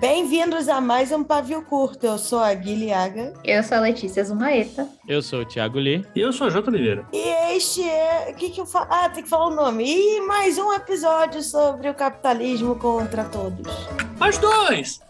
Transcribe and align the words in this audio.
Bem-vindos 0.00 0.66
a 0.66 0.80
mais 0.80 1.12
um 1.12 1.22
Pavio 1.22 1.60
Curto. 1.60 2.06
Eu 2.06 2.16
sou 2.16 2.38
a 2.38 2.54
Guilhaga. 2.54 3.34
Eu 3.44 3.62
sou 3.62 3.76
a 3.76 3.80
Letícia 3.80 4.24
Zumaeta. 4.24 4.88
Eu 5.06 5.20
sou 5.20 5.42
o 5.42 5.44
Thiago 5.44 5.78
Lee. 5.78 6.06
E 6.16 6.20
eu 6.20 6.32
sou 6.32 6.46
a 6.46 6.50
Jota 6.50 6.70
Oliveira. 6.70 7.04
E 7.12 7.54
este 7.54 7.82
é. 7.82 8.30
O 8.30 8.34
que, 8.34 8.48
que 8.48 8.62
eu 8.62 8.64
falo? 8.64 8.86
Ah, 8.88 9.10
tem 9.10 9.22
que 9.22 9.28
falar 9.28 9.48
o 9.48 9.54
nome. 9.54 9.84
E 9.86 10.22
mais 10.22 10.56
um 10.56 10.72
episódio 10.72 11.42
sobre 11.42 11.90
o 11.90 11.94
capitalismo 11.94 12.76
contra 12.76 13.24
todos. 13.24 13.70
Mais 14.18 14.38
dois! 14.38 15.02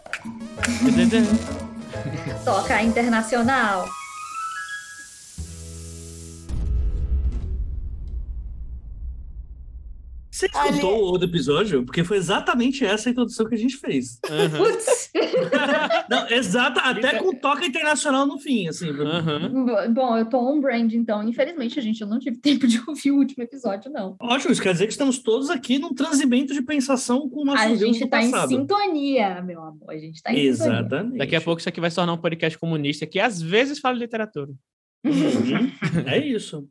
Toca 2.43 2.83
internacional. 2.83 3.87
Você 10.41 10.47
escutou 10.47 10.97
o 10.97 11.03
outro 11.03 11.27
episódio? 11.27 11.85
Porque 11.85 12.03
foi 12.03 12.17
exatamente 12.17 12.83
essa 12.83 13.09
a 13.09 13.11
introdução 13.11 13.47
que 13.47 13.53
a 13.53 13.57
gente 13.57 13.77
fez. 13.77 14.19
Putz. 14.19 15.11
Não, 16.09 16.27
exata, 16.29 16.81
até 16.81 17.19
com 17.19 17.35
toca 17.35 17.63
internacional 17.63 18.25
no 18.25 18.39
fim, 18.39 18.67
assim. 18.67 18.89
Uhum. 18.89 19.93
Bom, 19.93 20.17
eu 20.17 20.25
tô 20.25 20.39
on 20.39 20.59
brand, 20.59 20.91
então, 20.93 21.21
infelizmente, 21.21 21.79
gente, 21.79 22.01
eu 22.01 22.07
não 22.07 22.17
tive 22.17 22.37
tempo 22.41 22.65
de 22.65 22.81
ouvir 22.87 23.11
o 23.11 23.17
último 23.17 23.43
episódio, 23.43 23.91
não. 23.91 24.15
Ótimo, 24.19 24.51
isso 24.51 24.61
quer 24.61 24.73
dizer 24.73 24.87
que 24.87 24.93
estamos 24.93 25.19
todos 25.19 25.49
aqui 25.49 25.77
num 25.77 25.93
transimento 25.93 26.53
de 26.53 26.61
pensação 26.61 27.29
com 27.29 27.41
o 27.41 27.45
nosso 27.45 27.61
A 27.61 27.75
gente 27.75 28.07
tá 28.07 28.21
em 28.21 28.31
passado. 28.31 28.49
sintonia, 28.49 29.41
meu 29.41 29.61
amor. 29.61 29.89
A 29.89 29.97
gente 29.97 30.23
tá 30.23 30.33
em 30.33 30.51
sintonia. 30.51 30.79
Exatamente. 30.79 31.17
Daqui 31.17 31.35
a 31.35 31.41
pouco 31.41 31.59
isso 31.59 31.69
aqui 31.69 31.79
vai 31.79 31.89
se 31.89 31.95
tornar 31.95 32.13
um 32.13 32.17
podcast 32.17 32.57
comunista 32.57 33.05
que 33.05 33.19
às 33.19 33.41
vezes 33.41 33.79
fala 33.79 33.93
de 33.95 34.01
literatura. 34.01 34.51
Uhum. 35.05 35.71
É 36.07 36.17
isso. 36.17 36.67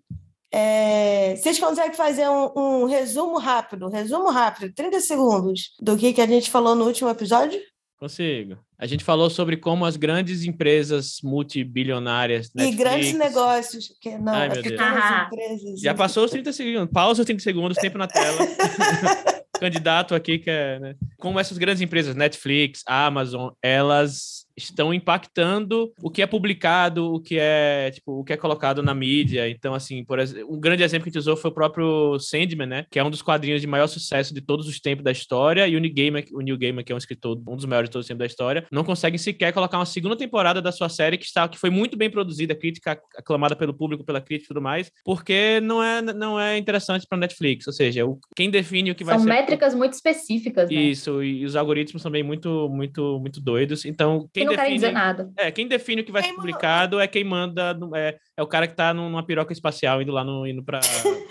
É, 0.53 1.37
vocês 1.37 1.59
conseguem 1.59 1.95
fazer 1.95 2.29
um, 2.29 2.51
um 2.57 2.85
resumo 2.87 3.39
rápido, 3.39 3.89
resumo 3.89 4.31
rápido, 4.31 4.73
30 4.75 5.01
segundos, 5.01 5.71
do 5.81 5.97
que, 5.97 6.13
que 6.13 6.21
a 6.21 6.27
gente 6.27 6.51
falou 6.51 6.75
no 6.75 6.85
último 6.87 7.09
episódio? 7.09 7.61
Consigo. 7.99 8.57
A 8.79 8.87
gente 8.87 9.05
falou 9.05 9.29
sobre 9.29 9.59
como 9.59 9.85
as 9.85 9.97
grandes 9.97 10.43
empresas 10.45 11.19
multibilionárias. 11.23 12.51
e 12.57 12.71
grandes 12.73 13.13
Netflix- 13.13 13.19
negócios. 13.35 13.85
Que, 14.01 14.17
não, 14.19 14.33
Ai, 14.33 14.47
é 14.49 14.53
meu 14.55 14.63
Deus. 14.63 14.75
todas 14.77 14.97
as 14.97 15.05
Ah. 15.05 15.29
empresas. 15.31 15.81
Já 15.81 15.95
passou 15.95 16.25
os 16.25 16.31
30 16.31 16.53
segundos. 16.53 16.91
Pausa 16.93 17.21
os 17.23 17.27
30 17.27 17.43
segundos, 17.43 17.77
tempo 17.77 17.99
na 17.99 18.07
tela. 18.09 18.39
Candidato 19.61 20.15
aqui 20.15 20.39
que 20.39 20.49
é. 20.51 20.79
Né? 20.79 20.95
Como 21.19 21.39
essas 21.39 21.59
grandes 21.59 21.83
empresas, 21.83 22.15
Netflix, 22.17 22.83
Amazon, 22.87 23.51
elas 23.63 24.47
estão 24.57 24.93
impactando 24.93 25.93
o 26.03 26.11
que 26.11 26.23
é 26.23 26.27
publicado, 26.27 27.15
o 27.15 27.21
que 27.21 27.39
é 27.39 27.91
tipo 27.91 28.21
o 28.21 28.25
que 28.25 28.33
é 28.33 28.37
colocado 28.37 28.83
na 28.83 28.95
mídia. 28.95 29.49
Então, 29.49 29.75
assim, 29.75 30.05
por 30.05 30.19
exemplo, 30.19 30.53
um 30.53 30.61
grande 30.61 30.83
exemplo 30.83 31.05
que 31.05 31.11
a 31.11 31.13
gente 31.13 31.19
usou 31.19 31.37
foi 31.37 31.51
o 31.51 31.55
próprio 31.55 32.19
Sandman, 32.19 32.67
né? 32.67 32.87
Que 32.91 32.99
é 32.99 33.05
um 33.05 33.11
dos 33.11 33.23
quadrinhos 33.23 33.61
de 33.61 33.67
maior 33.67 33.87
sucesso 33.87 34.35
de 34.35 34.41
todos 34.41 34.69
os 34.69 34.81
tempos 34.81 35.05
da 35.05 35.11
história. 35.11 35.67
E 35.67 35.77
o 35.77 35.81
Neil 35.81 35.95
Gaiman, 35.95 36.25
o 36.33 36.41
Neil 36.41 36.59
Gaiman, 36.59 36.85
que 36.85 36.93
é 36.93 36.95
um 36.95 36.99
escritor, 36.99 37.41
um 37.47 37.57
dos 37.57 37.65
maiores 37.65 37.89
de 37.89 37.93
todos 37.93 38.05
os 38.05 38.09
tempos 38.09 38.21
da 38.21 38.27
história, 38.27 38.67
não 38.71 38.85
consegue 38.85 39.19
sequer 39.19 39.53
colocar 39.53 39.79
uma 39.79 39.87
segunda 39.87 40.17
temporada 40.17 40.61
da 40.61 40.73
sua 40.73 40.89
série 40.89 41.19
que 41.19 41.25
está 41.25 41.49
que 41.49 41.59
foi 41.59 41.71
muito 41.71 41.97
bem 41.97 42.11
produzida, 42.11 42.55
crítica 42.55 43.01
aclamada 43.17 43.57
pelo 43.57 43.75
público, 43.75 44.05
pela 44.05 44.21
crítica 44.21 44.47
e 44.47 44.49
tudo 44.49 44.63
mais, 44.63 44.91
porque 45.05 45.61
não 45.61 45.83
é 45.83 46.01
não 46.03 46.39
é 46.39 46.57
interessante 46.59 47.07
para 47.09 47.19
Netflix. 47.19 47.67
Ou 47.67 47.73
seja, 47.73 48.07
o, 48.07 48.19
quem 48.37 48.51
define 48.51 48.91
o 48.91 48.95
que 48.95 49.05
vai 49.05 49.17
São 49.17 49.25
ser 49.25 49.31
métricas 49.31 49.75
muito 49.75 49.93
específicas, 49.95 50.71
né? 50.71 50.77
isso, 50.77 51.23
e 51.23 51.45
os 51.45 51.57
algoritmos 51.57 52.03
também 52.03 52.23
muito, 52.23 52.69
muito, 52.69 53.19
muito 53.21 53.41
doidos. 53.41 53.85
Então, 53.85 54.29
Que 54.33 54.41
quem 54.41 54.50
não 54.51 54.57
querem 54.57 54.73
define, 54.75 54.75
dizer 54.79 54.93
nada. 54.93 55.31
é, 55.37 55.51
quem 55.51 55.67
define 55.69 56.03
o 56.03 56.05
que 56.05 56.13
vai 56.13 56.23
Quem 56.23 56.31
ser 56.31 56.37
manda- 56.37 56.47
publicado 56.49 57.01
é 57.01 57.07
quem 57.07 57.25
manda, 57.25 57.79
é, 57.95 58.17
é 58.37 58.43
o 58.43 58.47
cara 58.47 58.67
que 58.67 58.75
tá 58.75 58.93
numa 58.95 59.25
piroca 59.25 59.53
espacial 59.53 60.01
indo 60.03 60.13
lá 60.13 60.23
no, 60.25 60.47
indo 60.47 60.63
pra, 60.63 60.81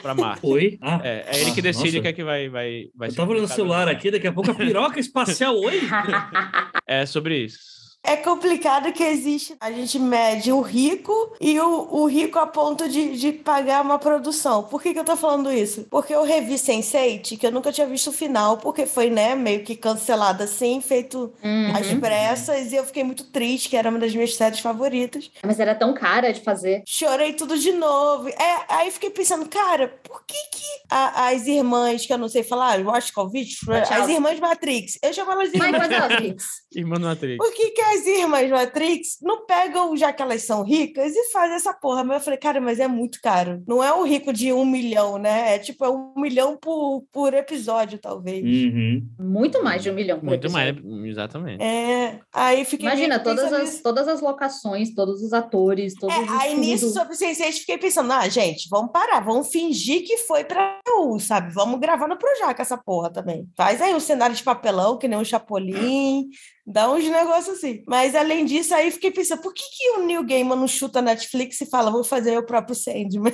pra 0.02 0.14
Marte. 0.16 0.45
Oi? 0.45 0.78
Ah, 0.81 1.00
É, 1.03 1.25
é 1.28 1.42
ele 1.42 1.52
que 1.52 1.62
decide 1.62 1.88
nossa. 1.88 2.00
o 2.00 2.02
que 2.02 2.08
é 2.08 2.14
que 2.14 2.23
vai, 2.23 2.50
vai, 2.50 2.86
vai 2.95 3.08
eu 3.08 3.12
ser 3.12 3.17
tava 3.17 3.31
olhando 3.31 3.45
o 3.45 3.47
celular 3.47 3.88
aqui, 3.88 4.09
daqui 4.12 4.28
a 4.28 4.31
pouco 4.34 4.52
a 4.52 4.56
piroca 4.56 5.00
espacial, 5.00 5.56
oi? 5.59 5.80
É 6.88 7.06
sobre 7.06 7.38
isso. 7.45 7.59
É 8.03 8.16
complicado 8.16 8.92
que 8.94 9.03
existe. 9.03 9.56
A 9.59 9.72
gente 9.72 10.00
mede 10.00 10.51
o 10.51 10.62
rico 10.62 11.35
e 11.40 11.59
o, 11.59 11.88
o 11.91 12.06
rico 12.07 12.40
a 12.40 12.47
ponto 12.47 12.88
de, 12.88 13.18
de 13.18 13.31
pagar 13.34 13.81
uma 13.84 14.00
produção. 14.00 14.63
Por 14.63 14.81
que, 14.81 14.94
que 14.94 15.00
eu 15.00 15.03
tô 15.03 15.16
falando 15.18 15.51
isso? 15.51 15.85
Porque 15.91 16.13
eu 16.16 16.24
revi 16.24 16.56
Sense8, 16.56 17.38
que 17.38 17.46
eu 17.46 17.51
nunca 17.51 17.72
tinha 17.72 17.85
visto 17.85 18.07
o 18.07 18.13
final, 18.13 18.57
porque 18.57 18.85
foi, 18.85 19.09
né, 19.09 19.35
meio 19.35 19.63
que 19.63 19.75
cancelado 19.75 20.44
assim, 20.44 20.79
feito 20.81 21.31
Uhum. 21.44 21.74
às 21.75 21.88
pressas, 22.00 22.72
e 22.72 22.75
eu 22.75 22.85
fiquei 22.85 23.03
muito 23.03 23.25
triste, 23.25 23.69
que 23.69 23.75
era 23.78 23.90
uma 23.90 24.00
das 24.00 24.13
minhas 24.13 24.34
séries 24.35 24.59
favoritas. 24.59 25.29
Mas 25.45 25.59
era 25.59 25.75
tão 25.75 25.94
cara 25.94 26.31
de 26.31 26.40
fazer. 26.41 26.81
Chorei 26.88 27.34
tudo 27.34 27.57
de 27.57 27.72
novo. 27.74 28.29
É, 28.29 28.66
aí 28.69 28.91
fiquei 28.91 29.09
pensando, 29.09 29.47
cara, 29.47 29.94
por 30.03 30.24
que 30.25 30.34
que 30.51 30.63
a- 30.90 31.28
as 31.29 31.45
irmãs, 31.47 32.06
que 32.06 32.13
eu 32.13 32.18
não 32.18 32.29
sei 32.29 32.44
falar, 32.44 32.81
Wachowicz, 32.84 33.57
as 33.62 33.90
Wachowski. 33.90 34.13
irmãs 34.13 34.40
Matrix, 34.40 34.97
eu 35.03 35.13
chamo 35.13 35.31
elas 35.34 35.51
de 35.51 35.57
irmãs 35.57 35.90
Wazowski. 35.90 36.35
Irmã 36.75 36.95
do 36.95 37.07
Matrix. 37.07 37.38
por 37.38 37.51
que, 37.53 37.72
que 37.72 37.81
as 37.89 38.05
irmãs 38.05 38.50
Matrix 38.50 39.17
não 39.22 39.45
pegam, 39.45 39.95
já 39.95 40.11
que 40.13 40.22
elas 40.22 40.44
são 40.44 40.63
ricas, 40.63 41.16
e 41.16 41.31
fazem 41.31 41.55
essa 41.55 41.73
porra? 41.73 42.03
Mas 42.03 42.17
eu 42.17 42.23
falei, 42.23 42.39
cara, 42.39 42.61
mas 42.61 42.79
é 42.79 42.88
muito 42.88 43.19
caro. 43.22 43.61
Não 43.67 43.83
é 43.83 43.94
um 43.94 44.03
rico 44.03 44.31
de 44.31 44.51
um 44.53 44.66
milhão, 44.66 45.17
né? 45.17 45.55
É 45.55 45.59
tipo, 45.59 45.83
é 45.85 45.89
um 45.89 46.13
milhão 46.16 46.57
por, 46.57 47.03
por 47.11 47.33
episódio, 47.33 48.00
talvez. 48.00 48.44
Uhum. 48.44 49.07
Muito 49.19 49.63
mais 49.63 49.83
de 49.83 49.89
um 49.89 49.94
milhão 49.94 50.19
por 50.19 50.25
Muito 50.25 50.50
mais, 50.51 50.69
episódio. 50.69 51.05
exatamente. 51.07 51.63
É, 51.63 52.19
aí 52.33 52.66
fiquei. 52.66 52.88
Imagina, 52.88 53.19
todas 53.19 53.51
as, 53.51 53.61
nisso. 53.61 53.83
todas 53.83 54.07
as 54.07 54.21
locações, 54.21 54.94
todos 54.94 55.21
os 55.21 55.33
atores, 55.33 55.94
todos 55.95 56.16
É, 56.16 56.21
os 56.21 56.29
aí 56.31 56.57
nisso, 56.57 56.89
sobre 56.89 57.13
o 57.13 57.17
Sense8, 57.17 57.53
fiquei 57.53 57.77
pensando, 57.77 58.11
ah, 58.11 58.27
gente, 58.27 58.67
vamos 58.69 58.91
parar, 58.91 59.19
vamos 59.19 59.50
fingir 59.50 60.03
que 60.06 60.17
foi 60.17 60.44
pra 60.44 60.79
U, 60.97 61.19
sabe? 61.19 61.53
Vamos 61.53 61.79
gravar 61.79 62.07
no 62.07 62.17
Projac 62.17 62.59
essa 62.61 62.77
porra 62.77 63.11
também. 63.11 63.47
Faz 63.56 63.81
aí 63.81 63.94
um 63.94 64.00
cenário 64.00 64.35
de 64.35 64.44
papelão, 64.44 64.97
que 64.97 65.07
nem 65.07 65.17
um 65.17 65.23
Chapolin, 65.23 66.27
dá 66.72 66.91
uns 66.91 67.03
negócios 67.03 67.57
assim. 67.57 67.84
Mas 67.88 68.16
além 68.16 68.46
disso, 68.46 68.74
aí 68.75 68.91
fiquei 68.91 69.12
pensando, 69.12 69.41
por 69.41 69.53
que, 69.53 69.63
que 69.63 69.90
o 70.00 70.06
Neil 70.06 70.24
Gaiman 70.24 70.56
não 70.56 70.68
chuta 70.68 71.00
a 71.00 71.02
Netflix 71.02 71.59
e 71.62 71.66
fala, 71.69 71.90
vou 71.91 72.03
fazer 72.03 72.31
meu 72.31 72.46
próprio 72.46 72.75
Sandman? 72.75 73.34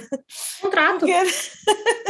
Contrato. 0.62 1.00
Porque, 1.00 1.14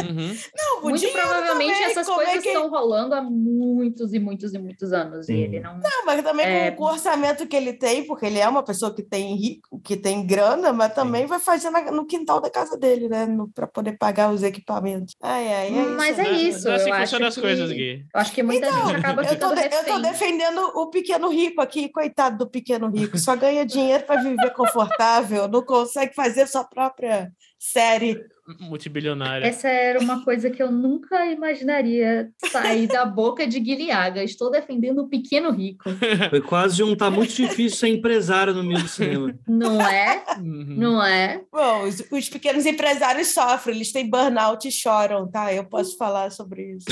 Uhum. 0.02 0.36
não, 0.56 0.78
o 0.80 0.82
Muito 0.90 1.08
provavelmente 1.08 1.72
também, 1.72 1.90
essas 1.90 2.08
é 2.08 2.12
coisas 2.14 2.42
que- 2.42 2.48
estão 2.48 2.68
rolando 2.68 3.14
há 3.14 3.22
muitos 3.22 4.12
e 4.12 4.18
muitos 4.18 4.52
e 4.54 4.58
muitos 4.58 4.92
anos. 4.92 5.28
E 5.28 5.32
Sim. 5.32 5.38
ele 5.42 5.60
não. 5.60 5.78
Não, 5.78 6.04
mas 6.04 6.22
também 6.22 6.46
É. 6.46 6.70
com, 6.70 6.84
o 6.84 6.86
orçamento 6.86 7.46
que 7.46 7.56
ele 7.56 7.72
tem, 7.72 8.04
porque 8.06 8.26
ele 8.26 8.38
é 8.38 8.48
uma 8.48 8.62
pessoa 8.62 8.94
que 8.94 9.02
tem 9.02 9.34
rico, 9.36 9.80
que 9.82 9.96
tem 9.96 10.26
grana, 10.26 10.72
mas 10.72 10.94
também 10.94 11.26
vai 11.26 11.38
fazer 11.40 11.70
na- 11.70 11.90
no 11.90 12.06
quintal 12.06 12.40
da 12.40 12.50
casa 12.50 12.76
dele, 12.76 13.08
né? 13.08 13.26
Para 13.54 13.66
poder 13.66 13.96
pagar 13.98 14.30
os 14.32 14.42
equipamentos. 14.42 15.14
Ai, 15.22 15.48
ai, 15.52 15.66
é 15.66 15.70
isso. 15.82 15.90
Mas 15.96 16.18
é 16.18 16.22
né? 16.22 16.30
isso. 16.32 16.64
Não 16.66 16.72
é 16.72 16.76
assim 16.76 16.84
eu 16.90 16.94
que 16.96 17.02
acho 17.02 17.02
funcionam 17.02 17.28
as 17.28 17.34
que- 17.34 17.40
coisas, 17.40 17.72
Gui. 17.72 18.06
Eu 18.14 18.20
acho 18.20 18.32
que 18.32 18.42
muita 18.42 18.70
gente 18.72 18.94
acaba 18.96 19.22
Eu 19.24 19.38
tô, 19.38 19.54
de- 19.54 19.64
eu 19.74 19.84
tô 19.84 19.98
defendendo 20.00 20.58
o 20.74 20.90
pequeno 20.90 21.15
rico 21.24 21.60
aqui, 21.60 21.88
coitado 21.88 22.38
do 22.38 22.50
pequeno 22.50 22.88
rico. 22.88 23.18
Só 23.18 23.34
ganha 23.36 23.64
dinheiro 23.64 24.04
para 24.04 24.22
viver 24.22 24.50
confortável, 24.50 25.48
não 25.48 25.62
consegue 25.62 26.14
fazer 26.14 26.46
sua 26.46 26.64
própria 26.64 27.32
série. 27.58 28.24
Multibilionária. 28.60 29.44
Essa 29.44 29.68
era 29.68 29.98
uma 29.98 30.22
coisa 30.22 30.48
que 30.50 30.62
eu 30.62 30.70
nunca 30.70 31.26
imaginaria 31.26 32.30
sair 32.48 32.86
da 32.86 33.04
boca 33.04 33.44
de 33.44 33.58
Guilhaga. 33.58 34.22
Estou 34.22 34.52
defendendo 34.52 35.00
o 35.00 35.08
pequeno 35.08 35.50
rico. 35.50 35.90
Foi 36.30 36.40
quase 36.40 36.80
um 36.80 36.94
tá 36.94 37.10
muito 37.10 37.34
difícil 37.34 37.76
ser 37.76 37.88
empresário 37.88 38.54
no 38.54 38.62
meio 38.62 38.82
do 38.82 38.88
cinema. 38.88 39.36
Não 39.48 39.80
é? 39.80 40.22
Uhum. 40.38 40.76
Não 40.76 41.04
é? 41.04 41.42
Bom, 41.50 41.84
os, 41.84 42.04
os 42.08 42.28
pequenos 42.28 42.66
empresários 42.66 43.28
sofrem, 43.28 43.74
eles 43.74 43.90
têm 43.90 44.08
burnout 44.08 44.68
e 44.68 44.70
choram, 44.70 45.28
tá? 45.28 45.52
Eu 45.52 45.64
posso 45.64 45.96
falar 45.96 46.30
sobre 46.30 46.76
isso. 46.76 46.86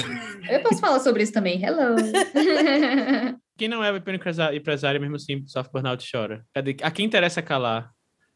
Eu 0.51 0.61
posso 0.61 0.81
falar 0.81 0.99
sobre 0.99 1.23
isso 1.23 1.33
também. 1.33 1.63
Hello. 1.63 1.95
Quem 3.57 3.69
não 3.69 3.83
é 3.85 3.93
pequeno 4.01 4.19
empresário, 4.55 5.01
mesmo 5.01 5.17
assim, 5.17 5.47
sofre 5.47 5.73
burnout 5.73 6.05
e 6.05 6.11
chora. 6.11 6.45
A 6.83 6.91
quem 6.91 7.07
interessa 7.07 7.41
calar? 7.41 7.91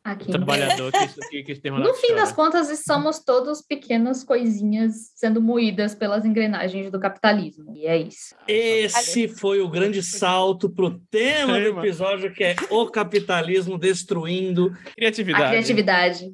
Aqui. 0.05 0.29
O 0.29 0.33
trabalhador 0.33 0.93
que, 0.93 1.29
que, 1.29 1.43
que 1.43 1.61
tem 1.61 1.73
No 1.73 1.93
fim 1.95 2.09
chora. 2.09 2.21
das 2.21 2.33
contas, 2.33 2.85
somos 2.85 3.19
todos 3.19 3.61
pequenas 3.61 4.23
coisinhas 4.25 5.11
sendo 5.17 5.43
moídas 5.43 5.95
pelas 5.95 6.25
engrenagens 6.25 6.91
do 6.91 7.01
capitalismo. 7.01 7.75
E 7.77 7.85
é 7.87 7.97
isso. 7.99 8.35
Esse 8.47 9.27
foi 9.29 9.61
o 9.61 9.69
grande 9.69 10.03
salto 10.03 10.71
pro 10.71 10.99
tema 11.11 11.59
do 11.61 11.81
episódio, 11.81 12.33
que 12.33 12.45
é 12.45 12.57
o 12.71 12.87
capitalismo 12.89 13.77
destruindo 13.77 14.71
Criatividade. 14.97 15.45
A 15.45 15.49
criatividade. 15.49 16.27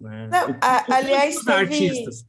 né, 0.00 0.28
Não, 0.32 0.56
a- 0.60 0.84
aliás, 0.96 1.36
teve- 1.36 1.52
artistas. 1.52 2.24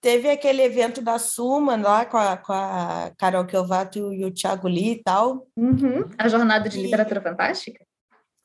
Teve 0.00 0.30
aquele 0.30 0.62
evento 0.62 1.02
da 1.02 1.18
Suma 1.18 1.76
lá 1.76 2.04
com 2.04 2.16
a, 2.16 2.36
com 2.36 2.52
a 2.52 3.10
Carol 3.18 3.44
Kelvato 3.44 4.12
e 4.12 4.24
o 4.24 4.30
Thiago 4.32 4.68
Lee 4.68 4.92
e 4.92 5.02
tal. 5.02 5.46
Uhum. 5.56 6.04
A 6.16 6.28
jornada 6.28 6.68
de 6.68 6.78
E- 6.78 6.82
literatura 6.82 7.20
fantástica? 7.20 7.84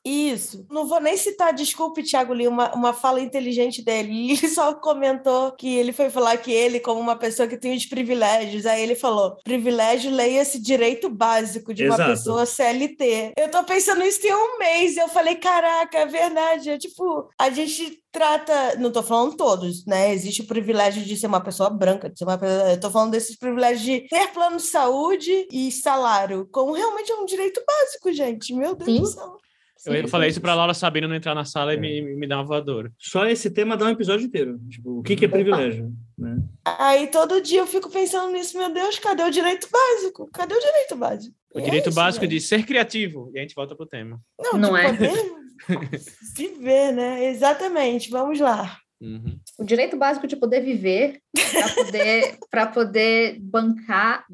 Isso. 0.04 0.66
Não 0.70 0.86
vou 0.86 1.00
nem 1.00 1.16
citar, 1.16 1.54
desculpe, 1.54 2.02
Thiago 2.02 2.34
Lee, 2.34 2.46
uma, 2.46 2.74
uma 2.74 2.92
fala 2.92 3.20
inteligente 3.20 3.82
dele. 3.82 4.32
Ele 4.44 4.48
só 4.48 4.74
comentou 4.74 5.52
que 5.52 5.74
ele 5.76 5.92
foi 5.92 6.10
falar 6.10 6.36
que 6.36 6.52
ele, 6.52 6.80
como 6.80 7.00
uma 7.00 7.16
pessoa 7.16 7.48
que 7.48 7.56
tem 7.56 7.74
os 7.76 7.86
privilégios, 7.86 8.66
aí 8.66 8.82
ele 8.82 8.94
falou: 8.94 9.36
privilégio, 9.42 10.10
leia-se 10.10 10.60
direito 10.60 11.08
básico 11.08 11.72
de 11.72 11.86
uma 11.86 11.94
Exato. 11.94 12.10
pessoa 12.10 12.46
CLT. 12.46 13.32
Eu 13.36 13.50
tô 13.50 13.62
pensando 13.64 14.02
isso 14.02 14.20
tem 14.20 14.34
um 14.34 14.58
mês. 14.58 14.96
Eu 14.96 15.08
falei: 15.08 15.36
caraca, 15.36 15.98
é 15.98 16.06
verdade. 16.06 16.70
É 16.70 16.78
tipo, 16.78 17.28
a 17.38 17.48
gente 17.50 18.02
trata. 18.12 18.76
Não 18.78 18.90
tô 18.92 19.02
falando 19.02 19.36
todos, 19.36 19.86
né? 19.86 20.12
Existe 20.12 20.42
o 20.42 20.46
privilégio 20.46 21.02
de 21.02 21.16
ser 21.16 21.26
uma 21.26 21.40
pessoa 21.40 21.70
branca, 21.70 22.10
de 22.10 22.18
ser 22.18 22.24
uma 22.24 22.38
pessoa. 22.38 22.70
Eu 22.70 22.80
tô 22.80 22.90
falando 22.90 23.12
desses 23.12 23.36
privilégios 23.36 23.82
de 23.82 24.08
ter 24.08 24.28
plano 24.32 24.56
de 24.56 24.62
saúde 24.62 25.48
e 25.50 25.70
salário, 25.72 26.46
como 26.52 26.72
realmente 26.72 27.10
é 27.10 27.14
um 27.14 27.24
direito 27.24 27.62
básico, 27.66 28.12
gente. 28.12 28.52
Meu 28.54 28.74
Deus 28.74 28.90
Sim. 28.90 29.00
do 29.00 29.06
céu. 29.06 29.43
Eu, 29.86 29.94
eu 29.94 30.08
falei 30.08 30.28
isso 30.30 30.40
pra 30.40 30.54
Laura 30.54 30.72
Sabino 30.74 31.06
não 31.08 31.14
entrar 31.14 31.34
na 31.34 31.44
sala 31.44 31.72
É. 31.72 31.76
e 31.76 31.80
me, 31.80 32.02
me 32.16 32.26
dar 32.26 32.38
uma 32.38 32.44
voadora. 32.46 32.92
Só 32.98 33.26
esse 33.26 33.50
tema 33.50 33.76
dá 33.76 33.86
um 33.86 33.90
episódio 33.90 34.26
inteiro. 34.26 34.58
Tipo, 34.70 34.98
o 35.00 35.02
que, 35.02 35.16
que 35.16 35.24
é 35.24 35.28
privilégio? 35.28 35.92
Né? 36.18 36.38
Aí 36.64 37.06
todo 37.08 37.40
dia 37.40 37.60
eu 37.60 37.66
fico 37.66 37.90
pensando 37.90 38.32
nisso, 38.32 38.56
meu 38.56 38.72
Deus, 38.72 38.98
cadê 38.98 39.22
o 39.22 39.30
direito 39.30 39.68
básico? 39.70 40.28
Cadê 40.32 40.54
o 40.54 40.60
direito 40.60 40.96
básico? 40.96 41.34
O 41.54 41.58
é 41.58 41.62
direito 41.62 41.88
isso, 41.88 41.96
básico 41.96 42.26
de 42.26 42.40
ser 42.40 42.64
criativo. 42.64 43.30
E 43.34 43.38
a 43.38 43.42
gente 43.42 43.54
volta 43.54 43.76
pro 43.76 43.86
tema. 43.86 44.20
Não, 44.40 44.58
Não 44.58 44.72
de 44.72 44.80
é? 44.80 44.92
poder 44.92 45.32
viver, 46.36 46.92
né? 46.92 47.24
Exatamente, 47.30 48.10
vamos 48.10 48.40
lá. 48.40 48.78
Uhum. 49.00 49.38
O 49.58 49.64
direito 49.64 49.96
básico 49.96 50.26
de 50.26 50.36
poder 50.36 50.60
viver, 50.62 51.20
para 51.52 51.74
poder, 51.74 52.38
pra 52.50 52.66
poder 52.66 53.38
bancar 53.40 54.24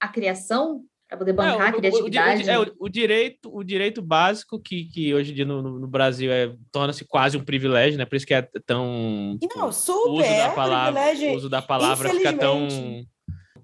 a 0.00 0.08
criação, 0.08 0.82
para 1.08 1.16
poder 1.18 1.32
bancar 1.32 1.54
É, 1.54 1.56
o- 1.56 1.60
a 1.62 1.66
o- 1.66 1.68
o- 1.70 1.80
criatividade. 1.80 2.42
O, 2.44 2.50
é, 2.50 2.58
o, 2.60 2.74
o 2.80 2.88
direito, 2.88 3.50
o 3.56 3.64
direito 3.64 4.02
básico 4.02 4.60
que, 4.60 4.84
que 4.84 5.14
hoje 5.14 5.32
em 5.32 5.34
dia 5.34 5.44
no, 5.46 5.62
no- 5.62 5.78
no 5.80 5.88
Brasil 5.88 6.30
é 6.30 6.54
torna-se 6.70 7.04
quase 7.06 7.36
um 7.36 7.44
privilégio, 7.44 7.98
né? 7.98 8.04
Por 8.04 8.16
isso 8.16 8.26
que 8.26 8.34
é 8.34 8.42
tão 8.66 9.38
Não, 9.56 9.72
super, 9.72 10.10
uso 10.10 10.22
é 10.22 10.38
da 10.46 10.52
um 10.52 10.54
palavra, 10.54 11.00
privilégio. 11.00 11.30
o 11.32 11.36
uso 11.36 11.48
da 11.48 11.62
palavra 11.62 12.10
fica 12.10 12.32
tão 12.34 12.68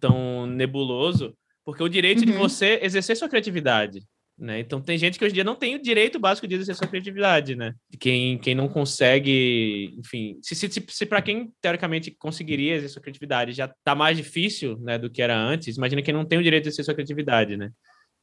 tão 0.00 0.46
nebuloso, 0.46 1.35
porque 1.64 1.82
o 1.82 1.88
direito 1.88 2.25
de 2.26 2.32
Uhum. 2.32 2.38
você 2.38 2.79
exercer 2.82 3.17
sua 3.17 3.29
criatividade, 3.29 4.00
né? 4.39 4.61
Então 4.61 4.81
tem 4.81 4.99
gente 4.99 5.19
que 5.19 5.25
hoje 5.25 5.33
em 5.33 5.37
dia 5.37 5.45
não 5.45 5.55
tem 5.55 5.77
o 5.77 5.83
direito 5.83 6.19
básico 6.19 6.47
de 6.47 6.55
exercer 6.55 6.75
sua 6.75 6.89
criatividade, 6.89 7.55
né? 7.55 7.73
Quem, 8.01 8.39
quem 8.39 8.55
não 8.55 8.69
consegue, 8.69 9.95
enfim, 9.99 10.39
se, 10.43 10.55
se, 10.55 10.69
se, 10.69 10.85
se 10.89 11.07
para 11.07 11.23
quem 11.23 11.53
teoricamente 11.61 12.11
conseguiria 12.11 12.73
exercer 12.75 12.95
sua 12.95 13.03
criatividade 13.03 13.53
já 13.53 13.73
tá 13.85 13.95
mais 13.95 14.17
difícil, 14.17 14.79
né, 14.81 14.99
do 14.99 15.11
que 15.11 15.23
era 15.23 15.37
antes, 15.37 15.77
imagina 15.77 16.03
quem 16.03 16.13
não 16.15 16.25
tem 16.25 16.39
o 16.39 16.43
direito 16.43 16.65
de 16.65 16.69
exercer 16.71 16.85
sua 16.85 16.95
criatividade, 16.95 17.57
né? 17.57 17.71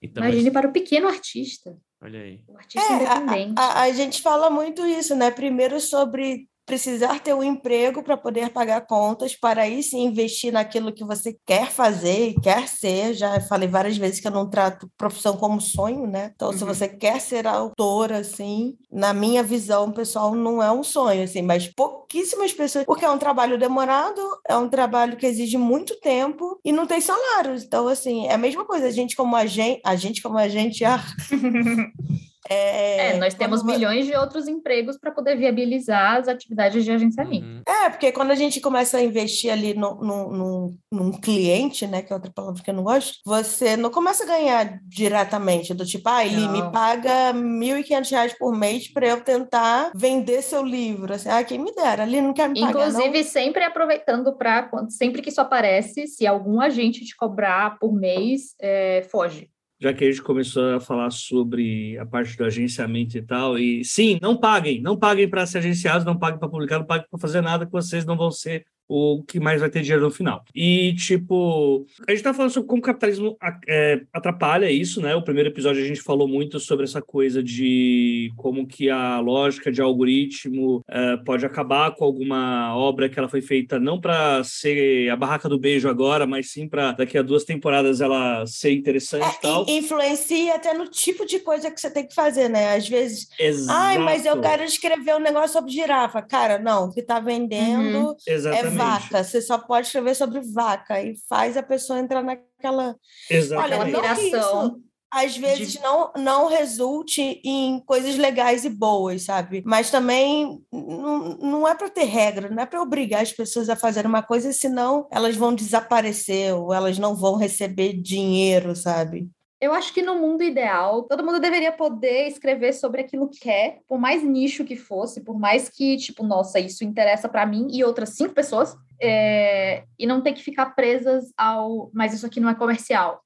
Então, 0.04 0.24
Imagine 0.24 0.50
para 0.50 0.68
o 0.68 0.74
pequeno 0.74 1.08
artista, 1.08 1.78
olha 2.02 2.22
aí. 2.22 2.40
o 2.48 2.58
artista 2.58 2.92
É, 2.92 2.96
independente. 2.96 3.54
a, 3.56 3.64
a, 3.64 3.82
a 3.84 3.92
gente 3.92 4.22
fala 4.22 4.50
muito 4.50 4.84
isso, 4.86 5.16
né? 5.16 5.30
Primeiro 5.30 5.80
sobre 5.80 6.48
precisar 6.66 7.20
ter 7.20 7.34
um 7.34 7.44
emprego 7.44 8.02
para 8.04 8.16
poder 8.16 8.50
pagar 8.50 8.82
contas, 8.82 9.36
para 9.36 9.64
aí 9.64 9.82
sim 9.84 10.06
investir 10.06 10.54
naquilo 10.54 10.94
que 10.94 11.04
você 11.04 11.36
quer 11.46 11.70
fazer 11.72 12.30
e 12.30 12.40
quer 12.40 12.68
ser. 12.68 13.14
Já 13.14 13.40
falei 13.42 13.68
várias 13.68 13.98
vezes 13.98 14.20
que 14.20 14.28
eu 14.28 14.32
não 14.32 14.50
trato 14.50 14.90
profissão 14.98 15.36
como 15.38 15.60
sonho, 15.60 16.08
né? 16.08 16.32
Então, 16.36 16.52
se 16.54 16.64
Uhum. 16.64 16.68
você 16.74 16.88
quer 16.88 17.20
ser 17.20 17.46
autora, 17.48 18.20
assim, 18.20 18.76
na 18.92 19.14
minha 19.14 19.44
visão, 19.44 19.92
pessoal, 19.92 20.34
não 20.36 20.62
é 20.62 20.72
um 20.72 20.84
sonho, 20.84 21.24
assim, 21.24 21.42
mas 21.42 21.68
pouquíssimas 21.68 22.54
pessoas, 22.54 22.86
porque 22.86 23.06
é 23.06 23.10
um 23.10 23.18
trabalho 23.18 23.58
demorado, 23.58 24.22
é 24.48 24.56
um 24.56 24.70
trabalho 24.70 25.18
que 25.18 25.26
exige 25.26 25.58
muito 25.58 26.00
tempo 26.00 26.60
e 26.64 26.72
não 26.72 26.86
tem 26.86 27.02
salário. 27.02 27.56
Então, 27.56 27.88
assim, 27.88 28.28
é 28.28 28.34
a 28.34 28.38
mesma 28.38 28.66
coisa, 28.66 28.88
a 28.88 28.92
gente 28.92 29.16
como 29.16 29.36
agente, 29.36 29.82
a 29.86 29.96
gente 29.96 30.22
como 30.22 30.38
agente, 30.38 30.86
ah, 30.86 31.04
é, 32.54 33.08
É, 33.12 33.18
nós 33.18 33.34
temos 33.34 33.62
quando- 33.62 33.74
milhões 33.74 34.06
de 34.06 34.16
outros 34.16 34.48
empregos 34.48 34.98
para 34.98 35.12
poder 35.12 35.36
viabilizar 35.38 36.18
as 36.18 36.28
atividades 36.28 36.84
de 36.84 36.92
agenciamento. 36.92 37.46
Uhum. 37.46 37.62
É, 37.68 37.90
porque 37.90 38.12
quando 38.12 38.32
a 38.32 38.36
gente 38.36 38.60
começa 38.60 38.98
a 38.98 39.02
investir 39.04 39.52
ali 39.52 39.74
no, 39.74 39.96
no, 39.96 40.32
num- 40.32 40.78
num 40.92 41.12
cliente, 41.12 41.86
né, 41.88 42.02
que 42.02 42.12
é 42.12 42.16
outra 42.16 42.32
palavra 42.34 42.62
que 42.64 42.70
eu 42.70 42.74
não 42.74 42.84
gosto, 42.84 43.20
você 43.26 43.76
não 43.78 43.90
começa 43.90 44.24
a 44.24 44.28
ganhar 44.28 44.80
diretamente, 44.84 45.74
do 45.74 45.86
tipo, 45.86 46.08
ah, 46.10 46.26
ele 46.26 46.48
me 46.48 46.60
Não. 46.62 46.72
paga 46.72 47.34
1.500 47.34 48.10
reais 48.12 48.38
por 48.38 48.56
mês 48.58 48.88
para 48.92 49.08
eu 49.08 49.22
tentar 49.22 49.92
vender 49.96 50.42
seu 50.42 50.64
livro. 50.64 51.14
Assim, 51.14 51.30
ah, 51.30 51.44
quem 51.44 51.60
me 51.60 51.74
dera, 51.74 52.04
ali 52.04 52.22
não 52.22 52.34
quer 52.34 52.50
me 52.50 52.60
pagar, 52.60 52.74
não. 52.74 52.88
Inclusive, 53.02 53.24
sempre 53.24 53.64
aproveitando 53.64 54.36
para, 54.38 54.70
sempre 54.90 55.22
que 55.22 55.30
isso 55.30 55.42
aparece, 55.42 56.08
se 56.08 56.26
algum 56.26 56.60
agente 56.62 57.06
te 57.06 57.16
cobrar 57.16 57.78
por 57.80 57.94
mês, 57.94 58.56
é, 58.60 59.06
foge. 59.12 59.50
Já 59.82 59.92
que 59.94 60.06
a 60.06 60.12
gente 60.12 60.22
começou 60.22 60.76
a 60.76 60.80
falar 60.80 61.10
sobre 61.10 61.98
a 61.98 62.06
parte 62.06 62.38
do 62.38 62.46
agenciamento 62.46 63.18
e 63.18 63.22
tal, 63.24 63.58
e 63.58 63.84
sim, 63.84 64.20
não 64.22 64.38
paguem, 64.38 64.80
não 64.80 64.96
paguem 64.96 65.28
para 65.28 65.44
ser 65.48 65.58
agenciados, 65.58 66.06
não 66.06 66.20
paguem 66.20 66.40
para 66.40 66.48
publicar, 66.48 66.78
não 66.78 66.86
paguem 66.86 67.08
para 67.10 67.20
fazer 67.20 67.42
nada, 67.42 67.66
que 67.66 67.72
vocês 67.72 68.06
não 68.06 68.16
vão 68.16 68.30
ser 68.30 68.64
o 68.92 69.24
que 69.24 69.40
mais 69.40 69.62
vai 69.62 69.70
ter 69.70 69.82
dinheiro 69.82 70.04
no 70.04 70.12
final. 70.12 70.44
E, 70.54 70.94
tipo, 70.96 71.86
a 72.06 72.12
gente 72.12 72.24
tá 72.24 72.34
falando 72.34 72.52
sobre 72.52 72.68
como 72.68 72.82
o 72.82 72.86
capitalismo 72.86 73.38
é, 73.68 74.02
atrapalha 74.12 74.70
isso, 74.70 75.02
né? 75.02 75.16
O 75.16 75.24
primeiro 75.24 75.50
episódio 75.50 75.82
a 75.82 75.88
gente 75.88 76.02
falou 76.02 76.28
muito 76.28 76.60
sobre 76.60 76.84
essa 76.84 77.02
coisa 77.02 77.42
de 77.42 78.32
como 78.36 78.68
que 78.68 78.90
a 78.90 79.20
lógica 79.20 79.72
de 79.72 79.82
algoritmo 79.82 80.84
é, 80.90 81.16
pode 81.18 81.46
acabar 81.46 81.92
com 81.96 82.04
alguma 82.04 82.76
obra 82.76 83.08
que 83.08 83.18
ela 83.18 83.30
foi 83.30 83.42
feita 83.42 83.80
não 83.80 84.00
para 84.00 84.44
ser 84.44 85.10
a 85.10 85.16
barraca 85.16 85.48
do 85.48 85.58
beijo 85.58 85.88
agora, 85.88 86.28
mas 86.28 86.52
sim 86.52 86.68
para 86.68 86.92
daqui 86.92 87.18
a 87.18 87.22
duas 87.22 87.46
temporadas 87.46 88.02
ela 88.02 88.46
ser 88.46 88.74
interessante 88.74 89.24
É, 89.24 89.30
e 89.38 89.42
tal. 89.42 89.66
influencia 89.70 90.56
até 90.56 90.74
no 90.74 90.88
tipo 90.88 91.26
de 91.26 91.40
coisa 91.40 91.72
que 91.72 91.80
você 91.80 91.90
tem 91.90 92.06
que 92.06 92.14
fazer, 92.14 92.50
né? 92.50 92.76
Às 92.76 92.90
vezes, 92.90 93.28
Exato. 93.40 93.80
ai, 93.80 93.98
mas 94.00 94.26
eu 94.26 94.40
quero 94.42 94.64
escrever 94.64 95.16
um 95.16 95.20
negócio 95.20 95.54
sobre 95.54 95.72
girafa. 95.72 96.22
Cara, 96.22 96.60
não, 96.60 96.86
o 96.86 96.92
que 96.92 97.02
tá 97.02 97.20
vendendo 97.20 98.16
é 98.28 98.34
Exatamente. 98.34 98.81
Vaca. 98.84 99.24
Você 99.24 99.42
só 99.42 99.58
pode 99.58 99.88
escrever 99.88 100.16
sobre 100.16 100.42
vaca 100.42 101.02
e 101.02 101.16
faz 101.28 101.58
a 101.58 101.64
pessoa 101.64 102.00
entrar 102.00 102.22
naquela. 102.22 102.96
Exatamente. 103.30 103.74
Olha, 103.74 103.92
não 103.92 104.02
que 104.02 104.22
Piração. 104.30 104.68
isso 104.68 104.92
às 105.12 105.36
vezes 105.36 105.78
não, 105.82 106.14
não 106.16 106.48
resulte 106.48 107.42
em 107.44 107.82
coisas 107.82 108.16
legais 108.16 108.64
e 108.64 108.70
boas, 108.70 109.24
sabe? 109.24 109.62
Mas 109.66 109.92
também 109.92 110.64
não, 110.72 111.38
não 111.38 111.68
é 111.68 111.76
para 111.76 111.90
ter 111.90 112.06
regra, 112.06 112.50
não 112.50 112.64
é 112.64 112.66
para 112.66 112.82
obrigar 112.82 113.22
as 113.22 113.34
pessoas 113.34 113.70
a 113.70 113.76
fazer 113.76 114.06
uma 114.06 114.24
coisa, 114.24 114.54
senão 114.54 115.06
elas 115.12 115.36
vão 115.36 115.54
desaparecer 115.54 116.56
ou 116.56 116.74
elas 116.74 116.98
não 116.98 117.14
vão 117.14 117.36
receber 117.36 117.92
dinheiro, 117.92 118.74
sabe? 118.74 119.30
Eu 119.62 119.76
acho 119.76 119.94
que 119.94 120.02
no 120.02 120.16
mundo 120.16 120.44
ideal, 120.44 121.04
todo 121.04 121.24
mundo 121.24 121.40
deveria 121.40 121.72
poder 121.72 122.28
escrever 122.28 122.74
sobre 122.74 123.02
aquilo 123.02 123.30
que 123.30 123.42
quer, 123.42 123.82
por 123.88 124.00
mais 124.00 124.24
nicho 124.24 124.66
que 124.66 124.76
fosse, 124.76 125.22
por 125.22 125.40
mais 125.40 125.70
que, 125.70 125.98
tipo, 125.98 126.24
nossa, 126.24 126.60
isso 126.60 126.84
interessa 126.84 127.30
para 127.30 127.46
mim 127.46 127.68
e 127.72 127.84
outras 127.84 128.10
cinco 128.10 128.34
pessoas, 128.34 128.76
é, 129.00 129.84
e 130.00 130.08
não 130.08 130.20
ter 130.20 130.34
que 130.34 130.42
ficar 130.42 130.72
presas 130.72 131.32
ao, 131.38 131.92
mas 131.94 132.12
isso 132.12 132.26
aqui 132.26 132.40
não 132.40 132.50
é 132.50 132.56
comercial. 132.56 133.24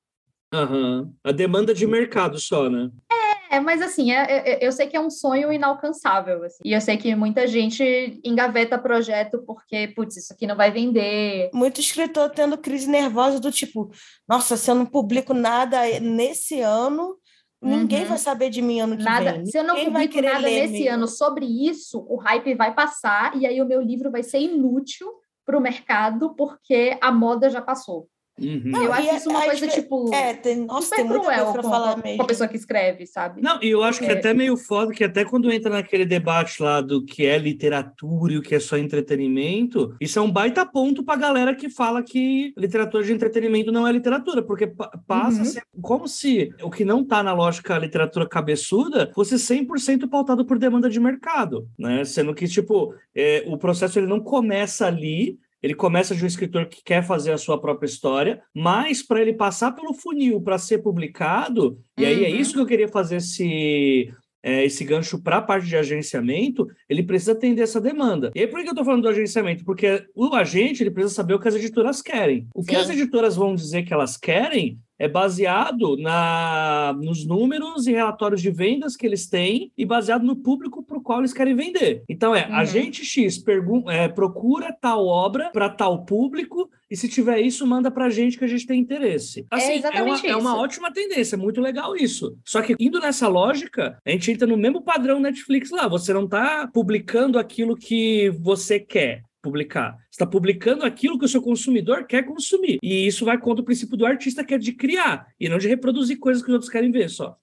Aham. 0.53 1.09
A 1.23 1.31
demanda 1.31 1.73
de 1.73 1.87
mercado 1.87 2.37
só, 2.37 2.69
né? 2.69 2.91
É, 3.09 3.24
mas 3.59 3.81
assim, 3.81 4.11
é- 4.11 4.53
é- 4.53 4.65
eu 4.65 4.71
sei 4.71 4.87
que 4.87 4.95
é 4.97 4.99
um 4.99 5.09
sonho 5.09 5.51
inalcançável, 5.51 6.43
assim, 6.43 6.59
e 6.65 6.73
eu 6.73 6.81
sei 6.81 6.97
que 6.97 7.15
muita 7.15 7.45
gente 7.47 8.19
engaveta 8.23 8.77
projeto 8.77 9.43
porque, 9.45 9.87
putz, 9.95 10.17
isso 10.17 10.33
aqui 10.33 10.45
não 10.47 10.55
vai 10.55 10.71
vender. 10.71 11.49
Muito 11.53 11.79
escritor 11.79 12.29
tendo 12.29 12.57
crise 12.57 12.89
nervosa 12.89 13.39
do 13.39 13.51
tipo, 13.51 13.89
nossa, 14.27 14.57
se 14.57 14.69
eu 14.69 14.75
não 14.75 14.85
publico 14.85 15.33
nada 15.33 15.81
nesse 15.99 16.61
ano, 16.61 17.17
ninguém 17.61 18.01
Uhum. 18.03 18.09
vai 18.09 18.17
saber 18.17 18.49
de 18.49 18.61
mim 18.61 18.79
ano 18.79 18.97
que 18.97 19.03
Nada, 19.03 19.33
vem. 19.33 19.45
se 19.45 19.57
eu 19.57 19.63
não 19.63 19.75
publico 19.83 20.21
nada 20.21 20.41
nesse 20.41 20.83
meu. 20.83 20.93
ano 20.93 21.07
sobre 21.07 21.45
isso, 21.45 22.05
o 22.09 22.15
hype 22.17 22.53
vai 22.55 22.73
passar 22.73 23.35
e 23.35 23.45
aí 23.47 23.61
o 23.61 23.65
meu 23.65 23.81
livro 23.81 24.11
vai 24.11 24.21
ser 24.23 24.39
inútil 24.39 25.07
para 25.45 25.57
o 25.57 25.61
mercado 25.61 26.35
porque 26.35 26.97
a 27.01 27.11
moda 27.11 27.49
já 27.49 27.61
passou. 27.61 28.07
Uhum. 28.39 28.71
eu 28.75 28.83
e 28.89 28.91
acho 28.91 29.09
é- 29.09 29.15
isso 29.15 29.29
uma 29.29 29.39
às 29.39 29.45
coisa, 29.45 29.67
tipo, 29.69 30.13
É, 30.13 30.33
tem, 30.33 30.65
nossa, 30.65 30.81
super 30.87 30.95
tem 30.97 31.05
muita 31.05 31.21
cruel 31.23 31.37
coisa 31.45 31.53
pra 31.53 31.61
com, 31.63 31.69
falar 31.69 31.95
com- 31.95 32.01
mesmo. 32.01 32.17
com 32.17 32.23
a 32.23 32.27
pessoa 32.27 32.47
que 32.49 32.57
escreve, 32.57 33.05
sabe? 33.07 33.41
Não, 33.41 33.59
e 33.61 33.69
eu 33.69 33.81
acho 33.83 33.99
que 33.99 34.05
é 34.05 34.11
É. 34.11 34.17
até 34.17 34.33
meio 34.33 34.57
foda 34.57 34.91
que 34.91 35.03
até 35.03 35.23
quando 35.23 35.51
entra 35.51 35.69
naquele 35.71 36.05
debate 36.05 36.61
lá 36.61 36.81
do 36.81 37.03
que 37.05 37.25
é 37.25 37.37
literatura 37.37 38.33
e 38.33 38.37
o 38.37 38.41
que 38.41 38.53
é 38.55 38.59
só 38.59 38.77
entretenimento, 38.77 39.95
isso 39.99 40.19
é 40.19 40.21
um 40.21 40.31
baita 40.31 40.65
ponto 40.65 41.03
pra 41.03 41.15
galera 41.15 41.55
que 41.55 41.69
fala 41.69 42.03
que 42.03 42.53
literatura 42.57 43.03
de 43.03 43.13
entretenimento 43.13 43.71
não 43.71 43.87
é 43.87 43.91
literatura, 43.91 44.41
porque 44.41 44.67
pa- 44.67 44.91
passa 45.07 45.37
Uhum. 45.37 45.41
a 45.41 45.45
ser 45.45 45.63
como 45.81 46.07
se 46.07 46.53
o 46.61 46.69
que 46.69 46.83
não 46.85 47.03
tá 47.03 47.23
na 47.23 47.33
lógica 47.33 47.77
literatura 47.77 48.27
cabeçuda 48.27 49.11
fosse 49.15 49.39
100% 49.39 50.07
pautado 50.07 50.45
por 50.45 50.57
demanda 50.59 50.89
de 50.89 50.99
mercado, 50.99 51.67
né? 51.77 52.03
Sendo 52.05 52.33
que, 52.33 52.47
tipo, 52.47 52.93
é, 53.15 53.43
o 53.47 53.57
processo 53.57 53.97
ele 53.99 54.07
não 54.07 54.19
começa 54.19 54.85
ali, 54.85 55.37
ele 55.65 55.73
começa 55.73 56.15
de 56.15 56.23
um 56.23 56.27
escritor 56.27 56.67
que 56.67 56.83
quer 56.83 57.03
fazer 57.03 57.31
a 57.31 57.39
sua 57.39 57.59
própria 57.59 57.87
história, 57.87 58.39
mas 58.53 59.01
para 59.01 59.19
ele 59.19 59.33
passar 59.33 59.71
pelo 59.71 59.95
funil 59.95 60.39
para 60.39 60.59
ser 60.59 60.77
publicado, 60.77 61.79
e 61.97 62.05
aí 62.05 62.23
é 62.23 62.29
Uhum. 62.29 62.35
isso 62.35 62.53
que 62.53 62.59
eu 62.59 62.67
queria 62.67 62.87
fazer 62.87 63.15
esse, 63.15 64.13
é, 64.43 64.63
esse 64.63 64.83
gancho 64.83 65.19
para 65.23 65.37
a 65.37 65.41
parte 65.41 65.65
de 65.65 65.75
agenciamento, 65.75 66.67
ele 66.87 67.01
precisa 67.01 67.31
atender 67.31 67.63
essa 67.63 67.81
demanda. 67.81 68.31
E 68.35 68.41
aí, 68.41 68.47
por 68.47 68.61
que 68.61 68.67
eu 68.67 68.73
estou 68.73 68.85
falando 68.85 69.01
do 69.01 69.09
agenciamento? 69.09 69.65
Porque 69.65 70.05
o 70.13 70.35
agente 70.35 70.83
ele 70.83 70.91
precisa 70.91 71.15
saber 71.15 71.33
o 71.33 71.39
que 71.39 71.47
as 71.47 71.55
editoras 71.55 71.99
querem. 71.99 72.47
O 72.53 72.63
que 72.63 72.75
Sim. 72.75 72.81
as 72.81 72.89
editoras 72.91 73.35
vão 73.35 73.55
dizer 73.55 73.81
que 73.81 73.93
elas 73.93 74.17
querem 74.17 74.77
é 74.97 75.07
baseado 75.07 75.97
na, 75.97 76.95
nos 77.01 77.25
números 77.25 77.87
e 77.87 77.91
relatórios 77.91 78.41
de 78.41 78.49
vendas 78.49 78.95
que 78.95 79.05
eles 79.05 79.27
têm 79.27 79.71
e 79.77 79.85
baseado 79.85 80.23
no 80.23 80.35
público 80.35 80.83
para 80.83 80.97
o 80.97 81.01
qual 81.01 81.19
eles 81.19 81.33
querem 81.33 81.55
vender. 81.55 82.03
Então 82.09 82.35
é, 82.35 82.45
Uhum. 82.45 82.55
agente 82.55 83.03
X 83.03 83.43
é, 83.87 84.07
procura 84.07 84.71
tal 84.79 85.05
obra 85.05 85.49
para 85.51 85.69
tal 85.69 86.05
público 86.05 86.69
e 86.89 86.95
se 86.95 87.09
tiver 87.09 87.41
isso, 87.41 87.65
manda 87.65 87.89
para 87.89 88.05
a 88.05 88.09
gente 88.09 88.37
que 88.37 88.45
a 88.45 88.47
gente 88.47 88.67
tem 88.67 88.79
interesse. 88.79 89.45
Assim, 89.49 89.71
é, 89.71 89.77
exatamente 89.77 90.27
uma, 90.27 90.31
é 90.31 90.35
uma 90.35 90.57
ótima 90.57 90.91
tendência, 90.93 91.35
é 91.35 91.37
muito 91.37 91.59
legal 91.59 91.95
isso. 91.95 92.37
Só 92.45 92.61
que 92.61 92.75
indo 92.79 92.99
nessa 92.99 93.27
lógica, 93.27 93.97
a 94.05 94.09
gente 94.11 94.31
entra 94.31 94.47
no 94.47 94.55
mesmo 94.55 94.81
padrão 94.81 95.19
Netflix 95.19 95.71
lá. 95.71 95.87
Você 95.87 96.13
não 96.13 96.25
está 96.25 96.67
publicando 96.71 97.39
aquilo 97.39 97.75
que 97.75 98.29
você 98.39 98.79
quer 98.79 99.23
publicar. 99.49 99.91
Você 100.09 100.15
está 100.15 100.25
publicando 100.25 100.83
aquilo 100.85 101.19
que 101.19 101.25
o 101.25 101.29
seu 101.29 101.41
consumidor 101.41 102.05
quer 102.07 102.23
consumir. 102.23 102.79
E 102.81 103.05
isso 103.05 103.23
vai 103.25 103.37
contra 103.37 103.61
o 103.61 103.65
princípio 103.65 103.95
do 103.95 104.05
artista, 104.05 104.43
que 104.43 104.53
é 104.53 104.57
de 104.57 104.73
criar, 104.73 105.27
e 105.39 105.47
não 105.47 105.57
de 105.59 105.67
reproduzir 105.67 106.17
coisas 106.19 106.41
que 106.43 106.49
os 106.49 106.53
outros 106.53 106.71
querem 106.71 106.91
ver 106.91 107.09
só. 107.09 107.37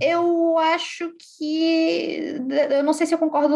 Eu 0.00 0.58
acho 0.58 1.12
que. 1.38 2.34
Eu 2.70 2.82
não 2.84 2.92
sei 2.92 3.06
se 3.06 3.14
eu 3.14 3.18
concordo 3.18 3.54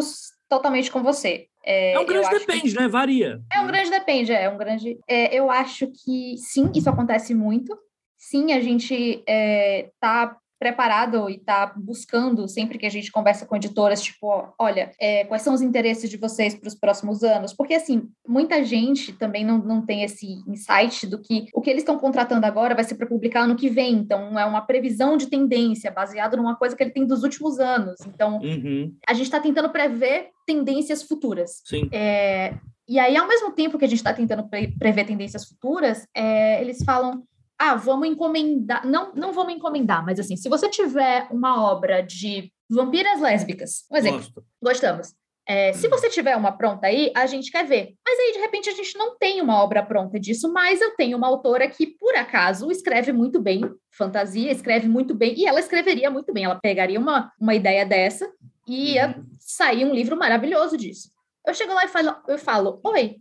totalmente 0.49 0.91
com 0.91 1.03
você. 1.03 1.47
É, 1.65 1.93
É 1.93 1.99
um 2.01 2.07
grande 2.07 2.27
acho 2.27 2.41
que- 2.41 2.47
depende, 2.47 2.75
né? 2.75 2.89
Varia. 2.89 3.41
É 3.53 3.61
um 3.61 3.67
grande 3.67 3.91
depende, 3.91 4.33
é 4.33 4.49
um 4.49 4.57
grande. 4.59 4.99
é, 5.09 5.35
eu 5.35 5.51
acho 5.51 5.87
que 5.89 6.37
sim, 6.39 6.71
isso 6.75 6.89
acontece 6.91 7.35
muito. 7.35 7.77
Sim, 8.19 8.53
a 8.53 8.61
gente 8.61 9.23
está 9.27 10.37
preparado 10.65 11.29
e 11.29 11.35
está 11.37 11.71
buscando 11.77 12.49
sempre 12.49 12.79
que 12.79 12.87
a 12.87 12.91
gente 12.91 13.13
conversa 13.13 13.45
com 13.45 13.55
editoras, 13.55 14.01
tipo, 14.03 14.49
olha, 14.59 14.93
é, 14.99 15.25
quais 15.25 15.43
são 15.43 15.53
os 15.53 15.61
interesses 15.61 16.09
de 16.09 16.17
vocês 16.17 16.55
para 16.55 16.69
os 16.69 16.75
próximos 16.75 17.23
anos? 17.23 17.53
Porque 17.53 17.75
assim, 17.75 18.09
muita 18.27 18.65
gente 18.65 19.13
também 19.13 19.45
não, 19.45 19.59
não 19.59 19.85
tem 19.85 20.03
esse 20.03 20.27
insight 20.49 21.07
do 21.07 21.21
que 21.21 21.47
o 21.53 21.61
que 21.61 21.69
eles 21.69 21.83
estão 21.83 21.99
contratando 21.99 22.47
agora 22.47 22.75
vai 22.75 22.83
ser 22.85 22.95
para 22.95 23.07
publicar 23.07 23.43
ano 23.43 23.57
que 23.57 23.69
vem. 23.69 23.93
Então, 23.93 24.39
é 24.39 24.45
uma 24.47 24.63
previsão 24.63 25.19
de 25.19 25.27
tendência 25.27 25.91
baseado 25.91 26.35
numa 26.39 26.57
coisa 26.57 26.75
que 26.75 26.83
ele 26.83 26.93
tem 26.93 27.07
dos 27.07 27.23
últimos 27.23 27.59
anos. 27.61 28.01
Então, 28.07 28.39
Uhum, 28.39 28.95
a 29.07 29.13
gente 29.13 29.27
está 29.27 29.39
tentando 29.41 29.69
prever 29.71 30.31
tendências 30.47 31.03
futuras. 31.03 31.61
sim. 31.65 31.89
É, 31.93 32.55
e 32.89 32.99
aí, 32.99 33.17
ao 33.17 33.27
mesmo 33.27 33.51
tempo 33.53 33.79
que 33.79 33.85
a 33.85 33.89
gente 33.89 33.99
está 33.99 34.13
tentando 34.13 34.47
pre- 34.49 34.75
prever 34.79 35.05
tendências 35.07 35.45
futuras, 35.47 36.07
é, 36.15 36.61
eles 36.61 36.85
falam: 36.85 37.23
ah, 37.59 37.75
vamos 37.75 38.09
encomendar. 38.09 38.87
Não, 38.87 39.13
não 39.15 39.33
vamos 39.33 39.55
encomendar, 39.55 40.05
mas 40.05 40.19
assim, 40.19 40.37
se 40.37 40.49
você 40.49 40.69
tiver 40.69 41.29
uma 41.31 41.71
obra 41.71 42.03
de 42.03 42.53
vampiras 42.69 43.21
lésbicas, 43.21 43.85
um 43.91 43.97
exemplo, 43.97 44.21
Gosto. 44.21 44.45
gostamos. 44.63 45.15
É, 45.47 45.75
se 45.75 45.89
você 45.89 46.09
tiver 46.09 46.35
uma 46.37 46.53
pronta 46.53 46.87
aí, 46.87 47.13
a 47.15 47.27
gente 47.27 47.53
quer 47.53 47.67
ver. 47.67 47.95
Mas 48.05 48.19
aí, 48.19 48.33
de 48.33 48.39
repente, 48.39 48.71
a 48.71 48.73
gente 48.73 48.97
não 48.97 49.17
tem 49.19 49.43
uma 49.43 49.63
obra 49.63 49.83
pronta 49.83 50.19
disso, 50.19 50.51
mas 50.51 50.81
eu 50.81 50.97
tenho 50.97 51.19
uma 51.19 51.27
autora 51.27 51.69
que, 51.69 51.87
por 51.87 52.15
acaso, 52.17 52.71
escreve 52.71 53.13
muito 53.13 53.41
bem 53.41 53.61
fantasia, 53.91 54.51
escreve 54.51 54.89
muito 54.89 55.15
bem, 55.15 55.35
e 55.39 55.47
ela 55.47 55.61
escreveria 55.61 56.11
muito 56.11 56.33
bem. 56.33 56.45
Ela 56.45 56.59
pegaria 56.59 56.99
uma, 56.99 57.31
uma 57.39 57.55
ideia 57.55 57.85
dessa 57.85 58.31
e 58.67 58.95
ia 58.95 59.23
sair 59.39 59.85
um 59.85 59.95
livro 59.95 60.17
maravilhoso 60.17 60.79
disso. 60.79 61.11
Eu 61.47 61.53
chego 61.53 61.75
lá 61.75 61.85
e 61.85 61.89
falo, 61.89 62.17
eu 62.27 62.39
falo: 62.39 62.81
Oi, 62.83 63.17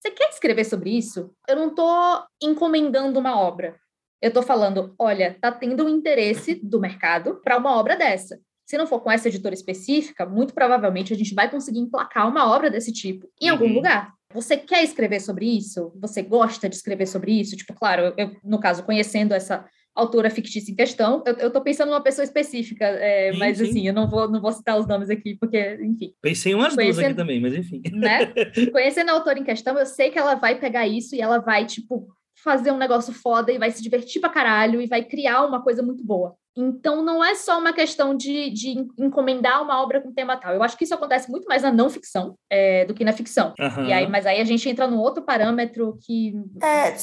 você 0.00 0.10
quer 0.10 0.28
escrever 0.30 0.64
sobre 0.64 0.90
isso? 0.96 1.30
Eu 1.48 1.56
não 1.56 1.68
estou 1.68 2.22
encomendando 2.42 3.18
uma 3.18 3.38
obra. 3.40 3.76
Eu 4.22 4.28
estou 4.28 4.42
falando: 4.42 4.94
olha, 4.98 5.36
tá 5.40 5.50
tendo 5.52 5.84
um 5.84 5.88
interesse 5.88 6.54
do 6.54 6.80
mercado 6.80 7.40
para 7.42 7.56
uma 7.56 7.76
obra 7.76 7.96
dessa. 7.96 8.38
Se 8.68 8.76
não 8.76 8.86
for 8.86 9.00
com 9.00 9.10
essa 9.10 9.28
editora 9.28 9.54
específica, 9.54 10.26
muito 10.26 10.52
provavelmente 10.52 11.12
a 11.12 11.16
gente 11.16 11.34
vai 11.34 11.50
conseguir 11.50 11.78
emplacar 11.78 12.28
uma 12.28 12.50
obra 12.54 12.70
desse 12.70 12.92
tipo 12.92 13.26
em 13.40 13.48
algum 13.48 13.64
Uhum. 13.66 13.74
lugar. 13.74 14.12
Você 14.34 14.58
quer 14.58 14.84
escrever 14.84 15.20
sobre 15.20 15.46
isso? 15.46 15.90
Você 16.00 16.20
gosta 16.20 16.68
de 16.68 16.76
escrever 16.76 17.06
sobre 17.06 17.32
isso? 17.40 17.56
Tipo, 17.56 17.72
claro, 17.72 18.12
eu, 18.18 18.36
no 18.44 18.60
caso, 18.60 18.82
conhecendo 18.84 19.32
essa 19.32 19.64
autora 20.00 20.30
fictícia 20.30 20.70
em 20.70 20.74
questão, 20.74 21.22
eu, 21.26 21.34
eu 21.34 21.50
tô 21.50 21.60
pensando 21.60 21.90
numa 21.90 22.02
pessoa 22.02 22.24
específica, 22.24 22.84
é, 22.84 23.32
Sim, 23.32 23.38
mas 23.38 23.58
sim. 23.58 23.64
assim, 23.64 23.88
eu 23.88 23.94
não 23.94 24.08
vou, 24.08 24.30
não 24.30 24.40
vou 24.40 24.52
citar 24.52 24.78
os 24.78 24.86
nomes 24.86 25.10
aqui, 25.10 25.36
porque, 25.36 25.78
enfim, 25.82 26.12
Pensei 26.20 26.52
em 26.52 26.54
umas 26.54 26.76
duas 26.76 26.98
aqui 26.98 27.14
também, 27.14 27.40
mas 27.40 27.54
enfim. 27.54 27.82
né? 27.92 28.32
Conhecendo 28.72 29.10
a 29.10 29.14
autora 29.14 29.38
em 29.38 29.44
questão, 29.44 29.78
eu 29.78 29.86
sei 29.86 30.10
que 30.10 30.18
ela 30.18 30.34
vai 30.34 30.58
pegar 30.58 30.86
isso 30.86 31.14
e 31.14 31.20
ela 31.20 31.38
vai, 31.38 31.66
tipo, 31.66 32.08
fazer 32.42 32.70
um 32.70 32.78
negócio 32.78 33.12
foda 33.12 33.52
e 33.52 33.58
vai 33.58 33.70
se 33.70 33.82
divertir 33.82 34.20
pra 34.20 34.30
caralho 34.30 34.80
e 34.80 34.86
vai 34.86 35.02
criar 35.04 35.44
uma 35.44 35.62
coisa 35.62 35.82
muito 35.82 36.04
boa. 36.04 36.34
Então, 36.56 37.04
não 37.04 37.24
é 37.24 37.36
só 37.36 37.58
uma 37.58 37.72
questão 37.72 38.16
de, 38.16 38.50
de 38.50 38.74
encomendar 38.98 39.62
uma 39.62 39.80
obra 39.80 40.00
com 40.00 40.12
tema 40.12 40.36
tal. 40.36 40.54
Eu 40.54 40.62
acho 40.62 40.76
que 40.76 40.82
isso 40.82 40.94
acontece 40.94 41.30
muito 41.30 41.46
mais 41.46 41.62
na 41.62 41.70
não 41.70 41.88
ficção 41.88 42.36
é, 42.50 42.84
do 42.84 42.94
que 42.94 43.04
na 43.04 43.12
ficção. 43.12 43.54
Aham. 43.60 43.86
E 43.86 43.92
aí, 43.92 44.08
mas 44.08 44.26
aí 44.26 44.40
a 44.40 44.44
gente 44.44 44.68
entra 44.68 44.88
num 44.88 44.98
outro 44.98 45.22
parâmetro 45.22 45.96
que. 46.04 46.34
É, 46.60 46.96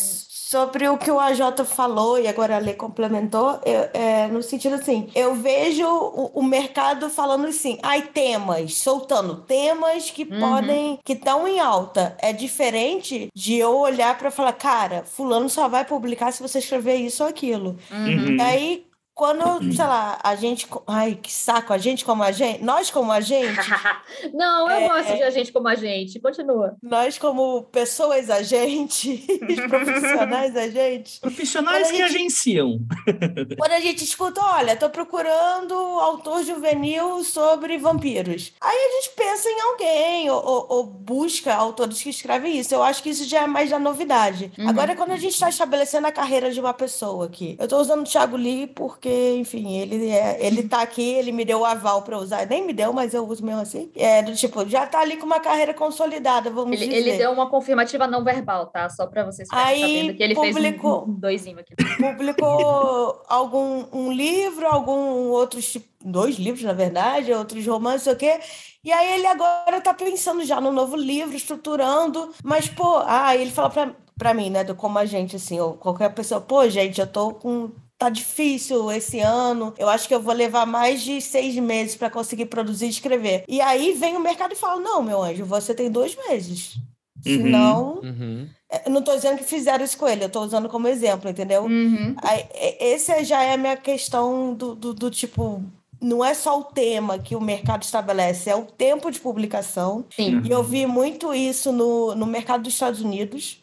sobre 0.56 0.88
o 0.88 0.98
que 0.98 1.12
o 1.12 1.20
AJ 1.20 1.66
falou 1.66 2.18
e 2.18 2.28
agora 2.30 2.56
a 2.56 2.60
Lê 2.60 2.74
complementou, 2.74 3.60
eu- 3.66 3.90
é, 3.94 4.28
no 4.28 4.42
sentido 4.42 4.76
assim, 4.76 5.10
eu 5.14 5.36
vejo 5.36 5.86
o, 5.86 6.32
o 6.40 6.44
mercado 6.44 7.10
falando 7.10 7.46
assim, 7.48 7.78
ai, 7.84 8.04
temas, 8.04 8.76
soltando 8.78 9.42
temas 9.42 10.10
que 10.10 10.24
Uhum. 10.24 10.40
podem, 10.40 11.00
que 11.04 11.14
estão 11.14 11.46
em 11.48 11.60
alta. 11.60 12.16
É 12.22 12.32
diferente 12.32 13.30
de 13.36 13.56
eu 13.56 13.76
olhar 13.78 14.18
para 14.18 14.32
falar, 14.32 14.54
cara, 14.54 15.04
fulano 15.04 15.50
só 15.50 15.68
vai 15.68 15.84
publicar 15.84 16.32
se 16.32 16.42
você 16.42 16.60
escrever 16.60 16.96
isso 16.96 17.22
ou 17.24 17.30
aquilo. 17.30 17.78
Uhum. 17.92 18.36
E 18.38 18.42
aí, 18.42 18.86
quando, 19.16 19.74
sei 19.74 19.86
lá, 19.86 20.20
a 20.22 20.36
gente. 20.36 20.68
Ai, 20.86 21.16
que 21.16 21.32
saco, 21.32 21.72
a 21.72 21.78
gente 21.78 22.04
como 22.04 22.22
a 22.22 22.32
gente. 22.34 22.62
Nós 22.64 22.92
como 22.92 23.12
a 23.14 23.22
gente, 23.22 23.56
não, 24.34 24.70
eu 24.70 24.76
É. 24.78 24.88
gosto 24.90 25.16
de 25.16 25.24
a 25.24 25.30
gente 25.30 25.52
como 25.54 25.68
a 25.70 25.76
gente. 25.76 26.20
Continua. 26.20 26.76
nós 26.84 27.18
como 27.18 27.64
pessoas 27.72 28.30
a 28.30 28.44
gente, 28.44 29.18
profissionais 29.70 30.56
a 30.56 30.68
gente. 30.68 31.20
Profissionais 31.22 31.88
a 31.88 31.92
que 31.92 31.98
gente- 31.98 32.16
agenciam. 32.16 32.80
Quando 33.58 33.72
a 33.72 33.80
gente 33.80 34.04
escuta, 34.04 34.42
olha, 34.42 34.76
tô 34.76 34.90
procurando 34.90 35.74
autor 35.74 36.44
juvenil 36.44 37.24
sobre 37.24 37.78
vampiros. 37.78 38.52
Aí 38.60 38.76
a 38.78 38.92
gente 39.02 39.16
pensa 39.16 39.50
em 39.50 39.62
alguém 39.62 40.30
ou, 40.30 40.44
ou- 40.46 40.66
ou 40.70 40.84
busca 40.84 41.54
autores 41.56 42.02
que 42.02 42.10
escrevem 42.10 42.58
isso. 42.60 42.76
Eu 42.76 42.84
acho 42.84 43.02
que 43.02 43.10
isso 43.10 43.24
já 43.26 43.44
é 43.44 43.48
mais 43.48 43.70
da 43.70 43.80
novidade. 43.80 44.52
Uhum. 44.58 44.68
Agora, 44.70 44.96
quando 44.96 45.12
a 45.12 45.18
gente 45.18 45.34
está 45.34 45.48
estabelecendo 45.48 46.08
a 46.08 46.12
carreira 46.12 46.52
de 46.52 46.60
uma 46.60 46.74
pessoa 46.74 47.26
aqui, 47.28 47.56
eu 47.60 47.68
tô 47.68 47.80
usando 47.80 48.02
o 48.02 48.10
Thiago 48.10 48.36
Lee 48.36 48.68
porque, 48.68 49.05
enfim, 49.10 49.78
ele, 49.78 50.10
é, 50.10 50.38
ele 50.46 50.68
tá 50.68 50.82
aqui, 50.82 51.02
ele 51.14 51.32
me 51.32 51.44
deu 51.46 51.60
o 51.60 51.66
aval 51.66 52.02
para 52.02 52.18
usar. 52.18 52.46
Nem 52.48 52.66
me 52.66 52.74
deu, 52.74 52.92
mas 52.94 53.14
eu 53.14 53.28
uso 53.28 53.44
mesmo 53.46 53.62
assim. 53.62 53.92
É, 53.96 54.22
do 54.22 54.36
tipo, 54.36 54.68
já 54.68 54.86
tá 54.88 55.00
ali 55.00 55.18
com 55.18 55.26
uma 55.26 55.40
carreira 55.40 55.74
consolidada, 55.74 56.50
vamos 56.50 56.80
Ele, 56.80 56.88
dizer. 56.88 56.98
ele 57.10 57.18
deu 57.18 57.32
uma 57.32 57.50
confirmativa 57.50 58.08
não 58.08 58.24
verbal, 58.24 58.68
tá? 58.68 58.90
Só 58.90 59.08
pra 59.08 59.24
vocês 59.24 59.48
ficarem 59.48 59.68
Aí, 59.74 59.82
sabendo 59.82 60.18
que 60.18 60.24
ele 60.24 60.36
fez 60.36 60.56
publicou- 60.56 61.06
um, 61.06 61.12
um 61.12 61.14
doisinho 61.20 61.60
aqui. 61.60 61.76
publicou 62.18 63.22
algum 63.28 63.86
um 63.94 64.12
livro, 64.12 64.66
algum 64.68 65.30
outros 65.30 65.72
tipo, 65.72 65.88
dois 66.04 66.36
livros, 66.38 66.64
na 66.64 66.74
verdade, 66.74 67.32
outros 67.34 67.66
romances, 67.66 68.04
sei 68.04 68.14
o 68.14 68.16
quê. 68.18 68.40
E 68.84 68.92
aí 68.92 69.14
ele 69.18 69.28
agora 69.28 69.82
tá 69.82 69.94
pensando 69.94 70.44
já 70.44 70.60
no 70.62 70.72
novo 70.72 70.96
livro, 70.96 71.36
estruturando, 71.36 72.32
mas 72.44 72.68
pô, 72.68 73.00
ah, 73.06 73.36
ele 73.36 73.50
fala 73.52 73.70
pra, 73.70 73.92
pra 74.18 74.34
mim, 74.34 74.50
né, 74.50 74.64
do 74.64 74.76
como 74.76 74.98
a 75.00 75.06
gente 75.06 75.36
assim, 75.36 75.60
ou 75.60 75.74
qualquer 75.74 76.14
pessoa, 76.14 76.40
pô, 76.40 76.68
gente, 76.70 77.02
eu 77.02 77.08
tô 77.08 77.34
com 77.34 77.72
Tá 77.98 78.10
difícil 78.10 78.92
esse 78.92 79.20
ano. 79.20 79.74
Eu 79.78 79.88
acho 79.88 80.08
que 80.08 80.14
eu 80.14 80.22
vou 80.22 80.34
levar 80.34 80.66
mais 80.66 81.02
de 81.02 81.22
seis 81.22 81.56
meses 81.56 81.96
para 81.96 82.10
conseguir 82.10 82.46
produzir 82.48 82.88
e 82.88 82.90
escrever. 82.90 83.44
E 83.48 83.62
aí 83.62 83.94
vem 83.94 84.18
o 84.18 84.20
mercado 84.20 84.52
e 84.54 84.58
fala: 84.58 84.82
Não, 84.82 85.02
meu 85.02 85.22
anjo, 85.24 85.46
você 85.46 85.74
tem 85.74 85.90
dois 85.90 86.16
meses. 86.28 86.76
Uhum. 86.76 87.22
Senão, 87.24 87.94
Uhum. 88.04 88.48
eu 88.86 88.92
não 88.92 89.02
tô 89.02 89.16
dizendo 89.16 89.38
que 89.38 89.44
fizeram 89.46 89.84
isso 89.86 89.98
com 89.98 90.08
ele, 90.08 90.26
eu 90.26 90.30
tô 90.30 90.42
usando 90.42 90.68
como 90.70 90.88
exemplo, 90.88 91.30
entendeu? 91.30 91.64
Uhum. 91.64 92.14
Aí, 92.22 92.46
Esse 92.80 93.24
já 93.24 93.42
é 93.42 93.54
a 93.54 93.58
minha 93.58 93.78
questão 93.78 94.54
do, 94.54 94.76
do, 94.76 94.94
do 94.94 95.10
tipo. 95.10 95.64
Não 96.02 96.24
é 96.24 96.34
só 96.34 96.60
o 96.60 96.64
tema 96.66 97.18
que 97.18 97.36
o 97.38 97.42
mercado 97.42 97.82
estabelece, 97.84 98.50
é 98.50 98.56
o 98.56 98.64
tempo 98.66 99.10
de 99.10 99.20
publicação. 99.20 100.04
Sim. 100.14 100.42
E 100.44 100.52
eu 100.52 100.62
vi 100.62 100.86
muito 100.86 101.34
isso 101.34 101.72
no, 101.72 102.14
no 102.14 102.26
mercado 102.26 102.64
dos 102.64 102.74
Estados 102.74 103.00
Unidos. 103.02 103.60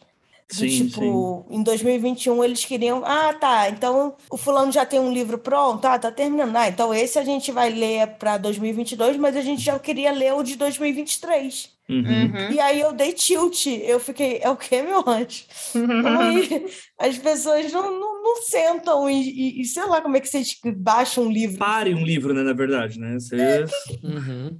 Do 0.49 0.55
Sim, 0.55 0.87
tipo, 0.87 1.45
em 1.49 1.63
2021 1.63 2.43
eles 2.43 2.63
queriam. 2.65 3.01
Ah, 3.05 3.33
tá. 3.33 3.69
Então 3.69 4.15
o 4.29 4.37
fulano 4.37 4.71
já 4.71 4.85
tem 4.85 4.99
um 4.99 5.11
livro 5.11 5.37
pronto. 5.37 5.85
Ah, 5.85 5.97
tá 5.97 6.11
terminando. 6.11 6.55
Ah, 6.55 6.67
então 6.67 6.93
esse 6.93 7.17
a 7.17 7.23
gente 7.23 7.51
vai 7.51 7.71
ler 7.71 8.07
para 8.17 8.37
2022, 8.37 9.17
mas 9.17 9.35
a 9.35 9.41
gente 9.41 9.61
já 9.63 9.79
queria 9.79 10.11
ler 10.11 10.33
o 10.33 10.43
de 10.43 10.55
2023. 10.55 11.71
Uhum. 11.89 11.97
Uhum. 11.97 12.51
E 12.51 12.59
aí 12.59 12.79
eu 12.79 12.93
dei 12.93 13.13
tilt. 13.13 13.65
Eu 13.67 13.99
fiquei, 13.99 14.39
é 14.41 14.49
o 14.49 14.55
quê, 14.55 14.81
meu 14.81 14.99
anjo? 15.07 15.43
Como 15.73 16.07
aí 16.19 16.65
as 16.99 17.17
pessoas 17.17 17.71
não, 17.71 17.91
não, 17.99 18.23
não 18.23 18.41
sentam 18.43 19.09
e, 19.09 19.21
e- 19.21 19.61
e 19.61 19.65
sei 19.65 19.83
lá 19.85 20.01
como 20.01 20.15
é 20.15 20.19
que 20.19 20.27
vocês 20.27 20.55
baixam 20.77 21.25
um 21.25 21.31
livro. 21.31 21.57
Pare 21.57 21.93
um 21.95 22.03
livro, 22.05 22.33
né? 22.33 22.43
Na 22.43 22.53
verdade, 22.53 22.99
né? 22.99 23.13
Você... 23.19 23.65
Uhum. 24.03 24.57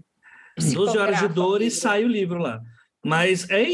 12 0.58 0.98
horas 0.98 1.20
de 1.20 1.28
dor 1.30 1.62
e 1.62 1.72
sai 1.72 2.04
o 2.04 2.08
livro 2.08 2.40
lá. 2.40 2.60
Mas 3.06 3.46
é, 3.50 3.66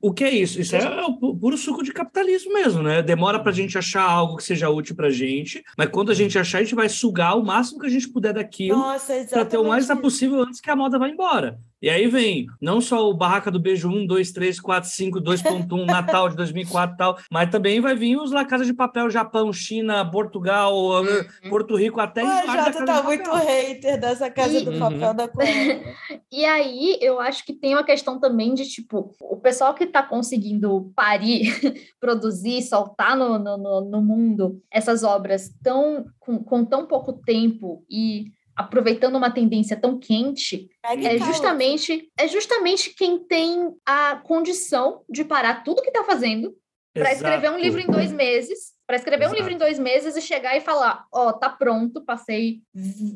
o 0.00 0.12
que 0.12 0.24
é 0.24 0.30
isso? 0.30 0.60
Isso 0.60 0.74
é 0.74 1.06
o 1.06 1.36
puro 1.36 1.56
suco 1.56 1.84
de 1.84 1.92
capitalismo 1.92 2.52
mesmo, 2.52 2.82
né? 2.82 3.00
Demora 3.00 3.38
para 3.38 3.50
a 3.50 3.54
gente 3.54 3.78
achar 3.78 4.02
algo 4.02 4.36
que 4.36 4.42
seja 4.42 4.68
útil 4.68 4.96
para 4.96 5.06
a 5.06 5.12
gente, 5.12 5.62
mas 5.78 5.88
quando 5.88 6.10
a 6.10 6.14
gente 6.14 6.36
achar, 6.36 6.58
a 6.58 6.62
gente 6.62 6.74
vai 6.74 6.88
sugar 6.88 7.38
o 7.38 7.44
máximo 7.44 7.78
que 7.78 7.86
a 7.86 7.90
gente 7.90 8.08
puder 8.08 8.34
daquilo 8.34 8.82
para 9.30 9.44
ter 9.44 9.56
o 9.56 9.64
mais 9.64 9.86
possível 9.86 10.42
antes 10.42 10.60
que 10.60 10.70
a 10.70 10.74
moda 10.74 10.98
vá 10.98 11.08
embora. 11.08 11.60
E 11.82 11.90
aí 11.90 12.06
vem 12.06 12.46
não 12.60 12.80
só 12.80 13.10
o 13.10 13.14
Barraca 13.14 13.50
do 13.50 13.58
Beijo 13.58 13.88
1, 13.88 14.06
2, 14.06 14.30
3, 14.30 14.60
4, 14.60 14.88
5, 14.88 15.20
2.1, 15.20 15.84
Natal 15.84 16.28
de 16.28 16.36
2004 16.36 16.94
e 16.94 16.96
tal, 16.96 17.18
mas 17.28 17.50
também 17.50 17.80
vai 17.80 17.96
vir 17.96 18.16
os 18.16 18.30
La 18.30 18.44
Casa 18.44 18.64
de 18.64 18.72
Papel, 18.72 19.10
Japão, 19.10 19.52
China, 19.52 20.08
Portugal, 20.08 20.72
uhum. 20.72 21.50
Porto 21.50 21.74
Rico, 21.74 21.98
até... 21.98 22.22
O 22.22 22.52
Jota 22.52 22.84
tá 22.84 23.02
muito 23.02 23.28
hater 23.32 24.00
dessa 24.00 24.30
Casa 24.30 24.58
e... 24.58 24.64
do 24.64 24.78
Papel 24.78 25.08
uhum. 25.08 25.16
da 25.16 25.26
Coreia. 25.26 25.82
e 26.30 26.44
aí, 26.44 26.98
eu 27.00 27.18
acho 27.18 27.44
que 27.44 27.52
tem 27.52 27.74
uma 27.74 27.84
questão 27.84 28.20
também 28.20 28.54
de, 28.54 28.64
tipo, 28.64 29.12
o 29.20 29.36
pessoal 29.38 29.74
que 29.74 29.84
tá 29.84 30.04
conseguindo 30.04 30.92
parir, 30.94 31.52
produzir, 31.98 32.62
soltar 32.62 33.16
no, 33.16 33.40
no, 33.40 33.80
no 33.80 34.00
mundo 34.00 34.62
essas 34.70 35.02
obras 35.02 35.52
tão, 35.64 36.04
com, 36.20 36.38
com 36.44 36.64
tão 36.64 36.86
pouco 36.86 37.12
tempo 37.12 37.84
e 37.90 38.26
aproveitando 38.56 39.16
uma 39.16 39.30
tendência 39.30 39.76
tão 39.76 39.98
quente, 39.98 40.68
é 40.84 41.18
justamente, 41.18 42.10
é 42.18 42.28
justamente 42.28 42.94
quem 42.94 43.18
tem 43.18 43.74
a 43.86 44.16
condição 44.16 45.02
de 45.08 45.24
parar 45.24 45.62
tudo 45.64 45.82
que 45.82 45.88
está 45.88 46.04
fazendo 46.04 46.54
para 46.94 47.12
escrever 47.12 47.50
um 47.50 47.58
livro 47.58 47.80
em 47.80 47.86
dois 47.86 48.12
meses, 48.12 48.72
para 48.92 48.98
escrever 48.98 49.24
Exato. 49.24 49.34
um 49.34 49.38
livro 49.38 49.54
em 49.54 49.56
dois 49.56 49.78
meses 49.78 50.14
e 50.16 50.20
chegar 50.20 50.54
e 50.54 50.60
falar, 50.60 51.06
ó, 51.10 51.28
oh, 51.28 51.32
tá 51.32 51.48
pronto, 51.48 52.04
passei 52.04 52.60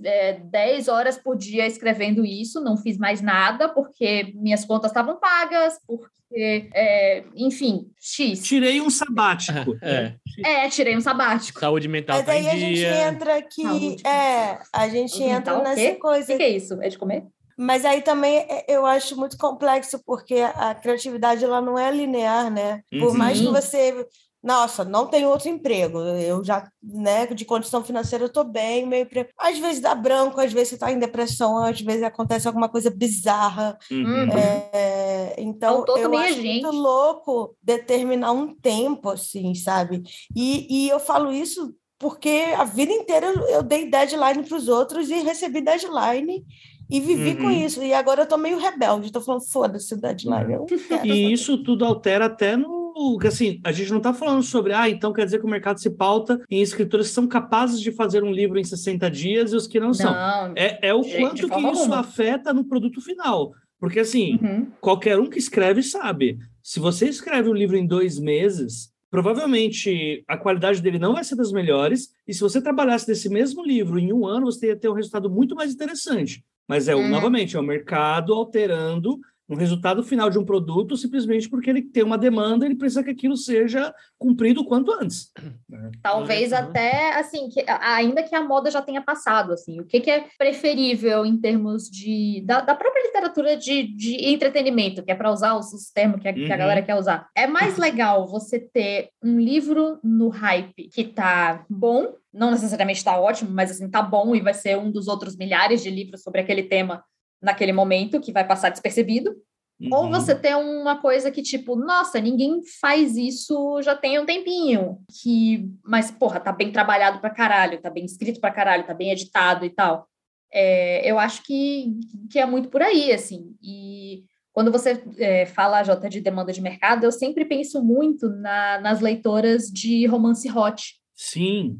é, 0.02 0.32
10 0.32 0.88
horas 0.88 1.18
por 1.18 1.36
dia 1.36 1.66
escrevendo 1.66 2.24
isso, 2.24 2.62
não 2.62 2.78
fiz 2.78 2.96
mais 2.96 3.20
nada, 3.20 3.68
porque 3.68 4.32
minhas 4.36 4.64
contas 4.64 4.90
estavam 4.90 5.20
pagas, 5.20 5.78
porque, 5.86 6.70
é, 6.72 7.24
enfim, 7.34 7.90
X. 8.00 8.42
Tirei 8.42 8.80
um 8.80 8.88
sabático. 8.88 9.76
É. 9.82 10.14
é, 10.44 10.68
tirei 10.68 10.96
um 10.96 11.00
sabático. 11.00 11.60
Saúde 11.60 11.88
mental 11.88 12.16
Mas 12.16 12.26
tá 12.26 12.32
aí 12.32 12.48
a 12.48 12.56
gente 12.56 12.84
entra 12.84 13.36
aqui, 13.36 13.96
é, 14.06 14.58
a 14.72 14.88
gente 14.88 15.12
Saúde 15.12 15.24
entra 15.24 15.56
mental, 15.56 15.76
nessa 15.76 15.98
coisa... 15.98 16.34
O 16.34 16.36
que 16.36 16.42
é 16.42 16.48
isso? 16.48 16.82
É 16.82 16.88
de 16.88 16.98
comer? 16.98 17.24
Mas 17.58 17.86
aí 17.86 18.02
também 18.02 18.36
é, 18.36 18.66
eu 18.68 18.84
acho 18.84 19.16
muito 19.16 19.38
complexo, 19.38 19.98
porque 20.04 20.34
a 20.34 20.74
criatividade 20.74 21.42
ela 21.42 21.60
não 21.60 21.78
é 21.78 21.90
linear, 21.90 22.50
né? 22.50 22.82
Por 22.90 23.08
uhum. 23.08 23.16
mais 23.16 23.40
que 23.40 23.46
você. 23.46 24.06
Nossa, 24.46 24.84
não 24.84 25.08
tem 25.08 25.26
outro 25.26 25.48
emprego. 25.48 25.98
Eu 25.98 26.44
já, 26.44 26.70
né, 26.80 27.26
de 27.26 27.44
condição 27.44 27.82
financeira, 27.82 28.24
eu 28.24 28.32
tô 28.32 28.44
bem, 28.44 28.86
meu 28.86 29.00
emprego. 29.00 29.28
Às 29.36 29.58
vezes 29.58 29.80
dá 29.80 29.92
branco, 29.92 30.40
às 30.40 30.52
vezes 30.52 30.68
você 30.68 30.78
tá 30.78 30.92
em 30.92 31.00
depressão, 31.00 31.58
às 31.58 31.80
vezes 31.80 32.04
acontece 32.04 32.46
alguma 32.46 32.68
coisa 32.68 32.88
bizarra. 32.88 33.76
Uhum. 33.90 34.30
É, 34.72 35.34
então, 35.38 35.84
eu 35.88 36.16
acho 36.16 36.40
muito 36.40 36.70
louco 36.70 37.56
determinar 37.60 38.30
um 38.30 38.54
tempo, 38.54 39.10
assim, 39.10 39.52
sabe? 39.56 40.04
E, 40.34 40.84
e 40.84 40.88
eu 40.88 41.00
falo 41.00 41.32
isso 41.32 41.74
porque 41.98 42.54
a 42.56 42.62
vida 42.62 42.92
inteira 42.92 43.26
eu 43.26 43.64
dei 43.64 43.90
deadline 43.90 44.44
para 44.44 44.56
os 44.56 44.68
outros 44.68 45.10
e 45.10 45.22
recebi 45.22 45.60
deadline 45.60 46.44
e 46.88 47.00
vivi 47.00 47.30
uhum. 47.30 47.36
com 47.36 47.50
isso. 47.50 47.82
E 47.82 47.92
agora 47.92 48.22
eu 48.22 48.28
tô 48.28 48.36
meio 48.36 48.58
rebelde, 48.58 49.10
tô 49.10 49.20
falando, 49.20 49.44
foda-se 49.50 50.00
deadline. 50.00 50.54
Eu 50.54 50.66
e 51.04 51.32
isso 51.32 51.62
tudo 51.64 51.84
altera 51.84 52.26
até 52.26 52.56
no. 52.56 52.85
Assim, 53.26 53.60
a 53.62 53.72
gente 53.72 53.90
não 53.90 53.98
está 53.98 54.14
falando 54.14 54.42
sobre, 54.42 54.72
ah, 54.72 54.88
então 54.88 55.12
quer 55.12 55.24
dizer 55.24 55.38
que 55.38 55.44
o 55.44 55.50
mercado 55.50 55.78
se 55.78 55.90
pauta 55.90 56.40
em 56.50 56.62
escritores 56.62 57.08
que 57.08 57.14
são 57.14 57.26
capazes 57.26 57.80
de 57.80 57.92
fazer 57.92 58.24
um 58.24 58.32
livro 58.32 58.58
em 58.58 58.64
60 58.64 59.10
dias 59.10 59.52
e 59.52 59.56
os 59.56 59.66
que 59.66 59.78
não, 59.78 59.88
não 59.88 59.94
são. 59.94 60.14
É, 60.56 60.88
é 60.88 60.94
o 60.94 61.02
quanto 61.02 61.48
que 61.48 61.60
isso 61.72 61.92
afeta 61.92 62.52
no 62.54 62.64
produto 62.64 63.00
final. 63.00 63.52
Porque, 63.78 64.00
assim, 64.00 64.38
uhum. 64.42 64.70
qualquer 64.80 65.18
um 65.18 65.28
que 65.28 65.38
escreve 65.38 65.82
sabe. 65.82 66.38
Se 66.62 66.80
você 66.80 67.08
escreve 67.08 67.48
um 67.48 67.54
livro 67.54 67.76
em 67.76 67.86
dois 67.86 68.18
meses, 68.18 68.90
provavelmente 69.10 70.24
a 70.26 70.36
qualidade 70.36 70.80
dele 70.80 70.98
não 70.98 71.12
vai 71.12 71.24
ser 71.24 71.36
das 71.36 71.52
melhores, 71.52 72.08
e 72.26 72.32
se 72.32 72.40
você 72.40 72.60
trabalhasse 72.60 73.06
desse 73.06 73.28
mesmo 73.28 73.64
livro 73.64 73.98
em 73.98 74.12
um 74.12 74.26
ano, 74.26 74.46
você 74.46 74.68
ia 74.68 74.76
ter 74.76 74.88
um 74.88 74.94
resultado 74.94 75.28
muito 75.28 75.54
mais 75.54 75.72
interessante. 75.72 76.42
Mas 76.66 76.88
é, 76.88 76.94
uhum. 76.94 77.08
novamente, 77.08 77.56
é 77.56 77.60
o 77.60 77.62
mercado 77.62 78.32
alterando 78.32 79.18
um 79.48 79.54
resultado 79.54 80.02
final 80.02 80.28
de 80.28 80.38
um 80.38 80.44
produto 80.44 80.96
simplesmente 80.96 81.48
porque 81.48 81.70
ele 81.70 81.82
tem 81.82 82.02
uma 82.02 82.18
demanda, 82.18 82.66
ele 82.66 82.74
precisa 82.74 83.02
que 83.02 83.10
aquilo 83.10 83.36
seja 83.36 83.94
cumprido 84.18 84.60
o 84.60 84.64
quanto 84.64 84.92
antes. 84.92 85.32
Talvez 86.02 86.52
uhum. 86.52 86.58
até, 86.58 87.18
assim, 87.18 87.48
que, 87.48 87.64
ainda 87.66 88.22
que 88.22 88.34
a 88.34 88.42
moda 88.42 88.70
já 88.70 88.82
tenha 88.82 89.00
passado, 89.00 89.52
assim, 89.52 89.80
o 89.80 89.84
que, 89.84 90.00
que 90.00 90.10
é 90.10 90.26
preferível 90.36 91.24
em 91.24 91.36
termos 91.36 91.88
de, 91.88 92.42
da, 92.44 92.60
da 92.60 92.74
própria 92.74 93.04
literatura 93.04 93.56
de, 93.56 93.84
de 93.96 94.28
entretenimento, 94.28 95.02
que 95.02 95.12
é 95.12 95.14
para 95.14 95.30
usar 95.30 95.54
os, 95.54 95.72
os 95.72 95.90
termos 95.90 96.20
que 96.20 96.28
a, 96.28 96.32
uhum. 96.32 96.44
que 96.46 96.52
a, 96.52 96.56
galera 96.56 96.82
quer 96.82 96.96
usar. 96.96 97.28
É 97.34 97.46
mais 97.46 97.76
legal 97.78 98.26
você 98.26 98.58
ter 98.58 99.10
um 99.22 99.38
livro 99.38 99.98
no 100.02 100.28
hype 100.28 100.88
que 100.92 101.04
tá 101.04 101.64
bom, 101.70 102.14
não 102.32 102.50
necessariamente 102.50 102.98
está 102.98 103.18
ótimo, 103.18 103.50
mas 103.50 103.70
assim, 103.70 103.88
tá 103.88 104.02
bom 104.02 104.34
e 104.34 104.40
vai 104.40 104.54
ser 104.54 104.76
um 104.76 104.90
dos 104.90 105.06
outros 105.06 105.36
milhares 105.36 105.82
de 105.82 105.90
livros 105.90 106.22
sobre 106.22 106.40
aquele 106.40 106.64
tema 106.64 107.02
naquele 107.40 107.72
momento, 107.72 108.20
que 108.20 108.32
vai 108.32 108.46
passar 108.46 108.70
despercebido. 108.70 109.36
Uhum. 109.80 109.88
Ou 109.92 110.10
você 110.10 110.34
ter 110.34 110.56
uma 110.56 111.00
coisa 111.00 111.30
que, 111.30 111.42
tipo, 111.42 111.76
nossa, 111.76 112.18
ninguém 112.18 112.60
faz 112.80 113.16
isso 113.16 113.80
já 113.82 113.94
tem 113.94 114.18
um 114.18 114.24
tempinho. 114.24 114.98
Que, 115.22 115.68
mas, 115.84 116.10
porra, 116.10 116.40
tá 116.40 116.50
bem 116.50 116.72
trabalhado 116.72 117.20
pra 117.20 117.30
caralho, 117.30 117.80
tá 117.80 117.90
bem 117.90 118.04
escrito 118.04 118.40
pra 118.40 118.50
caralho, 118.50 118.86
tá 118.86 118.94
bem 118.94 119.10
editado 119.10 119.64
e 119.64 119.70
tal. 119.70 120.08
É, 120.52 121.10
eu 121.10 121.18
acho 121.18 121.42
que, 121.42 121.94
que 122.30 122.38
é 122.38 122.46
muito 122.46 122.68
por 122.70 122.80
aí, 122.80 123.12
assim. 123.12 123.54
E 123.62 124.24
quando 124.52 124.72
você 124.72 125.02
é, 125.18 125.44
fala, 125.44 125.82
Jota, 125.82 126.08
de 126.08 126.22
demanda 126.22 126.50
de 126.50 126.62
mercado, 126.62 127.04
eu 127.04 127.12
sempre 127.12 127.44
penso 127.44 127.84
muito 127.84 128.30
na, 128.30 128.80
nas 128.80 129.00
leitoras 129.00 129.64
de 129.64 130.06
romance 130.06 130.50
hot. 130.50 130.94
Sim. 131.14 131.78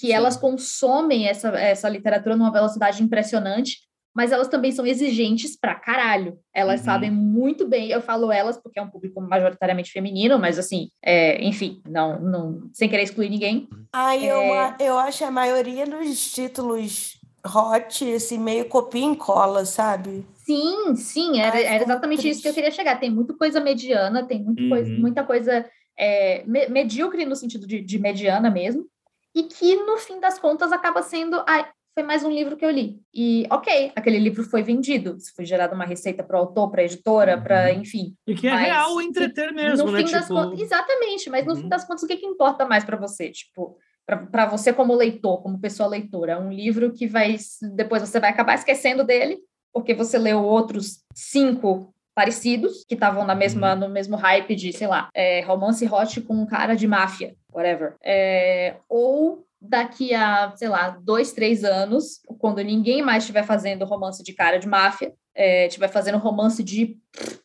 Que 0.00 0.06
Sim. 0.06 0.12
elas 0.14 0.36
consomem 0.36 1.28
essa, 1.28 1.48
essa 1.50 1.88
literatura 1.90 2.36
numa 2.36 2.50
velocidade 2.50 3.02
impressionante 3.02 3.80
mas 4.14 4.30
elas 4.30 4.48
também 4.48 4.70
são 4.70 4.86
exigentes 4.86 5.56
pra 5.56 5.74
caralho. 5.74 6.38
Elas 6.54 6.80
uhum. 6.80 6.86
sabem 6.86 7.10
muito 7.10 7.66
bem, 7.66 7.88
eu 7.88 8.00
falo 8.00 8.30
elas 8.30 8.56
porque 8.56 8.78
é 8.78 8.82
um 8.82 8.90
público 8.90 9.20
majoritariamente 9.20 9.90
feminino, 9.90 10.38
mas 10.38 10.58
assim, 10.58 10.88
é, 11.04 11.42
enfim, 11.44 11.82
não, 11.88 12.20
não, 12.20 12.70
sem 12.72 12.88
querer 12.88 13.02
excluir 13.02 13.28
ninguém. 13.28 13.68
Ai, 13.92 14.28
é... 14.28 14.32
eu, 14.32 14.86
eu 14.86 14.98
acho 14.98 15.24
a 15.24 15.30
maioria 15.30 15.86
dos 15.86 16.32
títulos 16.32 17.18
hot, 17.44 18.14
assim, 18.14 18.38
meio 18.38 18.66
copia 18.66 19.12
e 19.12 19.16
cola, 19.16 19.64
sabe? 19.64 20.24
Sim, 20.36 20.94
sim, 20.94 21.40
era, 21.40 21.56
Ai, 21.56 21.64
era 21.64 21.84
exatamente 21.84 22.20
triste. 22.20 22.32
isso 22.32 22.42
que 22.42 22.48
eu 22.48 22.54
queria 22.54 22.70
chegar. 22.70 23.00
Tem 23.00 23.10
muita 23.10 23.34
coisa 23.34 23.60
mediana, 23.60 24.24
tem 24.24 24.42
muito 24.42 24.62
uhum. 24.62 24.68
coisa, 24.68 24.94
muita 24.94 25.24
coisa 25.24 25.70
é, 25.98 26.44
medíocre 26.46 27.24
no 27.24 27.36
sentido 27.36 27.66
de, 27.66 27.80
de 27.80 27.98
mediana 27.98 28.50
mesmo, 28.50 28.86
e 29.34 29.44
que 29.44 29.76
no 29.76 29.96
fim 29.98 30.20
das 30.20 30.38
contas 30.38 30.72
acaba 30.72 31.02
sendo 31.02 31.36
a 31.40 31.68
foi 31.94 32.02
mais 32.02 32.24
um 32.24 32.30
livro 32.30 32.56
que 32.56 32.64
eu 32.64 32.70
li. 32.70 33.00
E, 33.14 33.46
ok, 33.50 33.92
aquele 33.94 34.18
livro 34.18 34.42
foi 34.42 34.62
vendido, 34.62 35.18
se 35.18 35.32
foi 35.32 35.44
gerado 35.44 35.76
uma 35.76 35.84
receita 35.84 36.24
para 36.24 36.36
o 36.36 36.40
autor, 36.40 36.70
para 36.70 36.82
a 36.82 36.84
editora, 36.84 37.40
para, 37.40 37.72
uhum. 37.72 37.80
enfim. 37.80 38.16
E 38.26 38.34
que 38.34 38.48
é 38.48 38.54
real 38.54 39.00
entreter 39.00 39.52
mesmo, 39.52 39.86
no 39.86 39.92
né? 39.92 40.00
Fim 40.00 40.06
tipo... 40.06 40.18
das 40.18 40.28
contas, 40.28 40.60
exatamente, 40.60 41.30
mas 41.30 41.46
no 41.46 41.54
uhum. 41.54 41.60
fim 41.62 41.68
das 41.68 41.84
contas, 41.84 42.02
o 42.02 42.06
que, 42.08 42.16
que 42.16 42.26
importa 42.26 42.66
mais 42.66 42.84
para 42.84 42.96
você? 42.96 43.30
Tipo, 43.30 43.78
para 44.04 44.46
você 44.46 44.72
como 44.72 44.94
leitor, 44.94 45.40
como 45.40 45.60
pessoa 45.60 45.88
leitora, 45.88 46.32
é 46.32 46.36
um 46.36 46.52
livro 46.52 46.92
que 46.92 47.06
vai, 47.06 47.36
depois 47.74 48.02
você 48.02 48.18
vai 48.18 48.30
acabar 48.30 48.54
esquecendo 48.54 49.04
dele, 49.04 49.38
porque 49.72 49.94
você 49.94 50.18
leu 50.18 50.42
outros 50.42 51.04
cinco 51.14 51.94
parecidos, 52.12 52.84
que 52.88 52.94
estavam 52.94 53.24
na 53.24 53.34
mesma, 53.36 53.74
uhum. 53.74 53.80
no 53.80 53.88
mesmo 53.88 54.16
hype 54.16 54.54
de, 54.56 54.72
sei 54.72 54.88
lá, 54.88 55.08
é, 55.14 55.42
romance 55.42 55.86
hot 55.86 56.20
com 56.22 56.34
um 56.34 56.46
cara 56.46 56.74
de 56.74 56.86
máfia, 56.88 57.36
whatever. 57.52 57.94
É, 58.02 58.76
ou 58.88 59.44
daqui 59.68 60.14
a, 60.14 60.52
sei 60.56 60.68
lá, 60.68 60.90
dois, 60.90 61.32
três 61.32 61.64
anos, 61.64 62.20
quando 62.38 62.62
ninguém 62.62 63.02
mais 63.02 63.22
estiver 63.24 63.44
fazendo 63.44 63.84
romance 63.84 64.22
de 64.22 64.32
cara 64.32 64.58
de 64.58 64.68
máfia, 64.68 65.12
é, 65.34 65.66
estiver 65.66 65.88
fazendo 65.88 66.18
romance 66.18 66.62
de 66.62 66.96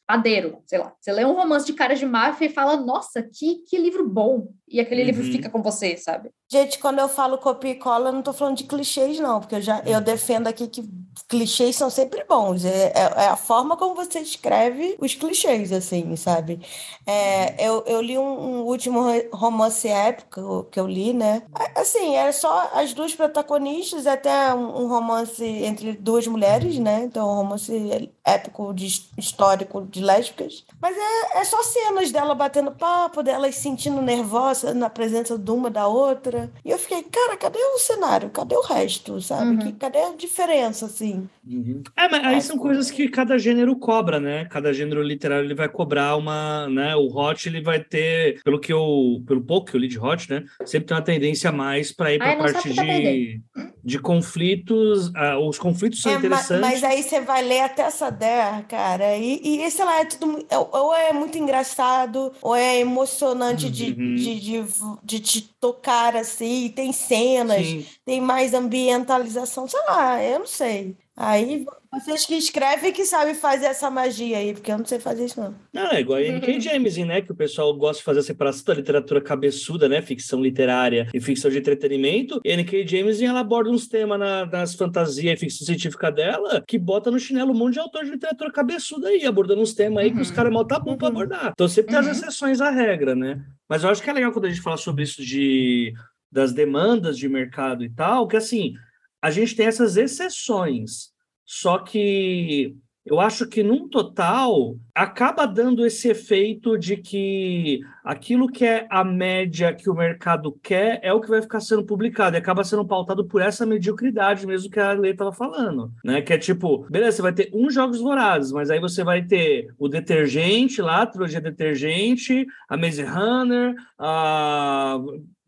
padeiro, 0.10 0.58
sei 0.66 0.80
lá. 0.80 0.92
Você 1.00 1.12
lê 1.12 1.24
um 1.24 1.36
romance 1.36 1.68
de 1.68 1.74
cara 1.74 1.94
de 1.94 2.04
máfia 2.04 2.48
e 2.48 2.50
fala, 2.50 2.76
nossa, 2.76 3.22
que, 3.22 3.58
que 3.68 3.78
livro 3.78 4.10
bom. 4.10 4.48
E 4.68 4.80
aquele 4.80 5.02
uhum. 5.02 5.08
livro 5.08 5.24
fica 5.24 5.52
com 5.52 5.62
você, 5.62 5.96
sabe? 5.98 6.32
Gente, 6.52 6.80
quando 6.80 6.98
eu 6.98 7.08
falo 7.08 7.38
copia 7.38 7.72
e 7.72 7.76
cola, 7.76 8.10
eu 8.10 8.14
não 8.14 8.20
estou 8.20 8.34
falando 8.34 8.58
de 8.58 8.64
clichês, 8.64 9.20
não, 9.20 9.40
porque 9.40 9.56
eu 9.56 9.62
já 9.62 9.84
eu 9.86 10.02
defendo 10.02 10.48
aqui 10.48 10.68
que 10.68 10.84
clichês 11.28 11.76
são 11.76 11.92
sempre 11.92 12.24
bons. 12.28 12.66
É, 12.66 12.92
é, 12.96 13.24
é 13.24 13.28
a 13.28 13.36
forma 13.36 13.78
como 13.78 13.94
você 13.94 14.20
escreve 14.20 14.96
os 15.00 15.14
clichês, 15.14 15.72
assim, 15.72 16.16
sabe? 16.16 16.60
É, 17.06 17.68
eu, 17.68 17.84
eu 17.86 18.02
li 18.02 18.18
um, 18.18 18.22
um, 18.22 18.62
último 18.62 19.02
romance 19.32 19.88
épico 19.88 20.68
que 20.72 20.80
eu 20.80 20.88
li, 20.88 21.14
né? 21.14 21.44
Assim, 21.76 22.16
era 22.16 22.34
só 22.34 22.72
as 22.74 22.94
duas 22.94 23.14
protagonistas, 23.14 24.08
até 24.08 24.54
um, 24.54 24.84
um 24.84 24.88
romance 24.88 25.44
entre 25.44 25.94
duas 25.94 26.26
mulheres, 26.26 26.80
né? 26.80 27.04
Então, 27.04 27.30
um 27.30 27.36
romance 27.36 28.12
épico 28.26 28.74
de 28.74 28.88
histórico 29.18 29.86
de 29.86 29.99
lésbicas. 30.00 30.66
Mas 30.82 30.96
é, 30.98 31.40
é 31.40 31.44
só 31.44 31.62
cenas 31.64 32.12
dela 32.12 32.34
batendo 32.34 32.72
papo, 32.72 33.24
delas 33.24 33.56
sentindo 33.56 34.02
nervosa 34.02 34.74
na 34.74 34.90
presença 34.90 35.38
de 35.38 35.52
uma 35.52 35.70
da 35.70 35.88
outra. 35.88 36.52
E 36.64 36.72
eu 36.72 36.78
fiquei, 36.78 37.04
cara, 37.04 37.38
cadê 37.38 37.60
o 37.60 37.78
cenário? 37.78 38.30
Cadê 38.30 38.56
o 38.56 38.62
resto, 38.62 39.22
sabe? 39.22 39.52
Uhum. 39.52 39.58
Que, 39.58 39.72
cadê 39.74 40.00
a 40.00 40.16
diferença, 40.16 40.86
assim? 40.86 41.30
Uhum. 41.50 41.82
É, 41.98 42.08
mas 42.08 42.24
aí 42.24 42.42
são 42.42 42.58
coisas 42.58 42.92
que 42.92 43.10
cada 43.10 43.38
gênero 43.40 43.76
cobra, 43.76 44.20
né? 44.20 44.46
Cada 44.46 44.72
gênero 44.72 45.02
literário 45.02 45.46
ele 45.46 45.56
vai 45.56 45.68
cobrar 45.68 46.16
uma, 46.16 46.70
né? 46.70 46.96
O 46.96 47.08
hot 47.08 47.50
ele 47.50 47.60
vai 47.60 47.80
ter, 47.84 48.40
pelo 48.44 48.60
que 48.60 48.72
eu, 48.72 49.24
pelo 49.26 49.42
pouco 49.42 49.72
que 49.72 49.76
eu 49.76 49.80
li 49.80 49.88
de 49.88 50.00
hot, 50.00 50.30
né? 50.30 50.46
Sempre 50.64 50.88
tem 50.88 50.98
uma 50.98 51.04
tendência 51.04 51.52
mais 51.52 51.92
para 51.92 52.14
ir 52.14 52.20
para 52.20 52.34
a 52.34 52.38
parte 52.38 52.72
de, 52.72 53.42
de 53.84 54.00
conflitos. 54.00 55.08
Uh, 55.08 55.48
os 55.48 55.58
conflitos 55.58 56.04
são 56.04 56.12
é, 56.12 56.16
interessantes. 56.16 56.62
Mas, 56.62 56.82
mas, 56.82 56.84
aí 56.84 57.02
você 57.02 57.20
vai 57.20 57.44
ler 57.44 57.62
até 57.62 57.82
essa 57.82 58.12
der, 58.12 58.66
cara, 58.68 59.18
e, 59.18 59.66
e 59.66 59.72
sei 59.72 59.86
lá, 59.86 60.02
é 60.02 60.06
tudo 60.06 60.46
ou 60.72 60.94
é 60.94 61.12
muito 61.12 61.38
engraçado 61.38 62.32
ou 62.44 62.56
é 62.56 62.80
emocionante 62.80 63.66
uhum. 63.66 63.72
de, 63.72 63.92
de, 63.94 64.40
de, 64.40 64.64
de, 65.04 65.20
te 65.20 65.42
tocar 65.60 66.16
assim. 66.16 66.72
Tem 66.76 66.94
cenas, 66.94 67.66
Sim. 67.66 67.86
tem 68.06 68.22
mais 68.22 68.54
ambientalização, 68.54 69.68
sei 69.68 69.80
lá, 69.88 70.24
eu 70.24 70.40
não 70.40 70.48
sei. 70.48 70.96
Aí 71.20 71.66
vocês 71.92 72.26
que 72.26 72.36
escrevem 72.36 72.94
que 72.94 73.04
sabem 73.04 73.36
fazer 73.36 73.66
essa 73.66 73.92
magia 73.92 74.38
aí, 74.38 74.54
porque 74.54 74.72
eu 74.72 74.78
não 74.78 74.86
sei 74.86 75.00
fazer 75.00 75.26
isso, 75.26 75.38
não. 75.38 75.54
Não, 75.74 75.92
é 75.92 76.00
igual 76.00 76.18
a 76.18 76.24
N.K. 76.24 76.62
James, 76.62 76.96
né? 76.96 77.22
Que 77.22 77.34
o 77.34 77.36
pessoal 77.36 77.76
gosta 77.76 78.00
de 78.00 78.06
fazer 78.06 78.20
a 78.20 78.24
separação 78.24 78.64
da 78.64 78.76
literatura 78.76 79.20
cabeçuda, 79.20 79.90
né? 79.90 80.02
Ficção 80.02 80.42
literária 80.42 81.10
e 81.14 81.20
ficção 81.20 81.52
de 81.52 81.58
entretenimento. 81.58 82.40
E 82.46 82.52
N.K. 82.52 82.88
James, 82.88 83.22
ela 83.22 83.42
aborda 83.42 83.70
uns 83.70 83.86
temas 83.86 84.18
na, 84.18 84.46
nas 84.46 84.76
fantasias 84.76 85.34
e 85.34 85.38
ficção 85.38 85.68
científica 85.68 86.10
dela 86.10 86.64
que 86.66 86.80
bota 86.80 87.12
no 87.12 87.20
chinelo 87.20 87.52
um 87.52 87.58
monte 87.58 87.74
de 87.74 87.80
autor 87.80 88.06
de 88.06 88.12
literatura 88.12 88.50
cabeçuda 88.50 89.10
aí, 89.10 89.26
abordando 89.26 89.62
uns 89.62 89.74
temas 89.74 90.02
aí 90.02 90.12
que 90.12 90.22
os 90.22 90.30
uhum. 90.30 90.36
caras 90.36 90.54
mal 90.54 90.64
tá 90.64 90.80
bom 90.80 90.92
uhum. 90.92 90.98
pra 90.98 91.10
abordar. 91.10 91.52
Então 91.52 91.68
sempre 91.68 91.92
tem 91.92 92.00
as 92.00 92.06
uhum. 92.06 92.12
exceções 92.14 92.62
à 92.62 92.70
regra, 92.70 93.14
né? 93.14 93.44
Mas 93.68 93.84
eu 93.84 93.90
acho 93.90 94.02
que 94.02 94.10
é 94.10 94.14
legal 94.14 94.32
quando 94.32 94.46
a 94.46 94.50
gente 94.50 94.62
fala 94.62 94.78
sobre 94.78 95.04
isso 95.04 95.22
de 95.22 95.94
das 96.32 96.54
demandas 96.54 97.18
de 97.18 97.28
mercado 97.28 97.84
e 97.84 97.90
tal, 97.90 98.28
que 98.28 98.38
assim, 98.38 98.74
a 99.22 99.32
gente 99.32 99.56
tem 99.56 99.66
essas 99.66 99.98
exceções 99.98 101.09
só 101.52 101.80
que 101.80 102.78
eu 103.04 103.20
acho 103.20 103.48
que, 103.48 103.64
num 103.64 103.90
total, 103.90 104.78
acaba 104.94 105.48
dando 105.48 105.84
esse 105.84 106.10
efeito 106.10 106.78
de 106.78 106.96
que 106.96 107.80
aquilo 108.04 108.48
que 108.48 108.64
é 108.64 108.86
a 108.88 109.04
média 109.04 109.74
que 109.74 109.90
o 109.90 109.96
mercado 109.96 110.52
quer 110.62 111.00
é 111.02 111.12
o 111.12 111.20
que 111.20 111.28
vai 111.28 111.42
ficar 111.42 111.60
sendo 111.60 111.84
publicado, 111.84 112.36
e 112.36 112.38
acaba 112.38 112.64
sendo 112.64 112.86
pautado 112.86 113.26
por 113.26 113.42
essa 113.42 113.66
mediocridade 113.66 114.46
mesmo 114.46 114.70
que 114.70 114.80
a 114.80 114.92
Lei 114.92 115.14
estava 115.14 115.32
falando, 115.32 115.92
né? 116.06 116.22
Que 116.22 116.34
é 116.34 116.38
tipo, 116.38 116.86
beleza, 116.88 117.18
você 117.18 117.22
vai 117.24 117.34
ter 117.34 117.50
uns 117.52 117.74
jogos 117.74 118.00
vorazes, 118.00 118.52
mas 118.52 118.70
aí 118.70 118.80
você 118.80 119.04
vai 119.04 119.26
ter 119.26 119.74
o 119.80 119.90
detergente 119.90 120.84
lá, 120.84 121.02
a 121.02 121.08
trilogia 121.08 121.42
detergente, 121.42 122.46
a 122.70 122.78
Maze 122.78 123.02
Runner, 123.02 123.74
a 123.98 125.00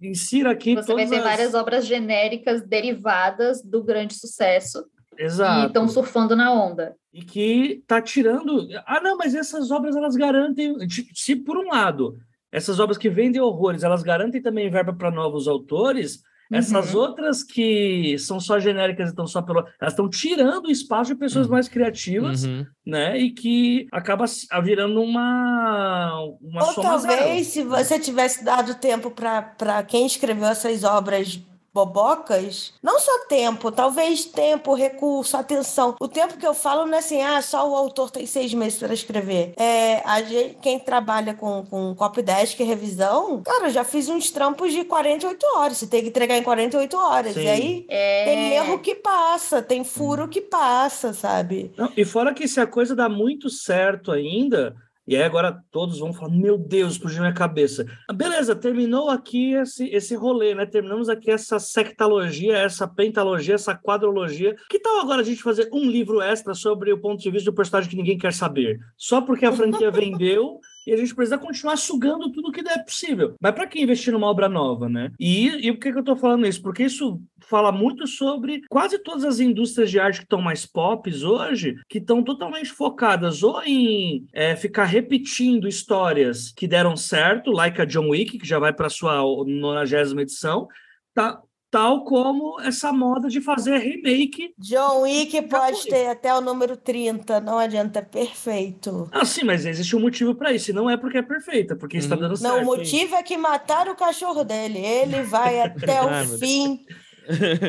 insira 0.02 0.50
aqui. 0.50 0.74
Você 0.74 0.96
vai 0.96 1.08
ter 1.08 1.18
as... 1.18 1.24
várias 1.24 1.54
obras 1.54 1.86
genéricas 1.86 2.64
derivadas 2.64 3.62
do 3.62 3.84
grande 3.84 4.16
sucesso 4.16 4.84
Exato. 5.22 5.64
E 5.64 5.68
estão 5.68 5.88
surfando 5.88 6.36
na 6.36 6.52
onda. 6.52 6.96
E 7.14 7.22
que 7.22 7.80
está 7.82 8.02
tirando. 8.02 8.68
Ah, 8.86 9.00
não, 9.02 9.18
mas 9.18 9.36
essas 9.36 9.70
obras 9.70 9.96
elas 9.96 10.16
garantem. 10.16 10.76
Se 11.14 11.36
por 11.36 11.58
um 11.58 11.70
lado, 11.70 12.18
essas 12.52 12.80
obras 12.80 12.98
que 12.98 13.10
vendem 13.10 13.42
horrores, 13.42 13.84
elas 13.84 14.02
garantem 14.02 14.42
também 14.42 14.70
verba 14.70 14.94
para 14.94 15.12
novos 15.12 15.48
autores. 15.48 16.24
Uhum. 16.52 16.58
Essas 16.58 16.96
outras 16.96 17.44
que 17.44 18.18
são 18.18 18.40
só 18.40 18.60
genéricas 18.60 19.08
e 19.08 19.12
estão 19.12 19.28
só 19.28 19.42
pelo. 19.42 19.60
Elas 19.80 19.94
estão 19.94 20.10
tirando 20.10 20.72
espaço 20.72 21.14
de 21.14 21.20
pessoas 21.20 21.46
uhum. 21.46 21.54
mais 21.54 21.70
criativas, 21.70 22.44
uhum. 22.44 22.66
né? 22.86 23.18
E 23.18 23.32
que 23.32 23.88
acaba 23.92 24.26
virando 24.64 25.02
uma. 25.02 26.14
uma 26.42 26.66
Ou 26.66 26.74
talvez, 26.74 27.48
se 27.48 27.64
você 27.64 28.00
tivesse 28.00 28.44
dado 28.44 28.76
tempo 28.76 29.12
para 29.12 29.84
quem 29.84 30.06
escreveu 30.06 30.48
essas 30.48 30.84
obras 30.84 31.40
bobocas, 31.74 32.74
não 32.84 33.00
só 33.00 33.26
tempo, 33.28 33.72
talvez 33.72 34.26
tempo, 34.26 34.74
recurso, 34.74 35.38
atenção. 35.38 35.96
O 36.00 36.08
tempo 36.08 36.38
que 36.38 36.46
eu 36.46 36.54
falo 36.54 36.86
não 36.86 36.96
é 36.96 37.00
assim, 37.00 37.22
ah, 37.22 37.42
só 37.42 37.70
o 37.70 37.76
autor 37.76 38.12
tem 38.12 38.26
seis 38.26 38.54
meses 38.54 38.78
para 38.78 38.94
escrever. 38.94 39.54
É, 39.58 40.02
a 40.06 40.22
gente, 40.22 40.58
quem 40.62 40.80
trabalha 40.80 41.34
com, 41.34 41.66
com 41.66 41.96
copydesk 41.96 42.60
e 42.60 42.64
revisão, 42.64 43.42
cara, 43.42 43.68
eu 43.68 43.72
já 43.72 43.84
fiz 43.84 44.10
uns 44.10 44.30
trampos 44.32 44.74
de 44.74 44.84
48 44.84 45.46
horas. 45.56 45.78
Você 45.78 45.88
tem 45.88 46.02
que 46.02 46.10
entregar 46.10 46.38
em 46.38 46.44
48 46.44 46.98
horas. 46.98 47.34
Sim. 47.34 47.44
E 47.44 47.48
aí 47.48 47.86
é... 47.90 48.26
tem 48.26 48.54
erro 48.54 48.80
que 48.80 48.96
passa, 48.96 49.62
tem 49.62 49.84
furo 49.84 50.28
que 50.28 50.42
passa, 50.42 51.14
sabe? 51.14 51.72
Não, 51.78 51.92
e 51.96 52.04
fora 52.04 52.34
que 52.34 52.48
se 52.48 52.60
a 52.60 52.68
coisa 52.68 52.96
dá 52.96 53.08
muito 53.08 53.50
certo 53.50 54.12
ainda, 54.12 54.76
e 55.08 55.16
aí 55.16 55.24
agora 55.24 55.62
todos 55.72 56.00
vão 56.00 56.14
falar, 56.14 56.32
meu 56.32 56.58
Deus, 56.58 56.94
explodiu 56.94 57.22
minha 57.22 57.34
cabeça. 57.34 57.86
Ah, 58.08 58.14
beleza, 58.14 58.56
terminou 58.56 59.10
aqui 59.10 59.54
esse, 59.54 59.88
esse 59.90 60.16
rolê, 60.16 60.54
né? 60.54 60.66
Terminamos 60.66 61.10
aqui 61.10 61.32
essa 61.32 61.60
sectalogia, 61.60 62.58
essa 62.58 62.88
pentalogia, 62.88 63.56
essa 63.56 63.76
quadrologia. 63.76 64.56
Que 64.70 64.80
tal 64.80 65.00
agora 65.00 65.22
a 65.22 65.26
gente 65.26 65.42
fazer 65.42 65.68
um 65.74 65.90
livro 65.90 66.22
extra 66.22 66.54
sobre 66.54 66.94
o 66.94 67.00
ponto 67.00 67.22
de 67.22 67.32
vista 67.32 67.50
do 67.50 67.56
personagem 67.56 67.90
que 67.90 67.96
ninguém 67.96 68.18
quer 68.18 68.32
saber? 68.32 68.80
Só 68.96 69.22
porque 69.22 69.46
a 69.46 69.52
franquia 69.52 69.90
vendeu 69.92 70.60
e 70.86 70.94
a 70.94 70.98
gente 70.98 71.14
precisa 71.16 71.38
continuar 71.38 71.78
sugando 71.78 72.32
tudo 72.32 72.52
que 72.52 72.64
der 72.64 72.84
possível. 72.84 73.36
Mas 73.42 73.54
para 73.54 73.68
que 73.68 73.82
investir 73.82 74.14
numa 74.14 74.28
obra 74.28 74.50
nova, 74.50 74.90
né? 74.90 75.12
E, 75.20 75.68
e 75.68 75.72
por 75.72 75.80
que, 75.80 75.92
que 75.92 75.98
eu 75.98 76.02
estou 76.02 76.16
falando 76.16 76.48
isso? 76.48 76.62
Porque 76.62 76.84
isso 76.84 77.22
fala 77.42 77.72
muito 77.72 78.08
sobre 78.08 78.62
quase 78.70 79.00
todas 79.00 79.24
as 79.24 79.40
indústrias 79.40 79.90
de 79.90 80.00
arte 80.00 80.20
que 80.20 80.26
estão 80.26 80.42
mais 80.42 80.66
pop 80.66 81.12
hoje, 81.24 81.76
que 81.90 81.98
estão 81.98 82.24
totalmente 82.24 82.70
focadas 82.70 83.44
ou 83.44 83.62
em 83.64 84.26
é, 84.34 84.56
ficar 84.56 84.86
repetindo 84.86 85.68
histórias 85.68 86.52
que 86.52 86.68
deram 86.68 86.96
certo, 86.96 87.52
like 87.52 87.82
a 87.82 87.86
John 87.86 88.10
Wick, 88.10 88.38
que 88.38 88.48
já 88.48 88.60
vai 88.60 88.74
para 88.74 88.90
sua 88.90 89.18
90 89.18 90.22
edição, 90.22 90.68
tá, 91.14 91.42
tal 91.72 92.04
como 92.04 92.60
essa 92.60 92.92
moda 92.92 93.30
de 93.30 93.40
fazer 93.40 93.78
remake. 93.78 94.54
John 94.58 95.04
Wick 95.04 95.42
pode 95.44 95.88
ter 95.88 96.08
até 96.08 96.34
o 96.36 96.42
número 96.42 96.76
30, 96.76 97.40
não 97.40 97.58
adianta, 97.58 98.00
é 98.00 98.02
perfeito. 98.02 99.10
Ah, 99.12 99.24
sim, 99.24 99.46
mas 99.46 99.66
existe 99.66 99.96
um 99.96 100.02
motivo 100.02 100.36
para 100.36 100.52
isso, 100.52 100.72
e 100.72 100.74
não 100.74 100.90
é 100.90 100.98
porque 100.98 101.20
é 101.20 101.22
perfeita, 101.22 101.76
porque 101.78 101.98
está 101.98 102.16
uhum. 102.16 102.22
dando 102.22 102.36
certo. 102.36 102.54
Não, 102.54 102.62
o 102.62 102.66
motivo 102.66 103.16
é 103.16 103.24
que 103.24 103.38
mataram 103.38 103.94
o 103.94 103.96
cachorro 103.96 104.44
dele, 104.44 104.80
ele 104.80 105.24
vai 105.24 105.62
até 105.64 106.02
o 106.02 106.38
fim 106.38 106.86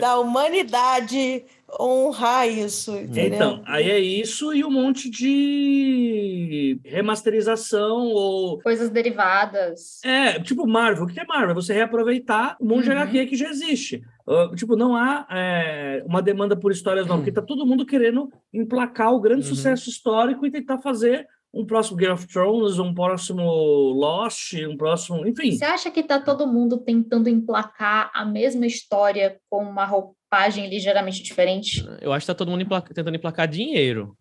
da 0.00 0.18
humanidade 0.18 1.44
honrar 1.80 2.48
isso, 2.48 2.96
entendeu? 2.96 3.34
Então, 3.34 3.62
aí 3.66 3.90
é 3.90 3.98
isso 3.98 4.52
e 4.52 4.64
um 4.64 4.70
monte 4.70 5.08
de 5.08 6.78
remasterização 6.84 8.08
ou... 8.08 8.60
Coisas 8.60 8.90
derivadas. 8.90 10.02
É, 10.04 10.38
tipo 10.38 10.66
Marvel. 10.66 11.04
O 11.04 11.06
que 11.06 11.20
é 11.20 11.24
Marvel? 11.24 11.54
Você 11.54 11.72
reaproveitar 11.72 12.56
um 12.60 12.66
monte 12.66 12.88
uhum. 12.88 12.94
de 12.94 13.00
HQ 13.00 13.26
que 13.26 13.36
já 13.36 13.48
existe. 13.48 14.02
Uh, 14.26 14.54
tipo, 14.54 14.76
não 14.76 14.94
há 14.94 15.26
é, 15.30 16.02
uma 16.06 16.22
demanda 16.22 16.56
por 16.56 16.70
histórias 16.70 17.06
não, 17.06 17.16
uhum. 17.16 17.20
porque 17.22 17.32
tá 17.32 17.42
todo 17.42 17.66
mundo 17.66 17.86
querendo 17.86 18.30
emplacar 18.52 19.12
o 19.12 19.20
grande 19.20 19.48
uhum. 19.48 19.54
sucesso 19.54 19.88
histórico 19.88 20.46
e 20.46 20.50
tentar 20.50 20.78
fazer 20.78 21.26
um 21.52 21.66
próximo 21.66 21.98
Game 21.98 22.12
of 22.12 22.26
Thrones, 22.26 22.78
um 22.78 22.94
próximo 22.94 23.42
Lost, 23.42 24.54
um 24.54 24.76
próximo, 24.76 25.26
enfim. 25.26 25.52
Você 25.52 25.64
acha 25.64 25.90
que 25.90 26.02
tá 26.02 26.18
todo 26.18 26.46
mundo 26.46 26.78
tentando 26.78 27.28
emplacar 27.28 28.10
a 28.14 28.24
mesma 28.24 28.66
história 28.66 29.38
com 29.50 29.62
uma 29.62 29.84
roupagem 30.32 30.68
ligeiramente 30.68 31.22
diferente? 31.22 31.86
Eu 32.00 32.12
acho 32.12 32.24
que 32.24 32.32
tá 32.32 32.34
todo 32.34 32.50
mundo 32.50 32.66
tentando 32.94 33.14
emplacar 33.14 33.46
dinheiro. 33.46 34.16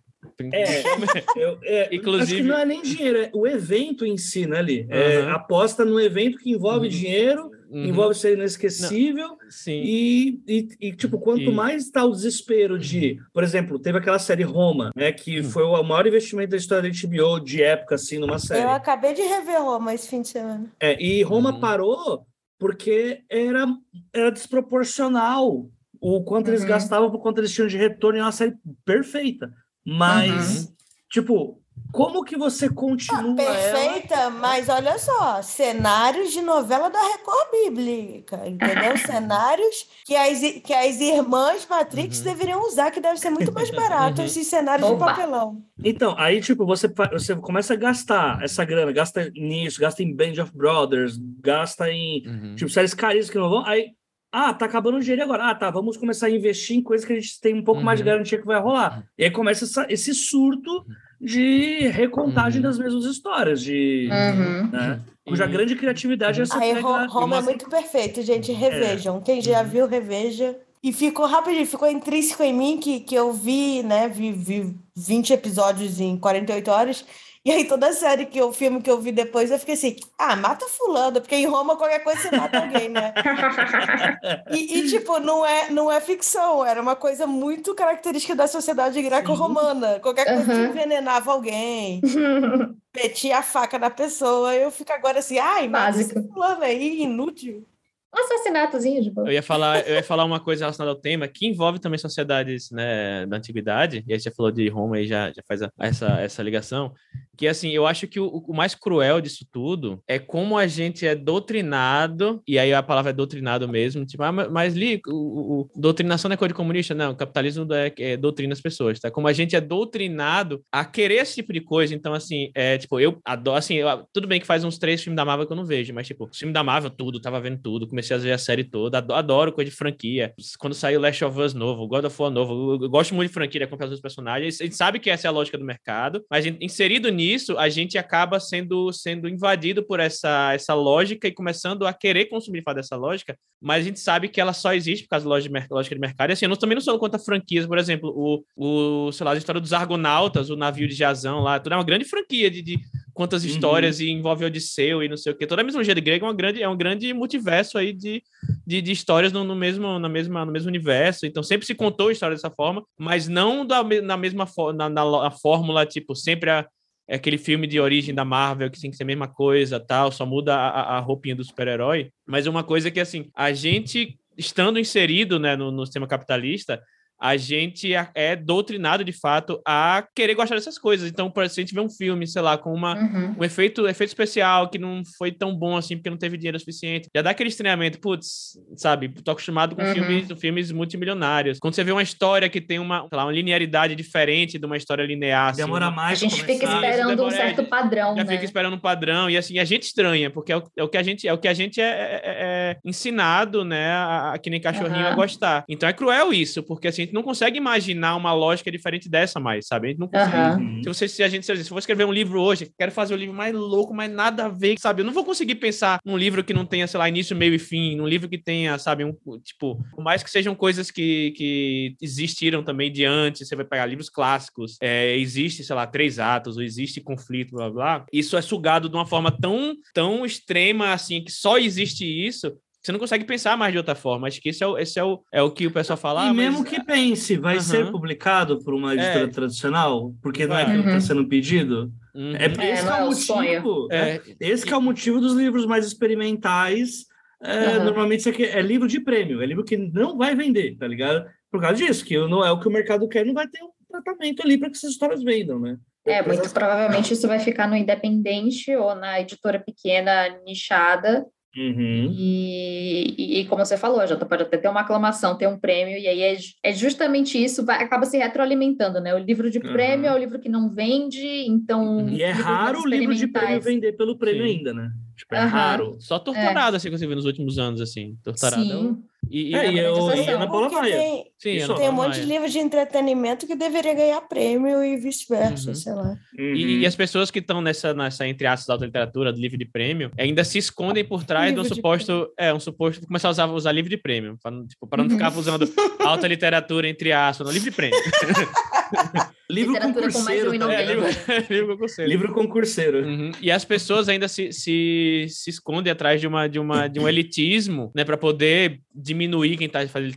É, 0.54 0.84
eu, 1.36 1.58
é, 1.64 1.96
Inclusive... 1.96 2.24
acho 2.24 2.36
que 2.36 2.44
não 2.44 2.58
é 2.58 2.66
nem 2.66 2.82
dinheiro, 2.82 3.18
é 3.18 3.32
o 3.34 3.48
evento 3.48 4.06
em 4.06 4.18
si, 4.18 4.46
né, 4.46 4.60
Ali? 4.60 4.82
Uhum. 4.82 4.88
É, 4.92 5.32
aposta 5.32 5.84
no 5.84 6.00
evento 6.00 6.38
que 6.38 6.52
envolve 6.52 6.86
uhum. 6.86 6.92
dinheiro, 6.92 7.52
uhum. 7.70 7.86
envolve 7.86 8.14
ser 8.14 8.34
inesquecível. 8.34 9.30
Não. 9.30 9.38
Sim. 9.50 9.82
E, 9.84 10.42
e, 10.48 10.68
e, 10.80 10.96
tipo, 10.96 11.20
quanto 11.20 11.42
e... 11.42 11.52
mais 11.52 11.86
está 11.86 12.06
o 12.06 12.12
desespero 12.12 12.78
de... 12.78 13.18
Por 13.34 13.44
exemplo, 13.44 13.80
teve 13.80 13.98
aquela 13.98 14.20
série 14.20 14.44
Roma, 14.44 14.92
né? 14.96 15.12
Que 15.12 15.40
uhum. 15.40 15.50
foi 15.50 15.64
o 15.64 15.84
maior 15.84 16.06
investimento 16.06 16.52
da 16.52 16.58
história 16.58 16.90
da 16.90 16.96
HBO 16.96 17.40
de 17.40 17.64
época, 17.64 17.96
assim, 17.96 18.20
numa 18.20 18.38
série. 18.38 18.62
Eu 18.62 18.70
acabei 18.70 19.14
de 19.14 19.22
rever 19.24 19.62
Roma 19.62 19.94
esse 19.94 20.08
fim 20.08 20.22
de 20.22 20.28
semana. 20.28 20.72
É, 20.80 21.02
e 21.02 21.24
Roma 21.24 21.54
uhum. 21.54 21.60
parou 21.60 22.26
porque 22.60 23.24
era, 23.28 23.66
era 24.14 24.32
desproporcional 24.32 25.68
o 26.02 26.24
quanto 26.24 26.50
eles 26.50 26.62
uhum. 26.62 26.68
gastavam 26.68 27.12
por 27.12 27.20
quanto 27.20 27.38
eles 27.38 27.54
tinham 27.54 27.68
de 27.68 27.78
retorno 27.78 28.18
em 28.18 28.22
uma 28.22 28.32
série 28.32 28.56
perfeita. 28.84 29.54
Mas, 29.86 30.66
uhum. 30.66 30.74
tipo, 31.12 31.62
como 31.92 32.24
que 32.24 32.38
você 32.38 32.70
continua. 32.70 33.34
Ah, 33.34 33.36
perfeita, 33.36 34.16
ela... 34.16 34.30
mas 34.32 34.70
olha 34.70 34.98
só, 34.98 35.42
cenários 35.42 36.32
de 36.32 36.42
novela 36.42 36.90
da 36.90 37.00
Record 37.00 37.52
Bíblica, 37.52 38.48
entendeu? 38.48 38.98
cenários 39.06 39.88
que 40.06 40.16
as, 40.16 40.40
que 40.40 40.74
as 40.74 41.00
irmãs 41.00 41.68
Matrix 41.70 42.20
uhum. 42.20 42.24
deveriam 42.24 42.66
usar, 42.66 42.92
que 42.92 43.00
deve 43.00 43.20
ser 43.20 43.30
muito 43.30 43.52
mais 43.52 43.70
barato 43.70 44.22
uhum. 44.22 44.26
esses 44.26 44.48
cenários 44.48 44.90
Opa. 44.90 44.98
de 44.98 45.12
papelão. 45.12 45.62
Então, 45.84 46.16
aí, 46.18 46.42
tipo, 46.42 46.66
você, 46.66 46.88
você 47.12 47.36
começa 47.36 47.74
a 47.74 47.78
gastar 47.78 48.42
essa 48.42 48.64
grana, 48.66 48.92
gasta 48.92 49.30
nisso, 49.36 49.80
gasta 49.80 50.02
em 50.02 50.16
Band 50.16 50.42
of 50.42 50.56
Brothers, 50.56 51.18
gasta 51.42 51.92
em, 51.92 52.26
uhum. 52.26 52.56
tipo, 52.56 52.72
séries 52.72 52.94
caríssimas 52.94 53.30
que 53.30 53.38
não 53.38 53.50
vão. 53.50 53.66
Aí 53.66 53.92
ah, 54.32 54.54
tá 54.54 54.66
acabando 54.66 54.98
o 54.98 55.00
dinheiro 55.02 55.24
agora. 55.24 55.50
Ah, 55.50 55.56
tá, 55.56 55.70
vamos 55.70 55.98
começar 55.98 56.28
a 56.28 56.32
investir 56.32 56.78
em 56.78 56.82
coisas 56.82 57.06
que 57.06 57.12
a 57.12 57.16
gente 57.16 57.40
tem 57.42 57.54
um 57.54 57.64
pouco 57.64 57.80
uhum. 57.80 57.86
mais 57.86 58.00
de 58.00 58.04
uhum. 58.04 58.12
garantia 58.12 58.40
que 58.40 58.46
vai 58.46 58.60
rolar. 58.60 58.98
Uhum. 58.98 59.04
E 59.18 59.24
aí 59.26 59.32
começa 59.32 59.66
essa, 59.66 59.86
esse 59.90 60.14
surto 60.14 60.86
de 61.20 61.88
recontagem 61.88 62.62
uhum. 62.62 62.68
das 62.68 62.80
mesmas 62.80 63.06
histórias, 63.06 63.62
de, 63.62 64.10
uhum. 64.10 64.72
né, 64.72 65.02
cuja 65.28 65.46
grande 65.46 65.76
criatividade 65.76 66.40
é 66.40 66.44
essa 66.44 66.58
Aí, 66.58 66.74
pega... 66.74 67.06
Roma 67.08 67.38
é 67.38 67.42
muito 67.42 67.70
perfeito, 67.70 68.22
gente. 68.22 68.52
Revejam. 68.52 69.18
É. 69.18 69.22
Quem 69.22 69.42
já 69.42 69.62
viu, 69.64 69.86
reveja. 69.86 70.58
E 70.84 70.92
ficou 70.92 71.28
rapidinho, 71.28 71.68
ficou 71.68 71.88
intrínseco 71.88 72.42
em 72.42 72.54
mim 72.54 72.80
que, 72.80 73.02
que 73.02 73.14
eu 73.14 73.32
vi, 73.32 73.84
né? 73.84 74.10
Vi, 74.10 74.32
vi 74.32 74.76
20 74.96 75.34
episódios 75.34 76.00
em 76.00 76.18
48 76.18 76.72
horas. 76.72 77.06
E 77.44 77.50
aí, 77.52 77.66
toda 77.66 77.92
série 77.92 78.28
que 78.28 78.38
eu, 78.38 78.54
filme 78.54 78.84
que 78.84 78.90
eu 78.90 79.02
vi 79.02 79.12
depois, 79.12 79.50
eu 79.50 79.58
fiquei 79.58 79.74
assim, 79.74 79.96
ah, 80.16 80.36
mata 80.36 80.68
fulano, 80.68 81.20
porque 81.20 81.36
em 81.36 81.48
Roma 81.48 81.76
qualquer 81.76 82.04
coisa 82.04 82.22
você 82.22 82.36
mata 82.36 82.60
alguém, 82.60 82.88
né? 82.88 83.14
e, 84.52 84.78
e, 84.78 84.88
tipo, 84.88 85.20
não 85.20 85.44
é, 85.44 85.72
não 85.72 85.92
é 85.92 86.00
ficção, 86.00 86.64
era 86.64 86.80
uma 86.80 86.96
coisa 86.96 87.26
muito 87.26 87.74
característica 87.74 88.36
da 88.36 88.46
sociedade 88.46 89.02
greco-romana. 89.02 90.00
Qualquer 90.00 90.26
coisa 90.26 90.54
uhum. 90.54 90.66
que 90.66 90.70
envenenava 90.70 91.32
alguém, 91.32 92.00
metia 92.96 93.40
a 93.40 93.42
faca 93.44 93.80
na 93.80 93.90
pessoa, 93.90 94.54
eu 94.54 94.70
fico 94.70 94.94
agora 94.94 95.18
assim, 95.18 95.40
ai, 95.40 95.68
mata 95.68 96.00
esse 96.00 96.14
fulano 96.14 96.62
aí, 96.62 97.02
inútil. 97.02 97.66
Um 98.14 98.20
assassinatozinho 98.20 99.02
de 99.02 99.10
boa. 99.10 99.28
Eu 99.28 99.32
ia 99.32 99.42
falar, 99.42 99.88
eu 99.88 99.96
ia 99.96 100.04
falar 100.04 100.26
uma 100.26 100.40
coisa 100.40 100.66
relacionada 100.66 100.92
ao 100.92 101.00
tema 101.00 101.30
que 101.30 101.48
envolve 101.48 101.80
também 101.80 101.98
sociedades 101.98 102.70
né, 102.70 103.26
da 103.26 103.38
antiguidade, 103.38 104.04
e 104.06 104.12
aí 104.12 104.20
você 104.20 104.30
falou 104.30 104.52
de 104.52 104.68
Roma 104.68 105.00
e 105.00 105.08
já, 105.08 105.32
já 105.32 105.42
faz 105.48 105.62
a, 105.62 105.72
essa, 105.80 106.20
essa 106.20 106.44
ligação, 106.44 106.94
que 107.38 107.48
assim, 107.48 107.72
eu 107.72 107.88
acho 107.88 108.08
que 108.08 108.20
o, 108.20 108.28
o, 108.28 108.54
mais 108.54 108.76
cruel 108.76 109.22
disso 109.22 109.46
tudo 109.52 110.02
é 110.08 110.20
como 110.20 110.58
a 110.58 110.68
gente 110.68 111.06
é 111.06 111.16
doutrinado, 111.16 112.42
e 112.48 112.60
aí 112.60 112.74
a 112.74 112.84
palavra 112.84 113.12
é 113.12 113.14
doutrinado 113.14 113.68
mesmo, 113.68 114.06
tipo, 114.06 114.24
ah, 114.24 114.32
mas 114.32 114.76
Li, 114.76 115.02
o, 115.08 115.62
o, 115.62 115.70
doutrinação 115.76 116.30
não 116.30 116.34
é 116.34 116.38
coisa 116.38 116.54
de 116.54 116.58
comunista? 116.58 116.94
Não, 116.94 117.12
o 117.12 117.16
capitalismo 117.16 117.68
é, 117.74 117.94
é, 117.98 118.18
doutrina 118.18 118.54
as 118.54 118.62
pessoas, 118.62 119.00
tá? 119.00 119.10
Como 119.10 119.28
a 119.28 119.34
gente 119.34 119.56
é 119.56 119.62
doutrinado 119.62 120.62
a 120.72 120.86
querer 120.86 121.16
esse 121.16 121.36
tipo 121.36 121.54
de 121.54 121.62
coisa, 121.62 121.96
então 121.96 122.14
assim, 122.14 122.52
é 122.54 122.78
tipo, 122.78 123.00
eu 123.00 123.20
adoro, 123.26 123.58
assim, 123.58 123.76
eu, 123.76 123.88
tudo 124.14 124.28
bem 124.28 124.40
que 124.40 124.48
faz 124.48 124.64
uns 124.64 124.78
três 124.78 125.02
filmes 125.02 125.16
da 125.16 125.26
Marvel 125.26 125.48
que 125.48 125.54
eu 125.54 125.58
não 125.58 125.66
vejo, 125.66 125.94
mas 125.94 126.08
tipo, 126.08 126.30
filme 126.34 126.54
da 126.54 126.64
Marvel, 126.64 126.90
tudo, 126.90 127.20
tava 127.20 127.40
vendo 127.40 127.62
tudo, 127.62 127.88
comecei 127.88 128.16
a 128.16 128.20
ver 128.20 128.34
a 128.34 128.38
série 128.38 128.64
toda, 128.64 128.98
adoro 128.98 129.52
coisa 129.52 129.70
de 129.70 129.76
franquia. 129.76 130.34
Quando 130.60 130.74
saiu 130.74 131.00
Last 131.00 131.24
of 131.24 131.40
Us 131.40 131.54
novo, 131.54 131.88
God 131.88 132.06
of 132.06 132.22
War 132.22 132.32
novo, 132.32 132.84
eu 132.84 132.90
gosto 132.90 133.16
muito 133.16 133.30
de 133.30 133.34
franquia, 133.34 133.66
acompanhar 133.66 133.92
os 133.92 134.02
personagens. 134.02 134.60
A 134.60 134.64
gente 134.64 134.76
sabe 134.76 135.00
que 135.00 135.10
essa 135.10 135.28
é 135.28 135.30
a 135.30 135.32
lógica 135.32 135.58
do 135.58 135.66
mercado, 135.66 136.24
mas 136.30 136.46
inserido 136.46 137.10
nisso, 137.10 137.21
a 137.58 137.70
gente 137.70 137.98
acaba 137.98 138.40
sendo, 138.40 138.92
sendo 138.92 139.28
invadido 139.28 139.84
por 139.84 140.00
essa, 140.00 140.54
essa 140.54 140.74
lógica 140.74 141.28
e 141.28 141.32
começando 141.32 141.86
a 141.86 141.94
querer 141.94 142.26
consumir 142.26 142.64
fato 142.64 142.78
dessa 142.78 142.96
lógica, 142.96 143.38
mas 143.62 143.84
a 143.84 143.88
gente 143.88 144.00
sabe 144.00 144.28
que 144.28 144.42
ela 144.42 144.54
só 144.54 144.74
existe 144.74 145.04
por 145.04 145.10
causa 145.10 145.26
da 145.26 145.30
lógica 145.30 145.96
de, 145.96 146.02
mercado. 146.02 146.30
E 146.30 146.34
assim, 146.34 146.46
eu 146.46 146.58
também 146.58 146.76
não 146.76 146.82
sou 146.82 146.98
contra 146.98 147.20
franquias, 147.20 147.66
por 147.66 147.78
exemplo, 147.78 148.10
o, 148.10 148.44
o, 148.56 149.12
sei 149.12 149.26
lá, 149.26 149.34
a 149.34 149.38
história 149.38 149.62
dos 149.62 149.74
Argonautas, 149.74 150.50
o 150.50 150.56
navio 150.56 150.88
de 150.88 150.96
Jazão 150.96 151.42
lá, 151.42 151.60
tudo 151.60 151.74
é 151.74 151.78
uma 151.78 151.84
grande 151.84 152.06
franquia 152.06 152.50
de, 152.50 152.62
de 152.62 152.80
quantas 153.14 153.44
uhum. 153.44 153.50
histórias 153.50 154.00
uhum. 154.00 154.06
e 154.06 154.12
envolve 154.12 154.46
Odisseu 154.46 155.04
e 155.04 155.10
não 155.10 155.18
sei 155.18 155.32
o 155.32 155.36
que. 155.36 155.46
Toda 155.46 155.62
a 155.62 155.66
mitologia 155.66 155.94
de 155.94 156.02
grego 156.02 156.26
é, 156.26 156.28
uma 156.28 156.34
grande, 156.34 156.64
é 156.64 156.68
um 156.68 156.78
grande 156.78 157.14
multiverso 157.14 157.78
aí 157.78 157.94
de, 157.94 158.24
de, 158.66 158.82
de 158.82 158.92
histórias 158.92 159.32
no, 159.32 159.44
no, 159.44 159.56
mesmo, 159.56 160.00
na 160.00 160.10
mesma, 160.10 160.46
no 160.46 160.52
mesmo 160.52 160.70
universo. 160.70 161.26
Então 161.26 161.44
sempre 161.44 161.66
se 161.66 161.76
contou 161.76 162.08
a 162.08 162.12
história 162.12 162.36
dessa 162.36 162.50
forma, 162.50 162.84
mas 162.98 163.28
não 163.28 163.66
da, 163.66 163.84
na 163.84 164.18
mesma 164.18 164.48
na, 164.76 164.90
na, 164.90 165.06
na 165.06 165.32
fórmula, 165.32 165.86
tipo, 165.86 166.16
sempre 166.16 166.50
a, 166.50 166.68
é 167.12 167.16
aquele 167.16 167.38
filme 167.38 167.68
de 167.68 167.78
origem 167.78 168.16
da 168.16 168.24
Marvel 168.24 168.72
que 168.72 168.80
tem 168.80 168.90
que 168.90 168.96
ser 168.96 169.04
a 169.04 169.06
mesma 169.06 169.28
coisa, 169.28 169.82
tal, 169.82 170.14
só 170.14 170.26
muda 170.26 170.56
a, 170.56 170.96
a 170.96 171.00
roupinha 171.00 171.36
do 171.36 171.44
super-herói. 171.44 172.10
Mas 172.26 172.48
uma 172.48 172.64
coisa 172.64 172.90
que, 172.90 173.02
assim, 173.02 173.30
a 173.36 173.52
gente, 173.52 174.18
estando 174.38 174.80
inserido 174.80 175.38
né, 175.38 175.58
no, 175.58 175.74
no 175.74 175.86
sistema 175.86 176.08
capitalista, 176.08 176.82
a 177.22 177.38
gente 177.38 177.94
é, 177.94 178.10
é 178.16 178.36
doutrinado 178.36 179.04
de 179.04 179.12
fato 179.12 179.62
a 179.66 180.04
querer 180.16 180.34
gostar 180.34 180.56
dessas 180.56 180.78
coisas. 180.78 181.10
Então, 181.10 181.30
por 181.30 181.44
exemplo, 181.44 181.54
se 181.54 181.62
a 181.62 181.64
gente 181.64 181.76
vê 181.76 181.82
um 181.82 181.90
filme, 181.90 182.26
sei 182.26 182.42
lá, 182.42 182.58
com 182.58 182.74
uma, 182.74 182.96
uhum. 182.96 183.36
um 183.40 183.44
efeito, 183.44 183.88
efeito 183.88 184.10
especial 184.10 184.70
que 184.70 184.80
não 184.80 185.04
foi 185.18 185.32
tão 185.32 185.56
bom 185.56 185.78
assim 185.78 185.96
porque 185.96 186.10
não 186.10 186.18
teve 186.18 186.38
dinheiro 186.38 186.58
suficiente, 186.60 187.10
já 187.16 187.22
dá 187.22 187.30
aquele 187.30 187.50
estranhamento, 187.50 188.00
putz, 188.00 188.58
sabe? 188.76 189.10
Tô 189.10 189.32
acostumado 189.32 189.76
com 189.76 189.84
uhum. 189.84 189.94
filmes, 189.94 190.28
filmes 190.40 190.72
multimilionários. 190.72 191.60
Quando 191.60 191.76
você 191.76 191.84
vê 191.84 191.92
uma 191.92 192.02
história 192.02 192.50
que 192.50 192.60
tem 192.60 192.80
uma, 192.80 193.08
lá, 193.12 193.26
uma 193.26 193.32
linearidade 193.32 193.96
diferente 193.96 194.58
de 194.58 194.66
uma 194.66 194.78
história 194.78 195.04
linear. 195.04 195.50
Assim, 195.50 195.62
Demora 195.62 195.92
mais. 195.92 196.18
A 196.18 196.28
gente 196.28 196.44
fica 196.44 196.66
esperando 196.66 197.10
demora, 197.10 197.28
um 197.28 197.32
certo 197.32 197.64
padrão. 197.66 198.16
Já 198.16 198.24
né? 198.24 198.32
fica 198.32 198.46
esperando 198.46 198.74
um 198.74 198.80
padrão. 198.80 199.30
E 199.30 199.38
assim, 199.38 199.60
a 199.60 199.64
gente 199.64 199.84
estranha, 199.84 200.32
porque 200.32 200.52
é 200.52 200.58
o, 200.58 200.64
é 200.78 200.84
o 200.84 200.90
que 200.90 200.98
a 200.98 201.04
gente 201.04 201.28
é 201.28 201.34
o 201.34 201.38
que 201.38 201.48
a 201.48 201.54
gente 201.54 201.80
é, 201.80 201.86
é, 201.86 202.22
é 202.24 202.78
ensinado, 202.84 203.64
né? 203.64 203.92
A, 203.92 204.34
a, 204.34 204.38
que 204.40 204.50
nem 204.50 204.60
cachorrinho 204.60 205.06
uhum. 205.06 205.12
a 205.12 205.16
gostar. 205.16 205.64
Então 205.70 205.88
é 205.88 205.94
cruel 205.94 206.34
isso, 206.34 206.64
porque 206.64 206.88
assim, 206.88 207.04
a 207.04 207.11
gente 207.12 207.14
não 207.14 207.24
consegue 207.24 207.58
imaginar 207.58 208.16
uma 208.16 208.34
lógica 208.34 208.72
diferente 208.72 209.10
dessa 209.10 209.40
mais, 209.40 209.68
sabe? 209.68 209.88
A 209.88 209.90
gente 209.92 210.00
não 210.00 210.08
consegue. 210.08 210.64
Uhum. 210.64 210.84
Se, 210.84 210.88
você, 210.88 211.08
se 211.08 211.24
a 211.24 211.28
gente, 211.28 211.46
se 211.46 211.52
eu 211.52 211.66
for 211.66 211.80
escrever 211.80 212.06
um 212.06 212.12
livro 212.12 212.42
hoje, 212.42 212.72
quero 212.78 212.92
fazer 212.92 213.14
o 213.14 213.18
um 213.18 213.20
livro 213.20 213.36
mais 213.36 213.54
louco, 213.54 213.94
mas 213.94 214.12
nada 214.12 214.46
a 214.46 214.50
ver, 214.50 214.80
sabe? 214.80 215.02
Eu 215.02 215.06
não 215.06 215.14
vou 215.14 215.26
conseguir 215.26 215.56
pensar 215.56 216.00
num 216.06 216.18
livro 216.18 216.44
que 216.44 216.54
não 216.54 216.66
tenha, 216.66 216.88
sei 216.88 216.98
lá, 216.98 217.10
início, 217.10 217.36
meio 217.36 217.54
e 217.54 217.60
fim, 217.60 217.96
num 217.96 218.08
livro 218.08 218.30
que 218.30 218.38
tenha, 218.38 218.78
sabe, 218.80 219.04
um, 219.04 219.14
tipo, 219.44 219.84
por 219.92 220.04
mais 220.04 220.24
que 220.24 220.32
sejam 220.32 220.56
coisas 220.56 220.90
que, 220.90 221.34
que 221.36 221.96
existiram 222.02 222.64
também 222.64 222.92
de 222.92 223.06
antes, 223.06 223.48
você 223.48 223.56
vai 223.56 223.66
pegar 223.66 223.86
livros 223.86 224.10
clássicos, 224.10 224.78
é, 224.82 225.18
existe, 225.18 225.64
sei 225.64 225.76
lá, 225.76 225.86
três 225.86 226.18
atos, 226.18 226.58
ou 226.58 226.64
existe 226.64 227.02
conflito, 227.02 227.52
blá, 227.52 227.70
blá, 227.70 228.06
isso 228.12 228.38
é 228.38 228.42
sugado 228.42 228.90
de 228.90 228.96
uma 228.96 229.06
forma 229.06 229.32
tão, 229.32 229.76
tão 229.94 230.26
extrema, 230.26 230.94
assim, 230.94 231.24
que 231.24 231.32
só 231.32 231.58
existe 231.58 232.06
isso, 232.06 232.52
você 232.82 232.92
não 232.92 233.00
consegue 233.00 233.26
pensar 233.26 233.56
mais 233.56 233.72
de 233.72 233.78
outra 233.78 233.94
forma. 233.94 234.28
Acho 234.28 234.42
que 234.42 234.50
esse 234.50 234.64
é 234.64 234.68
o, 234.68 234.78
esse 234.78 235.00
é 235.00 235.04
o, 235.04 235.24
é 235.32 235.42
o 235.42 235.52
que 235.52 235.68
o 235.68 235.72
pessoal 235.72 235.98
fala. 235.98 236.26
E 236.26 236.30
ah, 236.30 236.34
mesmo 236.34 236.64
que 236.64 236.84
pense, 236.84 237.38
vai 237.38 237.56
uhum. 237.56 237.62
ser 237.62 237.92
publicado 237.92 238.58
por 238.64 238.74
uma 238.74 238.96
editora 238.96 239.26
é. 239.26 239.28
tradicional? 239.28 240.14
Porque 240.22 240.48
não 240.48 240.58
é 240.58 240.66
que 240.66 240.88
está 240.88 241.00
sendo 241.02 241.28
pedido? 241.28 241.92
Uhum. 242.16 242.36
É, 242.36 242.46
esse 242.72 242.88
é, 242.88 242.90
é 242.90 243.04
o 243.04 243.06
motivo. 243.08 243.88
É, 243.92 244.22
esse 244.40 244.74
é 244.74 244.78
o 244.78 244.82
motivo 244.82 245.20
dos 245.20 245.34
livros 245.34 245.66
mais 245.68 245.86
experimentais. 245.86 247.06
É, 247.44 247.78
uhum. 247.78 247.86
Normalmente 247.86 248.22
isso 248.22 248.30
aqui 248.30 248.46
é 248.46 248.62
livro 248.62 248.88
de 248.88 249.00
prêmio, 249.00 249.42
é 249.42 249.46
livro 249.46 249.64
que 249.64 249.78
não 249.78 250.18
vai 250.18 250.36
vender, 250.36 250.76
tá 250.78 250.88
ligado? 250.88 251.26
Por 251.52 251.62
causa 251.62 251.78
disso, 251.78 252.04
que 252.04 252.18
não 252.18 252.44
é 252.46 252.52
o 252.52 252.60
que 252.60 252.68
o 252.68 252.72
mercado 252.72 253.08
quer, 253.08 253.26
não 253.26 253.34
vai 253.34 253.48
ter 253.48 253.62
um 253.64 253.70
tratamento 253.90 254.42
ali 254.42 254.58
para 254.58 254.70
que 254.70 254.78
essas 254.78 254.92
histórias 254.92 255.24
vendam, 255.24 255.60
né? 255.60 255.78
É, 256.06 256.22
muito 256.24 256.50
provavelmente 256.52 257.14
isso 257.14 257.28
vai 257.28 257.40
ficar 257.40 257.68
no 257.68 257.76
independente 257.76 258.76
ou 258.76 258.96
na 258.96 259.22
editora 259.22 259.60
pequena 259.60 260.30
nichada, 260.44 261.26
Uhum. 261.56 262.14
E, 262.18 263.16
e, 263.18 263.40
e, 263.42 263.46
como 263.46 263.66
você 263.66 263.76
falou, 263.76 264.08
já 264.08 264.16
pode 264.16 264.44
até 264.44 264.58
ter 264.58 264.70
uma 264.70 264.82
aclamação, 264.82 265.38
ter 265.38 265.48
um 265.48 265.60
prêmio, 265.60 265.98
e 265.98 266.08
aí 266.08 266.22
é, 266.22 266.38
é 266.64 266.74
justamente 266.74 267.42
isso, 267.42 267.66
vai, 267.66 267.84
acaba 267.84 268.06
se 268.06 268.18
retroalimentando, 268.18 269.02
né? 269.02 269.14
O 269.14 269.18
livro 269.18 269.52
de 269.52 269.60
prêmio 269.60 270.06
uhum. 270.06 270.14
é 270.14 270.16
o 270.16 270.18
livro 270.18 270.40
que 270.40 270.48
não 270.48 270.70
vende, 270.70 271.28
então. 271.46 272.08
E 272.08 272.24
é 272.24 272.32
raro 272.32 272.82
o 272.82 272.88
livro 272.88 273.14
de 273.14 273.28
prêmio 273.28 273.62
vender 273.62 273.94
pelo 273.94 274.18
prêmio 274.18 274.46
Sim. 274.46 274.58
ainda, 274.58 274.74
né? 274.74 274.92
Tipo, 275.18 275.36
é 275.36 275.44
uhum. 275.44 275.50
raro. 275.50 275.98
Só 276.00 276.18
torturado, 276.18 276.76
é. 276.76 276.78
assim, 276.78 276.90
que 276.90 276.98
você 276.98 277.06
viu 277.06 277.16
nos 277.16 277.26
últimos 277.26 277.60
anos, 277.60 277.82
assim. 277.82 278.16
Torturado. 278.24 278.64
Sim. 278.64 279.04
E, 279.30 279.52
e, 279.52 279.56
é, 279.56 279.72
e, 279.72 279.80
eu, 279.80 280.14
e 280.14 280.30
Ana 280.30 280.48
Paula 280.48 280.70
Maia. 280.70 280.98
Tem, 280.98 281.32
Sim, 281.38 281.74
tem 281.76 281.90
um 281.90 281.94
monte 281.94 282.20
de 282.20 282.26
livros 282.26 282.52
de 282.52 282.60
entretenimento 282.60 283.48
que 283.48 283.56
deveria 283.56 283.94
ganhar 283.94 284.22
prêmio 284.22 284.84
e 284.84 284.98
vice-versa, 284.98 285.70
uhum. 285.70 285.76
sei 285.76 285.94
lá. 285.94 286.18
Uhum. 286.38 286.56
E, 286.56 286.80
e, 286.80 286.86
as 286.86 286.96
pesças 286.96 287.32
que 287.32 287.40
estão 287.40 287.62
nessa, 287.62 287.94
nessa, 287.94 288.28
entre 288.28 288.48
aspas, 288.48 288.70
alta 288.70 288.86
literatura, 288.86 289.32
do 289.32 289.40
livro 289.40 289.58
de 289.58 289.66
prêmio, 289.66 290.12
ainda 290.18 290.44
se 290.44 290.58
escondem 290.58 291.06
por 291.06 291.24
trás 291.24 291.54
do 291.54 291.64
suposto. 291.64 292.32
É, 292.38 292.54
um 292.54 292.60
suposto. 292.60 293.06
Começar 293.06 293.30
a 293.30 293.32
usar, 293.32 293.46
usar 293.48 293.72
livro 293.72 293.90
de 293.90 293.98
prêmio. 293.98 294.38
Para 294.42 294.52
tipo, 294.66 294.88
não 294.98 295.10
ficar 295.10 295.36
usando 295.38 295.72
alta 296.00 296.28
literatura, 296.28 296.90
entre 296.90 297.12
aspas, 297.12 297.48
no 297.48 297.54
livro 297.54 297.70
de 297.70 297.76
prêmio. 297.76 298.00
livro 299.52 299.80
concurseiro. 299.80 300.60
Com 300.60 300.72
é, 300.72 300.86
livro, 300.86 301.08
livro 301.50 301.68
concurseiro. 301.68 302.10
Livro 302.10 302.34
concurseiro. 302.34 303.06
Uhum. 303.06 303.32
E 303.42 303.52
as 303.52 303.66
pessoas 303.66 304.10
ainda 304.10 304.28
se, 304.28 304.52
se, 304.52 305.26
se 305.30 305.50
escondem 305.50 305.92
atrás 305.92 306.20
de, 306.22 306.28
uma, 306.28 306.48
de, 306.48 306.60
uma, 306.60 306.88
de 306.88 307.00
um 307.00 307.08
elitismo, 307.08 307.92
né, 307.96 308.04
para 308.04 308.18
poder 308.18 308.80
diminuir 308.94 309.58
quem 309.58 309.68
está 309.68 309.86
fazendo 309.88 310.14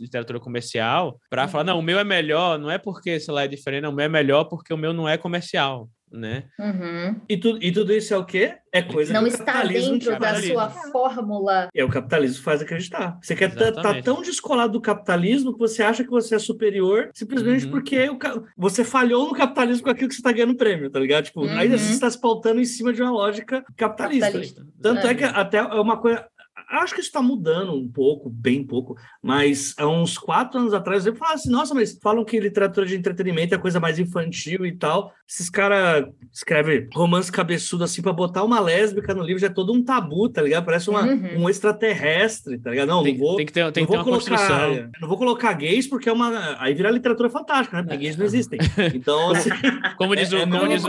literatura 0.00 0.40
comercial, 0.40 1.20
para 1.30 1.42
uhum. 1.42 1.48
falar, 1.48 1.64
não, 1.64 1.78
o 1.78 1.82
meu 1.82 1.98
é 1.98 2.04
melhor, 2.04 2.58
não 2.58 2.70
é 2.70 2.78
porque, 2.78 3.20
sei 3.20 3.34
lá, 3.34 3.44
é 3.44 3.48
diferente, 3.48 3.82
não, 3.82 3.90
o 3.90 3.94
meu 3.94 4.06
é 4.06 4.08
melhor 4.08 4.44
porque 4.44 4.72
o 4.72 4.78
meu 4.78 4.92
não 4.92 5.08
é 5.08 5.16
comercial 5.16 5.88
né? 6.12 6.44
Uhum. 6.58 7.20
E, 7.28 7.36
tu, 7.36 7.58
e 7.60 7.72
tudo 7.72 7.92
isso 7.92 8.12
é 8.12 8.16
o 8.16 8.24
quê? 8.24 8.56
É 8.72 8.82
coisa 8.82 9.12
Não 9.12 9.26
está 9.26 9.64
dentro 9.64 10.18
da 10.18 10.40
sua 10.40 10.68
fórmula. 10.68 11.68
É 11.74 11.84
o 11.84 11.88
capitalismo 11.88 12.42
faz 12.42 12.60
acreditar. 12.60 13.18
Você 13.22 13.34
quer 13.34 13.50
estar 13.50 13.72
tá, 13.72 13.82
tá 13.82 14.02
tão 14.02 14.22
descolado 14.22 14.72
do 14.72 14.80
capitalismo 14.80 15.52
que 15.52 15.58
você 15.58 15.82
acha 15.82 16.04
que 16.04 16.10
você 16.10 16.34
é 16.34 16.38
superior 16.38 17.10
simplesmente 17.14 17.64
uhum. 17.64 17.70
porque 17.70 18.08
o, 18.08 18.18
você 18.56 18.84
falhou 18.84 19.28
no 19.28 19.34
capitalismo 19.34 19.84
com 19.84 19.90
aquilo 19.90 20.08
que 20.08 20.14
você 20.14 20.20
está 20.20 20.32
ganhando 20.32 20.56
prêmio, 20.56 20.90
tá 20.90 21.00
ligado? 21.00 21.24
Tipo, 21.24 21.42
uhum. 21.42 21.58
aí 21.58 21.68
você 21.68 21.92
está 21.92 22.10
se 22.10 22.20
pautando 22.20 22.60
em 22.60 22.64
cima 22.64 22.92
de 22.92 23.02
uma 23.02 23.10
lógica 23.10 23.64
capitalista. 23.76 24.26
capitalista. 24.26 24.66
Tanto 24.80 25.06
é. 25.06 25.10
é 25.10 25.14
que 25.14 25.24
até 25.24 25.58
é 25.58 25.80
uma 25.80 25.96
coisa 25.96 26.26
acho 26.70 26.94
que 26.94 27.00
isso 27.00 27.08
está 27.08 27.22
mudando 27.22 27.72
um 27.72 27.88
pouco, 27.88 28.28
bem 28.28 28.62
pouco, 28.62 28.96
mas 29.22 29.74
há 29.78 29.86
uns 29.86 30.18
quatro 30.18 30.60
anos 30.60 30.74
atrás 30.74 31.06
eu 31.06 31.14
falava 31.14 31.36
assim, 31.36 31.50
nossa, 31.50 31.74
mas 31.74 31.98
falam 32.02 32.24
que 32.24 32.38
literatura 32.38 32.86
de 32.86 32.96
entretenimento 32.96 33.54
é 33.54 33.58
coisa 33.58 33.80
mais 33.80 33.98
infantil 33.98 34.66
e 34.66 34.76
tal. 34.76 35.12
Esses 35.26 35.48
caras 35.48 36.06
escrevem 36.32 36.88
romance 36.92 37.32
cabeçudo 37.32 37.84
assim 37.84 38.02
para 38.02 38.12
botar 38.12 38.44
uma 38.44 38.60
lésbica 38.60 39.14
no 39.14 39.22
livro 39.22 39.40
já 39.40 39.46
é 39.46 39.50
todo 39.50 39.72
um 39.72 39.82
tabu, 39.82 40.28
tá 40.28 40.42
ligado? 40.42 40.64
Parece 40.64 40.90
uma, 40.90 41.02
uhum. 41.02 41.44
um 41.44 41.50
extraterrestre, 41.50 42.58
tá 42.58 42.70
ligado? 42.70 42.88
Não, 42.88 43.02
tem, 43.02 43.12
não 43.12 43.20
vou. 43.20 43.36
Tem 43.36 43.46
que 43.46 43.52
ter, 43.52 43.72
tem 43.72 43.84
que 43.84 43.90
ter 43.90 43.96
uma 43.96 44.04
colocar, 44.04 44.30
construção. 44.30 44.90
Não 45.00 45.08
vou 45.08 45.18
colocar 45.18 45.52
gays 45.54 45.86
porque 45.86 46.08
é 46.08 46.12
uma. 46.12 46.60
Aí 46.60 46.74
vira 46.74 46.90
literatura 46.90 47.30
fantástica, 47.30 47.78
né? 47.78 47.82
Porque 47.82 47.96
gays 47.96 48.16
não 48.16 48.24
existem. 48.24 48.58
Então, 48.94 49.30
assim, 49.30 49.50
como 49.96 50.16
diz 50.16 50.32
o. 50.32 50.36
É, 50.36 50.42
é 50.42 50.46
como 50.46 50.68
diz 50.68 50.84
o, 50.84 50.88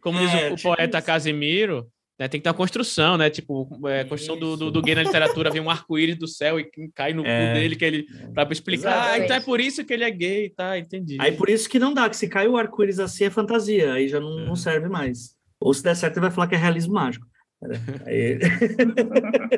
como 0.00 0.18
diz 0.18 0.32
o, 0.32 0.36
é, 0.36 0.52
o 0.52 0.56
poeta 0.60 0.98
tipo 0.98 1.06
Casimiro, 1.06 1.86
né, 2.22 2.28
tem 2.28 2.38
que 2.38 2.44
ter 2.44 2.50
uma 2.50 2.54
construção, 2.54 3.16
né? 3.16 3.28
Tipo, 3.28 3.68
é, 3.88 4.04
construção 4.04 4.38
do, 4.38 4.56
do, 4.56 4.70
do, 4.70 4.80
gay 4.80 4.94
na 4.94 5.02
literatura, 5.02 5.50
vem 5.50 5.60
um 5.60 5.68
arco-íris 5.68 6.16
do 6.16 6.28
céu 6.28 6.60
e 6.60 6.70
cai 6.94 7.12
no 7.12 7.26
é. 7.26 7.48
cu 7.48 7.54
dele, 7.54 7.76
que 7.76 7.84
ele. 7.84 8.06
Pra 8.32 8.46
explicar, 8.50 9.10
ah, 9.10 9.18
então 9.18 9.34
é 9.34 9.40
por 9.40 9.60
isso 9.60 9.84
que 9.84 9.92
ele 9.92 10.04
é 10.04 10.10
gay, 10.10 10.48
tá? 10.50 10.78
Entendi. 10.78 11.16
Aí 11.20 11.32
por 11.32 11.48
isso 11.48 11.68
que 11.68 11.80
não 11.80 11.92
dá, 11.92 12.08
que 12.08 12.16
se 12.16 12.28
cai 12.28 12.46
o 12.46 12.56
arco-íris 12.56 13.00
assim 13.00 13.24
é 13.24 13.30
fantasia, 13.30 13.92
aí 13.92 14.06
já 14.06 14.20
não, 14.20 14.38
não 14.38 14.54
serve 14.54 14.88
mais. 14.88 15.34
Ou 15.58 15.74
se 15.74 15.82
der 15.82 15.96
certo, 15.96 16.14
ele 16.14 16.26
vai 16.26 16.30
falar 16.30 16.46
que 16.46 16.54
é 16.54 16.58
realismo 16.58 16.94
mágico. 16.94 17.26
Aí... 18.06 18.38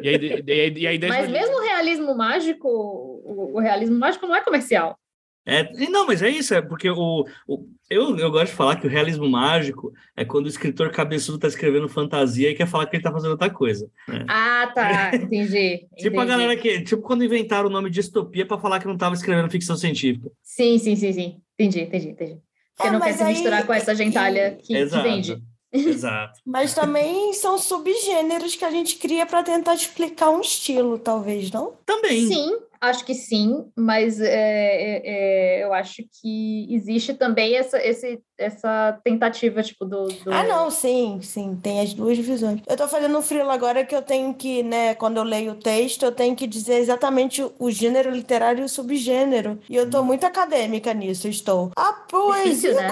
e 0.03 0.09
aí, 0.09 0.45
e 0.47 0.53
aí, 0.53 0.75
e 0.77 0.87
aí 0.87 1.09
Mas 1.09 1.31
mesmo 1.31 1.57
o 1.57 1.63
realismo 1.63 2.15
mágico, 2.15 2.69
o, 2.69 3.57
o 3.57 3.61
realismo 3.61 3.99
mágico 3.99 4.27
não 4.27 4.37
é 4.37 4.43
comercial. 4.43 4.99
É, 5.47 5.71
não, 5.89 6.07
mas 6.07 6.23
é 6.23 6.29
isso, 6.29 6.55
é 6.55 6.63
porque 6.63 6.89
o, 6.89 7.27
o, 7.47 7.67
eu, 7.91 8.17
eu 8.17 8.31
gosto 8.31 8.47
de 8.47 8.57
falar 8.57 8.77
que 8.77 8.87
o 8.87 8.91
realismo 8.91 9.29
mágico 9.29 9.93
é 10.17 10.25
quando 10.25 10.47
o 10.47 10.49
escritor 10.49 10.91
cabeçudo 10.91 11.37
está 11.37 11.49
escrevendo 11.49 11.89
fantasia 11.89 12.51
e 12.51 12.55
quer 12.55 12.67
falar 12.67 12.87
que 12.87 12.97
ele 12.97 13.01
está 13.01 13.13
fazendo 13.13 13.33
outra 13.33 13.51
coisa. 13.51 13.91
Né? 14.09 14.25
Ah, 14.27 14.73
tá, 14.75 15.11
entendi. 15.17 15.87
tipo 15.97 16.17
entendi. 16.17 16.19
a 16.19 16.25
galera 16.25 16.57
que. 16.57 16.81
Tipo 16.81 17.03
quando 17.03 17.25
inventaram 17.25 17.69
o 17.69 17.73
nome 17.73 17.91
de 17.91 17.97
distopia 17.97 18.47
para 18.47 18.59
falar 18.59 18.81
que 18.81 18.87
não 18.87 18.95
estava 18.95 19.15
escrevendo 19.15 19.51
ficção 19.51 19.77
científica. 19.77 20.31
Sim, 20.43 20.79
sim, 20.79 20.97
sim, 20.97 21.13
sim. 21.13 21.41
Entendi, 21.59 21.83
entendi, 21.83 22.09
entendi. 22.09 22.39
Porque 22.77 22.89
é, 22.89 22.93
não 22.93 23.01
quer 23.01 23.13
se 23.13 23.23
aí... 23.23 23.35
misturar 23.35 23.67
com 23.67 23.73
essa 23.73 23.95
gentalha 23.95 24.59
que, 24.61 24.75
que 24.75 25.03
vende. 25.03 25.43
Exato. 25.73 26.41
Mas 26.47 26.75
também 26.75 27.33
são 27.33 27.59
subgêneros 27.59 28.57
que 28.57 28.65
a 28.65 28.71
gente 28.71 28.97
cria 28.97 29.27
para 29.27 29.43
tentar 29.43 29.75
explicar 29.75 30.31
um 30.31 30.41
estilo, 30.41 30.99
talvez, 30.99 31.51
não? 31.51 31.75
Também. 31.85 32.27
Sim, 32.27 32.59
acho 32.85 33.05
que 33.05 33.15
sim, 33.15 33.65
mas 33.77 34.21
é, 34.21 34.27
é, 34.29 35.03
é, 35.05 35.65
eu 35.65 35.73
acho 35.73 36.03
que 36.21 36.67
existe 36.73 37.15
também 37.15 37.57
essa, 37.57 37.83
esse, 37.83 38.21
essa 38.39 38.99
tentativa, 39.05 39.63
tipo, 39.63 39.85
do, 39.85 40.09
do, 40.09 40.33
Ah, 40.33 40.43
não, 40.43 40.71
sim, 40.71 41.21
sim, 41.23 41.59
tem 41.63 41.81
as 41.81 41.95
duas 41.95 42.19
visões. 42.19 42.61
Eu 42.67 42.77
tô 42.77 42.89
fazendo 42.89 43.17
um 43.17 43.23
frilo 43.23 43.51
agora 43.51 43.85
que 43.85 43.95
eu 43.95 44.03
tenho 44.03 44.35
que, 44.35 44.63
né, 44.63 44.95
quando 44.95 45.19
eu 45.19 45.25
leio 45.25 45.53
o 45.53 45.57
texto, 45.57 46.05
eu 46.05 46.13
tenho 46.13 46.35
que 46.35 46.47
dizer 46.47 46.79
exatamente 46.79 47.45
o 47.59 47.71
gênero 47.71 48.11
literário 48.11 48.63
e 48.63 48.65
o 48.65 48.69
subgênero. 48.69 49.59
E 49.69 49.77
eu 49.77 49.89
tô 49.89 50.01
hum. 50.01 50.05
muito 50.05 50.25
acadêmica 50.25 50.93
nisso, 50.93 51.29
estou. 51.29 51.71
A 51.77 51.93
poesia 51.93 52.75
né? 52.75 52.91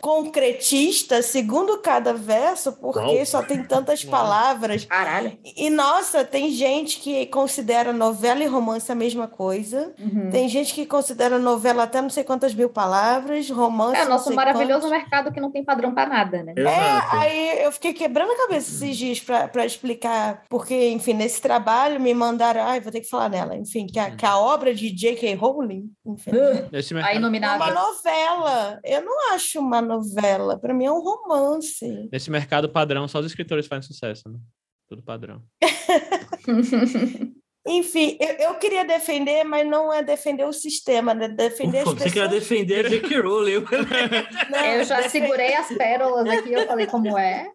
concretista, 0.00 1.22
segundo 1.22 1.78
cada 1.78 2.12
verso, 2.12 2.72
porque 2.72 3.16
Uau. 3.16 3.26
só 3.26 3.42
tem 3.42 3.62
tantas 3.64 4.04
palavras. 4.04 4.84
Caralho. 4.84 5.36
E, 5.56 5.70
nossa, 5.70 6.24
tem 6.24 6.50
gente 6.50 7.00
que 7.00 7.26
considera 7.26 7.92
novela 7.92 8.42
e 8.42 8.46
romance 8.46 8.90
a 8.90 8.94
mesma 8.94 9.26
coisa. 9.26 9.92
Uhum. 9.98 10.30
Tem 10.30 10.48
gente 10.48 10.74
que 10.74 10.86
considera 10.86 11.38
novela 11.38 11.84
até 11.84 12.00
não 12.00 12.10
sei 12.10 12.24
quantas 12.24 12.54
mil 12.54 12.68
palavras, 12.68 13.50
romance. 13.50 14.00
É, 14.00 14.04
nosso 14.04 14.32
maravilhoso 14.34 14.83
quantos. 14.88 14.98
mercado 14.98 15.32
que 15.32 15.40
não 15.40 15.50
tem 15.50 15.64
padrão 15.64 15.94
para 15.94 16.08
nada, 16.08 16.42
né? 16.42 16.54
É, 16.56 17.16
aí 17.16 17.64
eu 17.64 17.72
fiquei 17.72 17.92
quebrando 17.92 18.32
a 18.32 18.36
cabeça 18.36 18.70
esses 18.70 18.96
dias 18.96 19.20
para 19.20 19.66
explicar, 19.66 20.44
porque, 20.48 20.90
enfim, 20.90 21.14
nesse 21.14 21.40
trabalho 21.40 22.00
me 22.00 22.14
mandaram, 22.14 22.62
ai, 22.62 22.80
vou 22.80 22.92
ter 22.92 23.00
que 23.00 23.08
falar 23.08 23.28
nela, 23.28 23.56
enfim, 23.56 23.86
que 23.86 23.98
a, 23.98 24.14
que 24.14 24.24
a 24.26 24.38
obra 24.38 24.74
de 24.74 24.90
J.K. 24.90 25.34
Rowling, 25.34 25.90
enfim, 26.06 26.30
a 27.02 27.14
inominável. 27.14 27.66
É 27.66 27.70
uma 27.70 27.82
novela. 27.82 28.80
Eu 28.84 29.04
não 29.04 29.32
acho 29.32 29.60
uma 29.60 29.80
novela, 29.80 30.58
para 30.58 30.74
mim 30.74 30.86
é 30.86 30.92
um 30.92 31.00
romance. 31.00 32.08
Nesse 32.12 32.30
mercado 32.30 32.68
padrão, 32.68 33.06
só 33.08 33.20
os 33.20 33.26
escritores 33.26 33.66
fazem 33.66 33.86
sucesso, 33.86 34.28
né? 34.28 34.38
Tudo 34.88 35.02
padrão. 35.02 35.42
Enfim, 37.66 38.18
eu, 38.20 38.48
eu, 38.48 38.54
queria 38.56 38.84
defender, 38.84 39.42
mas 39.42 39.66
não 39.66 39.90
é 39.90 40.02
defender 40.02 40.44
o 40.44 40.52
sistema, 40.52 41.14
né? 41.14 41.28
Defender 41.28 41.82
Ufa, 41.82 41.92
as 41.92 41.94
pessoas. 41.94 42.12
Você 42.12 42.20
quer 42.20 42.28
defender 42.28 42.86
a 42.86 42.88
J.K. 42.90 43.20
Rowling. 43.20 43.64
eu 44.76 44.84
já 44.84 45.08
segurei 45.08 45.54
as 45.54 45.68
pérolas 45.68 46.28
aqui, 46.28 46.52
eu 46.52 46.66
falei 46.66 46.86
como 46.86 47.16
é. 47.16 47.48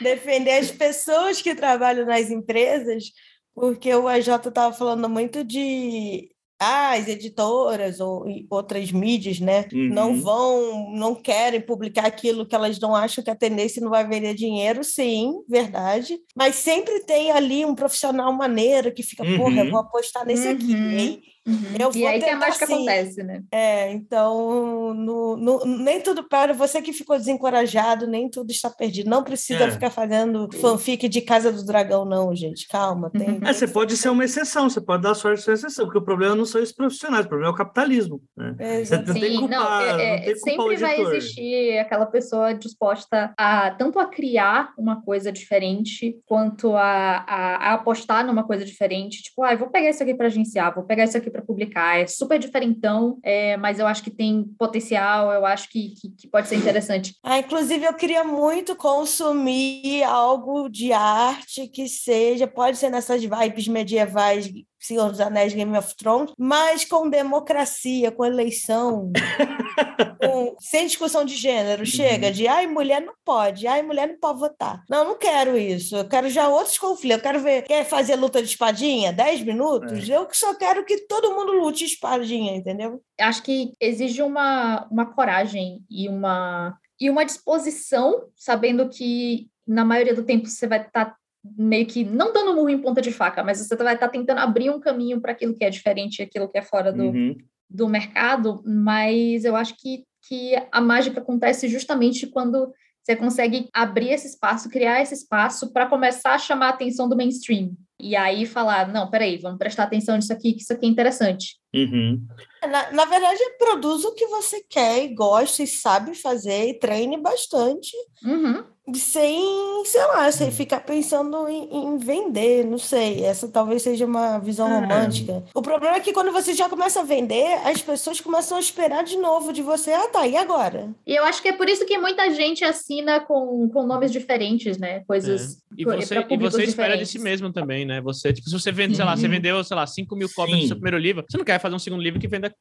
Defender 0.00 0.58
as 0.58 0.70
pessoas 0.70 1.42
que 1.42 1.56
trabalham 1.56 2.06
nas 2.06 2.30
empresas, 2.30 3.04
porque 3.52 3.92
o 3.92 4.06
AJ 4.06 4.28
estava 4.46 4.72
falando 4.72 5.08
muito 5.08 5.42
de 5.42 6.28
as 6.58 7.06
editoras 7.06 8.00
ou 8.00 8.24
outras 8.48 8.90
mídias, 8.90 9.38
né, 9.40 9.66
uhum. 9.72 9.88
não 9.88 10.20
vão, 10.20 10.90
não 10.92 11.14
querem 11.14 11.60
publicar 11.60 12.06
aquilo 12.06 12.46
que 12.46 12.54
elas 12.54 12.78
não 12.78 12.94
acham 12.94 13.22
que 13.22 13.30
a 13.30 13.36
tendência 13.36 13.82
não 13.82 13.90
vai 13.90 14.06
vender 14.06 14.34
dinheiro, 14.34 14.82
sim, 14.82 15.32
verdade. 15.48 16.18
Mas 16.34 16.54
sempre 16.54 17.00
tem 17.00 17.30
ali 17.30 17.64
um 17.64 17.74
profissional 17.74 18.32
maneiro 18.32 18.92
que 18.92 19.02
fica, 19.02 19.22
uhum. 19.22 19.36
porra, 19.36 19.64
eu 19.64 19.70
vou 19.70 19.80
apostar 19.80 20.24
nesse 20.24 20.48
uhum. 20.48 20.54
aqui, 20.54 20.74
hein? 20.74 21.22
Uhum. 21.46 21.92
e 21.94 22.06
aí 22.06 22.20
que 22.20 22.28
a 22.28 22.36
mágica 22.36 22.64
assim. 22.64 22.74
acontece, 22.74 23.22
né? 23.22 23.42
É, 23.52 23.92
então 23.92 24.92
no, 24.94 25.36
no, 25.36 25.64
nem 25.64 26.00
tudo 26.00 26.24
para 26.24 26.52
você 26.52 26.82
que 26.82 26.92
ficou 26.92 27.16
desencorajado, 27.16 28.06
nem 28.06 28.28
tudo 28.28 28.50
está 28.50 28.68
perdido. 28.68 29.08
Não 29.08 29.22
precisa 29.22 29.64
é. 29.64 29.70
ficar 29.70 29.90
fazendo 29.90 30.48
fanfic 30.60 31.08
de 31.08 31.20
Casa 31.20 31.52
do 31.52 31.64
Dragão, 31.64 32.04
não, 32.04 32.34
gente. 32.34 32.66
Calma. 32.66 33.10
Tem, 33.10 33.30
uhum. 33.30 33.40
é, 33.46 33.52
você 33.52 33.68
pode 33.68 33.96
ser 33.96 34.08
uma 34.08 34.24
exceção, 34.24 34.68
você 34.68 34.80
pode 34.80 35.02
dar 35.02 35.14
sorte 35.14 35.38
de 35.38 35.44
ser 35.44 35.52
exceção, 35.52 35.84
porque 35.84 35.98
o 35.98 36.04
problema 36.04 36.34
não 36.34 36.44
são 36.44 36.60
os 36.60 36.72
profissionais, 36.72 37.26
o 37.26 37.28
problema 37.28 37.52
é 37.52 37.54
o 37.54 37.56
capitalismo. 37.56 38.20
Né? 38.36 38.56
É, 38.58 38.84
você 38.84 38.96
Sim, 38.96 39.20
tem 39.20 39.38
culpar, 39.38 39.58
não, 39.58 40.00
é, 40.00 40.30
é 40.30 40.34
sempre 40.34 40.76
vai 40.76 41.00
existir 41.00 41.78
aquela 41.78 42.06
pessoa 42.06 42.54
disposta 42.54 43.32
a 43.38 43.70
tanto 43.70 43.98
a 43.98 44.06
criar 44.06 44.72
uma 44.76 45.02
coisa 45.02 45.30
diferente, 45.30 46.18
quanto 46.26 46.74
a, 46.74 47.24
a, 47.26 47.56
a 47.56 47.74
apostar 47.74 48.26
numa 48.26 48.44
coisa 48.44 48.64
diferente. 48.64 49.22
Tipo, 49.22 49.42
ah, 49.42 49.54
vou 49.54 49.70
pegar 49.70 49.90
isso 49.90 50.02
aqui 50.02 50.14
para 50.14 50.26
agenciar, 50.26 50.74
vou 50.74 50.84
pegar 50.84 51.04
isso 51.04 51.16
aqui 51.16 51.30
para 51.36 51.44
publicar. 51.44 52.00
É 52.00 52.06
super 52.06 52.38
diferentão, 52.38 53.18
é, 53.22 53.56
mas 53.56 53.78
eu 53.78 53.86
acho 53.86 54.02
que 54.02 54.10
tem 54.10 54.44
potencial, 54.58 55.32
eu 55.32 55.44
acho 55.44 55.68
que, 55.68 55.90
que, 55.90 56.10
que, 56.10 56.28
pode 56.28 56.48
ser 56.48 56.56
interessante. 56.56 57.14
Ah, 57.22 57.38
inclusive, 57.38 57.84
eu 57.84 57.94
queria 57.94 58.24
muito 58.24 58.74
consumir 58.74 60.02
algo 60.04 60.68
de 60.68 60.92
arte 60.92 61.68
que 61.68 61.88
seja, 61.88 62.46
pode 62.46 62.78
ser 62.78 62.90
nessas 62.90 63.22
vibes 63.22 63.68
medievais 63.68 64.50
Senhor 64.86 65.10
dos 65.10 65.20
Anéis, 65.20 65.52
Game 65.52 65.76
of 65.76 65.94
Thrones, 65.96 66.32
mas 66.38 66.84
com 66.84 67.08
democracia, 67.08 68.12
com 68.12 68.24
eleição, 68.24 69.12
com, 70.22 70.56
sem 70.60 70.86
discussão 70.86 71.24
de 71.24 71.34
gênero. 71.34 71.80
Uhum. 71.80 71.86
Chega 71.86 72.30
de, 72.30 72.46
ai, 72.46 72.66
mulher 72.66 73.00
não 73.00 73.14
pode, 73.24 73.66
ai, 73.66 73.82
mulher 73.82 74.08
não 74.08 74.18
pode 74.18 74.38
votar. 74.38 74.84
Não, 74.88 75.04
não 75.04 75.18
quero 75.18 75.56
isso. 75.56 75.96
Eu 75.96 76.08
quero 76.08 76.30
já 76.30 76.48
outros 76.48 76.78
conflitos. 76.78 77.16
Eu 77.16 77.22
quero 77.22 77.40
ver, 77.40 77.62
quer 77.62 77.84
fazer 77.84 78.16
luta 78.16 78.40
de 78.40 78.48
espadinha? 78.48 79.12
10 79.12 79.42
minutos? 79.42 80.08
É. 80.08 80.16
Eu 80.16 80.28
só 80.32 80.54
quero 80.54 80.84
que 80.84 81.06
todo 81.06 81.34
mundo 81.34 81.52
lute 81.52 81.84
espadinha, 81.84 82.56
entendeu? 82.56 83.02
Acho 83.20 83.42
que 83.42 83.72
exige 83.80 84.22
uma, 84.22 84.86
uma 84.90 85.06
coragem 85.06 85.84
e 85.90 86.08
uma, 86.08 86.78
e 87.00 87.10
uma 87.10 87.24
disposição, 87.24 88.28
sabendo 88.36 88.88
que 88.88 89.48
na 89.66 89.84
maioria 89.84 90.14
do 90.14 90.24
tempo 90.24 90.46
você 90.46 90.66
vai 90.66 90.80
estar 90.80 91.06
tá 91.06 91.16
meio 91.56 91.86
que 91.86 92.04
não 92.04 92.32
dando 92.32 92.54
murro 92.54 92.68
em 92.68 92.80
ponta 92.80 93.00
de 93.00 93.12
faca, 93.12 93.42
mas 93.42 93.58
você 93.58 93.76
vai 93.76 93.94
estar 93.94 94.06
tá 94.06 94.12
tentando 94.12 94.38
abrir 94.38 94.70
um 94.70 94.80
caminho 94.80 95.20
para 95.20 95.32
aquilo 95.32 95.54
que 95.54 95.64
é 95.64 95.70
diferente, 95.70 96.22
aquilo 96.22 96.48
que 96.48 96.58
é 96.58 96.62
fora 96.62 96.92
do, 96.92 97.04
uhum. 97.04 97.36
do 97.68 97.88
mercado, 97.88 98.62
mas 98.64 99.44
eu 99.44 99.56
acho 99.56 99.74
que, 99.76 100.04
que 100.28 100.54
a 100.72 100.80
mágica 100.80 101.20
acontece 101.20 101.68
justamente 101.68 102.26
quando 102.26 102.72
você 103.06 103.14
consegue 103.14 103.68
abrir 103.72 104.10
esse 104.10 104.26
espaço, 104.26 104.68
criar 104.68 105.00
esse 105.00 105.14
espaço 105.14 105.72
para 105.72 105.86
começar 105.86 106.34
a 106.34 106.38
chamar 106.38 106.66
a 106.66 106.70
atenção 106.70 107.08
do 107.08 107.16
mainstream. 107.16 107.70
E 108.00 108.16
aí 108.16 108.44
falar, 108.44 108.88
não, 108.88 109.08
peraí, 109.08 109.38
vamos 109.38 109.58
prestar 109.58 109.84
atenção 109.84 110.16
nisso 110.16 110.32
aqui, 110.32 110.52
que 110.52 110.62
isso 110.62 110.72
aqui 110.72 110.86
é 110.86 110.88
interessante. 110.88 111.56
Uhum. 111.76 112.26
Na, 112.62 112.90
na, 112.90 113.04
verdade, 113.04 113.38
produz 113.58 114.04
o 114.04 114.14
que 114.14 114.26
você 114.26 114.60
quer 114.68 115.04
e 115.04 115.14
gosta 115.14 115.62
e 115.62 115.66
sabe 115.66 116.14
fazer 116.14 116.68
e 116.68 116.78
treine 116.78 117.16
bastante. 117.16 117.92
Uhum 118.24 118.64
sem, 118.94 119.84
sei 119.84 120.06
lá, 120.06 120.30
sem 120.30 120.48
hum. 120.48 120.52
ficar 120.52 120.80
pensando 120.80 121.48
em, 121.48 121.68
em, 121.72 121.98
vender, 121.98 122.64
não 122.64 122.78
sei. 122.78 123.24
Essa 123.24 123.48
talvez 123.48 123.82
seja 123.82 124.06
uma 124.06 124.38
visão 124.38 124.68
é. 124.68 124.80
romântica. 124.80 125.42
O 125.52 125.60
problema 125.60 125.96
é 125.96 126.00
que 126.00 126.12
quando 126.12 126.30
você 126.30 126.54
já 126.54 126.68
começa 126.68 127.00
a 127.00 127.04
vender, 127.04 127.54
as 127.64 127.82
pessoas 127.82 128.20
começam 128.20 128.56
a 128.56 128.60
esperar 128.60 129.02
de 129.02 129.16
novo 129.16 129.52
de 129.52 129.62
você. 129.62 129.90
Ah, 129.92 130.08
tá, 130.08 130.26
e 130.26 130.36
agora? 130.36 130.90
E 131.06 131.16
eu 131.16 131.24
acho 131.24 131.42
que 131.42 131.48
é 131.48 131.52
por 131.52 131.68
isso 131.68 131.84
que 131.84 131.98
muita 131.98 132.32
gente 132.32 132.64
assina 132.64 133.18
com, 133.18 133.68
com 133.68 133.84
nomes 133.84 134.12
diferentes, 134.12 134.78
né? 134.78 135.00
Coisas. 135.00 135.56
É. 135.56 135.66
E 135.78 135.84
você, 135.84 136.26
e 136.30 136.36
você 136.36 136.62
espera 136.62 136.96
de 136.96 137.04
si 137.04 137.18
mesmo 137.18 137.52
também, 137.52 137.84
né? 137.84 138.00
Você, 138.00 138.32
tipo, 138.32 138.48
se 138.48 138.58
você 138.58 138.70
vende, 138.70 138.94
sei 138.94 139.04
lá, 139.04 139.16
você 139.16 139.26
uhum. 139.26 139.32
vendeu, 139.32 139.64
sei 139.64 139.76
lá, 139.76 139.86
5 139.86 140.14
mil 140.14 140.28
cópias 140.32 140.56
Sim. 140.56 140.62
do 140.62 140.68
seu 140.68 140.76
primeiro 140.76 140.98
livro, 140.98 141.24
você 141.28 141.36
não 141.36 141.44
quer 141.44 141.58
fazer 141.66 141.74
um 141.76 141.80
segundo 141.80 142.02
livro 142.02 142.20
que 142.20 142.28
venda 142.28 142.54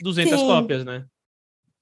200 0.00 0.40
Sim. 0.40 0.46
cópias, 0.46 0.84
né? 0.84 1.04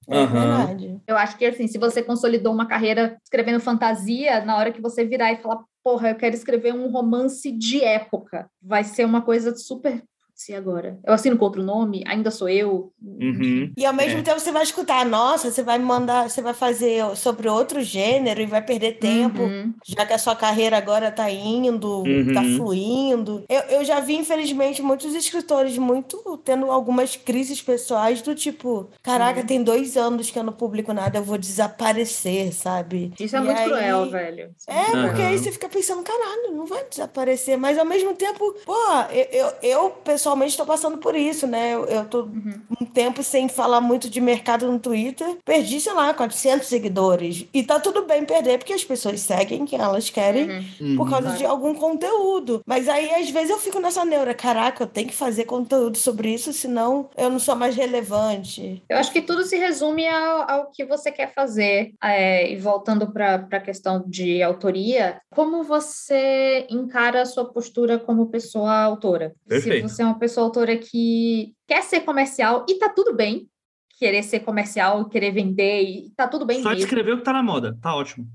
É 0.07 0.19
uhum. 0.19 0.27
verdade. 0.27 1.01
Eu 1.07 1.17
acho 1.17 1.37
que, 1.37 1.45
assim, 1.45 1.67
se 1.67 1.77
você 1.77 2.03
consolidou 2.03 2.53
uma 2.53 2.67
carreira 2.67 3.17
escrevendo 3.23 3.59
fantasia, 3.59 4.43
na 4.45 4.57
hora 4.57 4.71
que 4.71 4.81
você 4.81 5.03
virar 5.03 5.31
e 5.31 5.37
falar, 5.37 5.63
porra, 5.83 6.09
eu 6.09 6.15
quero 6.15 6.35
escrever 6.35 6.73
um 6.73 6.91
romance 6.91 7.51
de 7.51 7.83
época, 7.83 8.49
vai 8.61 8.83
ser 8.83 9.05
uma 9.05 9.21
coisa 9.21 9.55
super 9.55 10.03
se 10.35 10.53
agora? 10.53 10.99
Eu 11.05 11.13
assino 11.13 11.37
com 11.37 11.45
outro 11.45 11.63
nome? 11.63 12.03
Ainda 12.05 12.29
sou 12.29 12.49
eu? 12.49 12.91
Uhum. 13.01 13.71
E 13.77 13.85
ao 13.85 13.93
mesmo 13.93 14.19
É. 14.19 14.21
tempo 14.21 14.39
você 14.39 14.51
vai 14.51 14.63
escutar, 14.63 15.05
nossa, 15.05 15.49
você 15.49 15.63
vai 15.63 15.79
me 15.79 15.85
mandar, 15.85 16.29
você 16.29 16.41
vai 16.41 16.53
fazer 16.53 17.03
sobre 17.15 17.47
outro 17.47 17.81
gênero 17.81 18.41
e 18.41 18.45
vai 18.45 18.61
perder 18.61 18.97
tempo, 18.99 19.41
Uhum. 19.43 19.73
já 19.85 20.05
que 20.05 20.11
a 20.13 20.17
sua 20.17 20.35
carreira 20.35 20.77
agora 20.77 21.09
tá 21.09 21.31
indo, 21.31 22.03
Uhum. 22.03 22.33
tá 22.33 22.43
fluindo. 22.57 23.43
Eu, 23.47 23.61
eu 23.77 23.85
já 23.85 23.99
vi, 24.01 24.15
infelizmente, 24.17 24.81
muitos 24.81 25.15
escritores 25.15 25.77
muito 25.77 26.17
tendo 26.43 26.69
algumas 26.69 27.15
crises 27.15 27.61
pessoais 27.61 28.21
do 28.21 28.35
tipo, 28.35 28.89
caraca, 29.01 29.43
tem 29.43 29.63
dois 29.63 29.95
anos 29.95 30.29
que 30.29 30.37
eu 30.37 30.43
não 30.43 30.51
publico 30.53 30.91
nada, 30.91 31.17
eu 31.17 31.23
vou 31.23 31.37
desaparecer, 31.37 32.53
sabe? 32.53 33.13
Isso 33.19 33.35
é 33.35 33.39
E 33.39 33.41
muito 33.41 33.57
aí- 33.57 33.65
cruel, 33.69 34.09
velho. 34.09 34.49
É, 34.67 34.73
muito 34.95 35.07
porque 35.07 35.21
aí 35.21 35.37
você 35.37 35.51
fica 35.51 35.69
pensando, 35.69 36.03
caralho, 36.03 36.51
não 36.53 36.65
vai 36.65 36.83
desaparecer. 36.89 37.57
Mas 37.57 37.77
ao 37.77 37.85
mesmo 37.85 38.13
tempo, 38.15 38.53
pô, 38.65 38.73
eu, 39.11 39.27
eu, 39.31 39.53
eu, 39.61 39.89
pessoalmente 39.91 40.24
estou 40.45 40.65
passando 40.65 40.97
por 40.97 41.15
isso, 41.15 41.45
né? 41.47 41.73
Eu, 41.73 41.85
eu 41.85 42.05
tô 42.05 42.21
Uhum. 42.23 42.61
um 42.81 42.85
tempo 42.85 43.21
sem 43.21 43.47
falar 43.47 43.81
muito 43.81 44.09
de 44.09 44.19
mercado 44.21 44.69
no 44.71 44.79
Twitter. 44.79 45.37
Perdi, 45.45 45.79
sei 45.79 45.93
lá, 45.93 46.13
400 46.13 46.67
seguidores. 46.67 47.45
E 47.53 47.61
tá 47.63 47.79
tudo 47.79 48.03
bem 48.05 48.25
perder, 48.25 48.57
porque 48.57 48.73
as 48.73 48.83
pessoas 48.83 49.19
seguem 49.19 49.65
quem 49.65 49.79
elas 49.79 50.09
querem 50.09 50.65
Uhum. 50.81 50.95
por 50.97 51.09
causa 51.09 51.23
Claro. 51.27 51.37
de 51.37 51.45
algum 51.45 51.73
conteúdo. 51.75 52.61
Mas 52.65 52.87
aí, 52.89 53.13
às 53.13 53.29
vezes, 53.29 53.49
eu 53.49 53.59
fico 53.59 53.79
nessa 53.79 54.03
neura. 54.05 54.33
Caraca, 54.33 54.83
eu 54.83 54.87
tenho 54.87 55.07
que 55.07 55.15
fazer 55.15 55.45
conteúdo 55.45 55.97
sobre 55.97 56.33
isso, 56.33 56.51
senão 56.53 57.09
eu 57.17 57.29
não 57.29 57.39
sou 57.39 57.55
mais 57.55 57.75
relevante. 57.75 58.83
Eu 58.89 58.97
acho 58.97 59.11
que 59.11 59.21
tudo 59.21 59.43
se 59.43 59.57
resume 59.57 60.07
ao, 60.07 60.49
ao 60.49 60.71
que 60.71 60.85
você 60.85 61.11
quer 61.11 61.33
fazer. 61.33 61.93
É, 62.03 62.51
e 62.51 62.55
voltando 62.57 63.11
para 63.11 63.47
a 63.51 63.59
questão 63.59 64.03
de 64.07 64.41
autoria, 64.41 65.19
como 65.33 65.63
você 65.63 66.65
encara 66.69 67.21
a 67.21 67.25
sua 67.25 67.45
postura 67.45 67.97
como 67.99 68.27
pessoa 68.27 68.71
autora? 68.73 69.33
Perfeito. 69.47 69.87
Se 69.87 69.93
você 69.95 70.01
é 70.01 70.05
uma 70.05 70.14
pessoa 70.17 70.45
autora 70.45 70.77
que 70.77 71.53
quer 71.67 71.83
ser 71.83 72.01
comercial, 72.01 72.65
e 72.69 72.75
tá 72.75 72.89
tudo 72.89 73.13
bem 73.13 73.49
querer 73.97 74.23
ser 74.23 74.41
comercial, 74.41 75.05
querer 75.05 75.31
vender, 75.31 75.83
e 75.83 76.11
tá 76.15 76.27
tudo 76.27 76.45
bem 76.45 76.61
Só 76.61 76.69
mesmo. 76.69 76.81
descrever 76.81 77.13
o 77.13 77.17
que 77.17 77.23
tá 77.23 77.33
na 77.33 77.43
moda, 77.43 77.77
tá 77.81 77.95
ótimo. 77.95 78.27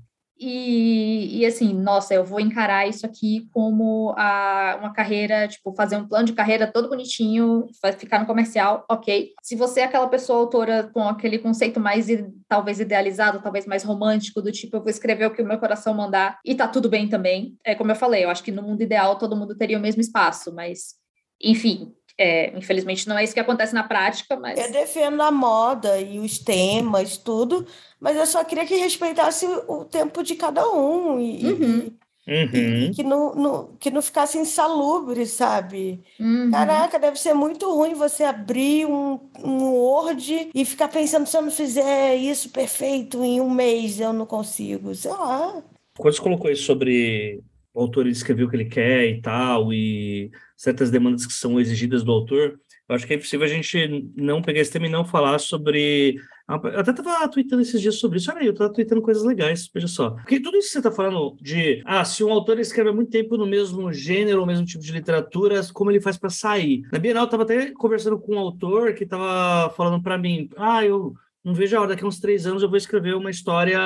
E, 0.43 1.37
e 1.37 1.45
assim, 1.45 1.71
nossa, 1.71 2.15
eu 2.15 2.25
vou 2.25 2.39
encarar 2.39 2.87
isso 2.87 3.05
aqui 3.05 3.47
como 3.53 4.11
a, 4.17 4.75
uma 4.79 4.91
carreira, 4.91 5.47
tipo, 5.47 5.71
fazer 5.75 5.97
um 5.97 6.07
plano 6.07 6.25
de 6.25 6.33
carreira 6.33 6.65
todo 6.65 6.89
bonitinho, 6.89 7.67
vai 7.79 7.91
ficar 7.91 8.19
no 8.19 8.25
comercial, 8.25 8.83
ok. 8.89 9.33
Se 9.43 9.55
você 9.55 9.81
é 9.81 9.83
aquela 9.83 10.07
pessoa 10.07 10.39
autora 10.39 10.89
com 10.91 11.07
aquele 11.07 11.37
conceito 11.37 11.79
mais, 11.79 12.07
talvez 12.47 12.79
idealizado, 12.79 13.39
talvez 13.39 13.67
mais 13.67 13.83
romântico, 13.83 14.41
do 14.41 14.51
tipo, 14.51 14.77
eu 14.77 14.81
vou 14.81 14.89
escrever 14.89 15.27
o 15.27 15.31
que 15.31 15.43
o 15.43 15.45
meu 15.45 15.59
coração 15.59 15.93
mandar, 15.93 16.39
e 16.43 16.55
tá 16.55 16.67
tudo 16.67 16.89
bem 16.89 17.07
também. 17.07 17.55
É 17.63 17.75
como 17.75 17.91
eu 17.91 17.95
falei, 17.95 18.25
eu 18.25 18.29
acho 18.31 18.43
que 18.43 18.51
no 18.51 18.63
mundo 18.63 18.81
ideal 18.81 19.19
todo 19.19 19.35
mundo 19.35 19.55
teria 19.55 19.77
o 19.77 19.81
mesmo 19.81 20.01
espaço, 20.01 20.51
mas, 20.55 20.95
enfim, 21.43 21.93
é, 22.17 22.55
infelizmente 22.57 23.07
não 23.07 23.17
é 23.17 23.23
isso 23.23 23.33
que 23.33 23.39
acontece 23.39 23.73
na 23.73 23.83
prática, 23.83 24.35
mas... 24.37 24.59
Eu 24.59 24.71
defendo 24.71 25.21
a 25.21 25.31
moda 25.31 25.99
e 25.99 26.19
os 26.19 26.37
temas, 26.37 27.17
tudo, 27.17 27.65
mas 27.99 28.15
eu 28.17 28.25
só 28.25 28.43
queria 28.43 28.65
que 28.65 28.75
respeitasse 28.75 29.45
o 29.67 29.85
tempo 29.85 30.21
de 30.23 30.35
cada 30.35 30.69
um 30.71 31.19
e, 31.19 31.41
e- 31.41 31.45
Uhum. 31.47 31.97
e- 32.27 32.31
e 32.31 32.85
Uhum. 32.87 32.91
que, 32.93 33.03
não, 33.03 33.33
não- 33.35 33.75
que 33.79 33.89
não 33.89 34.01
ficasse 34.01 34.37
insalubre, 34.37 35.25
sabe? 35.25 36.03
Uhum. 36.19 36.51
Caraca, 36.51 36.99
deve 36.99 37.19
ser 37.19 37.33
muito 37.33 37.69
ruim 37.73 37.93
você 37.95 38.23
abrir 38.23 38.85
um, 38.85 39.19
um 39.43 39.63
Word 39.73 40.49
e 40.53 40.65
ficar 40.65 40.87
pensando 40.89 41.25
se 41.25 41.35
eu 41.35 41.41
não 41.41 41.51
fizer 41.51 42.15
isso 42.15 42.49
perfeito 42.49 43.23
em 43.23 43.41
um 43.41 43.49
mês, 43.49 43.99
eu 43.99 44.13
não 44.13 44.25
consigo. 44.25 44.93
Sei 44.93 45.11
lá. 45.11 45.63
Quando 45.97 46.13
você 46.15 46.21
colocou 46.21 46.51
isso 46.51 46.63
sobre 46.63 47.41
o 47.73 47.81
autor 47.81 48.07
escrever 48.07 48.43
o 48.43 48.49
que 48.49 48.55
ele 48.55 48.65
quer 48.65 49.07
e 49.07 49.21
tal, 49.21 49.71
e 49.73 50.31
certas 50.55 50.91
demandas 50.91 51.25
que 51.25 51.33
são 51.33 51.59
exigidas 51.59 52.03
do 52.03 52.11
autor, 52.11 52.59
eu 52.91 52.95
acho 52.95 53.07
que 53.07 53.13
é 53.13 53.15
impossível 53.15 53.45
a 53.45 53.49
gente 53.49 54.11
não 54.17 54.41
pegar 54.41 54.59
esse 54.59 54.71
tema 54.71 54.85
e 54.85 54.89
não 54.89 55.05
falar 55.05 55.39
sobre. 55.39 56.17
Eu 56.49 56.79
até 56.81 56.91
estava 56.91 57.25
tweetando 57.29 57.61
esses 57.61 57.79
dias 57.79 57.95
sobre 57.95 58.17
isso. 58.17 58.29
Olha 58.29 58.41
aí, 58.41 58.47
eu 58.47 58.51
estava 58.51 58.73
tweetando 58.73 59.01
coisas 59.01 59.23
legais, 59.23 59.69
veja 59.73 59.87
só. 59.87 60.09
Porque 60.09 60.41
tudo 60.41 60.57
isso 60.57 60.67
que 60.67 60.73
você 60.73 60.79
está 60.79 60.91
falando 60.91 61.37
de, 61.41 61.81
ah, 61.85 62.03
se 62.03 62.21
um 62.21 62.33
autor 62.33 62.59
escreve 62.59 62.89
há 62.89 62.93
muito 62.93 63.09
tempo 63.09 63.37
no 63.37 63.45
mesmo 63.45 63.93
gênero, 63.93 64.43
o 64.43 64.45
mesmo 64.45 64.65
tipo 64.65 64.83
de 64.83 64.91
literatura, 64.91 65.61
como 65.71 65.89
ele 65.89 66.01
faz 66.01 66.17
para 66.17 66.29
sair? 66.29 66.81
Na 66.91 66.99
Bienal, 66.99 67.23
eu 67.23 67.25
estava 67.25 67.43
até 67.43 67.71
conversando 67.71 68.19
com 68.19 68.35
um 68.35 68.39
autor 68.39 68.93
que 68.93 69.05
estava 69.05 69.73
falando 69.73 70.03
para 70.03 70.17
mim, 70.17 70.49
ah, 70.57 70.83
eu 70.83 71.13
não 71.43 71.53
vejo 71.53 71.75
a 71.75 71.81
hora, 71.81 71.89
daqui 71.89 72.03
a 72.03 72.07
uns 72.07 72.19
três 72.19 72.45
anos 72.45 72.63
eu 72.63 72.69
vou 72.69 72.77
escrever 72.77 73.15
uma 73.15 73.29
história 73.29 73.79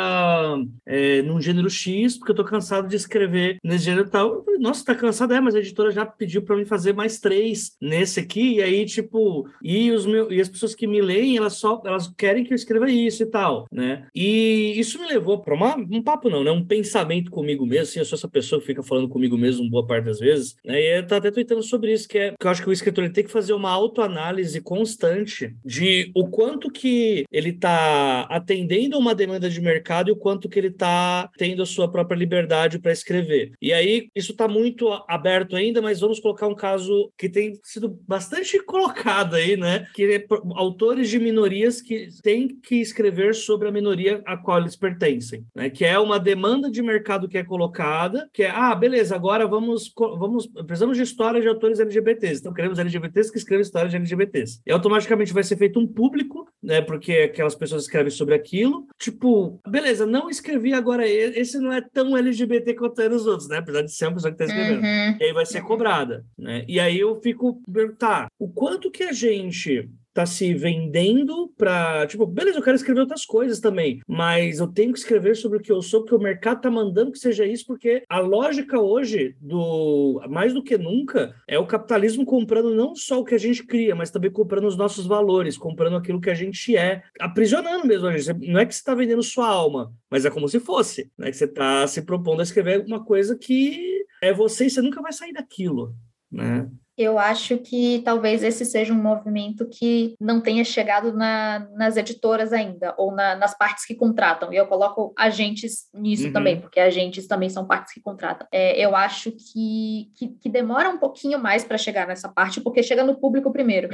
é, 0.86 1.22
num 1.22 1.42
gênero 1.42 1.70
X, 1.70 2.18
porque 2.18 2.32
eu 2.32 2.36
tô 2.36 2.44
cansado 2.44 2.88
de 2.88 2.96
escrever 2.96 3.58
nesse 3.64 3.86
gênero 3.86 4.10
tal. 4.10 4.44
Falei, 4.44 4.60
Nossa, 4.60 4.86
tá 4.86 4.96
cansado? 4.96 5.34
É, 5.34 5.40
mas 5.40 5.56
a 5.56 5.60
editora 5.60 5.92
já 5.92 6.06
pediu 6.06 6.42
para 6.42 6.56
mim 6.56 6.66
fazer 6.66 6.94
mais 6.94 7.20
três 7.20 7.72
nesse 7.82 8.20
aqui, 8.20 8.56
e 8.56 8.62
aí, 8.62 8.86
tipo, 8.86 9.48
e, 9.62 9.92
os 9.92 10.06
meu, 10.06 10.32
e 10.32 10.40
as 10.42 10.50
pessoas 10.50 10.76
que 10.76 10.88
me 10.88 11.02
leem, 11.02 11.38
elas 11.38 11.54
só 11.54 11.82
elas 11.86 12.08
querem 12.18 12.44
que 12.44 12.54
eu 12.54 12.56
escreva 12.56 12.90
isso 12.90 13.24
e 13.24 13.26
tal, 13.26 13.68
né? 13.72 14.08
E 14.14 14.74
isso 14.78 15.00
me 15.00 15.08
levou 15.08 15.40
para 15.40 15.56
um 15.56 16.04
papo, 16.04 16.30
não, 16.30 16.44
né? 16.44 16.52
Um 16.52 16.66
pensamento 16.66 17.32
comigo 17.32 17.66
mesmo, 17.66 17.84
assim, 17.84 18.00
eu 18.00 18.06
sou 18.06 18.18
essa 18.18 18.28
pessoa 18.28 18.60
que 18.60 18.68
fica 18.68 18.84
falando 18.84 19.10
comigo 19.10 19.38
mesmo 19.38 19.70
boa 19.70 19.86
parte 19.86 20.06
das 20.06 20.20
vezes, 20.20 20.56
né? 20.66 20.80
E 20.80 21.04
tô 21.04 21.16
até 21.16 21.32
tweetando 21.32 21.64
sobre 21.64 21.94
isso, 21.94 22.08
que 22.08 22.18
é 22.18 22.34
que 22.40 22.46
eu 22.46 22.52
acho 22.52 22.62
que 22.62 22.70
o 22.70 22.74
escritor 22.74 23.10
tem 23.10 23.24
que 23.24 23.32
fazer 23.32 23.54
uma 23.54 23.70
autoanálise 23.70 24.62
constante 24.62 25.56
de 25.64 26.12
o 26.16 26.28
quanto 26.28 26.70
que 26.70 27.24
ele 27.32 27.45
está 27.50 28.22
atendendo 28.30 28.96
a 28.96 29.00
uma 29.00 29.16
demanda 29.16 29.50
de 29.50 29.62
mercado 29.62 30.10
e 30.10 30.12
o 30.12 30.16
quanto 30.16 30.50
que 30.50 30.60
ele 30.60 30.68
está 30.68 31.30
tendo 31.38 31.64
a 31.64 31.66
sua 31.66 31.90
própria 31.90 32.18
liberdade 32.18 32.80
para 32.80 32.92
escrever. 32.92 33.54
E 33.62 33.74
aí, 33.74 34.10
isso 34.16 34.32
está 34.32 34.48
muito 34.48 34.88
aberto 35.08 35.56
ainda, 35.56 35.82
mas 35.82 36.00
vamos 36.00 36.20
colocar 36.20 36.48
um 36.48 36.56
caso 36.56 37.12
que 37.18 37.30
tem 37.30 37.60
sido 37.64 38.00
bastante 38.08 38.62
colocado 38.64 39.36
aí, 39.36 39.58
né? 39.58 39.88
Que 39.94 40.16
é 40.16 40.26
autores 40.56 41.10
de 41.10 41.20
minorias 41.20 41.82
que 41.82 42.08
têm 42.22 42.48
que 42.48 42.76
escrever 42.76 43.36
sobre 43.36 43.68
a 43.68 43.72
minoria 43.72 44.22
a 44.26 44.38
qual 44.38 44.60
eles 44.60 44.76
pertencem, 44.76 45.46
né? 45.56 45.70
Que 45.70 45.86
é 45.86 45.98
uma 46.00 46.20
demanda 46.20 46.70
de 46.70 46.82
mercado 46.82 47.28
que 47.28 47.38
é 47.38 47.44
colocada, 47.44 48.30
que 48.34 48.44
é, 48.44 48.50
ah, 48.50 48.76
beleza, 48.76 49.16
agora 49.16 49.48
vamos, 49.48 49.92
vamos 49.96 50.48
precisamos 50.48 50.98
de 50.98 51.04
história 51.04 51.42
de 51.42 51.48
autores 51.48 51.80
LGBTs, 51.80 52.40
então 52.40 52.54
queremos 52.54 52.80
LGBTs 52.80 53.32
que 53.32 53.38
escrevem 53.38 53.64
histórias 53.64 53.92
de 53.92 53.98
LGBTs. 53.98 54.62
E 54.66 54.72
automaticamente 54.72 55.34
vai 55.34 55.44
ser 55.44 55.58
feito 55.58 55.80
um 55.80 55.88
público, 55.88 56.45
né? 56.66 56.82
Porque 56.82 57.14
aquelas 57.14 57.56
pessoas 57.56 57.84
escrevem 57.84 58.10
sobre 58.10 58.34
aquilo. 58.34 58.88
Tipo, 58.98 59.60
beleza, 59.68 60.06
não 60.06 60.30
escrevi 60.30 60.74
agora, 60.74 61.08
esse 61.08 61.60
não 61.60 61.72
é 61.72 61.82
tão 61.82 62.18
LGBT 62.18 62.74
quanto 62.74 63.02
é 63.02 63.08
os 63.08 63.28
outros, 63.28 63.48
né? 63.48 63.58
Apesar 63.58 63.84
de 63.84 63.92
ser 63.92 64.08
uma 64.08 64.16
pessoa 64.16 64.34
que 64.34 64.44
está 64.44 64.54
escrevendo. 64.54 64.84
Uhum. 64.84 65.18
E 65.20 65.24
aí 65.24 65.34
vai 65.34 65.46
ser 65.46 65.62
cobrada, 65.62 66.26
né? 66.38 66.66
E 66.68 66.80
aí 66.80 67.00
eu 67.00 67.16
fico, 67.22 67.62
tá, 67.98 68.28
o 68.40 68.50
quanto 68.50 68.92
que 68.92 69.04
a 69.04 69.14
gente 69.14 69.90
tá 70.16 70.26
se 70.26 70.54
vendendo 70.54 71.54
para, 71.58 72.08
tipo, 72.08 72.26
beleza, 72.26 72.58
eu 72.58 72.64
quero 72.64 72.78
escrever 72.78 73.02
outras 73.02 73.26
coisas 73.26 73.60
também, 73.60 74.00
mas 74.08 74.60
eu 74.60 74.68
tenho 74.68 74.94
que 74.94 75.00
escrever 75.00 75.36
sobre 75.36 75.58
o 75.58 75.62
que 75.62 75.70
eu 75.70 75.82
sou, 75.82 76.02
porque 76.02 76.16
o 76.16 76.20
mercado 76.20 76.62
tá 76.62 76.72
mandando 76.72 77.12
que 77.12 77.20
seja 77.20 77.46
isso, 77.46 77.66
porque 77.68 78.02
a 78.08 78.20
lógica 78.20 78.80
hoje 78.80 79.36
do 79.42 80.22
mais 80.30 80.54
do 80.54 80.64
que 80.64 80.78
nunca 80.78 81.36
é 81.46 81.60
o 81.60 81.68
capitalismo 81.68 82.26
comprando 82.26 82.74
não 82.74 82.96
só 82.96 83.20
o 83.20 83.26
que 83.26 83.36
a 83.36 83.38
gente 83.38 83.66
cria, 83.66 83.94
mas 83.94 84.10
também 84.10 84.32
comprando 84.32 84.68
os 84.68 84.78
nossos 84.78 85.06
valores, 85.06 85.58
comprando 85.58 85.98
aquilo 85.98 86.22
que 86.22 86.30
a 86.30 86.34
gente 86.34 86.78
é, 86.78 87.04
aprisionando 87.20 87.86
mesmo 87.86 88.08
a 88.08 88.18
gente. 88.18 88.48
Não 88.48 88.62
é 88.62 88.66
que 88.66 88.74
você 88.74 88.80
está 88.80 88.96
vendendo 88.96 89.22
sua 89.22 89.50
alma, 89.50 89.94
mas 90.10 90.24
é 90.24 90.30
como 90.30 90.48
se 90.48 90.62
fosse, 90.62 91.12
né? 91.18 91.30
Que 91.30 91.36
você 91.36 91.44
está 91.44 91.86
se 91.88 92.04
propondo 92.04 92.40
a 92.40 92.44
escrever 92.44 92.86
uma 92.88 93.04
coisa 93.04 93.38
que 93.38 94.06
é 94.22 94.32
você 94.32 94.68
e 94.68 94.70
você 94.70 94.82
nunca 94.82 95.02
vai 95.02 95.12
sair 95.12 95.34
daquilo, 95.34 95.94
né? 96.32 96.70
Eu 96.98 97.20
acho 97.20 97.58
que 97.58 98.02
talvez 98.06 98.42
esse 98.42 98.64
seja 98.64 98.94
um 98.94 99.02
movimento 99.02 99.68
que 99.68 100.16
não 100.20 100.40
tenha 100.40 100.64
chegado 100.64 101.12
na- 101.12 101.68
nas 101.76 101.98
editoras 101.98 102.54
ainda, 102.54 102.96
ou 102.98 103.12
na- 103.14 103.36
nas 103.36 103.58
partes 103.58 103.86
que 103.86 103.94
contratam. 103.94 104.54
E 104.54 104.56
eu 104.56 104.66
coloco 104.66 105.14
agentes 105.18 105.90
nisso 105.94 106.28
Uhum. 106.28 106.34
também, 106.34 106.62
porque 106.62 106.80
agentes 106.80 107.28
também 107.28 107.50
são 107.50 107.66
partes 107.68 107.94
que 107.94 108.00
contratam. 108.02 108.48
É, 108.52 108.80
eu 108.80 108.96
acho 108.96 109.32
que, 109.32 110.10
que, 110.16 110.30
que 110.42 110.50
demora 110.50 110.90
um 110.90 110.98
pouquinho 110.98 111.38
mais 111.38 111.66
para 111.66 111.78
chegar 111.78 112.08
nessa 112.08 112.30
parte, 112.30 112.62
porque 112.62 112.82
chega 112.82 113.04
no 113.04 113.20
público 113.20 113.52
primeiro. 113.52 113.90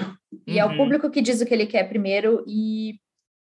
E 0.46 0.60
é 0.60 0.66
o 0.66 0.70
Uhum. 0.70 0.78
público 0.78 1.10
que 1.10 1.22
diz 1.22 1.42
o 1.42 1.46
que 1.46 1.54
ele 1.54 1.66
quer 1.66 1.90
primeiro, 1.90 2.44
e 2.48 2.96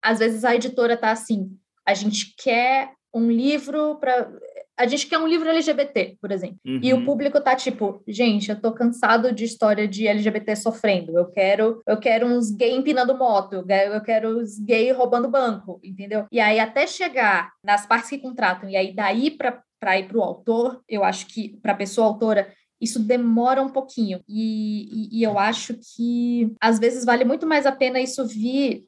às 0.02 0.20
vezes 0.20 0.44
a 0.44 0.54
editora 0.54 0.96
tá 0.96 1.10
assim: 1.10 1.50
a 1.84 1.94
gente 1.94 2.32
quer 2.38 2.92
um 3.12 3.28
livro 3.30 3.96
para. 3.96 4.30
A 4.78 4.86
gente 4.86 5.06
quer 5.06 5.18
um 5.18 5.26
livro 5.26 5.48
LGBT, 5.48 6.16
por 6.20 6.30
exemplo. 6.30 6.58
E 6.64 6.92
o 6.92 6.98
Uhum. 6.98 7.04
público 7.04 7.40
tá 7.40 7.56
tipo, 7.56 8.02
gente, 8.06 8.50
eu 8.50 8.60
tô 8.60 8.72
cansado 8.72 9.32
de 9.32 9.44
história 9.44 9.88
de 9.88 10.06
LGBT 10.06 10.54
sofrendo. 10.56 11.18
Eu 11.18 11.26
quero, 11.26 11.82
eu 11.86 11.98
quero 11.98 12.26
uns 12.26 12.50
gay 12.50 12.74
empinando 12.76 13.16
moto, 13.18 13.54
eu 13.54 14.00
quero, 14.00 14.38
os 14.38 14.58
gay 14.58 14.92
roubando 14.92 15.28
banco, 15.28 15.80
entendeu? 15.82 16.26
E 16.30 16.38
aí 16.38 16.60
até 16.60 16.86
chegar 16.86 17.50
nas 17.62 17.86
partes 17.86 18.10
que 18.10 18.18
contratam 18.18 18.68
e 18.70 18.76
aí 18.76 18.94
daí 18.94 19.30
para 19.30 19.62
para 19.80 19.96
ir 19.96 20.08
para 20.08 20.18
o 20.18 20.22
autor, 20.22 20.82
eu 20.88 21.04
acho 21.04 21.26
que 21.28 21.56
para 21.62 21.70
a 21.72 21.76
pessoa 21.76 22.06
autora 22.08 22.52
isso 22.80 23.00
demora 23.00 23.60
um 23.62 23.68
pouquinho. 23.68 24.20
E, 24.28 24.88
e, 25.16 25.18
e 25.18 25.22
eu 25.22 25.38
acho 25.38 25.74
que 25.74 26.52
às 26.60 26.78
vezes 26.78 27.04
vale 27.04 27.24
muito 27.24 27.46
mais 27.46 27.66
a 27.66 27.72
pena 27.72 28.00
isso 28.00 28.26
vir. 28.26 28.84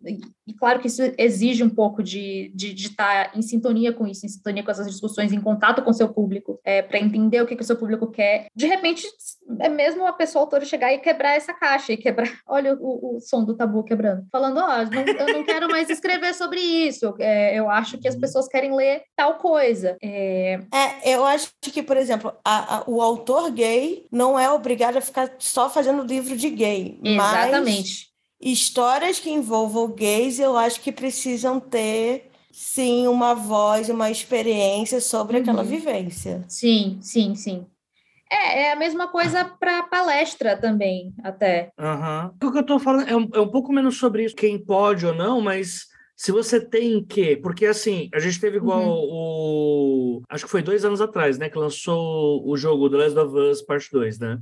E 0.51 0.53
claro 0.53 0.81
que 0.81 0.89
isso 0.89 1.01
exige 1.17 1.63
um 1.63 1.71
pouco 1.71 2.03
de, 2.03 2.53
estar 2.57 3.31
em 3.39 3.41
sintonia 3.41 3.93
com 3.93 4.05
isso, 4.05 4.27
em 4.27 4.29
sintonia 4.29 4.65
com 4.65 4.71
essas 4.73 4.91
discussões, 4.91 5.33
em 5.33 5.41
contato 5.41 5.81
com 5.81 5.91
o 5.91 5.95
seu 5.95 6.09
público, 6.09 6.61
é, 6.65 6.83
para 6.83 6.99
entender 6.99 7.41
o 7.41 7.47
que, 7.47 7.55
que 7.55 7.63
o 7.63 7.65
seu 7.65 7.77
público 7.77 8.11
quer. 8.11 8.49
De 8.55 8.67
repente, 8.67 9.07
é 9.61 9.69
mesmo 9.69 10.05
a 10.05 10.13
pessoa 10.13 10.43
autora 10.43 10.65
chegar 10.65 10.93
e 10.93 10.99
quebrar 10.99 11.37
essa 11.37 11.55
caixa, 11.55 11.93
e 11.93 11.97
quebrar, 11.97 12.29
olha 12.49 12.75
o, 12.75 13.17
o 13.17 13.21
som 13.21 13.45
do 13.45 13.57
tabu 13.57 13.85
quebrando, 13.85 14.27
falando, 14.33 14.59
ó, 14.59 14.67
oh, 14.67 15.23
eu 15.23 15.35
não 15.35 15.45
quero 15.45 15.69
mais 15.69 15.89
escrever 15.89 16.35
sobre 16.35 16.59
isso, 16.59 17.15
é, 17.21 17.57
eu 17.57 17.71
acho 17.71 17.97
que 17.97 18.09
as 18.09 18.17
pessoas 18.17 18.49
querem 18.49 18.75
ler 18.75 19.05
tal 19.15 19.39
coisa. 19.39 19.97
É, 20.03 20.59
é 20.75 21.15
eu 21.15 21.25
acho 21.25 21.53
que, 21.63 21.81
por 21.81 21.97
exemplo, 21.97 22.33
a, 22.45 22.79
a, 22.79 22.85
o 22.89 23.01
autor 23.01 23.53
gay 23.53 24.05
não 24.11 24.37
é 24.37 24.51
obrigado 24.51 24.97
a 24.97 25.01
ficar 25.01 25.33
só 25.39 25.71
fazendo 25.71 26.03
livro 26.03 26.37
de 26.37 26.51
gay. 26.51 26.99
Exatamente. 27.05 28.05
Mas 28.05 28.10
histórias 28.41 29.19
que 29.19 29.31
envolvam 29.31 29.93
gays, 29.93 30.39
eu 30.39 30.57
acho 30.57 30.81
que 30.81 30.91
precisam 30.91 31.61
ter, 31.61 32.31
sim, 32.51 33.07
uma 33.07 33.35
voz, 33.35 33.89
uma 33.89 34.11
experiência 34.11 35.01
sobre 35.01 35.37
uhum. 35.37 35.43
aquela 35.43 35.63
vivência. 35.63 36.45
Sim, 36.49 36.99
sim, 37.03 37.35
sim. 37.35 37.67
É, 38.33 38.63
é 38.63 38.73
a 38.73 38.77
mesma 38.77 39.09
coisa 39.09 39.45
para 39.45 39.83
palestra 39.83 40.57
também, 40.57 41.13
até. 41.23 41.73
Uhum. 41.79 42.49
O 42.49 42.53
que 42.53 42.59
eu 42.59 42.63
estou 42.63 42.79
falando 42.79 43.09
é 43.09 43.17
um, 43.17 43.29
é 43.35 43.41
um 43.41 43.49
pouco 43.49 43.73
menos 43.73 43.99
sobre 43.99 44.25
isso, 44.25 44.37
quem 44.37 44.57
pode 44.57 45.05
ou 45.05 45.13
não, 45.13 45.41
mas 45.41 45.91
se 46.21 46.31
você 46.31 46.61
tem 46.61 47.03
que, 47.03 47.37
porque 47.37 47.67
assim, 47.67 48.09
a 48.15 48.19
gente 48.21 48.39
teve 48.39 48.59
igual 48.59 48.83
uhum. 48.83 49.09
o. 49.11 50.23
Acho 50.29 50.45
que 50.45 50.51
foi 50.51 50.63
dois 50.63 50.85
anos 50.85 51.01
atrás, 51.01 51.39
né? 51.39 51.49
Que 51.49 51.59
lançou 51.59 52.47
o 52.47 52.57
jogo 52.57 52.91
The 52.91 52.97
Last 52.99 53.19
of 53.19 53.37
Us 53.37 53.63
Part 53.63 53.89
2, 53.91 54.19
né? 54.19 54.39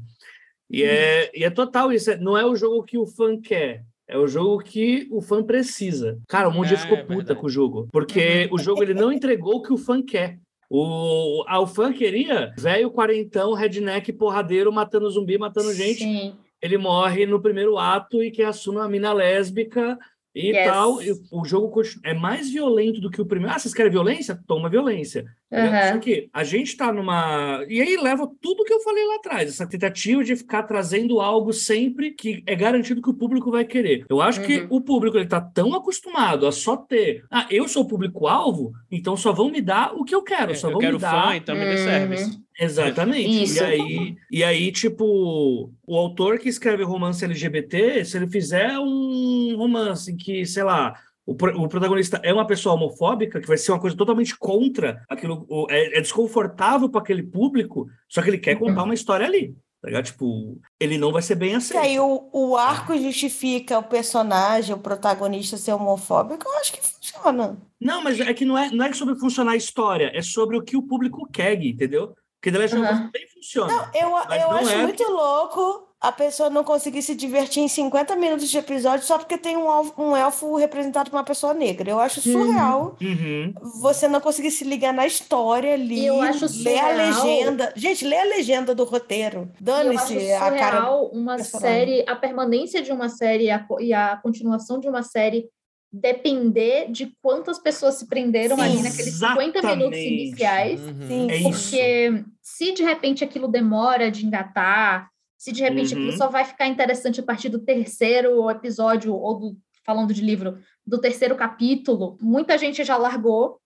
E, 0.71 0.83
uhum. 0.83 0.89
é, 0.89 1.31
e 1.35 1.45
é 1.45 1.51
total 1.51 1.93
isso. 1.93 2.11
É, 2.11 2.17
não 2.17 2.37
é 2.37 2.45
o 2.45 2.57
jogo 2.57 2.83
que 2.83 2.99
o 2.99 3.07
fã 3.07 3.41
quer. 3.41 3.85
É 4.07 4.17
o 4.17 4.27
jogo 4.27 4.59
que 4.63 5.07
o 5.11 5.21
fã 5.21 5.43
precisa. 5.43 6.19
Cara, 6.29 6.49
um 6.49 6.53
monte 6.53 6.69
de 6.69 6.77
gente 6.77 6.85
ficou 6.85 6.99
é, 6.99 7.03
puta 7.05 7.35
com 7.35 7.47
o 7.47 7.51
jogo. 7.51 7.89
Porque 7.93 8.49
uhum. 8.51 8.57
o 8.57 8.59
jogo 8.59 8.83
ele 8.83 8.95
não 8.95 9.13
entregou 9.13 9.57
o 9.57 9.63
que 9.63 9.73
o 9.73 9.79
fã 9.79 10.03
quer. 10.03 10.39
O, 10.71 11.45
ah, 11.47 11.61
o 11.61 11.67
fã 11.67 11.93
queria 11.93 12.53
velho 12.59 12.91
quarentão, 12.91 13.55
redneck, 13.55 14.13
porradeiro, 14.13 14.73
matando 14.73 15.11
zumbi, 15.11 15.39
matando 15.39 15.73
gente. 15.73 16.01
Sim. 16.01 16.35
Ele 16.61 16.77
morre 16.77 17.25
no 17.25 17.41
primeiro 17.41 17.79
ato 17.79 18.23
e 18.23 18.31
que 18.31 18.43
assume 18.43 18.79
uma 18.79 18.89
mina 18.89 19.13
lésbica 19.13 19.99
e 20.35 20.49
yes. 20.49 20.67
tal. 20.67 21.03
E 21.03 21.13
o 21.33 21.45
jogo 21.45 21.83
é 22.05 22.13
mais 22.13 22.51
violento 22.51 23.01
do 23.01 23.11
que 23.11 23.21
o 23.21 23.27
primeiro. 23.27 23.55
Ah, 23.55 23.59
vocês 23.59 23.73
querem 23.73 23.93
violência? 23.93 24.39
Toma 24.47 24.69
violência. 24.69 25.25
Uhum. 25.51 25.93
Só 25.93 25.99
que 25.99 26.29
a 26.33 26.45
gente 26.45 26.77
tá 26.77 26.93
numa. 26.93 27.65
E 27.69 27.81
aí 27.81 27.97
leva 27.97 28.31
tudo 28.41 28.65
que 28.65 28.73
eu 28.73 28.81
falei 28.81 29.05
lá 29.07 29.17
atrás, 29.17 29.49
essa 29.49 29.67
tentativa 29.67 30.23
de 30.23 30.37
ficar 30.37 30.65
trazendo 30.65 31.21
algo 31.21 31.53
sempre 31.53 32.11
que 32.11 32.43
é 32.47 32.55
garantido 32.55 33.01
que 33.01 33.09
o 33.09 33.15
público 33.15 33.51
vai 33.51 33.65
querer. 33.65 34.05
Eu 34.11 34.21
acho 34.21 34.41
uhum. 34.41 34.47
que 34.47 34.67
o 34.69 34.81
público 34.81 35.17
ele 35.17 35.27
tá 35.27 35.41
tão 35.41 35.75
acostumado 35.75 36.47
a 36.47 36.53
só 36.53 36.77
ter. 36.77 37.25
Ah, 37.31 37.47
eu 37.51 37.67
sou 37.67 37.83
o 37.83 37.89
público-alvo, 37.89 38.73
então 38.91 39.17
só 39.17 39.33
vão 39.33 39.51
me 39.51 39.63
dar 39.63 39.95
o 39.95 40.05
que 40.05 40.15
eu 40.15 40.23
quero. 40.23 40.53
É, 40.53 40.55
só 40.55 40.69
vão 40.69 40.77
eu 40.77 40.81
quero 40.81 40.95
me 40.95 41.01
dar. 41.01 41.29
fã, 41.29 41.37
então 41.37 41.55
me 41.55 41.65
dê 41.65 41.71
uhum. 41.71 41.77
service. 41.77 42.49
Exatamente. 42.61 43.45
Isso. 43.45 43.63
E 43.63 43.65
aí, 43.65 44.17
e 44.31 44.45
aí, 44.45 44.73
tipo, 44.73 45.73
o 45.87 45.97
autor 45.97 46.39
que 46.39 46.49
escreve 46.49 46.83
romance 46.83 47.25
LGBT, 47.25 48.05
se 48.05 48.17
ele 48.17 48.27
fizer 48.27 48.77
um 48.79 49.55
romance 49.57 50.11
em 50.11 50.17
que, 50.17 50.45
sei 50.45 50.65
lá, 50.65 50.95
o, 51.29 51.33
o 51.33 51.69
protagonista 51.69 52.19
é 52.23 52.33
uma 52.33 52.47
pessoa 52.47 52.75
homofóbica, 52.75 53.39
que 53.39 53.47
vai 53.47 53.59
ser 53.59 53.71
uma 53.71 53.81
coisa 53.81 53.95
totalmente 53.95 54.35
contra 54.39 55.05
aquilo, 55.07 55.47
é, 55.69 55.99
é 55.99 56.01
desconfortável 56.01 56.89
para 56.89 57.03
aquele 57.03 57.23
público, 57.23 57.87
só 58.09 58.23
que 58.23 58.31
ele 58.31 58.39
quer 58.39 58.57
contar 58.57 58.85
uma 58.85 58.95
história 58.95 59.27
ali. 59.27 59.55
Tá 59.83 60.03
tipo, 60.03 60.59
ele 60.81 60.97
não 60.97 61.13
vai 61.13 61.21
ser 61.21 61.35
bem 61.35 61.55
assim. 61.55 61.75
E 61.75 61.77
aí 61.77 62.01
o, 62.01 62.31
o 62.33 62.57
arco 62.57 62.97
justifica 62.99 63.79
o 63.79 63.83
personagem, 63.83 64.75
o 64.75 64.79
protagonista 64.79 65.59
ser 65.59 65.75
homofóbico, 65.75 66.49
eu 66.49 66.59
acho 66.59 66.73
que 66.73 66.81
funciona. 66.81 67.59
Não, 67.79 68.03
mas 68.03 68.19
é 68.19 68.33
que 68.33 68.47
não 68.47 68.57
é, 68.57 68.71
não 68.71 68.87
é 68.87 68.93
sobre 68.95 69.15
funcionar 69.17 69.53
a 69.53 69.57
história, 69.57 70.11
é 70.15 70.23
sobre 70.23 70.57
o 70.57 70.63
que 70.63 70.79
o 70.79 70.83
público 70.83 71.29
quer, 71.31 71.63
entendeu? 71.63 72.15
Porque 72.41 72.51
The 72.51 72.59
Last 72.59 72.77
of 72.77 72.85
Us 72.85 72.99
também 73.01 73.29
funciona. 73.35 73.73
Não, 73.73 73.91
eu, 73.95 74.09
eu 74.09 74.51
acho 74.53 74.71
é... 74.71 74.83
muito 74.83 75.03
louco 75.03 75.88
a 76.01 76.13
pessoa 76.13 76.49
não 76.49 76.63
conseguir 76.63 77.03
se 77.03 77.15
divertir 77.15 77.61
em 77.61 77.67
50 77.67 78.15
minutos 78.15 78.49
de 78.49 78.57
episódio 78.57 79.05
só 79.05 79.19
porque 79.19 79.37
tem 79.37 79.57
um, 79.57 79.69
um 79.99 80.17
elfo 80.17 80.55
representado 80.55 81.11
por 81.11 81.17
uma 81.17 81.25
pessoa 81.25 81.53
negra. 81.53 81.91
Eu 81.91 81.99
acho 81.99 82.21
surreal 82.21 82.97
uhum. 83.01 83.53
você 83.81 84.07
não 84.07 84.21
conseguir 84.21 84.53
se 84.53 84.63
ligar 84.63 84.93
na 84.93 85.07
história 85.07 85.75
ali, 85.75 86.07
eu 86.07 86.21
acho 86.21 86.47
ler 86.63 86.79
a 86.79 86.89
legenda. 86.91 87.73
Gente, 87.75 88.05
lê 88.05 88.17
a 88.17 88.25
legenda 88.25 88.77
do 88.77 88.85
roteiro. 88.85 89.51
Dane-se 89.61 90.33
a 90.33 90.51
cara. 90.53 90.91
uma 91.13 91.39
série, 91.39 92.05
a 92.09 92.15
permanência 92.15 92.81
de 92.81 92.93
uma 92.93 93.09
série 93.09 93.45
e 93.45 93.51
a, 93.51 93.67
e 93.81 93.93
a 93.93 94.17
continuação 94.19 94.79
de 94.79 94.89
uma 94.89 95.03
série 95.03 95.49
depender 95.91 96.93
de 96.93 97.13
quantas 97.21 97.59
pessoas 97.59 97.95
se 97.95 98.07
prenderam 98.07 98.57
Sim, 98.57 98.63
ali 98.63 98.83
naqueles 98.83 99.07
exatamente. 99.07 99.57
50 99.57 99.77
minutos 99.77 99.99
iniciais. 99.99 100.81
Uhum. 100.81 101.31
É 101.31 101.43
porque 101.43 102.25
se 102.41 102.73
de 102.73 102.85
repente 102.85 103.25
aquilo 103.25 103.49
demora 103.49 104.11
de 104.11 104.25
engatar, 104.25 105.09
se 105.39 105.53
de 105.53 105.63
repente 105.63 105.95
uhum. 105.95 106.01
aquilo 106.01 106.19
só 106.19 106.29
vai 106.29 106.45
ficar 106.45 106.67
interessante 106.67 107.21
a 107.21 107.23
partir 107.23 107.49
do 107.49 107.61
terceiro 107.61 108.51
episódio, 108.51 109.15
ou 109.15 109.39
do, 109.39 109.57
falando 109.87 110.13
de 110.13 110.21
livro, 110.21 110.59
do 110.85 111.01
terceiro 111.01 111.37
capítulo, 111.37 112.19
muita 112.21 112.59
gente 112.59 112.83
já 112.85 112.97
largou. 112.97 113.61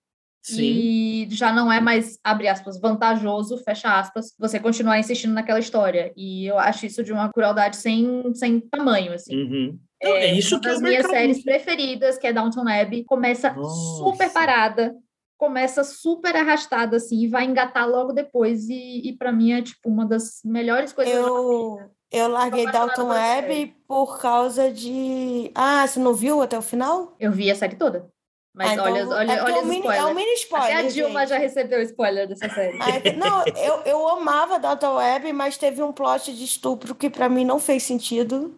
Sim. 0.44 0.60
E 0.60 1.28
já 1.30 1.52
não 1.52 1.72
é 1.72 1.80
mais, 1.80 2.18
abre 2.24 2.48
aspas, 2.48 2.80
vantajoso, 2.80 3.58
fecha 3.58 3.96
aspas, 3.96 4.34
você 4.36 4.58
continuar 4.58 4.98
insistindo 4.98 5.32
naquela 5.32 5.60
história. 5.60 6.12
E 6.16 6.46
eu 6.46 6.58
acho 6.58 6.84
isso 6.84 7.04
de 7.04 7.12
uma 7.12 7.32
crueldade 7.32 7.76
sem, 7.76 8.34
sem 8.34 8.58
tamanho, 8.58 9.12
assim. 9.12 9.36
Uhum. 9.36 9.78
É, 10.02 10.26
é, 10.26 10.34
isso 10.34 10.56
uma 10.56 10.60
que 10.60 10.68
das 10.68 10.80
é 10.80 10.82
minhas 10.82 11.06
séries 11.06 11.44
preferidas, 11.44 12.18
que 12.18 12.26
é 12.26 12.32
Downton 12.32 12.68
Abbey, 12.68 13.04
começa 13.04 13.52
Nossa. 13.52 14.02
super 14.02 14.32
parada, 14.32 14.92
começa 15.42 15.82
super 15.82 16.36
arrastada, 16.36 16.98
assim, 16.98 17.24
e 17.24 17.26
vai 17.26 17.44
engatar 17.44 17.88
logo 17.88 18.12
depois. 18.12 18.68
E, 18.68 19.08
e 19.08 19.16
para 19.16 19.32
mim 19.32 19.50
é, 19.50 19.60
tipo, 19.60 19.88
uma 19.88 20.06
das 20.06 20.40
melhores 20.44 20.92
coisas. 20.92 21.12
Eu, 21.12 21.80
eu 22.12 22.28
larguei 22.28 22.64
Downton 22.70 23.10
Abbey 23.10 23.74
por 23.88 24.20
causa 24.20 24.70
de... 24.70 25.50
Ah, 25.52 25.84
você 25.84 25.98
não 25.98 26.14
viu 26.14 26.40
até 26.40 26.56
o 26.56 26.62
final? 26.62 27.16
Eu 27.18 27.32
vi 27.32 27.50
a 27.50 27.56
série 27.56 27.74
toda. 27.74 28.08
Mas 28.54 28.70
ah, 28.70 28.72
então, 28.74 28.84
olha, 28.84 29.08
olha, 29.08 29.32
é 29.32 29.42
olha 29.42 29.54
é 29.54 29.58
um 29.58 29.64
mini, 29.64 29.86
é 29.88 30.04
um 30.04 30.14
mini 30.14 30.32
spoiler. 30.34 30.76
Até 30.76 30.86
a 30.86 30.88
Dilma 30.88 31.20
gente. 31.20 31.30
já 31.30 31.38
recebeu 31.38 31.82
spoiler 31.82 32.28
dessa 32.28 32.48
série. 32.48 32.78
Ah, 32.80 32.90
então, 33.04 33.18
não, 33.18 33.44
eu, 33.56 33.74
eu 33.84 34.08
amava 34.10 34.60
Downton 34.60 34.94
Web, 34.94 35.32
mas 35.32 35.56
teve 35.56 35.82
um 35.82 35.90
plot 35.90 36.32
de 36.32 36.44
estupro 36.44 36.94
que 36.94 37.10
para 37.10 37.28
mim 37.28 37.44
não 37.44 37.58
fez 37.58 37.82
sentido. 37.82 38.56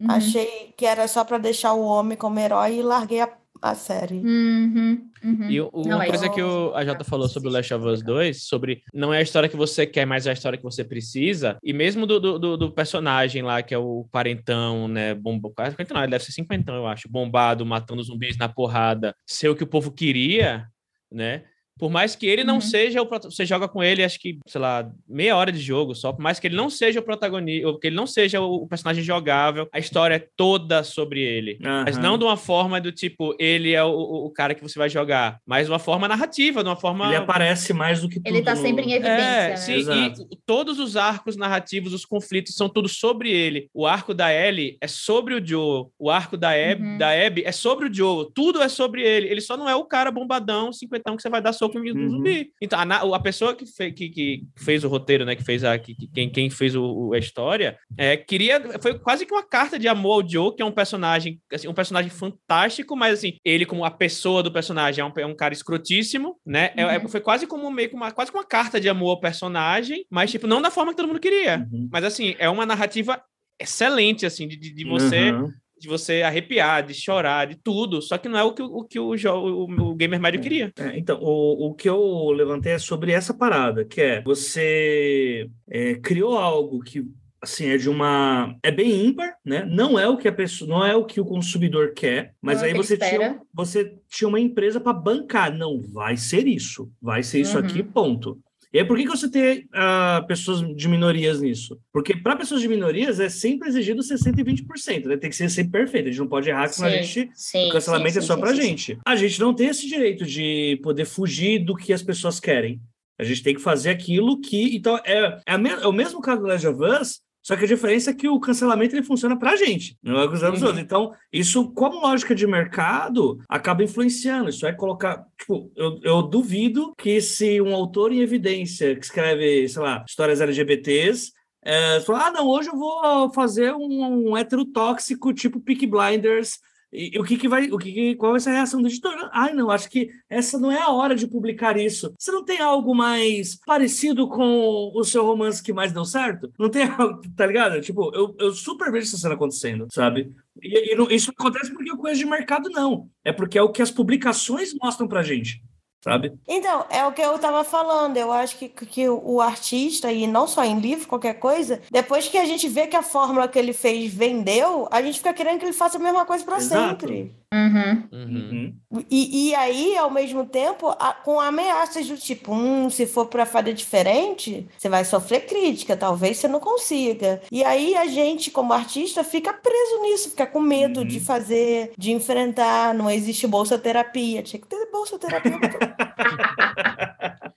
Uhum. 0.00 0.10
Achei 0.10 0.72
que 0.74 0.86
era 0.86 1.06
só 1.06 1.22
para 1.22 1.36
deixar 1.36 1.74
o 1.74 1.84
homem 1.84 2.16
como 2.16 2.38
herói 2.38 2.76
e 2.76 2.82
larguei 2.82 3.20
a, 3.20 3.28
a 3.60 3.74
série. 3.74 4.20
Uhum, 4.24 5.07
uhum. 5.22 5.50
E 5.50 5.60
uma 5.60 6.04
coisa 6.06 6.26
é... 6.26 6.28
que 6.28 6.42
o, 6.42 6.74
a 6.74 6.84
Jota 6.84 7.04
falou 7.04 7.28
sobre 7.28 7.48
o 7.48 7.52
Last 7.52 7.72
of 7.72 7.86
Us 7.86 8.02
2, 8.02 8.44
sobre 8.44 8.82
não 8.92 9.12
é 9.12 9.18
a 9.18 9.22
história 9.22 9.48
que 9.48 9.56
você 9.56 9.86
quer, 9.86 10.06
mas 10.06 10.26
é 10.26 10.30
a 10.30 10.32
história 10.32 10.56
que 10.56 10.64
você 10.64 10.84
precisa. 10.84 11.58
E 11.62 11.72
mesmo 11.72 12.06
do, 12.06 12.18
do, 12.20 12.56
do 12.56 12.72
personagem 12.72 13.42
lá, 13.42 13.62
que 13.62 13.74
é 13.74 13.78
o 13.78 14.06
quarentão, 14.12 14.88
né? 14.88 15.14
Bomba, 15.14 15.50
quarentão, 15.50 15.98
ele 15.98 16.10
deve 16.10 16.24
ser 16.24 16.32
cinquentão, 16.32 16.74
eu 16.74 16.86
acho. 16.86 17.08
Bombado, 17.08 17.64
matando 17.66 18.02
zumbis 18.02 18.36
na 18.36 18.48
porrada. 18.48 19.14
Ser 19.26 19.48
o 19.48 19.56
que 19.56 19.64
o 19.64 19.68
povo 19.68 19.90
queria, 19.90 20.66
né? 21.10 21.44
Por 21.78 21.90
mais 21.90 22.16
que 22.16 22.26
ele 22.26 22.44
não 22.44 22.56
uhum. 22.56 22.60
seja 22.60 23.02
o 23.02 23.08
você 23.08 23.46
joga 23.46 23.68
com 23.68 23.82
ele, 23.82 24.04
acho 24.04 24.18
que, 24.18 24.38
sei 24.46 24.60
lá, 24.60 24.90
meia 25.08 25.36
hora 25.36 25.50
de 25.50 25.58
jogo 25.58 25.94
só, 25.94 26.12
por 26.12 26.22
mais 26.22 26.38
que 26.38 26.46
ele 26.46 26.56
não 26.56 26.68
seja 26.70 27.00
o 27.00 27.02
protagonista, 27.02 27.68
ou 27.68 27.78
que 27.78 27.86
ele 27.86 27.96
não 27.96 28.06
seja 28.06 28.40
o 28.40 28.66
personagem 28.66 29.02
jogável, 29.02 29.68
a 29.72 29.78
história 29.78 30.16
é 30.16 30.28
toda 30.36 30.82
sobre 30.82 31.20
ele. 31.22 31.58
Uhum. 31.62 31.84
Mas 31.84 31.96
não 31.98 32.18
de 32.18 32.24
uma 32.24 32.36
forma 32.36 32.80
do 32.80 32.92
tipo, 32.92 33.34
ele 33.38 33.72
é 33.72 33.82
o, 33.82 33.90
o, 34.26 34.30
cara 34.30 34.54
que 34.54 34.62
você 34.62 34.78
vai 34.78 34.88
jogar, 34.88 35.40
mas 35.46 35.66
de 35.66 35.72
uma 35.72 35.78
forma 35.78 36.06
narrativa, 36.06 36.62
de 36.62 36.68
uma 36.68 36.76
forma. 36.76 37.06
Ele 37.06 37.16
aparece 37.16 37.72
mais 37.72 38.00
do 38.00 38.08
que 38.08 38.16
tudo. 38.16 38.26
Ele 38.26 38.42
tá 38.42 38.56
sempre 38.56 38.84
em 38.84 38.92
evidência. 38.92 39.18
É, 39.18 39.48
né? 39.50 39.56
sim, 39.56 39.74
Exato. 39.74 40.28
e 40.30 40.36
todos 40.46 40.78
os 40.78 40.96
arcos 40.96 41.36
narrativos, 41.36 41.92
os 41.92 42.04
conflitos, 42.04 42.54
são 42.54 42.68
tudo 42.68 42.88
sobre 42.88 43.30
ele. 43.30 43.68
O 43.72 43.86
arco 43.86 44.12
da 44.12 44.32
Ellie 44.32 44.76
é 44.80 44.86
sobre 44.86 45.34
o 45.34 45.44
Joe, 45.44 45.86
o 45.98 46.10
arco 46.10 46.36
da 46.36 46.50
Abby, 46.50 46.82
uhum. 46.82 46.98
da 46.98 47.10
Abby 47.10 47.42
é 47.44 47.52
sobre 47.52 47.88
o 47.88 47.94
Joe, 47.94 48.26
tudo 48.34 48.62
é 48.62 48.68
sobre 48.68 49.02
ele. 49.02 49.28
Ele 49.28 49.40
só 49.40 49.56
não 49.56 49.68
é 49.68 49.74
o 49.74 49.84
cara 49.84 50.10
bombadão, 50.10 50.72
cinquentão 50.72 51.16
que 51.16 51.22
você 51.22 51.28
vai 51.28 51.40
dar 51.40 51.52
soco 51.52 51.67
soco 51.72 51.78
uhum. 51.78 52.10
zumbi. 52.10 52.50
Então, 52.60 52.78
a, 52.78 53.16
a 53.16 53.20
pessoa 53.20 53.54
que, 53.54 53.66
fe, 53.66 53.92
que, 53.92 54.08
que, 54.08 54.42
fez 54.56 54.84
o 54.84 54.88
roteiro, 54.88 55.24
né? 55.24 55.34
Que 55.34 55.44
fez 55.44 55.64
a. 55.64 55.78
Que, 55.78 55.94
quem, 56.12 56.30
quem 56.30 56.50
fez 56.50 56.74
o, 56.74 57.12
a 57.12 57.18
história, 57.18 57.78
é, 57.96 58.16
queria. 58.16 58.60
Foi 58.80 58.98
quase 58.98 59.26
que 59.26 59.32
uma 59.32 59.42
carta 59.42 59.78
de 59.78 59.88
amor 59.88 60.22
ao 60.22 60.28
Joe, 60.28 60.54
que 60.54 60.62
é 60.62 60.64
um 60.64 60.72
personagem, 60.72 61.40
assim, 61.52 61.68
um 61.68 61.74
personagem 61.74 62.10
fantástico, 62.10 62.96
mas 62.96 63.18
assim, 63.18 63.36
ele, 63.44 63.66
como 63.66 63.84
a 63.84 63.90
pessoa 63.90 64.42
do 64.42 64.52
personagem, 64.52 65.02
é 65.02 65.04
um, 65.04 65.12
é 65.16 65.26
um 65.26 65.36
cara 65.36 65.54
escrotíssimo, 65.54 66.36
né? 66.44 66.72
É, 66.76 66.82
é, 66.82 66.98
uhum. 66.98 67.08
foi 67.08 67.20
quase 67.20 67.46
como 67.46 67.70
meio 67.70 67.88
que 67.88 67.94
uma, 67.94 68.10
quase 68.10 68.30
uma 68.30 68.44
carta 68.44 68.80
de 68.80 68.88
amor 68.88 69.10
ao 69.10 69.20
personagem, 69.20 70.04
mas, 70.10 70.30
tipo, 70.30 70.46
não 70.46 70.62
da 70.62 70.70
forma 70.70 70.92
que 70.92 70.96
todo 70.96 71.08
mundo 71.08 71.20
queria. 71.20 71.66
Uhum. 71.70 71.88
Mas 71.90 72.04
assim, 72.04 72.34
é 72.38 72.48
uma 72.48 72.66
narrativa 72.66 73.20
excelente, 73.60 74.24
assim, 74.24 74.46
de, 74.46 74.56
de 74.56 74.84
você 74.84 75.32
uhum 75.32 75.52
de 75.78 75.88
você 75.88 76.22
arrepiar, 76.22 76.84
de 76.84 76.94
chorar, 76.94 77.46
de 77.46 77.56
tudo. 77.56 78.00
Só 78.02 78.18
que 78.18 78.28
não 78.28 78.38
é 78.38 78.44
o 78.44 78.52
que 78.52 78.62
o, 78.62 78.84
que 78.84 78.98
o, 78.98 79.14
o, 79.14 79.90
o 79.90 79.94
gamer 79.94 80.20
médio 80.20 80.40
queria. 80.40 80.72
É, 80.78 80.98
então, 80.98 81.18
o, 81.20 81.68
o 81.68 81.74
que 81.74 81.88
eu 81.88 82.30
levantei 82.30 82.72
é 82.72 82.78
sobre 82.78 83.12
essa 83.12 83.32
parada, 83.32 83.84
que 83.84 84.00
é 84.00 84.22
você 84.22 85.48
é, 85.70 85.94
criou 85.96 86.36
algo 86.36 86.80
que 86.80 87.04
assim, 87.40 87.68
é 87.68 87.76
de 87.76 87.88
uma. 87.88 88.56
É 88.62 88.70
bem 88.70 89.06
ímpar, 89.06 89.36
né? 89.44 89.64
Não 89.64 89.98
é 89.98 90.08
o 90.08 90.16
que 90.16 90.28
a 90.28 90.32
pessoa, 90.32 90.68
não 90.68 90.84
é 90.84 90.94
o 90.94 91.04
que 91.04 91.20
o 91.20 91.24
consumidor 91.24 91.92
quer, 91.94 92.34
mas 92.42 92.58
Não 92.58 92.64
é 92.64 92.68
aí 92.68 92.74
você 92.76 92.96
tinha, 92.96 93.40
você 93.54 93.94
tinha 94.08 94.28
uma 94.28 94.40
empresa 94.40 94.80
para 94.80 94.92
bancar. 94.92 95.56
Não, 95.56 95.80
vai 95.82 96.16
ser 96.16 96.46
isso. 96.46 96.90
Vai 97.00 97.22
ser 97.22 97.40
isso 97.40 97.56
Uhum. 97.58 97.64
aqui, 97.64 97.82
ponto. 97.82 98.38
E 98.72 98.78
aí, 98.78 98.84
por 98.84 98.96
que, 98.96 99.04
que 99.04 99.10
você 99.10 99.30
tem 99.30 99.66
ah, 99.72 100.22
pessoas 100.28 100.60
de 100.76 100.88
minorias 100.88 101.40
nisso? 101.40 101.80
Porque 101.92 102.14
para 102.14 102.36
pessoas 102.36 102.60
de 102.60 102.68
minorias 102.68 103.18
é 103.18 103.28
sempre 103.28 103.68
exigido 103.68 104.02
60 104.02 104.40
e 104.40 104.44
20%, 104.44 105.06
né? 105.06 105.16
Tem 105.16 105.30
que 105.30 105.36
ser 105.36 105.48
sempre 105.48 105.72
perfeito. 105.72 106.06
A 106.06 106.10
gente 106.10 106.20
não 106.20 106.28
pode 106.28 106.50
errar, 106.50 106.68
senão 106.68 106.88
a 106.88 106.92
gente 106.92 107.30
sim, 107.34 107.68
o 107.68 107.72
cancelamento 107.72 108.12
sim, 108.12 108.18
é 108.18 108.22
só 108.22 108.34
sim, 108.36 108.54
sim. 108.54 108.62
gente. 108.62 108.98
A 109.06 109.16
gente 109.16 109.40
não 109.40 109.54
tem 109.54 109.68
esse 109.68 109.88
direito 109.88 110.24
de 110.26 110.78
poder 110.82 111.06
fugir 111.06 111.64
do 111.64 111.74
que 111.74 111.92
as 111.92 112.02
pessoas 112.02 112.38
querem. 112.38 112.80
A 113.18 113.24
gente 113.24 113.42
tem 113.42 113.54
que 113.54 113.60
fazer 113.60 113.90
aquilo 113.90 114.40
que. 114.40 114.76
Então, 114.76 114.96
é, 115.04 115.40
é, 115.46 115.52
a 115.54 115.58
me- 115.58 115.70
é 115.70 115.86
o 115.86 115.92
mesmo 115.92 116.20
caso 116.20 116.42
do 116.42 116.46
Last 116.46 116.66
of 116.66 116.80
Us, 116.82 117.20
só 117.48 117.56
que 117.56 117.64
a 117.64 117.66
diferença 117.66 118.10
é 118.10 118.14
que 118.14 118.28
o 118.28 118.38
cancelamento 118.38 118.94
ele 118.94 119.02
funciona 119.02 119.34
pra 119.38 119.56
gente, 119.56 119.96
não 120.02 120.20
é 120.20 120.28
com 120.28 120.34
os 120.34 120.42
Uhum. 120.42 120.48
outros. 120.48 120.76
Então, 120.78 121.12
isso, 121.32 121.72
como 121.72 121.98
lógica 121.98 122.34
de 122.34 122.46
mercado, 122.46 123.38
acaba 123.48 123.82
influenciando. 123.82 124.50
Isso 124.50 124.66
é 124.66 124.72
colocar. 124.74 125.24
Tipo, 125.40 125.72
eu, 125.74 125.98
eu 126.02 126.22
duvido 126.22 126.92
que 126.98 127.22
se 127.22 127.58
um 127.62 127.74
autor 127.74 128.12
em 128.12 128.20
evidência 128.20 128.94
que 128.94 129.02
escreve, 129.06 129.66
sei 129.66 129.80
lá, 129.82 130.04
histórias 130.06 130.42
LGBTs. 130.42 131.32
É, 131.64 132.00
fala, 132.00 132.26
ah, 132.26 132.30
não, 132.30 132.46
hoje 132.48 132.68
eu 132.68 132.76
vou 132.76 133.32
fazer 133.32 133.72
um, 133.74 134.28
um 134.30 134.36
hétero 134.36 134.66
tóxico 134.66 135.32
tipo 135.32 135.58
Peak 135.58 135.86
Blinders 135.86 136.58
e, 136.92 137.16
e 137.16 137.18
o 137.18 137.24
que, 137.24 137.36
que 137.36 137.48
vai, 137.48 137.70
o 137.70 137.78
que, 137.78 138.14
qual 138.16 138.32
vai 138.32 138.40
ser 138.40 138.50
a 138.50 138.52
reação 138.54 138.80
do 138.80 138.88
editor? 138.88 139.12
Ai, 139.32 139.52
não, 139.52 139.70
acho 139.70 139.90
que 139.90 140.10
essa 140.28 140.58
não 140.58 140.70
é 140.72 140.80
a 140.80 140.88
hora 140.90 141.14
de 141.14 141.26
publicar 141.26 141.76
isso. 141.78 142.12
Você 142.18 142.30
não 142.30 142.44
tem 142.44 142.60
algo 142.60 142.94
mais 142.94 143.56
parecido 143.66 144.28
com 144.28 144.90
o 144.94 145.04
seu 145.04 145.24
romance 145.24 145.62
que 145.62 145.72
mais 145.72 145.92
deu 145.92 146.04
certo? 146.04 146.50
Não 146.58 146.70
tem 146.70 146.84
algo, 146.84 147.20
tá 147.36 147.46
ligado? 147.46 147.80
Tipo, 147.80 148.10
eu, 148.14 148.34
eu 148.38 148.52
super 148.52 148.90
vejo 148.90 149.06
essa 149.06 149.18
cena 149.18 149.34
acontecendo, 149.34 149.86
sabe? 149.92 150.32
E, 150.62 150.92
e 150.92 150.96
não- 150.96 151.10
isso 151.10 151.30
acontece 151.30 151.72
porque 151.72 151.90
eu 151.90 151.96
conheço 151.96 152.20
de 152.20 152.26
mercado, 152.26 152.68
não. 152.70 153.08
É 153.24 153.32
porque 153.32 153.58
é 153.58 153.62
o 153.62 153.70
que 153.70 153.82
as 153.82 153.90
publicações 153.90 154.74
mostram 154.74 155.06
pra 155.06 155.22
gente, 155.22 155.62
sabe? 156.00 156.32
Então, 156.46 156.86
é 156.90 157.04
o 157.06 157.12
que 157.12 157.22
eu 157.22 157.36
estava 157.36 157.64
falando. 157.64 158.16
Eu 158.16 158.32
acho 158.32 158.56
que, 158.56 158.68
que 158.68 159.08
o 159.08 159.40
artista, 159.40 160.12
e 160.12 160.26
não 160.26 160.46
só 160.46 160.64
em 160.64 160.78
livro, 160.78 161.08
qualquer 161.08 161.34
coisa, 161.34 161.80
depois 161.90 162.28
que 162.28 162.38
a 162.38 162.44
gente 162.44 162.68
vê 162.68 162.86
que 162.86 162.96
a 162.96 163.02
fórmula 163.02 163.48
que 163.48 163.58
ele 163.58 163.72
fez 163.72 164.12
vendeu, 164.12 164.88
a 164.90 165.02
gente 165.02 165.18
fica 165.18 165.32
querendo 165.32 165.58
que 165.58 165.64
ele 165.64 165.72
faça 165.72 165.98
a 165.98 166.00
mesma 166.00 166.24
coisa 166.24 166.44
para 166.44 166.60
sempre. 166.60 167.34
Uhum. 167.52 168.08
Uhum. 168.12 168.74
Uhum. 168.92 169.04
E, 169.10 169.48
e 169.48 169.54
aí, 169.54 169.96
ao 169.96 170.10
mesmo 170.10 170.44
tempo, 170.44 170.88
a- 170.98 171.14
com 171.14 171.40
ameaças 171.40 172.06
do 172.06 172.16
tipo, 172.16 172.52
hum, 172.52 172.90
se 172.90 173.06
for 173.06 173.24
para 173.26 173.46
fazer 173.46 173.72
diferente, 173.72 174.68
você 174.76 174.88
vai 174.88 175.02
sofrer 175.04 175.46
crítica, 175.46 175.96
talvez 175.96 176.36
você 176.36 176.46
não 176.46 176.60
consiga. 176.60 177.40
E 177.50 177.64
aí 177.64 177.94
a 177.96 178.06
gente, 178.06 178.50
como 178.50 178.72
artista, 178.74 179.24
fica 179.24 179.52
preso 179.52 180.02
nisso, 180.02 180.28
fica 180.30 180.46
com 180.46 180.60
medo 180.60 181.00
Uhum. 181.00 181.06
de 181.06 181.20
fazer, 181.20 181.92
de 181.96 182.12
enfrentar. 182.12 182.92
Não 182.92 183.10
existe 183.10 183.46
bolsa 183.46 183.78
terapia. 183.78 184.42
Tinha 184.42 184.60
que 184.60 184.66
ter 184.68 184.90
bolsa 184.92 185.18
terapia. 185.18 185.52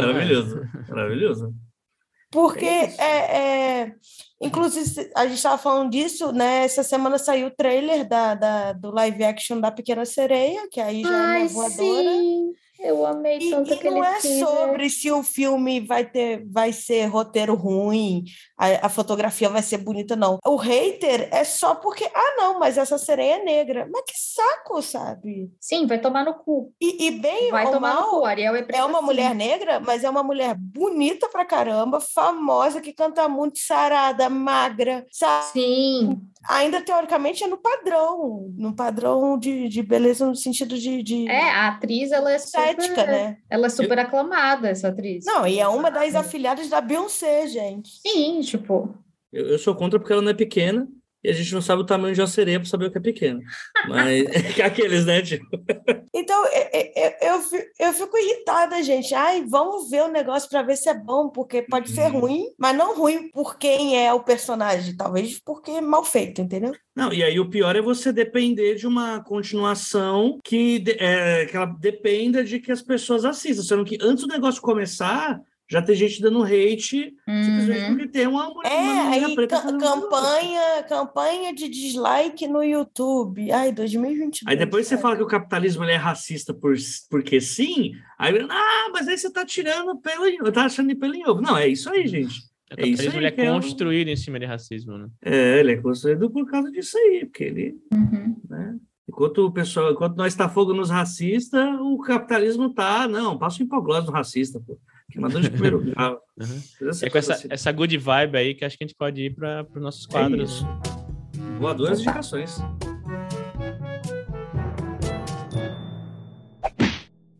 Maravilhoso, 0.00 0.60
maravilhoso. 0.88 1.54
Porque 2.36 2.66
É 2.66 2.94
é, 2.98 3.80
é- 3.80 3.92
inclusive 4.42 5.10
a 5.16 5.24
gente 5.26 5.36
estava 5.36 5.56
falando 5.56 5.90
disso, 5.90 6.32
né? 6.32 6.64
Essa 6.64 6.82
semana 6.82 7.16
saiu 7.16 7.46
o 7.46 7.50
trailer 7.50 8.06
da, 8.06 8.34
da- 8.34 8.72
do 8.74 8.90
live 8.90 9.24
action 9.24 9.58
da 9.58 9.70
Pequena 9.70 10.04
Sereia, 10.04 10.68
que 10.70 10.78
aí 10.78 11.02
já 11.02 11.08
é 11.08 11.12
Ai, 11.14 11.40
uma 11.42 11.48
voadora. 11.48 12.10
sim. 12.12 12.52
Eu 12.78 13.06
amei 13.06 13.38
E, 13.38 13.50
tanto 13.50 13.70
e 13.70 13.74
aquele 13.74 13.94
não 13.96 14.04
é 14.04 14.18
teaser. 14.18 14.46
sobre 14.46 14.90
se 14.90 15.10
o 15.10 15.22
filme 15.22 15.80
vai 15.80 16.04
ter, 16.04 16.44
vai 16.50 16.72
ser 16.72 17.06
roteiro 17.06 17.54
ruim, 17.54 18.24
a, 18.56 18.86
a 18.86 18.88
fotografia 18.88 19.48
vai 19.48 19.62
ser 19.62 19.78
bonita, 19.78 20.14
não. 20.14 20.38
O 20.46 20.56
hater 20.56 21.28
é 21.32 21.44
só 21.44 21.74
porque, 21.74 22.04
ah, 22.14 22.34
não, 22.36 22.58
mas 22.58 22.76
essa 22.78 22.98
sereia 22.98 23.36
é 23.36 23.44
negra. 23.44 23.88
Mas 23.92 24.02
que 24.06 24.14
saco, 24.16 24.82
sabe? 24.82 25.50
Sim, 25.60 25.86
vai 25.86 26.00
tomar 26.00 26.24
no 26.24 26.34
cu. 26.34 26.72
E, 26.80 27.06
e 27.06 27.10
bem 27.12 27.50
Vai 27.50 27.66
ou 27.66 27.72
tomar 27.72 27.94
no 27.94 28.00
mal, 28.00 28.10
cu. 28.10 28.24
Ariel 28.24 28.54
é 28.56 28.66
é 28.72 28.84
uma 28.84 29.00
mulher 29.00 29.34
negra, 29.34 29.80
mas 29.80 30.04
é 30.04 30.10
uma 30.10 30.22
mulher 30.22 30.54
bonita 30.54 31.28
pra 31.28 31.44
caramba, 31.44 32.00
famosa, 32.00 32.80
que 32.80 32.92
canta 32.92 33.28
muito, 33.28 33.58
sarada, 33.58 34.28
magra, 34.28 35.06
sabe? 35.10 35.46
Sim, 35.52 36.20
Ainda 36.48 36.80
teoricamente 36.80 37.42
é 37.42 37.46
no 37.46 37.56
padrão, 37.56 38.52
no 38.56 38.74
padrão 38.74 39.38
de, 39.38 39.68
de 39.68 39.82
beleza 39.82 40.26
no 40.26 40.34
sentido 40.34 40.78
de, 40.78 41.02
de 41.02 41.28
é, 41.28 41.50
a 41.50 41.68
atriz, 41.68 42.12
ela 42.12 42.32
é 42.32 42.38
super, 42.38 42.68
estética, 42.68 43.06
né? 43.06 43.38
ela 43.50 43.66
é 43.66 43.70
super 43.70 43.98
aclamada, 43.98 44.68
essa 44.68 44.88
atriz. 44.88 45.24
Não, 45.24 45.46
e 45.46 45.58
é 45.58 45.68
uma 45.68 45.90
das 45.90 46.14
afilhadas 46.14 46.68
da 46.68 46.80
Beyoncé, 46.80 47.46
gente. 47.46 47.90
Sim, 48.00 48.40
tipo, 48.40 48.94
Eu, 49.32 49.46
eu 49.48 49.58
sou 49.58 49.74
contra 49.74 49.98
porque 49.98 50.12
ela 50.12 50.22
não 50.22 50.30
é 50.30 50.34
pequena 50.34 50.88
e 51.24 51.30
a 51.30 51.32
gente 51.32 51.52
não 51.54 51.60
sabe 51.62 51.82
o 51.82 51.86
tamanho 51.86 52.14
de 52.14 52.20
uma 52.20 52.26
sereia 52.26 52.60
para 52.60 52.68
saber 52.68 52.86
o 52.86 52.90
que 52.92 52.98
é 52.98 53.00
pequena. 53.00 53.40
Mas 53.88 54.24
aqueles, 54.64 55.04
né? 55.06 55.22
Tipo, 55.22 55.46
Então, 56.14 56.44
é- 56.46 56.70
é- 56.72 57.06
é- 57.26 57.30
eu, 57.34 57.40
fi- 57.42 57.66
eu 57.78 57.92
fico 57.92 58.16
irritada, 58.16 58.82
gente. 58.82 59.14
Ai, 59.14 59.44
vamos 59.46 59.90
ver 59.90 60.02
o 60.02 60.08
negócio 60.08 60.48
para 60.48 60.62
ver 60.62 60.76
se 60.76 60.88
é 60.88 60.94
bom, 60.94 61.28
porque 61.28 61.62
pode 61.62 61.90
ser 61.90 62.10
Uhum. 62.12 62.20
ruim, 62.20 62.44
mas 62.58 62.76
não 62.76 62.96
ruim 62.96 63.28
por 63.30 63.58
quem 63.58 63.98
é 64.04 64.12
o 64.12 64.20
personagem, 64.22 64.96
talvez 64.96 65.38
porque 65.40 65.70
é 65.72 65.80
mal 65.80 66.04
feito, 66.04 66.40
entendeu? 66.40 66.72
Não, 66.94 67.12
e 67.12 67.22
aí 67.22 67.38
o 67.38 67.50
pior 67.50 67.74
é 67.76 67.82
você 67.82 68.12
depender 68.12 68.76
de 68.76 68.86
uma 68.86 69.20
continuação 69.22 70.38
que, 70.44 70.82
é, 70.98 71.46
que 71.46 71.56
ela 71.56 71.66
dependa 71.66 72.42
de 72.44 72.60
que 72.60 72.72
as 72.72 72.82
pessoas 72.82 73.24
assistam. 73.24 73.62
Sendo 73.62 73.84
que 73.84 73.98
antes 74.00 74.24
do 74.24 74.32
negócio 74.32 74.62
começar, 74.62 75.40
já 75.68 75.82
tem 75.82 75.94
gente 75.96 76.22
dando 76.22 76.42
hate 76.44 77.12
simplesmente 77.26 77.80
uhum. 77.82 77.88
porque 77.96 78.08
tem 78.08 78.26
uma 78.26 78.48
mulher, 78.50 78.70
É, 78.72 78.78
uma 78.80 79.10
aí 79.10 79.34
preta 79.34 79.60
campanha, 79.78 80.82
campanha 80.88 81.52
de 81.54 81.68
dislike 81.68 82.46
no 82.46 82.62
YouTube. 82.62 83.50
Ai, 83.50 83.72
2022. 83.72 84.42
Aí 84.46 84.56
depois 84.56 84.86
você 84.86 84.90
sabe? 84.90 85.02
fala 85.02 85.16
que 85.16 85.22
o 85.22 85.26
capitalismo 85.26 85.84
ele 85.84 85.92
é 85.92 85.96
racista 85.96 86.54
por, 86.54 86.74
porque 87.10 87.40
sim, 87.40 87.92
aí 88.18 88.32
ah, 88.48 88.90
mas 88.92 89.08
aí 89.08 89.18
você 89.18 89.30
tá 89.32 89.44
tirando 89.44 89.96
pelo 89.98 90.26
em- 90.26 90.38
tá 90.52 90.64
achando 90.66 90.94
pelo 90.96 91.14
em 91.14 91.26
ovo. 91.28 91.40
Não, 91.40 91.56
é 91.56 91.66
isso 91.68 91.90
aí, 91.90 92.06
gente. 92.06 92.38
O 92.76 92.80
É 92.80 92.86
isso 92.86 93.02
aí 93.02 93.16
ele 93.16 93.26
é 93.26 93.28
é 93.28 93.52
construído 93.52 94.08
em 94.08 94.16
cima 94.16 94.38
de 94.40 94.46
racismo, 94.46 94.96
né? 94.98 95.08
É, 95.24 95.60
ele 95.60 95.72
é 95.72 95.76
construído 95.76 96.30
por 96.30 96.46
causa 96.50 96.70
disso 96.70 96.96
aí, 96.98 97.24
porque 97.26 97.44
ele, 97.44 97.76
Uhum. 97.92 98.36
né? 98.48 98.76
Enquanto 99.08 99.38
o 99.46 99.52
pessoal, 99.52 99.92
enquanto 99.92 100.16
nós 100.16 100.34
tá 100.34 100.48
fogo 100.48 100.74
nos 100.74 100.90
racistas, 100.90 101.64
o 101.80 101.96
capitalismo 101.98 102.74
tá, 102.74 103.06
não, 103.06 103.38
passa 103.38 103.60
o 103.62 103.64
hipoglose 103.64 104.06
no 104.06 104.12
racista, 104.12 104.60
pô. 104.60 104.76
Que 105.10 105.20
mandou 105.20 105.40
de 105.40 105.50
primeiro 105.50 105.80
grau. 105.84 106.20
Uhum. 106.38 106.90
É 107.02 107.10
com 107.10 107.18
essa, 107.18 107.34
assim. 107.34 107.48
essa 107.50 107.72
good 107.72 107.96
vibe 107.96 108.36
aí 108.36 108.54
que 108.54 108.64
acho 108.64 108.76
que 108.76 108.84
a 108.84 108.86
gente 108.86 108.96
pode 108.96 109.22
ir 109.22 109.34
para 109.34 109.66
os 109.74 109.82
nossos 109.82 110.06
É 110.08 110.12
quadros. 110.12 110.50
isso. 110.50 110.66
Voadoras 111.58 112.00
indicações. 112.00 112.58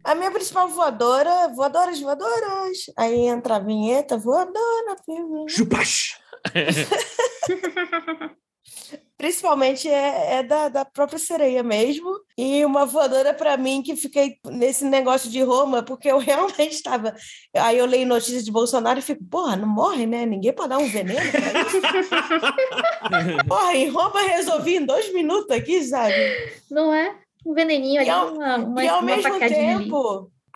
A 0.05 0.15
minha 0.15 0.31
principal 0.31 0.69
voadora, 0.69 1.49
voadoras, 1.55 2.01
voadoras. 2.01 2.79
Aí 2.97 3.27
entra 3.27 3.57
a 3.57 3.59
vinheta, 3.59 4.17
voadora, 4.17 4.97
voadora. 5.07 5.49
Chupash! 5.49 6.17
Principalmente 9.19 9.89
é, 9.89 10.35
é 10.37 10.43
da, 10.43 10.69
da 10.69 10.85
própria 10.85 11.19
sereia 11.19 11.63
mesmo. 11.63 12.11
E 12.37 12.65
uma 12.65 12.85
voadora 12.85 13.33
para 13.33 13.57
mim 13.57 13.83
que 13.83 13.97
fiquei 13.97 14.37
nesse 14.47 14.85
negócio 14.85 15.31
de 15.31 15.43
Roma, 15.43 15.83
porque 15.83 16.11
eu 16.11 16.19
realmente 16.29 16.73
estava. 16.75 17.15
Aí 17.55 17.79
eu 17.79 17.87
leio 17.87 18.07
notícias 18.07 18.45
de 18.45 18.53
Bolsonaro 18.53 18.99
e 18.99 19.03
fico, 19.03 19.25
porra, 19.25 19.57
não 19.57 19.69
morre, 19.69 20.07
né? 20.07 20.27
Ninguém 20.27 20.53
pode 20.53 20.69
dar 20.69 20.79
um 20.79 20.87
veneno. 20.89 21.19
Porra, 23.49 23.75
em 23.75 23.89
Roma 23.89 24.21
resolvi 24.23 24.77
em 24.77 24.85
dois 24.85 25.13
minutos 25.13 25.51
aqui, 25.51 25.83
sabe? 25.85 26.15
Não 26.71 26.93
é? 26.93 27.17
Um 27.45 27.55
veneninho 27.55 28.01
ali, 28.01 28.09
E 28.09 28.11
ao- 28.11 28.35
uma, 28.35 28.57
uma, 28.57 28.85
e 28.85 28.89
ao 28.89 28.99
uma 28.99 29.07
mesmo 29.07 29.23
facadinha 29.23 29.77
ali. 29.77 29.89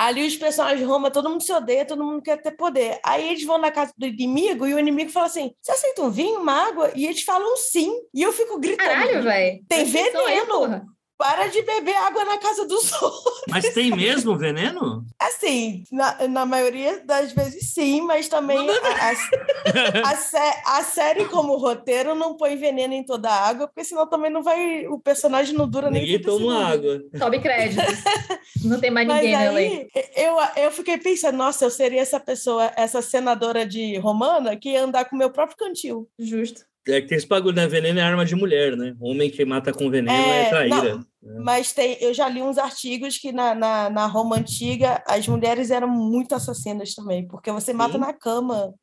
Ali. 0.07 0.27
os 0.27 0.37
personagens 0.37 0.81
de 0.81 0.87
Roma, 0.87 1.11
todo 1.11 1.29
mundo 1.29 1.43
se 1.43 1.53
odeia, 1.53 1.85
todo 1.85 2.05
mundo 2.05 2.23
quer 2.23 2.41
ter 2.41 2.53
poder. 2.53 2.99
Aí 3.05 3.29
eles 3.29 3.45
vão 3.45 3.59
na 3.59 3.71
casa 3.71 3.93
do 3.97 4.07
inimigo 4.07 4.67
e 4.67 4.75
o 4.75 4.79
inimigo 4.79 5.11
fala 5.11 5.27
assim: 5.27 5.53
Você 5.61 5.73
aceita 5.73 6.03
um 6.03 6.11
vinho, 6.11 6.41
uma 6.41 6.69
água? 6.69 6.93
E 6.95 7.07
eles 7.07 7.23
falam 7.23 7.57
sim. 7.57 7.93
E 8.15 8.23
eu 8.23 8.33
fico 8.33 8.59
gritando. 8.59 8.89
Caralho, 8.89 9.23
velho. 9.23 9.65
Tem 9.69 9.85
veneno. 9.85 10.87
Para 11.21 11.49
de 11.49 11.61
beber 11.61 11.95
água 11.97 12.25
na 12.25 12.39
casa 12.39 12.67
dos 12.67 12.91
outros. 13.03 13.43
Mas 13.47 13.69
tem 13.75 13.91
mesmo 13.95 14.39
veneno? 14.39 15.05
Assim, 15.21 15.85
na, 15.93 16.27
na 16.27 16.47
maioria 16.47 17.05
das 17.05 17.33
vezes 17.33 17.75
sim, 17.75 18.01
mas 18.01 18.27
também 18.27 18.57
a, 18.71 19.11
a, 20.07 20.11
a 20.13 20.17
sé- 20.17 20.63
a 20.65 20.83
série 20.83 21.27
como 21.27 21.59
roteiro 21.59 22.15
não 22.15 22.39
põe 22.39 22.57
veneno 22.57 22.95
em 22.95 23.05
toda 23.05 23.29
a 23.29 23.49
água, 23.49 23.69
porque 23.69 23.85
senão 23.85 24.07
também 24.09 24.31
não 24.31 24.43
vai. 24.43 24.87
O 24.87 24.99
personagem 24.99 25.55
não 25.55 25.69
dura 25.69 25.91
nem 25.91 26.01
Ninguém 26.03 26.21
30 26.23 26.31
toma 26.39 26.53
segundos. 26.71 26.73
água. 26.95 27.19
Sobe 27.19 27.41
créditos. 27.41 27.85
Não 28.65 28.79
tem 28.81 28.91
mais 28.91 29.07
Mas 29.09 29.23
ninguém 29.23 29.35
elenco. 29.43 29.91
aí, 29.95 30.05
eu, 30.17 30.37
eu 30.65 30.71
fiquei 30.71 30.99
pensando, 30.99 31.37
nossa, 31.37 31.65
eu 31.65 31.71
seria 31.71 32.01
essa 32.03 32.21
pessoa, 32.21 32.71
essa 32.77 33.01
senadora 33.01 33.65
de 33.67 33.97
Romana 33.99 34.55
que 34.57 34.71
ia 34.71 34.83
andar 34.85 35.05
com 35.07 35.17
o 35.17 35.19
meu 35.19 35.31
próprio 35.31 35.57
cantil. 35.57 36.09
Justo. 36.19 36.63
É 36.87 37.01
que 37.01 37.07
tem 37.09 37.17
esse 37.19 37.27
bagulho, 37.27 37.55
né? 37.57 37.67
Veneno 37.67 37.99
é 38.01 38.03
arma 38.03 38.25
de 38.25 38.35
mulher, 38.35 38.77
né? 38.77 38.95
Homem 39.01 39.31
que 39.31 39.45
mata 39.45 39.73
com 39.73 39.89
veneno 39.91 40.11
é, 40.31 40.41
É, 40.43 40.49
traíra. 40.51 41.01
Mas 41.23 41.73
tem, 41.73 41.99
eu 42.01 42.15
já 42.15 42.29
li 42.29 42.43
uns 42.43 42.57
artigos 42.57 43.19
que 43.19 43.31
na, 43.31 43.55
na, 43.55 43.91
na 43.91 44.07
Roma 44.07 44.37
antiga 44.37 45.03
as 45.07 45.29
mulheres 45.29 45.71
eram 45.71 45.89
muito 45.89 46.35
assassinas 46.35 46.95
também, 46.95 47.27
porque 47.27 47.53
você 47.53 47.73
mata 47.73 47.95
Sim. 47.95 47.99
na 47.99 48.13
cama. 48.13 48.75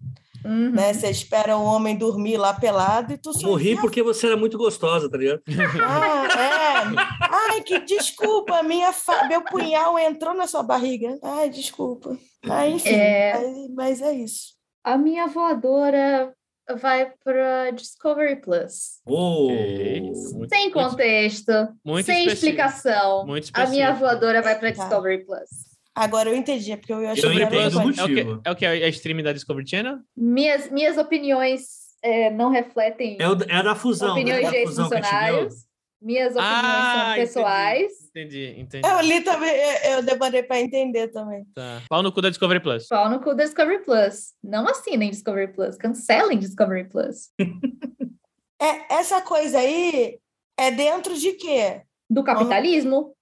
Uhum. 0.46 0.72
né? 0.72 0.94
Você 0.94 1.10
espera 1.10 1.58
o 1.58 1.64
homem 1.64 1.98
dormir 1.98 2.38
lá 2.38 2.54
pelado 2.54 3.12
e 3.12 3.18
tu 3.18 3.34
só 3.34 3.48
Morri 3.48 3.76
porque 3.76 4.04
você 4.04 4.28
era 4.28 4.38
muito 4.38 4.56
gostosa, 4.56 5.10
tá 5.10 5.18
ligado? 5.18 5.42
Ah, 5.84 6.28
é. 6.40 7.52
Ai, 7.52 7.62
que 7.64 7.80
desculpa, 7.80 8.62
minha 8.62 8.94
fa... 8.94 9.28
meu 9.28 9.42
punhal 9.42 9.98
entrou 9.98 10.36
na 10.36 10.46
sua 10.46 10.62
barriga. 10.62 11.18
Ai, 11.24 11.50
desculpa. 11.50 12.16
Ah, 12.48 12.68
enfim, 12.68 12.90
É. 12.90 13.34
Mas, 13.34 13.70
mas 13.74 14.02
é 14.02 14.14
isso. 14.14 14.54
A 14.84 14.96
minha 14.96 15.28
voadora 15.28 16.34
vai 16.80 17.12
para 17.24 17.72
Discovery 17.72 18.38
Plus. 18.42 19.00
Oh. 19.06 19.48
Muito- 19.50 20.50
Sem 20.50 20.70
contexto, 20.72 21.52
muito 21.86 22.06
sem 22.06 22.26
específico. 22.26 22.32
explicação. 22.62 23.26
Muito 23.26 23.50
A 23.54 23.66
minha 23.68 23.94
voadora 23.94 24.42
vai 24.42 24.58
para 24.60 24.72
Tá. 24.74 24.84
Discovery 24.84 25.26
Plus. 25.26 25.50
Agora 25.96 26.30
eu 26.30 26.36
entendi, 26.36 26.72
é 26.72 26.78
porque 26.78 26.94
eu 26.94 27.10
achei 27.10 27.22
que 27.24 27.42
era 27.42 27.46
entendo 27.46 27.64
outra 27.64 27.80
o 27.80 27.84
coisa. 27.84 28.02
É 28.02 28.04
o 28.04 28.08
que? 28.08 28.14
motivo. 28.24 28.42
É 28.46 28.52
o 28.52 28.56
que? 28.56 28.66
É 28.66 28.70
a 28.86 28.90
stream 28.90 29.24
da 29.24 29.34
Discovery 29.34 29.68
Channel? 29.68 29.98
Minhas, 30.16 30.70
minhas 30.70 30.98
opiniões 30.98 31.62
é, 32.04 32.30
não 32.30 32.52
refletem 32.52 33.18
É, 33.20 33.28
o, 33.28 33.36
é 33.48 33.56
a 33.56 33.62
da 33.64 33.74
fusão. 33.76 34.10
né? 34.10 34.14
opiniões 34.22 34.44
Da 34.44 34.50
de 34.52 34.56
ex-funcionários. 34.58 35.56
Minhas 36.00 36.34
opiniões 36.36 36.54
Ah, 36.64 37.06
são 37.08 37.16
pessoais. 37.16 37.92
Entendi, 37.92 38.07
entendi. 38.22 38.88
Eu 38.88 39.00
li 39.02 39.22
também, 39.22 39.50
eu, 39.50 39.92
eu 39.92 40.04
demorei 40.04 40.44
para 40.44 40.60
entender 40.60 41.08
também. 41.10 41.46
Tá. 41.54 41.82
Pau 41.90 42.02
no 42.02 42.12
cu 42.12 42.22
da 42.22 42.30
Discovery 42.30 42.60
Plus. 42.60 42.88
Pau 42.88 43.10
no 43.10 43.20
cu 43.20 43.34
da 43.34 43.44
Discovery 43.44 43.84
Plus. 43.84 44.34
Não 44.44 44.68
assinem 44.68 45.10
Discovery 45.10 45.54
Plus. 45.54 45.78
Cancelem 45.78 46.40
Discovery 46.40 46.88
Plus. 46.90 47.32
É, 48.60 48.96
essa 48.96 49.22
coisa 49.22 49.60
aí 49.60 50.18
é 50.58 50.72
dentro 50.72 51.16
de 51.16 51.34
quê? 51.34 51.84
Do 52.10 52.24
capitalismo. 52.24 53.16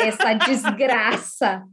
Essa 0.00 0.34
desgraça 0.34 1.64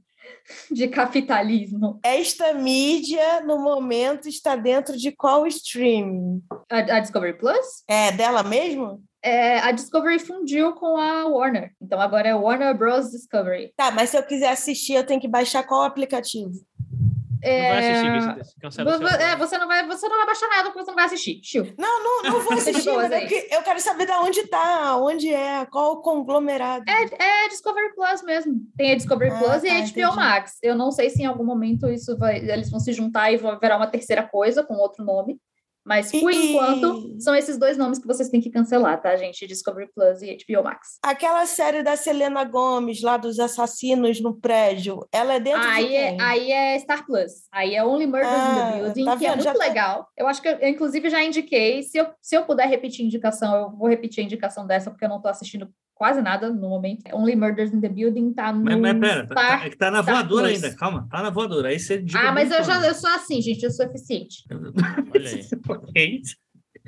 de 0.71 0.87
capitalismo. 0.87 1.99
Esta 2.03 2.53
mídia, 2.53 3.41
no 3.41 3.59
momento, 3.59 4.27
está 4.27 4.55
dentro 4.55 4.97
de 4.97 5.11
qual 5.11 5.47
streaming? 5.47 6.41
A, 6.69 6.77
a 6.77 6.99
Discovery 6.99 7.37
Plus? 7.37 7.83
É 7.87 8.11
dela 8.11 8.43
mesmo? 8.43 9.03
É, 9.23 9.59
a 9.59 9.71
Discovery 9.71 10.19
fundiu 10.19 10.73
com 10.73 10.95
a 10.97 11.25
Warner. 11.27 11.71
Então 11.81 11.99
agora 11.99 12.27
é 12.29 12.35
Warner 12.35 12.75
Bros. 12.77 13.11
Discovery. 13.11 13.73
Tá, 13.75 13.91
mas 13.91 14.09
se 14.11 14.17
eu 14.17 14.23
quiser 14.23 14.49
assistir, 14.49 14.93
eu 14.93 15.05
tenho 15.05 15.19
que 15.19 15.27
baixar 15.27 15.63
qual 15.63 15.83
aplicativo? 15.83 16.51
Não 17.43 17.69
vai 17.69 17.79
assistir, 17.79 18.07
É, 18.07 18.43
você 18.43 18.53
cancela 18.59 18.89
o 18.95 18.99
vo- 18.99 19.07
seu 19.07 19.17
é, 19.19 19.35
você 19.35 19.57
não 19.59 19.67
vai, 19.67 19.85
você 19.87 20.07
não 20.09 20.17
vai 20.17 20.25
baixar 20.25 20.47
nada 20.49 20.63
porque 20.65 20.79
você 20.79 20.87
não 20.91 20.95
vai 20.95 21.05
assistir. 21.05 21.39
Chiu. 21.43 21.73
Não, 21.77 22.03
não, 22.03 22.31
não 22.31 22.39
vou 22.41 22.53
assistir, 22.57 22.91
mas 22.91 23.11
eu, 23.11 23.19
eu 23.51 23.61
quero 23.63 23.79
saber 23.79 24.05
de 24.07 24.11
onde 24.13 24.47
tá, 24.47 24.97
onde 24.97 25.33
é, 25.33 25.65
qual 25.67 25.93
o 25.93 26.01
conglomerado. 26.01 26.83
É, 26.89 27.45
é 27.45 27.47
Discovery 27.49 27.93
Plus 27.95 28.23
mesmo. 28.23 28.55
Tem 28.75 28.91
a 28.91 28.95
Discovery 28.95 29.31
Ah, 29.31 29.37
Plus 29.37 29.63
e 29.63 29.67
tá, 29.67 29.73
a 29.73 29.77
HBO 29.77 29.81
entendi. 29.89 30.15
Max. 30.15 30.57
Eu 30.63 30.75
não 30.75 30.91
sei 30.91 31.09
se 31.09 31.21
em 31.21 31.25
algum 31.25 31.45
momento 31.45 31.87
isso 31.89 32.17
vai, 32.17 32.37
eles 32.37 32.69
vão 32.71 32.79
se 32.79 32.91
juntar 32.91 33.31
e 33.31 33.37
vai 33.37 33.57
virar 33.59 33.77
uma 33.77 33.87
terceira 33.87 34.23
coisa 34.27 34.63
com 34.63 34.73
outro 34.73 35.05
nome. 35.05 35.37
Mas 35.87 36.11
por 36.11 36.29
E- 36.31 36.51
enquanto 36.51 37.15
são 37.21 37.33
esses 37.33 37.57
dois 37.57 37.77
nomes 37.77 37.97
que 37.97 38.05
vocês 38.05 38.27
têm 38.29 38.41
que 38.41 38.49
cancelar, 38.49 39.01
tá, 39.01 39.15
gente? 39.15 39.47
Discovery 39.47 39.89
Plus 39.95 40.21
e 40.21 40.35
HBO 40.45 40.63
Max. 40.63 40.99
Aquela 41.01 41.45
série 41.45 41.81
da 41.81 41.95
Selena 41.95 42.43
Gomes, 42.43 43.01
lá 43.01 43.15
dos 43.15 43.39
assassinos 43.39 44.19
no 44.19 44.35
prédio, 44.39 45.07
ela 45.13 45.35
é 45.35 45.39
dentro 45.39 45.61
de 45.61 45.67
Aí 45.67 45.95
é, 45.95 46.09
quem? 46.11 46.21
aí 46.21 46.51
é 46.51 46.79
Star 46.79 47.05
Plus. 47.05 47.31
Aí 47.51 47.73
é 47.73 47.83
Only 47.85 48.05
Murders 48.05 48.27
in 48.27 48.35
Ah, 48.35 48.71
the 48.73 48.79
Building, 48.81 49.05
tá 49.05 49.17
que 49.17 49.25
é 49.25 49.29
vendo? 49.31 49.43
Já 49.43 49.51
muito 49.51 49.61
tá- 49.61 49.67
legal. 49.67 50.07
Eu 50.17 50.27
acho 50.27 50.41
que 50.41 50.47
eu, 50.49 50.53
eu, 50.57 50.67
inclusive, 50.67 51.09
já 51.09 51.23
indiquei. 51.23 51.81
Se 51.83 51.97
eu, 51.97 52.07
se 52.21 52.35
eu 52.35 52.43
puder 52.45 52.67
repetir 52.67 53.05
indicação, 53.05 53.55
eu 53.55 53.71
vou 53.71 53.87
repetir 53.87 54.21
a 54.21 54.25
indicação 54.25 54.67
dessa, 54.67 54.91
porque 54.91 55.05
eu 55.05 55.09
não 55.09 55.21
tô 55.21 55.29
assistindo 55.29 55.69
quase 55.97 56.21
nada 56.21 56.49
no 56.49 56.69
momento. 56.69 57.03
Only 57.11 57.35
Murders 57.35 57.73
in 57.73 57.81
the 57.81 57.89
Building 57.89 58.33
tá 58.33 58.53
no 58.53 58.63
Mas, 58.63 58.79
mas 58.79 58.99
pera, 58.99 59.27
tá- 59.27 59.35
Star... 59.35 59.65
é 59.65 59.69
que 59.69 59.77
tá 59.77 59.91
na 59.91 60.03
Star 60.03 60.15
voadora 60.15 60.47
Plus. 60.49 60.63
ainda. 60.63 60.75
Calma, 60.77 61.07
tá 61.09 61.23
na 61.23 61.29
voadora. 61.29 61.69
Aí 61.69 61.79
você 61.79 62.05
Ah, 62.15 62.31
mas 62.31 62.51
eu 62.51 62.63
já 62.63 62.85
eu 62.85 62.93
sou 62.93 63.09
assim, 63.09 63.41
gente, 63.41 63.63
eu 63.63 63.71
sou 63.71 63.85
eficiente. 63.85 64.43
Olha 65.11 65.29
aí. 65.95 66.21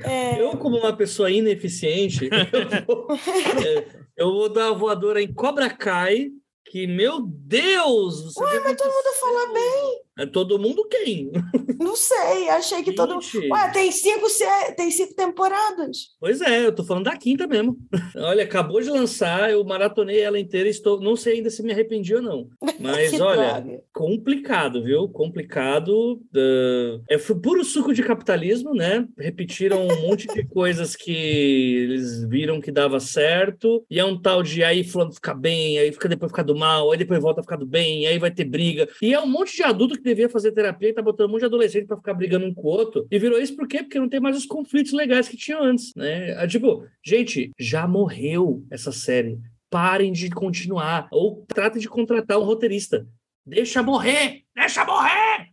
É, 0.01 0.41
Eu, 0.41 0.55
como 0.57 0.77
uma 0.77 0.95
pessoa 0.95 1.29
ineficiente, 1.29 2.29
eu 2.31 2.85
vou, 2.85 3.07
é, 3.11 3.85
eu 4.15 4.31
vou 4.31 4.47
dar 4.49 4.69
a 4.69 4.73
voadora 4.73 5.21
em 5.21 5.33
Cobra 5.33 5.69
Kai, 5.69 6.29
que, 6.65 6.87
meu 6.87 7.21
Deus! 7.21 8.35
Ué, 8.37 8.59
mas 8.61 8.77
todo 8.77 8.87
mundo 8.87 9.13
fala 9.19 9.53
bem. 9.53 10.01
É 10.19 10.25
todo 10.25 10.59
mundo 10.59 10.85
quem? 10.89 11.31
não 11.79 11.95
sei, 11.95 12.49
achei 12.49 12.83
que 12.83 12.93
todo 12.93 13.21
Gente. 13.21 13.49
Ué, 13.49 13.71
tem 13.71 13.91
cinco, 13.91 14.27
tem 14.75 14.91
cinco 14.91 15.15
temporadas. 15.15 16.09
Pois 16.19 16.41
é, 16.41 16.65
eu 16.65 16.75
tô 16.75 16.83
falando 16.83 17.05
da 17.05 17.15
quinta 17.15 17.47
mesmo. 17.47 17.77
Olha, 18.17 18.43
acabou 18.43 18.81
de 18.81 18.89
lançar, 18.89 19.49
eu 19.49 19.63
maratonei 19.63 20.19
ela 20.19 20.39
inteira, 20.39 20.67
estou, 20.67 20.99
não 20.99 21.15
sei 21.15 21.35
ainda 21.35 21.49
se 21.49 21.63
me 21.63 21.71
arrependi 21.71 22.13
ou 22.13 22.21
não. 22.21 22.49
Mas 22.79 23.13
olha, 23.19 23.61
droga. 23.61 23.83
complicado, 23.93 24.83
viu? 24.83 25.07
Complicado. 25.07 26.21
uh, 26.35 27.01
é 27.07 27.17
puro 27.17 27.63
suco 27.63 27.93
de 27.93 28.03
capitalismo, 28.03 28.73
né? 28.73 29.07
Repetiram 29.17 29.87
um 29.87 30.01
monte 30.01 30.27
de 30.27 30.43
coisas 30.47 30.95
que 30.95 31.11
eles 31.11 32.27
viram 32.27 32.59
que 32.59 32.71
dava 32.71 32.99
certo. 32.99 33.85
E 33.89 33.99
é 33.99 34.05
um 34.05 34.19
tal 34.19 34.43
de 34.43 34.63
aí 34.63 34.83
fulano 34.83 35.13
fica 35.13 35.33
bem, 35.33 35.77
aí 35.77 35.91
fica 35.91 36.09
depois 36.09 36.31
fica 36.31 36.43
do 36.43 36.55
mal, 36.55 36.91
aí 36.91 36.97
depois 36.97 37.21
volta 37.21 37.39
a 37.39 37.43
ficar 37.43 37.55
do 37.55 37.65
bem, 37.65 38.05
aí 38.05 38.19
vai 38.19 38.31
ter 38.31 38.45
briga. 38.45 38.87
E 39.01 39.13
é 39.13 39.19
um 39.19 39.27
monte 39.27 39.55
de 39.55 39.63
adulto 39.63 39.95
que 39.95 40.08
devia 40.09 40.29
fazer 40.29 40.51
terapia 40.51 40.89
e 40.89 40.93
tá 40.93 41.01
botando 41.01 41.29
um 41.29 41.31
monte 41.31 41.41
de 41.41 41.45
adolescente 41.45 41.85
pra 41.87 41.97
ficar 41.97 42.13
brigando 42.13 42.45
um 42.45 42.53
com 42.53 42.61
o 42.67 42.71
outro. 42.71 43.07
E 43.09 43.17
virou 43.17 43.39
isso 43.39 43.55
por 43.55 43.67
quê? 43.67 43.79
Porque 43.83 43.99
não 43.99 44.09
tem 44.09 44.19
mais 44.19 44.37
os 44.37 44.45
conflitos 44.45 44.91
legais 44.91 45.27
que 45.27 45.37
tinha 45.37 45.59
antes, 45.59 45.93
né? 45.95 46.31
É, 46.31 46.47
Tipo, 46.47 46.85
gente, 47.05 47.51
já 47.57 47.87
morreu 47.87 48.65
essa 48.69 48.91
série. 48.91 49.39
Parem 49.69 50.11
de 50.11 50.29
continuar. 50.29 51.07
Ou 51.11 51.45
tratem 51.47 51.81
de 51.81 51.87
contratar 51.87 52.39
um 52.39 52.43
roteirista. 52.43 53.07
Deixa 53.45 53.81
morrer! 53.81 54.43
Deixa 54.55 54.83
morrer! 54.83 55.49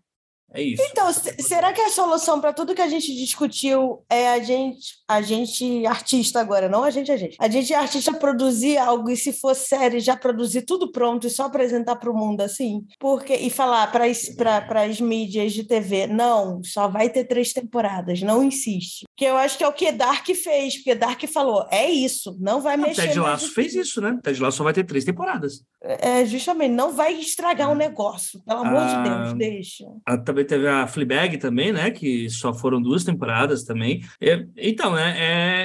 É 0.57 0.63
isso. 0.63 0.83
Então, 0.91 1.13
se- 1.13 1.35
será 1.43 1.73
que 1.73 1.81
a 1.81 1.91
solução 1.91 2.41
para 2.41 2.53
tudo 2.53 2.75
que 2.75 2.83
a 2.83 2.89
gente 2.89 3.15
discutiu 3.15 4.05
é 4.11 4.29
a 4.31 4.39
gente, 4.41 4.79
a 5.09 5.21
gente 5.23 5.85
artista 5.87 6.41
agora, 6.41 6.69
não 6.69 6.83
a 6.83 6.91
gente, 6.91 7.11
a 7.13 7.17
gente. 7.17 7.37
A 7.39 7.49
gente 7.49 7.73
artista 7.75 8.13
produzir 8.15 8.79
algo 8.79 9.11
e 9.11 9.17
se 9.17 9.33
for 9.33 9.55
série 9.55 10.01
já 10.01 10.17
produzir 10.17 10.63
tudo 10.63 10.91
pronto 10.91 11.27
e 11.27 11.31
só 11.31 11.45
apresentar 11.45 11.97
para 11.97 12.11
o 12.11 12.17
mundo 12.17 12.41
assim? 12.41 12.85
Porque 12.99 13.35
e 13.35 13.51
falar 13.51 13.91
para 13.93 14.83
as 14.85 15.01
mídias 15.01 15.53
de 15.53 15.65
TV, 15.65 16.07
não, 16.07 16.63
só 16.65 16.89
vai 16.89 17.09
ter 17.11 17.25
três 17.25 17.53
temporadas, 17.53 18.21
não 18.23 18.43
insiste. 18.43 19.05
Que 19.17 19.25
eu 19.25 19.37
acho 19.37 19.57
que 19.59 19.65
é 19.65 19.69
o 19.69 19.73
que 19.73 19.91
Dark 19.93 20.27
fez, 20.35 20.77
porque 20.77 20.95
Dark 20.95 21.23
falou, 21.33 21.67
é 21.71 21.91
isso, 21.91 22.37
não 22.41 22.61
vai 22.61 22.77
O 22.77 22.81
mexer. 22.81 23.03
Ted 23.09 23.19
Lasso 23.19 23.53
fez 23.53 23.75
isso, 23.75 24.01
né? 24.01 24.19
Ted 24.23 24.41
Lasso 24.41 24.59
só 24.59 24.65
vai 24.65 24.73
ter 24.73 24.85
três 24.85 25.05
temporadas. 25.05 25.63
É, 25.83 26.25
justamente, 26.25 26.73
não 26.73 26.93
vai 26.93 27.15
estragar 27.15 27.71
o 27.71 27.75
negócio, 27.75 28.43
pelo 28.45 28.61
amor 28.61 28.81
Ah, 28.83 29.03
de 29.03 29.09
Deus, 29.09 29.35
deixa. 29.39 29.85
Ah, 30.07 30.17
também 30.19 30.45
teve 30.47 30.67
a 30.69 30.87
Fleabag 30.87 31.39
também, 31.39 31.73
né? 31.73 31.91
Que 31.91 32.31
só 32.31 32.55
foram 32.55 32.81
duas 32.81 33.05
temporadas 33.05 33.65
também. 33.65 34.03
É, 34.21 34.47
então, 34.57 34.95
né? 34.95 35.15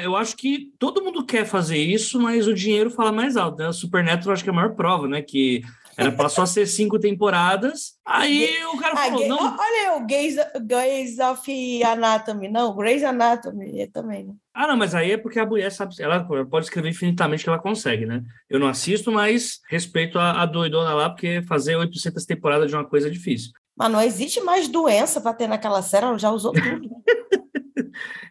é, 0.01 0.05
eu 0.05 0.15
acho 0.15 0.35
que 0.35 0.71
todo 0.79 1.03
mundo 1.03 1.25
quer 1.25 1.45
fazer 1.45 1.77
isso, 1.77 2.19
mas 2.19 2.47
o 2.47 2.53
dinheiro 2.53 2.89
fala 2.89 3.11
mais 3.11 3.37
alto, 3.37 3.59
né? 3.59 3.67
O 3.69 3.73
Supernatural 3.73 4.33
acho 4.33 4.43
que 4.43 4.49
é 4.49 4.53
a 4.53 4.55
maior 4.55 4.75
prova, 4.75 5.07
né? 5.07 5.21
Que 5.21 5.61
era 5.97 6.11
para 6.11 6.29
só 6.29 6.45
ser 6.45 6.65
cinco 6.67 6.97
temporadas. 6.97 7.93
Aí 8.05 8.49
o 8.73 8.77
cara 8.77 8.93
Ah, 8.93 8.97
falou, 9.05 9.19
gay- 9.19 9.27
não, 9.27 9.37
Olha 9.57 9.97
o 9.97 10.05
Gays, 10.07 10.35
Gays 10.65 11.19
of 11.19 11.83
Anatomy. 11.83 12.47
Não, 12.49 12.75
Grey's 12.75 13.03
Anatomy 13.03 13.81
é 13.81 13.87
também. 13.87 14.23
né? 14.25 14.33
Ah, 14.53 14.67
não, 14.67 14.75
mas 14.77 14.95
aí 14.95 15.11
é 15.11 15.17
porque 15.17 15.39
a 15.39 15.45
mulher 15.45 15.71
sabe, 15.71 15.93
ela 15.99 16.25
pode 16.45 16.65
escrever 16.65 16.89
infinitamente 16.89 17.43
que 17.43 17.49
ela 17.49 17.59
consegue, 17.59 18.05
né? 18.05 18.21
Eu 18.49 18.59
não 18.59 18.67
assisto, 18.67 19.11
mas 19.11 19.59
respeito 19.69 20.17
a, 20.17 20.41
a 20.41 20.45
doidona 20.45 20.93
lá, 20.93 21.09
porque 21.09 21.41
fazer 21.43 21.75
800 21.75 22.25
temporadas 22.25 22.69
de 22.69 22.75
uma 22.75 22.85
coisa 22.85 23.07
é 23.07 23.11
difícil. 23.11 23.51
Mas 23.75 23.91
não 23.91 24.01
existe 24.01 24.41
mais 24.41 24.67
doença 24.67 25.21
para 25.21 25.33
ter 25.33 25.47
naquela 25.47 25.81
série, 25.81 26.05
ela 26.05 26.17
já 26.17 26.31
usou 26.31 26.53
tudo. 26.53 26.89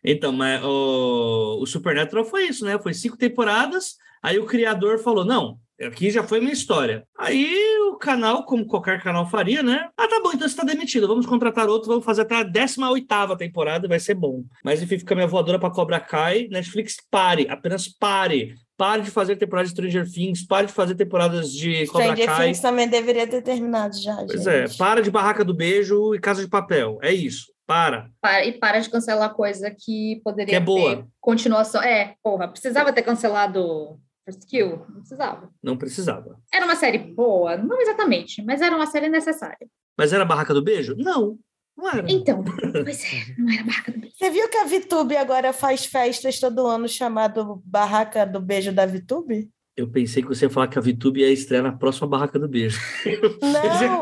Então, 0.02 0.32
mas 0.32 0.62
o, 0.64 1.58
o 1.60 1.66
Supernatural 1.66 2.24
foi 2.24 2.48
isso, 2.48 2.64
né? 2.64 2.78
Foi 2.78 2.94
cinco 2.94 3.16
temporadas, 3.16 3.96
aí 4.22 4.38
o 4.38 4.46
criador 4.46 4.98
falou, 4.98 5.24
não, 5.24 5.58
aqui 5.80 6.10
já 6.10 6.22
foi 6.22 6.40
minha 6.40 6.52
história. 6.52 7.06
Aí 7.18 7.54
o 7.90 7.96
canal, 7.96 8.44
como 8.44 8.66
qualquer 8.66 9.02
canal 9.02 9.28
faria, 9.28 9.62
né? 9.62 9.88
Ah, 9.96 10.08
tá 10.08 10.20
bom, 10.22 10.32
então 10.32 10.48
você 10.48 10.56
tá 10.56 10.64
demitido, 10.64 11.06
vamos 11.06 11.26
contratar 11.26 11.68
outro, 11.68 11.88
vamos 11.88 12.04
fazer 12.04 12.22
até 12.22 12.36
a 12.36 12.44
18ª 12.44 13.36
temporada, 13.36 13.88
vai 13.88 14.00
ser 14.00 14.14
bom. 14.14 14.42
Mas 14.64 14.82
enfim, 14.82 14.98
fica 14.98 15.14
minha 15.14 15.26
voadora 15.26 15.58
para 15.58 15.70
Cobra 15.70 16.00
Kai, 16.00 16.48
Netflix 16.50 16.96
pare, 17.10 17.46
apenas 17.48 17.88
pare. 17.88 18.54
Pare 18.80 19.02
de 19.02 19.10
fazer 19.10 19.36
temporadas 19.36 19.70
de 19.70 19.76
Stranger 19.76 20.10
Things, 20.10 20.42
pare 20.46 20.66
de 20.68 20.72
fazer 20.72 20.94
temporadas 20.94 21.52
de 21.52 21.86
Cobra 21.88 22.06
Stranger 22.06 22.26
Kai. 22.26 22.46
Things 22.46 22.60
também 22.60 22.88
deveria 22.88 23.26
ter 23.26 23.42
terminado 23.42 23.94
já. 24.00 24.16
Pois 24.16 24.42
gente. 24.42 24.48
é, 24.48 24.66
para 24.78 25.02
de 25.02 25.10
Barraca 25.10 25.44
do 25.44 25.52
Beijo 25.52 26.14
e 26.14 26.18
Casa 26.18 26.42
de 26.42 26.48
Papel. 26.48 26.98
É 27.02 27.12
isso, 27.12 27.52
para. 27.66 28.08
Para- 28.22 28.46
e 28.46 28.52
para 28.58 28.80
de 28.80 28.88
cancelar 28.88 29.34
coisa 29.34 29.70
que 29.70 30.18
poderia 30.24 30.46
Que 30.46 30.54
é 30.54 30.60
boa. 30.60 30.96
ter 30.96 31.04
continuação. 31.20 31.82
É, 31.82 32.14
porra, 32.22 32.48
precisava 32.48 32.90
ter 32.90 33.02
cancelado 33.02 33.98
First 34.24 34.48
Kill? 34.48 34.78
Não 34.88 35.00
precisava. 35.00 35.50
Não 35.62 35.76
precisava. 35.76 36.36
Era 36.50 36.64
uma 36.64 36.74
série 36.76 36.96
boa? 36.96 37.58
Não 37.58 37.78
exatamente, 37.82 38.42
mas 38.42 38.62
era 38.62 38.74
uma 38.74 38.86
série 38.86 39.10
necessária. 39.10 39.68
Mas 39.98 40.10
era 40.10 40.24
Barraca 40.24 40.54
do 40.54 40.62
Beijo? 40.62 40.94
Não, 40.96 41.36
não 41.76 41.88
era. 41.88 42.06
Então, 42.12 42.44
pois 42.84 43.04
é, 43.04 43.34
não 43.38 43.52
era 43.52 43.64
barca 43.64 43.92
do 43.92 43.98
beijo. 44.00 44.14
Você 44.16 44.30
viu 44.30 44.48
que 44.48 44.56
a 44.56 44.64
VTube 44.64 45.16
agora 45.16 45.52
faz 45.52 45.84
festas 45.86 46.38
todo 46.38 46.66
ano 46.66 46.88
chamado 46.88 47.62
Barraca 47.64 48.26
do 48.26 48.40
Beijo 48.40 48.72
da 48.72 48.86
VTube? 48.86 49.48
Eu 49.76 49.88
pensei 49.88 50.22
que 50.22 50.28
você 50.28 50.44
ia 50.44 50.50
falar 50.50 50.68
que 50.68 50.76
a 50.78 50.82
Vitube 50.82 51.20
ia 51.20 51.30
estrear 51.32 51.62
na 51.62 51.72
próxima 51.72 52.06
Barraca 52.06 52.38
do 52.38 52.46
Beijo. 52.46 52.78
Não, 53.40 54.00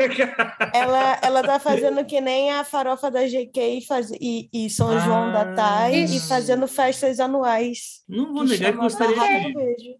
ela, 0.75 1.19
ela 1.23 1.43
tá 1.43 1.61
fazendo 1.61 2.05
que 2.05 2.21
nem 2.21 2.51
a 2.51 2.65
farofa 2.65 3.09
da 3.11 3.23
GK 3.25 3.85
faz, 3.87 4.11
e, 4.21 4.49
e 4.53 4.69
São 4.71 4.91
Ah, 4.91 4.99
João 4.99 5.31
da 5.33 5.55
TAI 5.55 6.01
e 6.01 6.05
isso. 6.05 6.29
fazendo 6.29 6.67
festas 6.67 7.21
anuais. 7.21 8.03
Não 8.09 8.33
vou 8.35 8.45
que 8.45 8.51
negar 8.51 8.73
que 8.73 8.79
gostaria 8.79 9.15
Barraca 9.15 9.39
de 9.39 9.53
do 9.53 9.61
ir. 9.61 9.65
Beijo. 9.65 9.91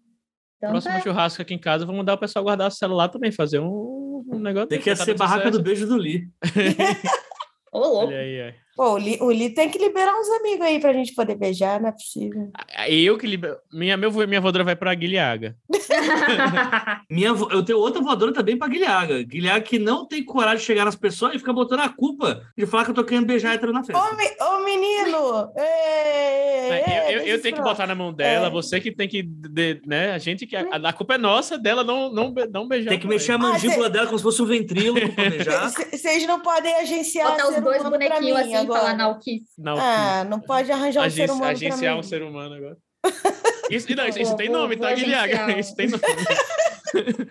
Então, 0.57 0.71
Próximo 0.71 0.93
tá. 0.95 1.01
churrasco 1.01 1.41
aqui 1.41 1.53
em 1.53 1.59
casa, 1.59 1.85
vou 1.85 1.95
mandar 1.95 2.15
o 2.15 2.17
pessoal 2.17 2.43
guardar 2.43 2.67
o 2.67 2.71
celular 2.71 3.07
também, 3.07 3.31
fazer 3.31 3.59
um, 3.59 4.25
um 4.27 4.39
negócio. 4.39 4.67
Tem 4.67 4.81
que 4.81 4.89
ia 4.89 4.95
ser 4.97 5.13
Barraca 5.17 5.49
do 5.49 5.61
Beijo 5.61 5.87
do 5.87 5.95
Lee. 5.95 6.27
Louco. 7.73 7.97
Olha 8.07 8.19
aí, 8.19 8.41
aí. 8.41 8.55
Pô, 8.79 8.93
o 8.93 8.97
Li, 8.97 9.17
o 9.19 9.29
Li 9.29 9.49
tem 9.49 9.67
que 9.67 9.77
liberar 9.77 10.13
uns 10.17 10.29
amigos 10.39 10.65
aí 10.65 10.79
pra 10.79 10.93
gente 10.93 11.13
poder 11.13 11.35
beijar, 11.35 11.81
não 11.81 11.89
é 11.89 11.91
possível. 11.91 12.49
Eu 12.87 13.17
que 13.17 13.27
liber... 13.27 13.57
minha, 13.73 13.97
meu, 13.97 14.09
minha 14.25 14.39
voadora 14.39 14.63
vai 14.63 14.73
pra 14.73 14.93
Guilhaga. 14.95 15.53
Minha, 17.09 17.29
eu 17.29 17.63
tenho 17.65 17.79
outra 17.79 18.01
voadora 18.01 18.31
também 18.31 18.57
pra 18.57 18.67
Guilhaga. 18.67 19.21
Guilhaga 19.23 19.61
que 19.61 19.79
não 19.79 20.07
tem 20.07 20.23
coragem 20.23 20.59
de 20.59 20.63
chegar 20.63 20.85
nas 20.85 20.95
pessoas 20.95 21.33
e 21.35 21.39
fica 21.39 21.51
botando 21.51 21.79
a 21.81 21.89
culpa 21.89 22.41
de 22.57 22.65
falar 22.65 22.85
que 22.85 22.91
eu 22.91 22.95
tô 22.95 23.03
querendo 23.03 23.25
beijar 23.25 23.53
hétero 23.55 23.73
na 23.73 23.83
festa. 23.83 23.99
Ô, 24.01 24.15
me- 24.15 24.37
ô, 24.39 24.63
menino! 24.63 25.51
Ei, 25.57 26.71
ei, 26.71 27.15
eu, 27.15 27.19
eu, 27.21 27.27
eu 27.27 27.41
tenho 27.41 27.55
que 27.55 27.61
botar 27.61 27.87
na 27.87 27.95
mão 27.95 28.13
dela, 28.13 28.47
É. 28.47 28.49
você 28.49 28.79
que 28.79 28.91
tem 28.91 29.07
que, 29.07 29.23
de- 29.23 29.81
né? 29.85 30.11
A 30.13 30.17
gente 30.19 30.45
que 30.45 30.55
a, 30.55 30.61
a 30.71 30.93
culpa 30.93 31.15
é 31.15 31.17
nossa 31.17 31.57
dela 31.57 31.83
não 31.83 32.11
não 32.11 32.33
não 32.51 32.67
beijar. 32.67 32.89
Tem 32.91 32.99
que 32.99 33.07
mexer 33.07 33.31
a 33.33 33.35
Ah, 33.35 33.39
mandíbula 33.39 33.85
cê- 33.87 33.89
dela 33.89 34.05
como 34.05 34.17
se 34.19 34.23
fosse 34.23 34.41
um 34.41 34.45
ventríloco 34.45 35.09
pra 35.15 35.25
beijar. 35.29 35.69
Vocês 35.69 36.25
não 36.27 36.39
podem 36.41 36.73
agenciar 36.75 37.31
Botar 37.31 37.49
os 37.49 37.61
dois 37.61 37.83
bonequinhos 37.83 38.37
assim 38.39 38.68
agora. 38.75 38.97
falar. 38.97 39.19
Não, 39.57 39.77
Ah, 39.79 40.23
não 40.25 40.39
pode 40.39 40.71
arranjar 40.71 41.05
um 41.07 41.09
ser 41.09 41.29
humano 41.29 41.45
agenciar 41.51 41.93
mim. 41.93 41.99
um 41.99 42.03
ser 42.03 42.21
humano 42.23 42.55
agora. 42.55 42.77
Isso, 43.69 43.95
não, 43.95 44.07
isso, 44.07 44.19
isso 44.19 44.29
Vou- 44.29 44.37
tem 44.37 44.49
nome, 44.49 44.75
tá, 44.77 44.89
agenciar. 44.89 45.57
Isso 45.59 45.75
tem 45.75 45.87
nome. 45.89 46.01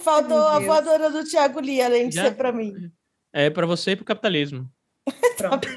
Faltou 0.00 0.38
a 0.38 0.58
voadora 0.60 1.10
do 1.10 1.24
Thiago 1.24 1.60
Lee, 1.60 1.80
além 1.82 2.08
de 2.08 2.14
Já? 2.16 2.24
ser 2.24 2.34
pra 2.36 2.52
mim. 2.52 2.72
É 3.32 3.50
pra 3.50 3.66
você 3.66 3.92
e 3.92 3.96
pro 3.96 4.04
capitalismo. 4.04 4.68
Pronto. 5.36 5.68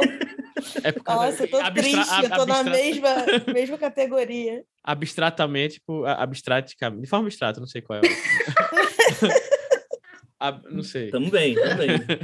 É 0.83 0.91
por 0.91 1.03
causa- 1.03 1.25
Nossa, 1.31 1.43
eu 1.43 1.49
tô 1.49 1.57
abstra- 1.57 1.73
triste, 1.83 2.23
eu 2.23 2.29
tô 2.29 2.45
na 2.45 2.59
abstra- 2.59 2.71
mesma, 2.71 3.09
mesma 3.53 3.77
categoria. 3.77 4.63
abstratamente, 4.83 5.75
tipo, 5.75 6.05
abstraticamente, 6.05 7.01
de 7.03 7.09
forma 7.09 7.25
abstrata, 7.25 7.59
não 7.59 7.67
sei 7.67 7.81
qual 7.81 7.99
é. 7.99 8.01
O- 10.39 10.43
Ab- 10.43 10.67
não 10.69 10.83
sei. 10.83 11.09
Tamo 11.09 11.29
bem. 11.31 11.55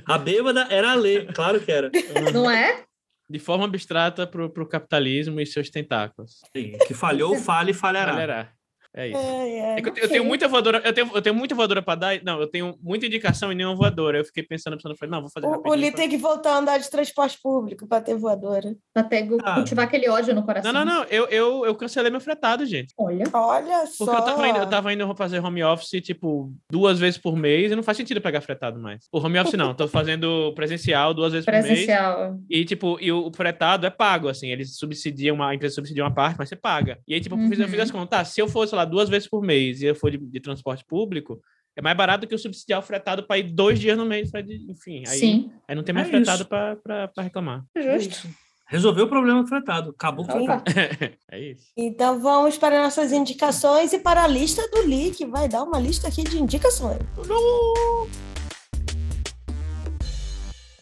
A 0.06 0.18
bêbada 0.18 0.68
era 0.70 0.92
a 0.92 0.96
Lê, 0.96 1.26
claro 1.26 1.60
que 1.60 1.72
era. 1.72 1.90
Não 2.34 2.50
é? 2.50 2.84
De 3.30 3.40
forma 3.40 3.66
abstrata 3.66 4.28
pro, 4.28 4.50
pro 4.50 4.68
capitalismo 4.68 5.40
e 5.40 5.46
seus 5.46 5.70
tentáculos. 5.70 6.42
Sim, 6.56 6.74
que 6.88 6.94
falhou, 6.94 7.36
fale 7.36 7.72
e 7.72 7.74
falhará. 7.74 8.12
Galera, 8.12 8.52
é 8.96 9.08
isso. 9.10 9.18
Ai, 9.18 9.60
É 9.78 9.82
que 9.82 9.90
eu, 9.90 9.94
eu 10.04 10.10
tenho 10.10 10.24
muita 10.26 10.48
voadora, 10.48 10.82
eu 10.86 10.94
tenho, 10.94 11.10
eu 11.14 11.22
tenho 11.22 11.36
muita 11.36 11.56
voadora 11.56 11.82
pra 11.82 11.96
dar. 11.96 12.24
Não, 12.24 12.40
eu 12.40 12.48
tenho 12.48 12.78
muita 12.82 13.06
indicação 13.06 13.52
e 13.52 13.56
nenhuma 13.56 13.76
voadora. 13.76 14.18
Eu 14.20 14.26
fiquei 14.26 14.44
pensando, 14.44 14.76
pensando, 14.78 14.96
falei, 14.98 15.12
não, 15.12 15.22
vou 15.22 15.30
fazer 15.32 15.48
O, 15.48 15.62
o 15.66 15.74
Lee 15.74 15.92
pra- 15.92 15.98
tem 16.02 16.10
que 16.10 16.18
voltar 16.18 16.54
a 16.54 16.58
andar 16.58 16.78
de 16.78 16.90
transporte 16.90 17.38
público 17.42 17.88
pra 17.88 18.02
ter 18.02 18.16
voadora. 18.16 18.76
Pra 18.94 19.04
ter, 19.04 19.28
Ah. 19.44 19.56
cultivar 19.56 19.86
aquele 19.86 20.10
ódio 20.10 20.34
no 20.36 20.44
coração. 20.44 20.72
Não, 20.72 20.86
não, 20.86 20.94
não, 21.00 21.04
eu, 21.06 21.26
eu, 21.28 21.66
eu 21.66 21.76
cancelei 21.76 22.12
meu 22.12 22.22
fretado, 22.22 22.66
gente. 22.66 22.94
Olha. 22.98 23.26
Olha 23.34 23.86
só. 23.88 24.06
Porque 24.06 24.18
eu 24.22 24.26
tava, 24.26 24.48
indo, 24.48 24.58
eu 24.60 24.70
tava 24.70 24.94
indo 24.94 25.16
fazer 25.16 25.40
home 25.40 25.64
office, 25.64 26.02
tipo, 26.02 26.54
duas 26.72 27.00
vezes 27.00 27.18
por 27.18 27.36
mês 27.36 27.72
e 27.72 27.76
não 27.76 27.84
faz 27.84 27.98
sentido 27.98 28.22
pegar 28.22 28.42
fretado 28.42 28.80
mais. 28.80 29.06
O 29.12 29.20
home 29.20 29.40
office 29.40 29.54
não, 29.58 29.74
tô 29.74 29.88
fazendo 29.88 30.52
presencial 30.56 31.14
duas 31.14 31.32
vezes 31.34 31.46
por 31.46 31.52
mês. 31.52 31.66
Presencial. 31.66 32.38
E, 32.50 32.64
tipo, 32.66 32.98
e 33.02 33.12
o, 33.12 33.32
fretado 33.36 33.86
é 33.86 33.90
pago, 33.90 34.28
assim, 34.28 34.50
eles 34.50 34.78
subsidiam, 34.78 35.36
uma 35.36 35.50
a 35.50 35.56
empresa 35.56 35.76
subsidia 35.76 36.04
uma 36.04 36.14
parte, 36.14 36.36
mas 36.38 36.50
você 36.50 36.56
paga. 36.56 37.00
E 37.08 37.14
aí, 37.14 37.20
tipo, 37.22 37.36
eu 37.36 37.50
fiz, 37.50 37.60
eu 37.60 37.68
fiz 37.68 37.78
Uhum. 37.78 37.84
as 37.84 37.92
contas, 37.92 38.10
tá, 38.10 38.26
se 38.26 38.40
eu 38.42 38.48
fosse 38.48 38.76
lá 38.76 38.83
duas 38.86 39.10
vezes 39.10 39.28
por 39.30 39.42
mês 39.42 39.82
e 39.82 39.86
eu 39.86 39.96
for 39.96 40.12
de, 40.12 40.18
de 40.18 40.40
transporte 40.40 40.84
público, 40.86 41.40
é 41.76 41.82
mais 41.82 41.98
barato 41.98 42.28
que 42.28 42.34
eu 42.34 42.38
subsidiar 42.38 42.80
o 42.80 42.84
fretado 42.84 43.24
para 43.26 43.38
ir 43.40 43.52
dois 43.52 43.80
dias 43.80 43.98
no 43.98 44.06
mês, 44.06 44.30
enfim, 44.70 45.04
aí, 45.08 45.18
Sim. 45.20 45.52
aí 45.68 45.76
não 45.76 45.84
tem 45.84 45.94
mais 45.96 46.08
É 46.08 46.12
fretado 46.12 46.42
isso. 46.42 46.50
pra 46.50 46.76
pra- 46.76 47.08
pra 47.08 47.24
reclamar. 47.24 47.64
Justo. 47.76 48.28
Resolveu 48.66 49.06
o 49.06 49.10
problema 49.10 49.42
do 49.44 49.48
fretado. 49.48 49.90
Acabou 49.92 50.26
com 50.26 50.46
o 50.46 50.48
é 51.32 51.40
isso. 51.52 51.66
Então 51.78 52.20
vamos 52.22 52.58
para 52.58 52.82
nossas 52.82 53.12
indicações 53.12 53.92
e 53.94 54.00
para 54.00 54.24
a 54.24 54.28
lista 54.28 54.68
do 54.70 54.88
Lee, 54.88 55.12
que 55.12 55.26
vai 55.26 55.48
dar 55.50 55.64
uma 55.64 55.78
lista 55.80 56.08
aqui 56.08 56.24
de 56.24 56.42
indicações. 56.42 56.98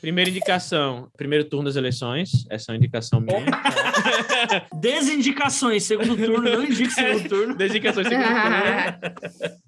Primeira 0.02 0.32
indicação, 0.32 1.12
primeiro 1.16 1.46
turno 1.46 1.66
das 1.66 1.76
eleições, 1.76 2.44
essa 2.50 2.72
é 2.72 2.74
uma 2.74 2.78
indicação 2.78 3.22
minha. 3.22 3.46
Desindicações, 4.74 5.84
segundo 5.84 6.18
turno, 6.18 6.42
não 6.42 6.64
indique 6.64 6.92
segundo 6.92 7.30
turno. 7.30 7.56
Das 7.56 7.70
indicações 7.70 8.08
segundo 8.08 8.26
turno. 9.40 9.62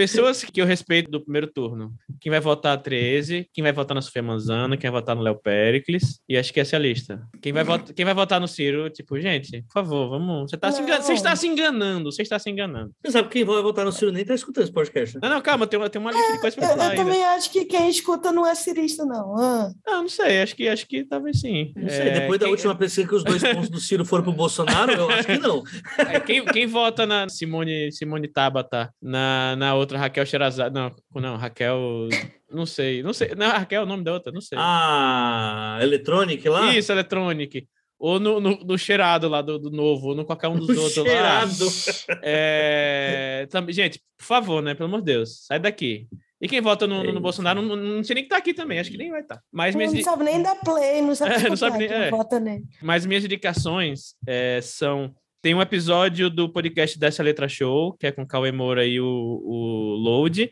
Pessoas 0.00 0.42
que 0.44 0.60
eu 0.60 0.64
respeito 0.66 1.10
do 1.10 1.20
primeiro 1.20 1.46
turno. 1.46 1.92
Quem 2.20 2.30
vai 2.30 2.40
votar 2.40 2.78
13, 2.80 3.46
quem 3.52 3.62
vai 3.62 3.70
votar 3.72 3.94
na 3.94 4.00
Sofia 4.00 4.22
Manzano, 4.22 4.78
quem 4.78 4.90
vai 4.90 5.00
votar 5.00 5.14
no 5.14 5.20
Léo 5.22 5.34
Pericles. 5.36 6.20
E 6.28 6.38
acho 6.38 6.52
que 6.54 6.60
essa 6.60 6.76
é 6.76 6.78
a 6.78 6.80
lista. 6.80 7.20
Quem 7.42 7.52
vai, 7.52 7.64
votar, 7.64 7.92
quem 7.94 8.04
vai 8.04 8.14
votar 8.14 8.40
no 8.40 8.48
Ciro, 8.48 8.88
tipo, 8.88 9.20
gente, 9.20 9.62
por 9.62 9.72
favor, 9.74 10.08
vamos. 10.08 10.50
Você, 10.50 10.56
tá 10.56 10.72
se, 10.72 10.80
engan- 10.82 10.98
está 11.12 11.36
se 11.36 11.46
enganando, 11.46 12.10
você 12.10 12.22
está 12.22 12.38
se 12.38 12.48
enganando. 12.48 12.92
Você 13.04 13.12
sabe 13.12 13.28
que 13.28 13.34
quem 13.34 13.44
vai 13.44 13.60
votar 13.62 13.84
no 13.84 13.92
Ciro 13.92 14.10
nem 14.10 14.24
tá 14.24 14.34
escutando 14.34 14.64
esse 14.64 14.72
podcast, 14.72 15.16
né? 15.16 15.20
Não, 15.22 15.34
não, 15.36 15.42
calma, 15.42 15.66
tem 15.66 15.78
uma, 15.78 15.90
tem 15.90 16.00
uma 16.00 16.12
lista 16.12 16.32
de 16.32 16.40
coisas 16.40 16.54
pra 16.54 16.64
Eu, 16.64 16.70
falar 16.70 16.84
eu 16.84 16.90
ainda. 16.92 17.04
também 17.04 17.24
acho 17.24 17.50
que 17.52 17.64
quem 17.66 17.90
escuta 17.90 18.32
não 18.32 18.46
é 18.46 18.54
cirista, 18.54 19.04
não. 19.04 19.36
Ah. 19.38 19.70
Não, 19.86 20.02
não 20.02 20.08
sei, 20.08 20.40
acho 20.40 20.56
que, 20.56 20.66
acho 20.66 20.86
que 20.86 21.04
talvez 21.04 21.40
sim. 21.40 21.72
Não 21.76 21.88
sei, 21.90 22.08
É, 22.08 22.20
depois 22.20 22.38
da 22.40 22.46
quem- 22.46 22.52
última 22.54 22.74
pesquisa 22.74 23.06
que 23.06 23.14
os 23.14 23.24
dois 23.24 23.42
pontos 23.42 23.68
do 23.68 23.78
Ciro 23.80 24.04
foram 24.04 24.24
pro 24.24 24.32
Bolsonaro, 24.32 24.92
eu 24.92 25.10
acho 25.10 25.26
que 25.26 25.38
não. 25.38 25.62
É, 26.10 26.18
quem, 26.20 26.42
quem 26.46 26.66
vota 26.66 27.04
na 27.06 27.28
Simone, 27.28 27.92
Simone 27.92 28.26
Tabata, 28.28 28.92
na, 29.02 29.54
na 29.56 29.74
outra 29.74 29.89
Raquel 29.98 30.26
Sherazade, 30.26 30.74
não, 30.74 30.90
não, 31.14 31.36
Raquel, 31.36 32.08
não 32.50 32.64
sei, 32.66 33.02
não 33.02 33.12
sei, 33.12 33.34
não, 33.36 33.48
Raquel 33.50 33.82
é 33.82 33.84
o 33.84 33.88
nome 33.88 34.04
da 34.04 34.12
outra, 34.12 34.30
não 34.32 34.40
sei. 34.40 34.56
Ah, 34.60 35.78
Electronic 35.82 36.48
lá? 36.48 36.74
Isso, 36.74 36.90
Electronic. 36.92 37.66
Ou 37.98 38.18
no, 38.18 38.40
no, 38.40 38.56
no 38.64 38.78
cheirado 38.78 39.28
lá 39.28 39.42
do, 39.42 39.58
do 39.58 39.70
novo, 39.70 40.08
ou 40.08 40.14
no 40.14 40.24
qualquer 40.24 40.48
um 40.48 40.56
dos 40.58 40.70
O 40.70 40.80
outros 40.82 41.04
cheirado. 41.06 41.64
lá. 41.66 42.20
É, 42.22 43.46
também, 43.50 43.74
gente, 43.74 44.00
por 44.18 44.24
favor, 44.24 44.62
né? 44.62 44.74
Pelo 44.74 44.88
amor 44.88 45.00
de 45.00 45.12
Deus, 45.12 45.44
sai 45.46 45.58
daqui. 45.58 46.06
E 46.40 46.48
quem 46.48 46.62
vota 46.62 46.86
no, 46.86 47.04
no- 47.04 47.12
no. 47.12 47.20
Bolsonaro 47.20 47.60
não, 47.60 47.76
não 47.76 48.02
sei 48.02 48.14
nem 48.14 48.24
que 48.24 48.30
tá 48.30 48.38
aqui 48.38 48.54
também, 48.54 48.78
acho 48.78 48.90
que 48.90 48.96
nem 48.96 49.10
vai 49.10 49.20
estar. 49.20 49.38
Mas 49.52 49.74
minhas, 49.74 49.92
Não 49.92 50.02
sabe 50.02 50.24
nem 50.24 50.42
dar 50.42 50.54
play, 50.56 51.02
não 51.02 51.14
sabe 51.14 51.34
É, 51.44 51.48
não 51.50 51.56
sabe 51.56 51.76
nem- 51.76 51.88
é. 51.92 52.10
vota 52.10 52.40
nele. 52.40 52.64
mas 52.80 53.04
minhas 53.04 53.22
indicações 53.24 54.14
é, 54.26 54.60
são. 54.62 55.14
Tem 55.42 55.54
um 55.54 55.62
episódio 55.62 56.28
do 56.28 56.52
podcast 56.52 56.98
Dessa 56.98 57.22
Letra 57.22 57.48
Show, 57.48 57.94
que 57.94 58.06
é 58.06 58.12
com 58.12 58.22
o 58.22 58.26
Cauê 58.26 58.52
Moura 58.52 58.84
e 58.84 59.00
o, 59.00 59.06
o 59.06 59.94
Load. 59.96 60.50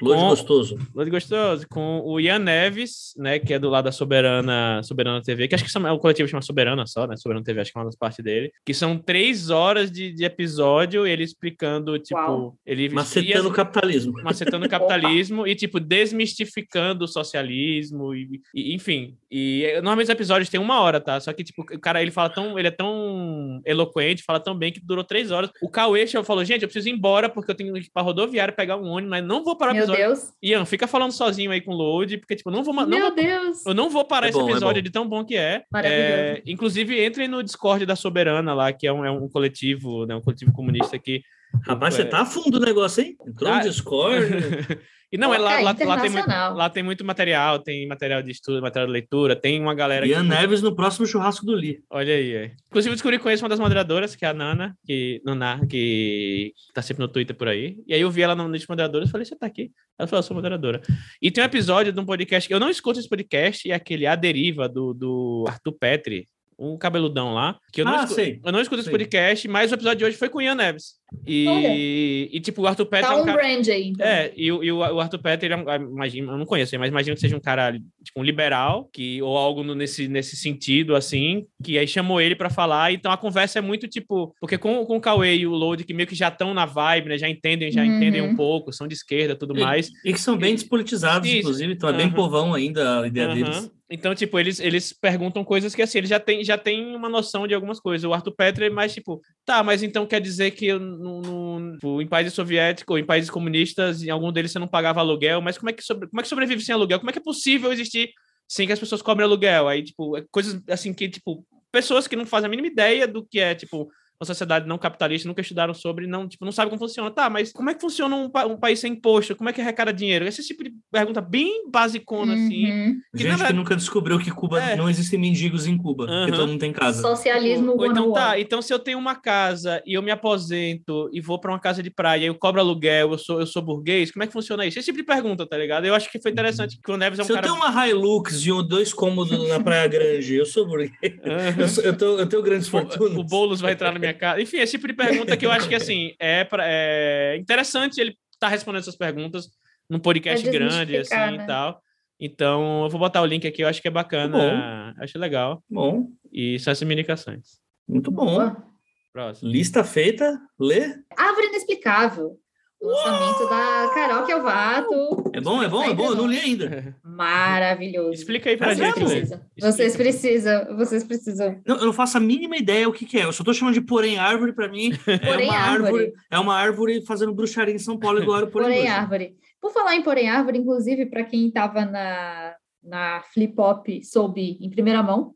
Lourdes 0.00 0.22
Com- 0.22 0.28
gostoso. 0.30 0.78
Load 0.94 1.10
Gostoso, 1.10 1.66
com 1.68 2.00
o 2.04 2.18
Ian 2.20 2.38
Neves, 2.40 3.14
né, 3.16 3.38
que 3.38 3.54
é 3.54 3.58
do 3.58 3.68
lado 3.68 3.84
da 3.84 3.92
Soberana, 3.92 4.82
Soberana 4.82 5.22
TV, 5.22 5.46
que 5.48 5.54
acho 5.54 5.64
que 5.64 5.70
são- 5.70 5.86
é 5.86 5.92
o 5.92 5.98
coletivo 5.98 6.28
chama 6.28 6.42
Soberana 6.42 6.86
só, 6.86 7.06
né? 7.06 7.16
Soberana 7.16 7.44
TV, 7.44 7.60
acho 7.60 7.72
que 7.72 7.78
é 7.78 7.80
uma 7.80 7.86
das 7.86 7.96
partes 7.96 8.24
dele. 8.24 8.50
Que 8.64 8.74
são 8.74 8.98
três 8.98 9.50
horas 9.50 9.90
de, 9.90 10.12
de 10.12 10.24
episódio, 10.24 11.06
ele 11.06 11.22
explicando, 11.22 11.98
tipo, 11.98 12.18
Uau. 12.20 12.56
ele 12.66 12.88
Macetando 12.88 13.48
o 13.48 13.52
capitalismo. 13.52 14.12
macetando 14.22 14.66
o 14.66 14.68
capitalismo 14.68 15.46
e, 15.46 15.54
tipo, 15.54 15.78
desmistificando 15.78 17.04
o 17.04 17.08
socialismo, 17.08 18.14
e, 18.14 18.40
e- 18.54 18.74
enfim. 18.74 19.16
E 19.30 19.72
normalmente 19.76 20.06
os 20.06 20.10
episódios 20.10 20.48
têm 20.48 20.58
uma 20.60 20.80
hora, 20.80 21.00
tá? 21.00 21.20
Só 21.20 21.32
que, 21.32 21.44
tipo, 21.44 21.62
o 21.62 21.78
cara, 21.78 22.00
ele 22.02 22.10
fala 22.10 22.30
tão. 22.30 22.58
Ele 22.58 22.68
é 22.68 22.70
tão 22.70 23.60
eloquente, 23.64 24.22
fala 24.22 24.40
tão 24.40 24.56
bem 24.56 24.72
que 24.72 24.80
durou 24.80 25.04
três 25.04 25.30
horas. 25.30 25.50
O 25.62 25.68
Cauê 25.68 26.06
falou: 26.24 26.44
gente, 26.44 26.62
eu 26.62 26.68
preciso 26.68 26.88
ir 26.88 26.92
embora 26.92 27.28
porque 27.28 27.50
eu 27.50 27.54
tenho 27.54 27.72
que 27.74 27.80
ir 27.80 27.90
pra 27.92 28.02
rodoviária 28.02 28.54
pegar 28.54 28.76
um 28.76 28.86
ônibus, 28.88 29.10
mas 29.10 29.24
não 29.24 29.44
vou 29.44 29.56
parar 29.68 29.72
o 29.72 29.74
Meu 29.74 29.84
episódio. 29.84 30.04
Deus. 30.06 30.32
Ian, 30.42 30.64
fica 30.64 30.86
falando 30.86 31.12
sozinho 31.12 31.50
aí 31.50 31.60
com 31.60 31.72
o 31.72 31.76
load, 31.76 32.18
porque, 32.18 32.36
tipo, 32.36 32.50
não 32.50 32.62
vou. 32.62 32.74
Não 32.74 32.86
Meu 32.86 33.00
vou 33.06 33.14
Deus. 33.14 33.66
eu 33.66 33.74
não 33.74 33.88
vou 33.90 34.04
parar 34.04 34.26
É 34.26 34.30
esse 34.30 34.38
bom, 34.38 34.48
é 34.48 34.50
episódio 34.52 34.82
bom. 34.82 34.84
de 34.84 34.90
tão 34.90 35.08
bom 35.08 35.24
que 35.24 35.36
é. 35.36 35.62
Maravilhoso. 35.72 36.02
É, 36.04 36.42
inclusive, 36.46 37.06
entrem 37.06 37.28
no 37.28 37.42
Discord 37.42 37.84
da 37.86 37.96
Soberana 37.96 38.54
lá, 38.54 38.72
que 38.72 38.86
é 38.86 38.92
um, 38.92 39.04
é 39.04 39.10
um 39.10 39.28
coletivo, 39.28 40.06
né, 40.06 40.14
um 40.14 40.20
coletivo 40.20 40.52
comunista 40.52 40.98
que. 40.98 41.22
Rapaz, 41.66 41.94
você 41.94 42.04
tá 42.04 42.20
a 42.20 42.26
fundo 42.26 42.58
do 42.58 42.64
negócio, 42.66 43.02
hein? 43.02 43.16
Entrou 43.26 43.50
Ah. 43.50 43.56
no 43.56 43.62
Discord. 43.62 44.26
e 45.10 45.16
não, 45.16 45.32
é 45.32 45.38
lá, 45.38 45.60
lá, 45.60 45.60
lá, 45.60 45.74
tem 45.74 46.10
muito, 46.10 46.28
lá 46.28 46.70
tem 46.70 46.82
muito 46.82 47.04
material, 47.04 47.58
tem 47.60 47.88
material 47.88 48.22
de 48.22 48.30
estudo, 48.30 48.60
material 48.60 48.86
de 48.86 48.92
leitura, 48.92 49.34
tem 49.34 49.58
uma 49.58 49.74
galera 49.74 50.06
Ian 50.06 50.22
que. 50.22 50.28
Neves 50.28 50.60
no 50.60 50.76
próximo 50.76 51.06
churrasco 51.06 51.46
do 51.46 51.54
Lee. 51.54 51.80
Olha 51.88 52.14
aí, 52.14 52.34
é. 52.34 52.52
Inclusive, 52.66 52.92
eu 52.92 52.94
descobri 52.94 53.18
com 53.18 53.28
uma 53.30 53.48
das 53.48 53.58
moderadoras, 53.58 54.14
que 54.14 54.26
é 54.26 54.28
a 54.28 54.34
Nana, 54.34 54.76
que, 54.84 55.22
Naná, 55.24 55.60
que 55.66 56.52
tá 56.74 56.82
sempre 56.82 57.02
no 57.02 57.08
Twitter 57.08 57.34
por 57.34 57.48
aí. 57.48 57.78
E 57.86 57.94
aí 57.94 58.00
eu 58.02 58.10
vi 58.10 58.20
ela 58.20 58.34
no 58.34 58.48
lista 58.48 58.66
de 58.66 58.70
moderadoras 58.70 59.08
e 59.08 59.12
falei, 59.12 59.24
você 59.24 59.34
tá 59.34 59.46
aqui? 59.46 59.70
Ela 59.98 60.06
falou, 60.06 60.18
eu 60.18 60.26
sou 60.26 60.36
moderadora. 60.36 60.82
E 61.22 61.30
tem 61.30 61.42
um 61.42 61.46
episódio 61.46 61.90
de 61.90 61.98
um 61.98 62.04
podcast, 62.04 62.52
eu 62.52 62.60
não 62.60 62.68
escuto 62.68 63.00
esse 63.00 63.08
podcast, 63.08 63.70
é 63.70 63.74
aquele 63.74 64.06
A 64.06 64.14
Deriva, 64.14 64.68
do, 64.68 64.92
do 64.92 65.46
Arthur 65.48 65.72
Petri. 65.72 66.28
Um 66.58 66.76
cabeludão 66.76 67.32
lá, 67.34 67.56
que 67.72 67.80
eu 67.80 67.84
não, 67.84 67.94
Ah, 67.94 68.02
escu- 68.02 68.14
sei. 68.14 68.40
eu 68.44 68.50
não 68.52 68.60
escuto 68.60 68.80
esse 68.80 68.90
Sei. 68.90 68.98
podcast, 68.98 69.46
mas 69.48 69.70
o 69.70 69.74
episódio 69.74 69.98
de 69.98 70.04
hoje 70.04 70.16
foi 70.16 70.28
com 70.28 70.38
o 70.38 70.42
Ian 70.42 70.56
Neves. 70.56 70.98
E, 71.26 72.28
e 72.32 72.40
tipo, 72.40 72.62
o 72.62 72.66
Arthur 72.66 72.86
Petri 72.86 73.06
Tá 73.06 73.14
é 73.14 73.16
um 73.16 73.22
um 73.22 73.24
cara... 73.24 73.38
brand 73.38 73.66
aí. 73.68 73.88
Então. 73.88 74.06
É, 74.06 74.32
e, 74.36 74.50
o- 74.52 74.62
e 74.64 74.72
o 74.72 74.78
o 74.78 75.00
Arthur 75.00 75.18
Petri, 75.20 75.46
ele 75.46 75.54
é 75.54 75.56
um, 75.56 75.68
ah, 75.68 75.76
imagino, 75.76 76.32
eu 76.32 76.38
não 76.38 76.44
conheço 76.44 76.74
ele, 76.74 76.80
mas 76.80 76.90
imagino 76.90 77.14
que 77.14 77.20
seja 77.20 77.36
um 77.36 77.40
cara, 77.40 77.72
tipo, 78.02 78.20
um 78.20 78.22
liberal, 78.24 78.88
que, 78.92 79.22
ou 79.22 79.36
algo 79.36 79.62
no- 79.62 79.74
nesse, 79.74 80.08
nesse 80.08 80.36
sentido, 80.36 80.94
assim, 80.96 81.46
que 81.62 81.78
aí 81.78 81.86
chamou 81.86 82.20
ele 82.20 82.34
pra 82.34 82.50
falar, 82.50 82.92
então 82.92 83.10
a 83.12 83.16
conversa 83.16 83.58
é 83.58 83.62
muito, 83.62 83.86
tipo, 83.88 84.34
porque 84.40 84.58
com, 84.58 84.84
com 84.84 84.96
o 84.96 85.00
Cauê 85.00 85.36
e 85.36 85.46
o 85.46 85.52
Load, 85.52 85.84
que 85.84 85.94
meio 85.94 86.08
que 86.08 86.14
já 86.14 86.28
estão 86.28 86.52
na 86.52 86.66
vibe, 86.66 87.10
né, 87.10 87.18
já 87.18 87.28
entendem, 87.28 87.70
já 87.70 87.82
Uhum. 87.82 87.96
entendem 87.96 88.20
um 88.22 88.34
pouco, 88.36 88.72
são 88.72 88.86
de 88.88 88.94
esquerda, 88.94 89.34
tudo 89.36 89.56
E- 89.56 89.60
mais, 89.60 89.90
E 90.04 90.12
que 90.12 90.20
são 90.20 90.36
bem 90.36 90.54
despolitizados, 90.54 91.28
Isso. 91.28 91.38
inclusive, 91.38 91.72
então 91.72 91.88
é 91.88 91.92
bem 91.92 92.10
povão 92.10 92.52
ainda 92.54 93.02
a 93.02 93.06
ideia 93.06 93.28
Aham. 93.28 93.34
deles. 93.34 93.70
Então, 93.90 94.14
tipo, 94.14 94.38
eles, 94.38 94.60
eles 94.60 94.92
perguntam 94.92 95.42
coisas 95.42 95.74
que, 95.74 95.80
assim, 95.80 95.96
eles 95.98 96.10
já 96.10 96.20
têm 96.20 96.44
já 96.44 96.58
tem 96.58 96.94
uma 96.94 97.08
noção 97.08 97.46
de 97.46 97.54
algumas 97.54 97.80
coisas. 97.80 98.04
O 98.04 98.12
Arthur 98.12 98.32
Petri 98.36 98.66
é 98.66 98.70
mais, 98.70 98.92
tipo, 98.92 99.20
tá, 99.46 99.62
mas 99.62 99.82
então 99.82 100.06
quer 100.06 100.20
dizer 100.20 100.50
que 100.50 100.66
eu 100.66 100.78
não, 100.78 101.20
não- 101.22 101.72
tipo, 101.72 102.02
em 102.02 102.06
países 102.06 102.34
soviéticos 102.34 102.92
ou 102.92 102.98
em 102.98 103.06
países 103.06 103.30
comunistas, 103.30 104.02
em 104.02 104.10
algum 104.10 104.30
deles 104.30 104.52
você 104.52 104.58
não 104.58 104.68
pagava 104.68 105.00
aluguel, 105.00 105.40
mas 105.40 105.56
como 105.56 105.70
é 105.70 105.72
que, 105.72 105.82
sobre, 105.82 106.06
como 106.08 106.20
é 106.20 106.22
que 106.22 106.28
sobrevive 106.28 106.60
sem 106.62 106.74
aluguel? 106.74 106.98
Como 106.98 107.08
é 107.10 107.12
que 107.14 107.18
é 107.18 107.22
possível 107.22 107.72
existir 107.72 108.10
sem 108.46 108.66
que 108.66 108.72
as 108.74 108.78
pessoas 108.78 109.00
cobrem 109.00 109.24
aluguel? 109.26 109.66
Aí, 109.68 109.82
tipo, 109.82 110.16
é 110.18 110.24
coisas, 110.30 110.60
assim, 110.68 110.92
que, 110.92 111.08
tipo, 111.08 111.42
pessoas 111.72 112.06
que 112.06 112.16
não 112.16 112.26
fazem 112.26 112.46
a 112.46 112.50
mínima 112.50 112.68
ideia 112.68 113.08
do 113.08 113.24
que 113.26 113.40
é, 113.40 113.54
tipo, 113.54 113.88
uma 114.20 114.26
sociedade 114.26 114.66
não 114.66 114.76
capitalista, 114.76 115.28
nunca 115.28 115.40
estudaram 115.40 115.72
sobre, 115.72 116.06
não, 116.08 116.26
tipo, 116.28 116.44
não 116.44 116.50
sabem 116.50 116.70
como 116.70 116.80
funciona. 116.80 117.08
Tá, 117.10 117.30
mas 117.30 117.52
como 117.52 117.70
é 117.70 117.74
que 117.74 117.80
funciona 117.80 118.16
um, 118.16 118.28
pa- 118.28 118.46
um 118.46 118.56
país 118.56 118.80
sem 118.80 118.92
imposto? 118.94 119.36
Como 119.36 119.48
é 119.48 119.52
que 119.52 119.60
arrecada 119.60 119.92
dinheiro? 119.92 120.26
Esse 120.26 120.42
tipo 120.44 120.64
de 120.64 120.72
pergunta 120.90 121.20
bem 121.20 121.70
basicona, 121.70 122.34
assim. 122.34 122.64
Uhum. 122.70 122.94
Que, 123.16 123.22
Gente 123.22 123.28
na 123.28 123.34
que 123.34 123.38
verdade- 123.38 123.52
nunca 123.54 123.76
descobriu 123.76 124.18
que 124.18 124.30
Cuba 124.32 124.60
É. 124.60 124.74
não 124.76 124.90
existem 124.90 125.20
mendigos 125.20 125.68
em 125.68 125.78
Cuba, 125.78 126.04
Aham. 126.06 126.26
porque 126.26 126.36
todo 126.36 126.48
mundo 126.48 126.58
tem 126.58 126.72
casa. 126.72 127.00
Socialismo 127.00 127.72
Ou 127.78 127.86
então 127.86 128.04
101. 128.06 128.12
tá, 128.12 128.40
então 128.40 128.60
se 128.60 128.74
eu 128.74 128.78
tenho 128.80 128.98
uma 128.98 129.14
casa 129.14 129.80
e 129.86 129.94
eu 129.96 130.02
me 130.02 130.10
aposento 130.10 131.08
e 131.12 131.20
vou 131.20 131.38
para 131.38 131.52
uma 131.52 131.60
casa 131.60 131.80
de 131.80 131.90
praia 131.90 132.22
e 132.24 132.26
eu 132.26 132.34
cobro 132.34 132.60
aluguel, 132.60 133.12
eu 133.12 133.18
sou, 133.18 133.38
eu 133.38 133.46
sou 133.46 133.62
burguês, 133.62 134.10
como 134.10 134.24
é 134.24 134.26
que 134.26 134.32
funciona 134.32 134.66
isso? 134.66 134.78
Esse 134.80 134.86
tipo 134.86 134.98
de 134.98 135.04
pergunta, 135.04 135.46
tá 135.46 135.56
ligado? 135.56 135.84
Eu 135.86 135.94
acho 135.94 136.10
que 136.10 136.20
foi 136.20 136.32
interessante 136.32 136.78
que 136.82 136.90
o 136.90 136.96
Neves 136.96 137.20
é 137.20 137.22
um 137.22 137.24
Se 137.26 137.30
eu 137.32 137.36
cara. 137.36 137.46
tenho 137.46 137.56
uma 137.56 137.86
Hilux 137.88 138.44
e 138.44 138.50
um, 138.52 138.66
dois 138.66 138.92
cômodos 138.92 139.48
na 139.48 139.60
Praia 139.60 139.86
Grande, 139.86 140.34
eu 140.34 140.44
sou 140.46 140.66
burguês. 140.66 140.90
Aham. 141.24 141.54
Eu, 141.56 141.68
sou- 141.68 141.84
eu, 141.84 141.96
tô- 141.96 142.18
eu 142.18 142.26
tenho 142.28 142.42
grandes 142.42 142.66
O, 142.66 142.70
fortunas. 142.72 143.16
o 143.16 143.22
Boulos 143.22 143.60
vai 143.60 143.72
entrar 143.74 143.92
na 143.92 143.98
minha 144.07 144.07
casa. 144.14 144.40
Enfim, 144.40 144.58
esse 144.58 144.72
tipo 144.72 144.86
de 144.86 144.94
pergunta 144.94 145.36
que 145.36 145.44
eu 145.46 145.50
acho 145.50 145.68
que 145.68 145.74
assim 145.76 146.12
é, 146.18 146.44
pra, 146.44 146.64
é 146.66 147.36
interessante 147.38 148.00
ele 148.00 148.16
estar 148.32 148.48
respondendo 148.48 148.80
essas 148.82 148.96
perguntas 148.96 149.48
num 149.90 149.98
podcast 149.98 150.42
Pra 150.42 150.52
grande 150.52 150.74
assim 150.74 150.86
desmistificar, 150.86 151.34
e 151.34 151.38
né? 151.38 151.46
tal. 151.46 151.80
Então, 152.20 152.82
eu 152.84 152.90
vou 152.90 152.98
botar 152.98 153.22
o 153.22 153.26
link 153.26 153.46
aqui, 153.46 153.62
eu 153.62 153.68
acho 153.68 153.80
que 153.80 153.86
é 153.88 153.90
bacana, 153.92 154.92
acho 154.98 155.18
legal. 155.18 155.62
Bom, 155.70 156.08
E 156.32 156.58
são 156.58 156.72
essas 156.72 156.88
indicações. 156.90 157.60
muito 157.88 158.10
bom. 158.10 158.26
Boa. 158.26 158.64
Próximo. 159.12 159.50
Lista 159.50 159.82
feita, 159.84 160.38
lê. 160.60 160.94
Árvore 161.16 161.46
Inexplicável. 161.48 162.36
Lançamento 162.80 163.48
da 163.48 163.90
Carol 163.92 164.24
Kelvato. 164.24 165.30
É 165.34 165.40
bom, 165.40 165.60
é 165.62 165.68
bom, 165.68 165.82
é 165.82 165.92
bom, 165.94 166.10
eu 166.10 166.14
não 166.16 166.26
li 166.28 166.38
ainda. 166.38 166.94
Maravilhoso. 167.04 168.12
Explica 168.12 168.48
aí 168.50 168.56
pra 168.56 168.68
Mas 168.68 168.78
gente. 168.78 169.28
Vocês 169.60 169.96
precisam, 169.96 170.76
vocês 170.76 171.02
precisam. 171.02 171.60
Não, 171.66 171.76
eu 171.76 171.86
não 171.86 171.92
faço 171.92 172.16
a 172.16 172.20
mínima 172.20 172.56
ideia 172.56 172.88
o 172.88 172.92
que, 172.92 173.04
que 173.04 173.18
é. 173.18 173.24
Eu 173.24 173.32
só 173.32 173.42
tô 173.42 173.52
chamando 173.52 173.74
de 173.74 173.80
porém 173.80 174.18
árvore, 174.18 174.52
pra 174.52 174.68
mim. 174.68 174.92
É 175.08 175.18
Porém 175.18 175.48
uma 175.48 175.58
árvore. 175.58 175.86
árvore. 175.86 176.12
É 176.30 176.38
uma 176.38 176.54
árvore 176.56 177.04
fazendo 177.04 177.34
bruxaria 177.34 177.74
em 177.74 177.78
São 177.78 177.98
Paulo, 177.98 178.22
igual 178.22 178.38
era 178.38 178.46
o 178.46 178.50
porém, 178.50 178.68
Porém 178.68 178.88
árvore. 178.88 179.36
Por 179.60 179.72
falar 179.72 179.96
em 179.96 180.02
porém 180.02 180.28
árvore, 180.30 180.58
inclusive, 180.58 181.06
para 181.06 181.24
quem 181.24 181.48
estava 181.48 181.84
na, 181.84 182.54
na 182.82 183.22
Flip 183.34 183.54
Hop, 183.60 183.86
soube 184.04 184.56
em 184.60 184.70
primeira 184.70 185.02
mão, 185.02 185.34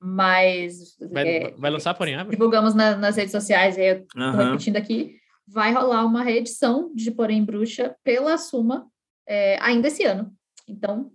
mas 0.00 0.96
Vai, 1.10 1.26
é, 1.28 1.54
vai 1.58 1.70
lançar 1.72 1.92
porém 1.94 2.14
árvore? 2.14 2.36
divulgamos 2.36 2.72
na- 2.72 2.94
nas 2.96 3.16
redes 3.16 3.32
sociais, 3.32 3.76
aí 3.76 3.86
eu 3.88 3.96
estou 4.02 4.22
Aham. 4.22 4.50
repetindo 4.52 4.76
aqui, 4.76 5.16
vai 5.46 5.72
rolar 5.72 6.04
uma 6.04 6.22
reedição 6.22 6.90
de 6.94 7.10
Porém 7.10 7.44
Bruxa 7.44 7.94
pela 8.02 8.36
Suma 8.38 8.86
é, 9.26 9.58
ainda 9.60 9.88
esse 9.88 10.04
ano. 10.04 10.32
Então, 10.68 11.10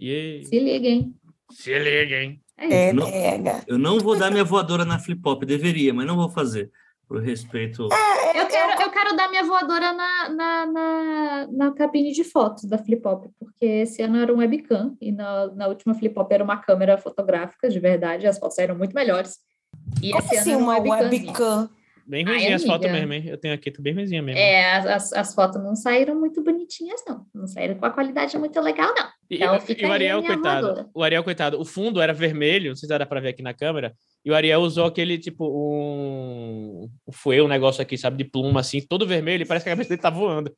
Yay. 0.00 0.44
se 0.44 0.58
liguem. 0.58 1.14
Se 1.50 1.76
liga, 1.78 2.16
hein? 2.16 2.42
É. 2.56 2.88
É, 2.88 2.92
Não. 2.92 3.10
pega. 3.10 3.64
Eu 3.66 3.78
não 3.78 3.98
vou 3.98 4.16
dar 4.18 4.30
minha 4.30 4.44
voadora 4.44 4.84
na 4.84 4.98
flip 4.98 5.20
hop, 5.26 5.44
deveria, 5.44 5.92
mas 5.94 6.06
não 6.06 6.16
vou 6.16 6.28
fazer. 6.28 6.70
Por 7.08 7.20
respeito. 7.20 7.88
Eu 8.34 8.46
quero, 8.46 8.82
eu 8.82 8.90
quero 8.92 9.16
dar 9.16 9.28
minha 9.28 9.42
voadora 9.42 9.92
na, 9.92 10.28
na, 10.28 10.66
na, 10.66 11.46
na 11.50 11.72
cabine 11.72 12.12
de 12.12 12.22
fotos 12.22 12.64
da 12.66 12.78
Flip 12.78 13.04
Hop, 13.04 13.24
porque 13.36 13.64
esse 13.64 14.00
ano 14.00 14.16
era 14.18 14.32
um 14.32 14.36
webcam 14.38 14.96
e 15.00 15.10
na, 15.10 15.48
na 15.48 15.66
última 15.66 15.92
Flip 15.92 16.16
Hop 16.16 16.30
era 16.30 16.44
uma 16.44 16.58
câmera 16.58 16.96
fotográfica, 16.96 17.68
de 17.68 17.80
verdade, 17.80 18.28
as 18.28 18.38
fotos 18.38 18.58
eram 18.58 18.78
muito 18.78 18.94
melhores. 18.94 19.38
E 20.00 20.12
Como 20.12 20.22
esse 20.22 20.38
assim 20.38 20.52
ano 20.52 20.62
uma 20.66 20.76
era 20.76 20.84
um 20.84 20.90
webcamzinho. 20.90 21.26
webcam? 21.26 21.70
Bem 22.10 22.24
ruimzinha 22.24 22.56
as 22.56 22.64
fotos 22.64 22.90
mesmo, 22.90 23.12
hein? 23.12 23.22
Eu 23.28 23.38
tenho 23.38 23.54
aqui, 23.54 23.70
tá 23.70 23.80
bem 23.80 23.94
ruimzinha 23.94 24.20
mesmo. 24.20 24.40
É, 24.40 24.72
as, 24.72 25.12
as, 25.12 25.32
fotos 25.32 25.62
não 25.62 25.76
saíram 25.76 26.18
muito 26.18 26.42
bonitinhas, 26.42 27.00
não. 27.06 27.24
Não 27.32 27.46
saíram 27.46 27.76
com 27.76 27.86
a 27.86 27.90
qualidade 27.90 28.36
muito 28.36 28.60
legal, 28.60 28.92
não. 28.96 29.06
E, 29.30 29.36
Então 29.36 29.54
e- 29.54 29.60
fica 29.60 29.86
e 29.86 29.88
o 29.88 29.92
Ariel, 29.92 30.20
coitado. 30.20 30.66
voadora. 30.66 30.90
O 30.92 31.04
Ariel, 31.04 31.22
coitado. 31.22 31.60
O 31.60 31.64
fundo 31.64 32.00
era 32.00 32.12
vermelho, 32.12 32.70
não 32.70 32.74
sei 32.74 32.88
se 32.88 32.98
dá 32.98 33.06
pra 33.06 33.20
ver 33.20 33.28
aqui 33.28 33.42
na 33.44 33.54
câmera. 33.54 33.94
E 34.24 34.30
o 34.32 34.34
Ariel 34.34 34.60
usou 34.60 34.86
aquele, 34.86 35.18
tipo, 35.18 35.46
um. 35.48 36.88
Fuê, 37.12 37.40
um 37.40 37.46
negócio 37.46 37.80
aqui, 37.80 37.96
sabe, 37.96 38.16
de 38.16 38.28
pluma, 38.28 38.58
assim, 38.58 38.80
todo 38.80 39.06
vermelho, 39.06 39.42
e 39.42 39.46
parece 39.46 39.62
que 39.62 39.70
a 39.70 39.72
cabeça 39.74 39.90
dele 39.90 40.02
tá 40.02 40.10
voando. 40.10 40.52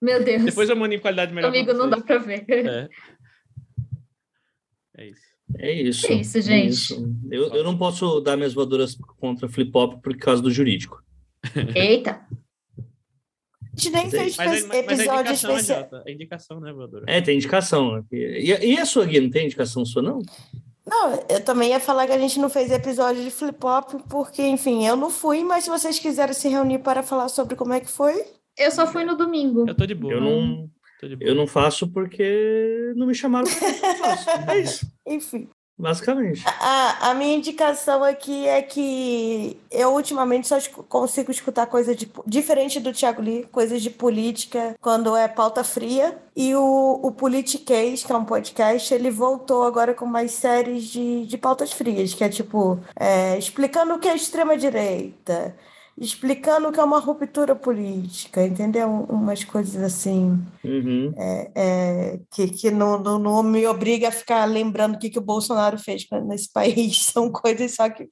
Meu 0.00 0.22
Deus. 0.22 0.44
Depois 0.44 0.70
eu 0.70 0.76
mando 0.76 0.94
em 0.94 1.00
qualidade 1.00 1.34
melhor. 1.34 1.50
pra 1.50 1.60
Amigo, 1.60 1.76
não 1.76 1.90
dá 1.90 2.00
pra 2.00 2.18
ver. 2.18 2.44
É. 2.48 2.88
É 4.98 5.06
isso. 5.06 5.22
É 5.58 5.72
isso. 5.72 6.06
É 6.06 6.14
isso, 6.14 6.40
gente. 6.40 6.68
isso. 6.68 7.16
Eu, 7.30 7.48
eu 7.54 7.64
não 7.64 7.76
posso 7.76 8.20
dar 8.20 8.36
minhas 8.36 8.54
voadoras 8.54 8.96
contra 9.18 9.48
flip 9.48 9.70
hop 9.74 10.02
por 10.02 10.16
causa 10.16 10.42
do 10.42 10.50
jurídico. 10.50 11.02
Eita. 11.74 12.20
A 12.78 13.80
gente 13.80 13.90
nem 13.90 14.06
é- 14.06 14.10
fez 14.10 14.36
Mas, 14.36 14.66
mas 14.66 14.78
episódio 14.78 15.30
é 15.30 15.34
especial. 15.34 15.88
A 16.06 16.10
indicação, 16.10 16.60
né, 16.60 16.72
voadora? 16.72 17.04
É, 17.08 17.20
tem 17.20 17.36
indicação. 17.36 17.96
né? 17.96 18.04
E, 18.12 18.50
e 18.74 18.78
a 18.78 18.84
sua 18.84 19.06
guia 19.06 19.20
não 19.20 19.30
tem 19.30 19.46
indicação 19.46 19.84
sua, 19.84 20.02
não? 20.02 20.20
Não, 20.84 21.14
eu 21.28 21.42
também 21.44 21.70
ia 21.70 21.80
falar 21.80 22.06
que 22.06 22.12
a 22.12 22.18
gente 22.18 22.38
não 22.40 22.50
fez 22.50 22.70
episódio 22.70 23.22
de 23.22 23.30
flip 23.30 23.64
hop, 23.64 23.92
porque, 24.10 24.42
enfim, 24.42 24.84
eu 24.84 24.96
não 24.96 25.10
fui, 25.10 25.42
mas 25.44 25.64
se 25.64 25.70
vocês 25.70 25.98
quiserem 25.98 26.34
se 26.34 26.48
reunir 26.48 26.80
para 26.80 27.02
falar 27.02 27.28
sobre 27.28 27.54
como 27.54 27.72
é 27.72 27.80
que 27.80 27.88
foi, 27.88 28.24
Eu 28.58 28.70
só 28.70 28.86
fui 28.86 29.04
no 29.04 29.16
domingo. 29.16 29.64
Eu 29.66 29.74
tô 29.74 29.86
de 29.86 29.94
boa. 29.94 30.12
Eu 30.12 30.20
não, 30.20 30.30
Tô 30.30 30.40
de 30.42 30.56
boa. 30.56 30.70
Eu 31.20 31.34
não 31.34 31.46
faço 31.46 31.88
porque 31.88 32.92
não 32.96 33.06
me 33.06 33.14
chamaram. 33.14 33.46
É 34.48 34.58
isso, 34.58 34.86
enfim. 35.06 35.48
basicamente. 35.78 36.42
A, 36.60 37.10
a 37.10 37.14
minha 37.14 37.34
indicação 37.34 38.04
aqui 38.04 38.46
é 38.46 38.62
que 38.62 39.56
eu 39.70 39.92
ultimamente 39.94 40.46
só 40.46 40.58
consigo 40.88 41.30
escutar 41.30 41.66
coisa 41.66 41.94
de, 41.94 42.08
diferente 42.26 42.78
do 42.78 42.92
Thiago 42.92 43.22
Lee, 43.22 43.46
coisas 43.50 43.82
de 43.82 43.90
política, 43.90 44.76
quando 44.80 45.16
é 45.16 45.26
pauta 45.28 45.64
fria. 45.64 46.18
E 46.36 46.54
o, 46.54 47.00
o 47.02 47.12
Politiquês, 47.12 48.04
que 48.04 48.12
é 48.12 48.16
um 48.16 48.24
podcast, 48.24 48.92
ele 48.94 49.10
voltou 49.10 49.64
agora 49.64 49.92
com 49.94 50.06
mais 50.06 50.30
séries 50.32 50.84
de, 50.84 51.26
de 51.26 51.36
pautas 51.38 51.72
frias, 51.72 52.14
que 52.14 52.24
é 52.24 52.28
tipo, 52.28 52.78
é, 52.96 53.36
explicando 53.38 53.94
o 53.94 53.98
que 53.98 54.08
é 54.08 54.14
extrema-direita, 54.14 55.54
explicando 55.98 56.68
o 56.68 56.72
que 56.72 56.80
é 56.80 56.84
uma 56.84 56.98
ruptura 57.00 57.54
política, 57.54 58.44
entendeu? 58.44 58.88
Umas 59.08 59.44
coisas 59.44 59.82
assim 59.82 60.42
Uhum. 60.64 61.12
é, 61.54 62.20
que, 62.30 62.48
que 62.48 62.70
não, 62.70 62.98
não, 62.98 63.18
não 63.18 63.42
me 63.42 63.66
obriga 63.66 64.08
a 64.08 64.12
ficar 64.12 64.44
lembrando 64.44 64.94
o 64.94 64.98
que, 64.98 65.10
que 65.10 65.18
o 65.18 65.22
Bolsonaro 65.22 65.78
fez 65.78 66.06
nesse 66.26 66.52
país. 66.52 67.04
São 67.12 67.30
coisas 67.30 67.74
só 67.74 67.88
que 67.88 68.08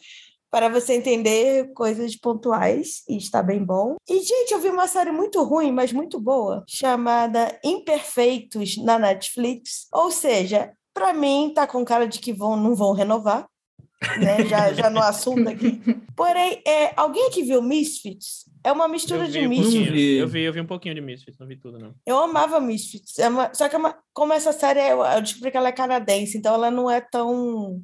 para 0.51 0.69
você 0.69 0.95
entender 0.95 1.73
coisas 1.75 2.17
pontuais 2.17 3.05
e 3.09 3.17
está 3.17 3.43
bem 3.43 3.65
bom. 3.65 3.97
E, 4.09 4.21
gente, 4.21 4.53
eu 4.53 4.59
vi 4.59 4.69
uma 4.69 4.89
série 4.89 5.13
muito 5.13 5.43
ruim, 5.45 5.71
mas 5.71 5.93
muito 5.93 6.21
boa, 6.21 6.65
chamada 6.67 7.57
Imperfeitos 7.65 8.77
na 8.77 8.99
Netflix. 8.99 9.87
Ou 9.93 10.11
seja, 10.11 10.73
para 10.93 11.13
mim, 11.13 11.53
tá 11.55 11.67
com 11.67 11.85
cara 11.85 12.07
de 12.07 12.19
que 12.19 12.33
vão, 12.33 12.57
não 12.57 12.75
vão 12.75 12.93
renovar. 12.93 13.47
Né? 14.19 14.47
Já, 14.47 14.73
já 14.73 14.89
no 14.91 14.99
assunto 15.01 15.49
aqui. 15.49 15.81
Porém, 16.17 16.63
é, 16.67 16.93
alguém 16.97 17.27
aqui 17.29 17.43
viu 17.43 17.61
Misfits? 17.63 18.49
É 18.65 18.73
uma 18.73 18.89
mistura 18.89 19.25
Eu 19.25 19.27
de 19.27 19.39
vi, 19.41 19.47
um 19.47 19.49
Misfits. 19.51 19.73
pouquinho. 19.75 19.93
vi. 19.93 20.17
eu 20.17 20.29
vi, 20.29 20.41
eu 20.43 20.53
vi 20.53 20.61
um 20.61 20.67
pouquinho 20.67 20.95
de 20.95 21.01
Misfits, 21.01 21.39
não 21.39 21.47
vi 21.47 21.57
tudo, 21.57 21.79
não. 21.79 21.95
Eu 22.07 22.19
amava 22.19 22.61
Misfits. 22.61 23.19
É 23.19 23.29
uma- 23.29 23.53
Só 23.55 23.69
que 23.69 23.75
é 23.75 23.79
uma- 23.79 23.99
como 24.13 24.33
essa 24.33 24.53
série, 24.53 24.81
é- 24.81 24.93
eu 24.93 25.21
descobri 25.23 25.51
que 25.51 25.57
ela 25.57 25.69
é 25.69 25.73
canadense, 25.73 26.37
então 26.39 26.55
ela 26.55 26.71
não 26.71 26.91
é 26.91 27.01
tão 27.01 27.81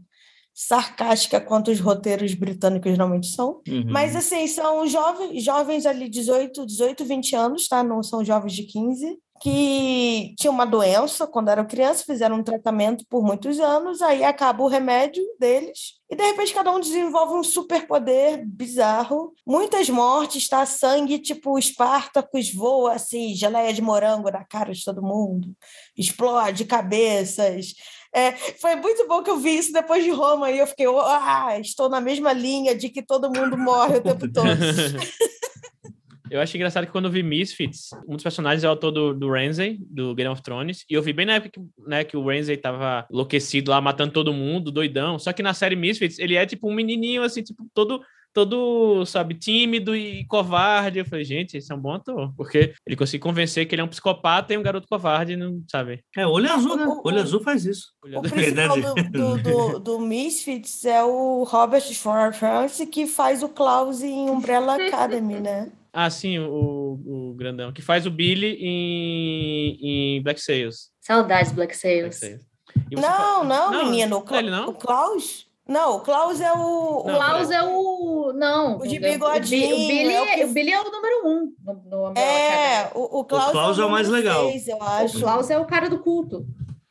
sarcástica 0.54 1.38
quanto 1.40 1.70
os 1.70 1.80
roteiros 1.80 2.32
britânicos 2.34 2.90
geralmente 2.90 3.26
são. 3.26 3.60
Uhum. 3.68 3.84
Mas 3.86 4.16
assim, 4.16 4.46
são 4.46 4.86
jovens, 4.86 5.44
jovens 5.44 5.84
ali 5.84 6.08
18, 6.08 6.64
18, 6.64 7.04
20 7.04 7.36
anos, 7.36 7.68
tá? 7.68 7.82
Não 7.84 8.02
são 8.02 8.24
jovens 8.24 8.54
de 8.54 8.62
15, 8.62 9.18
que 9.40 10.34
tinham 10.38 10.52
uma 10.52 10.66
doença 10.66 11.26
quando 11.26 11.48
eram 11.48 11.66
crianças, 11.66 12.04
fizeram 12.04 12.36
um 12.36 12.42
tratamento 12.42 13.04
por 13.08 13.22
muitos 13.22 13.58
anos, 13.60 14.02
aí 14.02 14.24
acaba 14.24 14.62
o 14.62 14.68
remédio 14.68 15.22
deles, 15.38 15.94
e 16.10 16.16
de 16.16 16.22
repente 16.22 16.54
cada 16.54 16.70
um 16.70 16.80
desenvolve 16.80 17.34
um 17.34 17.42
superpoder 17.42 18.44
bizarro. 18.46 19.32
Muitas 19.46 19.88
mortes, 19.90 20.48
tá? 20.48 20.64
Sangue, 20.64 21.18
tipo, 21.18 21.58
Espartacus 21.58 22.52
voa 22.52 22.94
assim, 22.94 23.34
geleia 23.34 23.72
de 23.72 23.82
morango 23.82 24.30
na 24.30 24.44
cara 24.44 24.72
de 24.72 24.84
todo 24.84 25.02
mundo, 25.02 25.54
explode 25.96 26.64
cabeças. 26.64 27.74
É, 28.14 28.32
foi 28.32 28.76
muito 28.76 29.06
bom 29.06 29.22
que 29.22 29.28
eu 29.28 29.36
vi 29.36 29.58
isso 29.58 29.72
depois 29.72 30.02
de 30.02 30.10
Roma 30.10 30.50
e 30.50 30.58
eu 30.58 30.66
fiquei, 30.66 30.86
ah, 30.86 31.58
estou 31.60 31.88
na 31.88 32.00
mesma 32.00 32.32
linha 32.32 32.74
de 32.74 32.88
que 32.88 33.02
todo 33.02 33.30
mundo 33.30 33.58
morre 33.58 33.98
o 33.98 34.02
tempo 34.02 34.26
todo. 34.32 34.46
Eu 36.30 36.40
acho 36.40 36.56
engraçado 36.56 36.86
que 36.86 36.92
quando 36.92 37.06
eu 37.06 37.10
vi 37.10 37.22
Misfits, 37.22 37.90
um 38.06 38.14
dos 38.14 38.22
personagens 38.22 38.64
é 38.64 38.66
o 38.66 38.70
autor 38.70 38.90
do, 38.90 39.14
do 39.14 39.30
Ramsay, 39.30 39.78
do 39.80 40.14
Game 40.14 40.30
of 40.30 40.42
Thrones, 40.42 40.84
e 40.90 40.94
eu 40.94 41.02
vi 41.02 41.12
bem 41.12 41.26
na 41.26 41.34
época 41.34 41.50
que, 41.50 41.88
né, 41.88 42.04
que 42.04 42.16
o 42.16 42.26
Ramsay 42.26 42.56
tava 42.56 43.06
enlouquecido 43.10 43.70
lá, 43.70 43.80
matando 43.80 44.12
todo 44.12 44.32
mundo, 44.32 44.70
doidão. 44.70 45.18
Só 45.18 45.32
que 45.32 45.42
na 45.42 45.54
série 45.54 45.76
Misfits, 45.76 46.18
ele 46.18 46.34
é 46.34 46.44
tipo 46.46 46.68
um 46.68 46.74
menininho, 46.74 47.22
assim, 47.22 47.42
tipo, 47.42 47.66
todo 47.72 48.00
todo, 48.36 49.06
sabe, 49.06 49.34
tímido 49.34 49.96
e 49.96 50.26
covarde. 50.26 50.98
Eu 50.98 51.06
falei, 51.06 51.24
gente, 51.24 51.56
esse 51.56 51.72
é 51.72 51.74
um 51.74 51.80
bom 51.80 51.94
ator, 51.94 52.34
porque 52.36 52.74
ele 52.86 52.94
conseguiu 52.94 53.22
convencer 53.22 53.66
que 53.66 53.74
ele 53.74 53.80
é 53.80 53.84
um 53.84 53.88
psicopata 53.88 54.52
e 54.52 54.58
um 54.58 54.62
garoto 54.62 54.86
covarde, 54.86 55.36
não 55.36 55.62
sabe? 55.70 56.04
É, 56.14 56.26
olho 56.26 56.52
azul, 56.52 56.76
né? 56.76 56.86
Olho 57.02 57.18
azul 57.18 57.42
faz 57.42 57.64
isso. 57.64 57.92
O 58.04 58.20
principal 58.28 58.78
do, 58.78 58.94
do, 59.10 59.38
do, 59.38 59.78
do, 59.78 60.00
Misfits 60.00 60.84
é 60.84 61.02
o 61.02 61.44
Robert 61.44 61.90
France, 62.34 62.86
que 62.86 63.06
faz 63.06 63.42
o 63.42 63.48
Klaus 63.48 64.02
em 64.02 64.28
Umbrella 64.28 64.74
Academy, 64.74 65.40
né? 65.40 65.72
Ah, 65.98 66.10
sim, 66.10 66.38
o, 66.38 67.00
o 67.06 67.34
grandão, 67.38 67.72
que 67.72 67.80
faz 67.80 68.04
o 68.04 68.10
Billy 68.10 68.58
em, 68.60 69.78
em 69.80 70.22
Black 70.22 70.38
Sails. 70.38 70.90
Saudades 71.00 71.52
Black 71.52 71.74
Sails. 71.74 72.20
Black 72.20 72.38
Sails. 72.38 72.42
Não, 72.92 73.42
não, 73.42 73.70
não, 73.70 73.84
menino. 73.86 74.22
O, 74.22 74.34
ele 74.36 74.50
não? 74.50 74.68
o 74.68 74.74
Klaus? 74.74 75.46
Não, 75.66 75.96
o 75.96 76.00
Klaus 76.00 76.38
é 76.38 76.52
o. 76.52 76.98
O 76.98 77.02
Klaus 77.02 77.50
é 77.50 77.62
o. 77.62 78.30
Não. 78.34 78.76
O 78.76 78.86
de 78.86 78.98
bigodinho. 78.98 79.74
O, 79.74 79.88
Billy, 79.88 80.12
é 80.12 80.22
o, 80.22 80.26
que... 80.26 80.44
o 80.44 80.48
Billy 80.52 80.70
é 80.70 80.80
o 80.82 80.84
número 80.84 81.26
um 81.26 81.52
no, 81.64 82.12
no 82.12 82.20
É, 82.20 82.90
o, 82.94 83.20
o 83.20 83.24
Klaus, 83.24 83.48
o 83.48 83.52
Klaus 83.52 83.78
é, 83.78 83.84
o 83.86 83.90
mais 83.90 84.06
legal. 84.06 84.50
Seis, 84.50 84.68
eu 84.68 84.82
acho. 84.82 85.16
O 85.16 85.20
Klaus 85.22 85.48
é 85.48 85.58
o 85.58 85.64
cara 85.64 85.88
do 85.88 85.98
culto. 86.00 86.46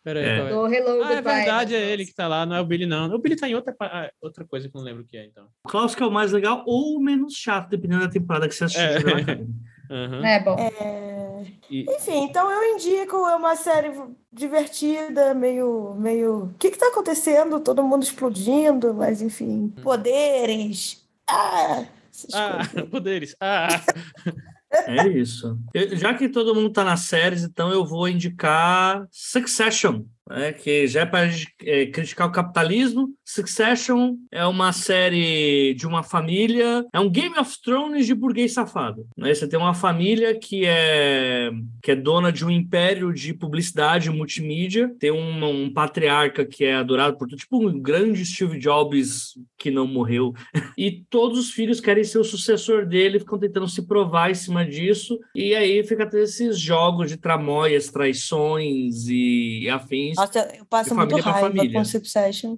Peraí, 0.06 0.24
é. 0.24 0.50
Do 0.50 0.68
Hello 0.68 1.04
ah, 1.04 1.14
é 1.14 1.20
verdade, 1.20 1.74
é 1.74 1.90
ele 1.90 2.06
que 2.06 2.14
tá 2.14 2.28
lá, 2.28 2.46
não 2.46 2.56
é 2.56 2.62
o 2.62 2.66
Billy, 2.66 2.86
não. 2.86 3.12
O 3.12 3.18
Billy 3.18 3.36
tá 3.36 3.50
em 3.50 3.56
outra, 3.56 3.76
ah, 3.82 4.08
outra 4.22 4.46
coisa 4.46 4.70
que 4.70 4.78
eu 4.78 4.80
não 4.80 4.86
lembro 4.86 5.02
o 5.02 5.06
que 5.06 5.18
é, 5.18 5.26
então. 5.26 5.48
O 5.64 5.68
Klaus 5.68 5.96
que 5.96 6.04
é 6.04 6.06
o 6.06 6.12
mais 6.12 6.32
legal 6.32 6.64
ou 6.68 6.96
o 6.96 7.00
menos 7.02 7.34
chato, 7.34 7.70
dependendo 7.70 8.02
da 8.02 8.08
temporada 8.08 8.48
que 8.48 8.54
você 8.54 8.66
assistiu. 8.66 9.10
É. 9.10 9.34
Uhum. 9.90 10.22
É 10.26 10.40
bom. 10.44 10.56
É... 10.60 11.44
E... 11.70 11.86
Enfim, 11.90 12.24
então 12.24 12.52
eu 12.52 12.76
indico, 12.76 13.16
é 13.28 13.36
uma 13.36 13.56
série 13.56 13.92
divertida, 14.32 15.34
meio. 15.34 15.96
meio. 15.96 16.46
O 16.46 16.54
que, 16.60 16.70
que 16.70 16.78
tá 16.78 16.88
acontecendo? 16.88 17.60
Todo 17.60 17.84
mundo 17.84 18.04
explodindo, 18.04 18.94
mas 18.94 19.24
enfim. 19.24 19.74
Hum. 19.76 19.82
Poderes. 19.82 21.04
Ah! 21.28 21.86
Ah, 22.34 22.60
poderes. 22.90 23.36
Ah! 23.40 23.68
É 24.88 25.08
isso. 25.08 25.58
Eu, 25.74 25.96
já 25.96 26.14
que 26.14 26.30
todo 26.30 26.54
mundo 26.56 26.70
está 26.70 26.84
nas 26.84 27.02
séries, 27.02 27.44
então 27.44 27.72
eu 27.72 27.86
vou 27.86 28.08
indicar 28.08 29.08
Succession 29.12 30.04
né, 30.30 30.54
que 30.54 30.88
já 30.88 31.02
é 31.02 31.06
para 31.06 31.30
é, 31.64 31.86
criticar 31.86 32.28
o 32.28 32.32
capitalismo. 32.32 33.10
Succession 33.24 34.16
é 34.32 34.46
uma 34.46 34.74
série 34.74 35.74
de 35.76 35.86
uma 35.86 36.02
família, 36.02 36.86
é 36.92 37.00
um 37.00 37.10
Game 37.10 37.38
of 37.38 37.62
Thrones 37.62 38.06
de 38.06 38.16
burguês 38.16 38.54
safado. 38.54 39.06
Né? 39.16 39.34
Você 39.34 39.48
tem 39.48 39.60
uma 39.60 39.74
família 39.74 40.38
que 40.38 40.66
é, 40.66 41.52
que 41.82 41.92
é 41.92 41.96
dona 41.96 42.32
de 42.32 42.46
um 42.46 42.50
império 42.50 43.14
de 43.14 43.34
publicidade 43.34 44.10
multimídia, 44.10 44.94
tem 45.00 45.12
um, 45.12 45.46
um 45.46 45.72
patriarca 45.72 46.46
que 46.46 46.66
é 46.66 46.76
adorado 46.76 47.18
por 47.18 47.28
tipo 47.28 47.58
um 47.58 47.80
grande 47.80 48.26
Steve 48.26 48.58
Jobs 48.58 49.38
que 49.58 49.70
não 49.70 49.88
morreu, 49.88 50.34
e 50.78 51.04
todos 51.10 51.38
os 51.40 51.52
filhos 51.52 51.80
querem 51.80 52.04
ser 52.04 52.20
o 52.20 52.24
sucessor 52.24 52.86
dele, 52.86 53.20
ficam 53.20 53.40
tentando 53.40 53.68
se 53.68 53.86
provar 53.88 54.32
em 54.32 54.36
cima 54.36 54.66
disso, 54.66 55.20
e 55.36 55.54
aí 55.56 55.84
fica 55.84 56.10
esses 56.18 56.60
jogos 56.60 57.10
de 57.10 57.18
tramóias, 57.18 57.90
traições 57.90 59.08
e 59.08 59.68
afins 59.70 60.15
nossa, 60.16 60.56
eu 60.58 60.66
passo 60.66 60.96
muito 60.96 61.18
raiva 61.18 61.72
com 61.74 61.86
Succession. 61.86 62.58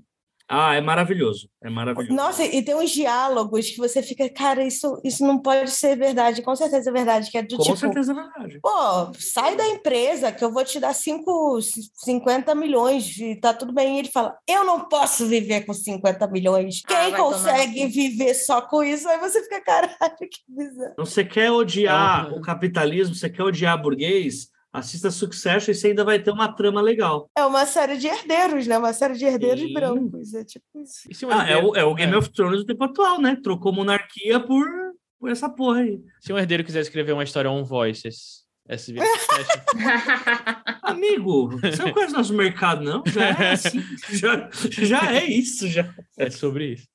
Ah, 0.49 0.75
é 0.75 0.81
maravilhoso. 0.81 1.49
É 1.61 1.69
maravilhoso. 1.69 2.15
Nossa, 2.15 2.41
e 2.45 2.63
tem 2.63 2.73
uns 2.73 2.91
diálogos 2.91 3.69
que 3.69 3.77
você 3.77 4.01
fica, 4.01 4.29
cara, 4.29 4.63
isso, 4.63 4.97
isso 5.03 5.25
não 5.25 5.37
pode 5.39 5.69
ser 5.71 5.97
verdade. 5.97 6.41
Com 6.41 6.55
certeza 6.55 6.89
é 6.89 6.93
verdade. 6.93 7.29
Que 7.29 7.37
é 7.37 7.41
do 7.41 7.57
Com 7.57 7.63
tipo, 7.63 7.75
certeza 7.75 8.13
é 8.13 8.15
verdade. 8.15 8.59
Pô, 8.61 9.13
sai 9.19 9.57
da 9.57 9.67
empresa 9.67 10.31
que 10.31 10.41
eu 10.41 10.51
vou 10.51 10.63
te 10.63 10.79
dar 10.79 10.93
cinco, 10.93 11.59
50 11.61 12.55
milhões 12.55 13.17
e 13.17 13.35
tá 13.35 13.53
tudo 13.53 13.73
bem. 13.73 13.97
E 13.97 13.99
ele 13.99 14.09
fala, 14.09 14.37
eu 14.47 14.63
não 14.63 14.87
posso 14.87 15.27
viver 15.27 15.65
com 15.65 15.73
50 15.73 16.25
milhões. 16.27 16.81
Ah, 16.85 16.87
Quem 16.87 17.13
consegue 17.17 17.85
viver 17.87 18.33
só 18.33 18.61
com 18.61 18.81
isso? 18.81 19.07
Aí 19.09 19.19
você 19.19 19.43
fica, 19.43 19.59
caralho, 19.59 20.17
que 20.17 20.39
bizarro. 20.47 20.93
Você 20.97 21.25
quer 21.25 21.51
odiar 21.51 22.33
o 22.33 22.39
capitalismo, 22.39 23.13
você 23.13 23.29
quer 23.29 23.43
odiar 23.43 23.81
burguês? 23.81 24.49
Assista 24.77 25.11
Succession 25.11 25.71
e 25.71 25.75
você 25.75 25.87
ainda 25.87 26.03
vai 26.03 26.19
ter 26.19 26.31
uma 26.31 26.51
trama 26.51 26.81
legal. 26.81 27.29
É 27.35 27.45
uma 27.45 27.65
série 27.65 27.97
de 27.97 28.07
herdeiros, 28.07 28.67
né? 28.67 28.77
Uma 28.77 28.93
série 28.93 29.15
de 29.15 29.25
herdeiros 29.25 29.61
Sim. 29.61 29.73
brancos. 29.73 30.33
É 30.33 30.43
tipo 30.43 30.65
isso. 30.81 31.27
ah, 31.29 31.49
é, 31.49 31.57
o, 31.57 31.75
é 31.75 31.83
o 31.83 31.93
Game 31.93 32.13
é. 32.13 32.17
of 32.17 32.29
Thrones 32.29 32.59
do 32.59 32.65
tempo 32.65 32.83
atual, 32.83 33.21
né? 33.21 33.37
Trocou 33.41 33.73
monarquia 33.73 34.39
por, 34.39 34.67
por 35.19 35.29
essa 35.29 35.49
porra 35.49 35.79
aí. 35.79 35.99
Se 36.21 36.31
um 36.31 36.37
herdeiro 36.37 36.63
quiser 36.63 36.81
escrever 36.81 37.13
uma 37.13 37.23
história 37.23 37.49
on 37.49 37.63
voices, 37.63 38.47
essa 38.67 38.91
Amigo, 40.83 41.57
você 41.59 41.83
não 41.83 41.93
conhece 41.93 42.13
nosso 42.13 42.33
mercado, 42.33 42.83
não? 42.83 43.01
Já 43.05 43.29
é 43.29 43.51
assim. 43.53 43.81
já, 44.11 44.49
já 44.69 45.15
é 45.15 45.25
isso, 45.25 45.67
já. 45.67 45.93
É 46.17 46.29
sobre 46.29 46.73
isso. 46.73 46.87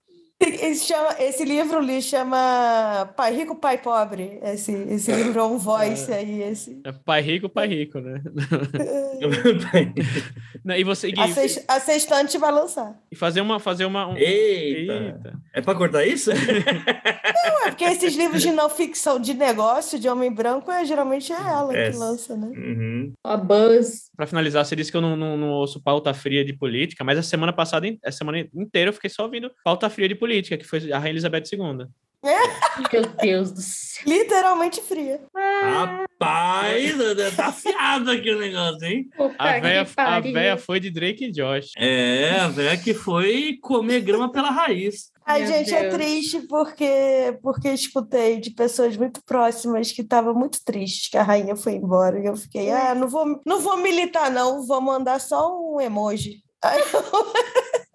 Esse, 0.63 0.87
chama, 0.87 1.17
esse 1.21 1.45
livro 1.45 1.79
ali 1.79 2.03
chama 2.03 3.13
Pai 3.17 3.35
Rico, 3.35 3.55
Pai 3.55 3.79
Pobre. 3.79 4.39
Esse, 4.43 4.73
esse 4.73 5.13
livro 5.13 5.41
é 5.41 5.45
um 5.45 5.59
voice 5.59 6.11
é, 6.11 6.17
aí. 6.17 6.43
Esse. 6.43 6.81
É 6.85 6.93
pai 6.93 7.21
Rico, 7.21 7.49
Pai 7.49 7.69
Rico, 7.69 8.01
né? 8.01 8.21
Não, 10.65 10.77
e 10.77 10.85
você, 10.85 11.11
Gui, 11.11 11.21
a, 11.21 11.29
sexta, 11.29 11.65
a 11.69 11.81
sextante 11.81 12.39
vai 12.39 12.53
lançar. 12.53 12.99
E 13.11 13.17
fazer 13.17 13.41
uma. 13.41 13.61
Fazer 13.61 13.85
uma 13.85 14.09
um... 14.09 14.17
Eita. 14.17 14.93
Eita. 14.93 15.43
É 15.55 15.61
para 15.61 15.79
cortar 15.79 16.05
isso? 16.05 16.31
Não, 16.33 17.67
é 17.67 17.71
porque 17.71 17.85
esses 17.85 18.17
livros 18.17 18.43
de 18.43 18.53
não 18.53 18.71
ficção 18.71 19.21
de 19.21 19.35
negócio, 19.35 19.99
de 19.99 20.09
homem 20.09 20.33
branco, 20.33 20.71
é, 20.71 20.85
geralmente 20.85 21.33
é 21.33 21.37
ela 21.37 21.77
é. 21.77 21.91
que 21.91 21.97
lança, 21.97 22.37
né? 22.37 22.49
Uhum. 22.49 23.13
A 23.25 23.37
Buzz. 23.37 24.11
Para 24.17 24.27
finalizar, 24.27 24.65
você 24.65 24.77
disse 24.77 24.91
que 24.91 24.97
eu 24.97 25.01
não, 25.01 25.17
não, 25.17 25.37
não, 25.37 25.51
ouço 25.51 25.83
pauta 25.83 26.15
fria 26.15 26.45
de 26.45 26.53
política, 26.53 27.05
mas 27.05 27.19
a 27.19 27.23
semana 27.23 27.53
passada, 27.53 27.87
a 28.05 28.13
semana 28.13 28.47
inteira, 28.55 28.91
eu 28.91 28.95
fiquei 28.95 29.11
só 29.11 29.25
ouvindo 29.25 29.51
pauta 29.65 29.91
fria 29.91 30.09
de 30.09 30.15
política, 30.15 30.32
que 30.41 30.65
foi 30.65 30.93
a 30.93 30.99
Rainha 30.99 31.13
Elizabeth 31.13 31.45
II. 31.53 31.87
Meu 32.93 33.03
Deus 33.21 33.51
do 33.51 33.61
céu. 33.61 34.05
Literalmente 34.07 34.81
fria. 34.81 35.21
Rapaz, 35.35 36.93
tá 37.37 37.47
afiado 37.47 38.11
aqui 38.13 38.31
o 38.31 38.39
negócio, 38.39 38.85
hein? 38.85 39.11
a 39.39 39.59
véia, 39.59 39.87
a 39.97 40.21
véia 40.21 40.57
foi 40.57 40.79
de 40.79 40.91
Drake 40.91 41.27
e 41.27 41.33
Josh. 41.33 41.73
É, 41.77 42.39
a 42.39 42.49
véia 42.49 42.77
que 42.77 42.95
foi 42.95 43.59
comer 43.61 44.01
grama 44.03 44.31
pela 44.31 44.51
raiz. 44.51 45.11
Ai, 45.25 45.47
gente, 45.47 45.75
é 45.75 45.83
Deus. 45.83 45.95
é 45.95 45.97
triste 45.97 46.41
porque, 46.49 47.39
porque 47.43 47.69
escutei 47.69 48.41
de 48.41 48.51
pessoas 48.51 48.97
muito 48.97 49.23
próximas 49.25 49.93
que 49.93 50.03
estavam 50.03 50.35
muito 50.35 50.65
tristes 50.65 51.09
que 51.09 51.17
a 51.17 51.23
rainha 51.23 51.57
foi 51.57 51.75
embora. 51.75 52.21
E 52.21 52.27
eu 52.27 52.37
fiquei, 52.37 52.71
ah, 52.71 52.95
não 52.95 53.09
vou, 53.09 53.41
não 53.45 53.61
vou 53.61 53.77
militar, 53.77 54.31
não, 54.31 54.67
vou 54.67 54.81
mandar 54.81 55.21
só 55.21 55.57
um 55.61 55.81
emoji. 55.81 56.43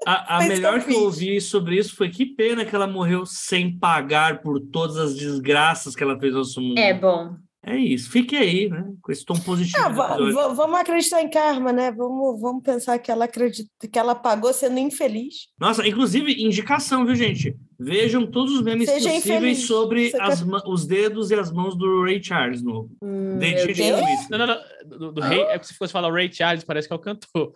A, 0.06 0.38
a 0.38 0.48
melhor 0.48 0.82
que 0.82 0.94
eu 0.94 1.02
ouvi 1.04 1.42
sobre 1.42 1.78
isso 1.78 1.94
foi 1.94 2.10
que 2.10 2.26
pena 2.26 2.64
que 2.64 2.74
ela 2.74 2.88
morreu 2.88 3.26
sem 3.26 3.78
pagar 3.78 4.42
por 4.42 4.58
todas 4.60 4.96
as 4.96 5.16
desgraças 5.16 5.96
que 5.98 6.02
ela 6.02 6.18
fez 6.18 6.34
ao 6.34 6.40
nosso 6.40 6.62
mundo. 6.62 6.78
É 6.78 6.94
bom. 6.94 7.36
É 7.68 7.76
isso, 7.76 8.10
fique 8.10 8.34
aí, 8.34 8.70
né? 8.70 8.86
Com 9.02 9.12
esse 9.12 9.26
tom 9.26 9.34
positivo. 9.34 9.84
Ah, 9.84 9.90
vamos 9.90 10.80
acreditar 10.80 11.22
em 11.22 11.30
karma, 11.30 11.74
né? 11.74 11.92
Vamos, 11.92 12.40
vamos 12.40 12.64
pensar 12.64 12.98
que 12.98 13.12
ela 13.12 13.26
acredita, 13.26 13.70
que 13.92 14.00
ela 14.00 14.16
pagou 14.16 14.54
sendo 14.54 14.80
infeliz. 14.80 15.50
Nossa, 15.60 15.86
inclusive, 15.86 16.42
indicação, 16.42 17.06
viu, 17.06 17.14
gente? 17.14 17.58
Vejam 17.78 18.26
todos 18.26 18.54
os 18.54 18.62
memes 18.62 18.90
Seja 18.90 19.10
possíveis 19.10 19.26
infeliz. 19.26 19.68
sobre 19.68 20.14
as, 20.22 20.42
quer... 20.42 20.62
os 20.66 20.86
dedos 20.86 21.30
e 21.30 21.36
as 21.36 21.52
mãos 21.52 21.78
do 21.78 22.04
Ray 22.04 22.24
Charles 22.24 22.64
novo. 22.64 22.90
Hum, 23.02 23.38
isso. 23.42 24.32
Não, 24.32 24.38
não, 24.38 24.48
não. 24.48 24.58
Do, 24.86 25.12
do 25.12 25.22
ah. 25.22 25.28
Ray, 25.28 25.42
é 25.42 25.60
que 25.60 25.68
se 25.68 25.74
fosse 25.74 25.92
falar 25.92 26.08
o 26.08 26.14
Ray 26.14 26.32
Charles, 26.32 26.64
parece 26.64 26.88
que 26.88 26.94
é 26.94 26.96
o 26.96 27.00
cantor. 27.00 27.52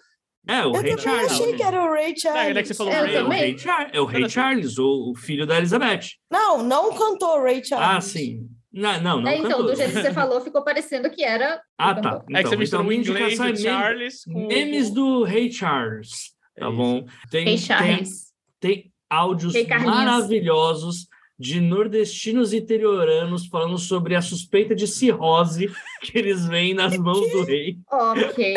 É, 0.47 0.65
o 0.65 0.75
eu 0.75 0.81
Ray 0.81 0.97
Charles. 0.97 1.31
Eu 1.31 1.43
achei 1.43 1.55
que 1.55 1.63
era 1.63 1.83
o 1.83 1.93
Ray 1.93 2.17
Charles. 2.17 2.55
É, 2.55 2.59
é 2.59 2.61
que 2.61 2.67
você 2.67 2.73
falou 2.73 2.93
é, 2.93 3.01
Ray, 3.01 3.15
é 3.15 3.23
o 3.23 3.29
Ray, 3.29 3.57
Char 3.57 3.89
é 3.93 4.01
o 4.01 4.05
Ray 4.05 4.29
Charles, 4.29 4.77
o, 4.77 5.11
o, 5.11 5.15
filho 5.15 5.45
da 5.45 5.57
Elizabeth. 5.57 6.07
Não, 6.29 6.63
não 6.63 6.93
cantou 6.95 7.41
Ray 7.41 7.63
Charles. 7.63 7.97
Ah, 7.97 8.01
sim. 8.01 8.49
Não, 8.73 9.01
não, 9.01 9.21
não 9.21 9.29
é, 9.29 9.37
Então, 9.37 9.63
do 9.63 9.75
jeito 9.75 9.93
que 9.93 10.01
você 10.01 10.13
falou, 10.13 10.41
ficou 10.41 10.63
parecendo 10.63 11.09
que 11.09 11.23
era... 11.23 11.61
Ah, 11.77 11.93
tá. 11.93 12.23
Então, 12.23 12.39
é 12.39 12.43
que 12.43 12.49
você 12.49 12.57
misturou 12.57 12.91
então, 12.91 13.13
inglês 13.13 13.37
do 13.37 13.57
Charles 13.57 14.23
com... 14.23 14.47
Memes 14.47 14.89
do 14.89 15.23
Ray 15.23 15.51
Charles, 15.51 16.33
tá 16.55 16.67
é 16.67 16.71
bom? 16.71 17.05
Tem, 17.29 17.45
Ray 17.45 17.57
Charles. 17.57 18.31
Tem, 18.59 18.75
tem 18.75 18.91
áudios 19.09 19.53
maravilhosos 19.83 21.07
de 21.41 21.59
nordestinos 21.59 22.53
interioranos 22.53 23.47
falando 23.47 23.75
sobre 23.79 24.15
a 24.15 24.21
suspeita 24.21 24.75
de 24.75 24.87
cirrose 24.87 25.71
que 25.99 26.15
eles 26.15 26.45
veem 26.45 26.75
nas 26.75 26.95
mãos 26.95 27.31
do 27.31 27.43
rei. 27.43 27.79
Ok. 27.91 28.53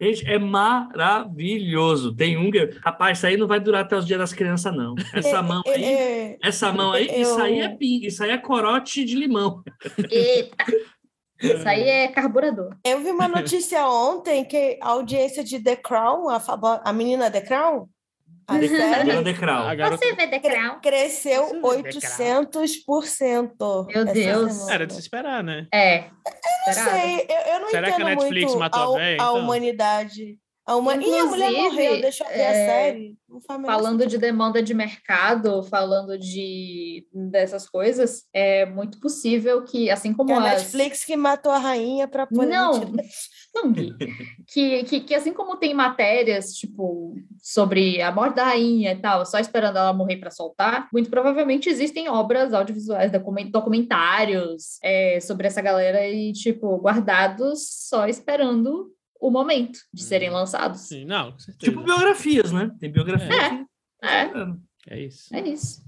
Gente, 0.00 0.26
é 0.26 0.38
maravilhoso. 0.38 2.14
Tem 2.14 2.38
um 2.38 2.50
que. 2.50 2.70
Rapaz, 2.82 3.18
isso 3.18 3.26
aí 3.26 3.36
não 3.36 3.46
vai 3.46 3.60
durar 3.60 3.82
até 3.82 3.96
os 3.96 4.06
dias 4.06 4.18
das 4.18 4.32
crianças, 4.32 4.74
não. 4.74 4.94
Essa 5.12 5.36
é, 5.36 5.42
mão 5.42 5.62
aí. 5.66 5.84
É, 5.84 6.38
essa 6.42 6.72
mão 6.72 6.92
aí, 6.92 7.06
eu... 7.08 7.20
isso 7.20 7.38
aí 7.38 7.60
é 7.60 7.76
isso 7.80 8.24
aí 8.24 8.30
é 8.30 8.38
corote 8.38 9.04
de 9.04 9.14
limão. 9.14 9.62
Eita. 10.10 10.56
Isso 11.42 11.68
aí 11.68 11.82
é 11.82 12.08
carburador. 12.08 12.74
Eu 12.84 13.00
vi 13.00 13.10
uma 13.10 13.28
notícia 13.28 13.86
ontem 13.86 14.44
que 14.44 14.78
a 14.80 14.90
audiência 14.90 15.42
de 15.42 15.60
The 15.60 15.76
Crown, 15.76 16.28
a, 16.30 16.40
a 16.84 16.92
menina 16.92 17.30
The 17.30 17.40
Crown, 17.40 17.88
a 18.56 18.68
série, 18.68 19.24
Decral. 19.24 19.68
A 19.68 19.74
garota... 19.74 20.04
Você 20.04 20.14
vê 20.14 20.26
The 20.26 20.38
Crown? 20.38 20.80
cresceu 20.80 21.44
Isso 21.44 22.22
é 22.22 22.40
The 22.40 22.40
800%. 22.40 23.86
Meu 23.86 24.04
Deus. 24.04 24.68
Era 24.68 24.86
de 24.86 24.94
se 24.94 25.00
esperar, 25.00 25.42
né? 25.42 25.66
É. 25.72 26.10
Não 26.66 26.72
Esperado. 26.72 26.90
sei, 26.90 27.26
eu, 27.28 27.54
eu 27.54 27.60
não 27.60 27.68
Será 27.68 27.86
que 27.88 27.92
a 27.92 27.94
entendo 27.96 28.08
Netflix 28.08 28.44
muito 28.46 28.58
matou 28.58 28.80
a 28.80 28.96
a, 28.96 28.98
véia, 28.98 29.10
a 29.10 29.14
então? 29.14 29.38
humanidade. 29.38 30.38
A 30.64 30.76
huma... 30.76 30.94
Ih, 30.94 31.18
a 31.18 31.24
mulher 31.24 31.50
morreu, 31.50 32.00
deixa 32.00 32.22
eu 32.22 32.28
ver 32.28 32.40
a 32.40 32.52
é, 32.52 32.66
série. 32.66 33.16
O 33.28 33.52
menor 33.52 33.66
Falando 33.66 34.06
de 34.06 34.16
demanda 34.16 34.62
de 34.62 34.72
mercado, 34.72 35.62
falando 35.64 36.16
de 36.16 37.04
dessas 37.12 37.68
coisas, 37.68 38.24
é 38.32 38.64
muito 38.64 39.00
possível 39.00 39.64
que, 39.64 39.90
assim 39.90 40.12
como 40.12 40.28
Que 40.28 40.34
a 40.34 40.52
as... 40.52 40.62
Netflix 40.62 41.04
que 41.04 41.16
matou 41.16 41.50
a 41.50 41.58
rainha 41.58 42.06
para 42.06 42.28
poder 42.28 42.46
Não, 42.46 42.80
não, 43.54 43.70
Gui. 43.72 43.94
que, 44.46 44.84
que, 44.84 45.00
que 45.00 45.14
assim 45.14 45.32
como 45.32 45.56
tem 45.56 45.74
matérias, 45.74 46.54
tipo, 46.54 47.14
sobre 47.42 48.00
a 48.00 48.10
morte 48.10 48.36
da 48.36 48.44
rainha 48.44 48.92
e 48.92 48.96
tal, 49.00 49.26
só 49.26 49.38
esperando 49.38 49.76
ela 49.78 49.92
morrer 49.92 50.16
para 50.16 50.30
soltar, 50.30 50.88
muito 50.92 51.10
provavelmente 51.10 51.68
existem 51.68 52.08
obras 52.08 52.54
audiovisuais, 52.54 53.12
documen- 53.12 53.50
documentários 53.50 54.78
é, 54.82 55.20
sobre 55.20 55.46
essa 55.46 55.60
galera 55.60 56.06
e, 56.08 56.32
tipo, 56.32 56.76
guardados 56.78 57.60
só 57.88 58.06
esperando 58.06 58.90
o 59.20 59.30
momento 59.30 59.78
de 59.92 60.02
serem 60.02 60.30
Hum. 60.30 60.34
lançados. 60.34 60.80
Sim, 60.88 61.04
não, 61.04 61.32
com 61.32 61.38
certeza. 61.38 61.70
Tipo 61.72 61.84
biografias, 61.84 62.50
né? 62.52 62.70
Tem 62.80 62.90
biografia 62.90 63.32
É. 63.32 63.50
que- 63.50 63.66
É, 64.04 64.32
É 64.96 65.00
isso. 65.04 65.34
é 65.36 65.40
isso. 65.48 65.82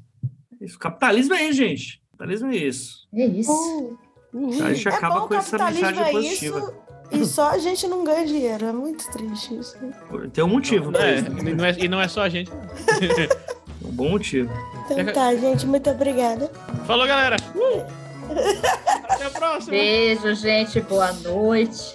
Isso. 0.60 0.78
Capitalismo 0.78 1.34
é 1.34 1.42
isso, 1.48 1.52
gente. 1.58 2.00
Capitalismo 2.12 2.50
é 2.52 2.56
isso. 2.56 3.08
É 3.12 3.26
isso. 3.26 3.98
Uh, 4.32 4.62
A 4.62 4.72
gente 4.72 4.88
é 4.88 4.92
acaba 4.92 5.20
bom, 5.20 5.28
com 5.28 5.34
essa 5.34 5.58
mensagem 5.58 6.02
é 6.02 6.10
positiva. 6.12 6.58
isso 6.58 6.83
e 7.10 7.24
só 7.24 7.50
a 7.50 7.58
gente 7.58 7.86
não 7.86 8.04
ganha 8.04 8.26
dinheiro. 8.26 8.66
É 8.66 8.72
muito 8.72 9.10
triste 9.10 9.56
isso. 9.58 9.76
Tem 10.32 10.42
um 10.44 10.48
motivo 10.48 10.96
É, 10.96 11.16
isso. 11.16 11.30
né? 11.30 11.50
e, 11.50 11.54
não 11.54 11.64
é, 11.64 11.76
e 11.78 11.88
não 11.88 12.00
é 12.00 12.08
só 12.08 12.22
a 12.22 12.28
gente. 12.28 12.50
Um 13.86 13.90
bom 13.90 14.08
motivo. 14.08 14.50
Então 14.90 15.12
tá, 15.12 15.36
gente, 15.36 15.66
muito 15.66 15.90
obrigada. 15.90 16.50
Falou, 16.86 17.06
galera! 17.06 17.36
Até 19.10 19.26
a 19.26 19.30
próxima! 19.30 19.72
Beijo, 19.72 20.34
gente. 20.34 20.80
Boa 20.80 21.12
noite. 21.12 21.94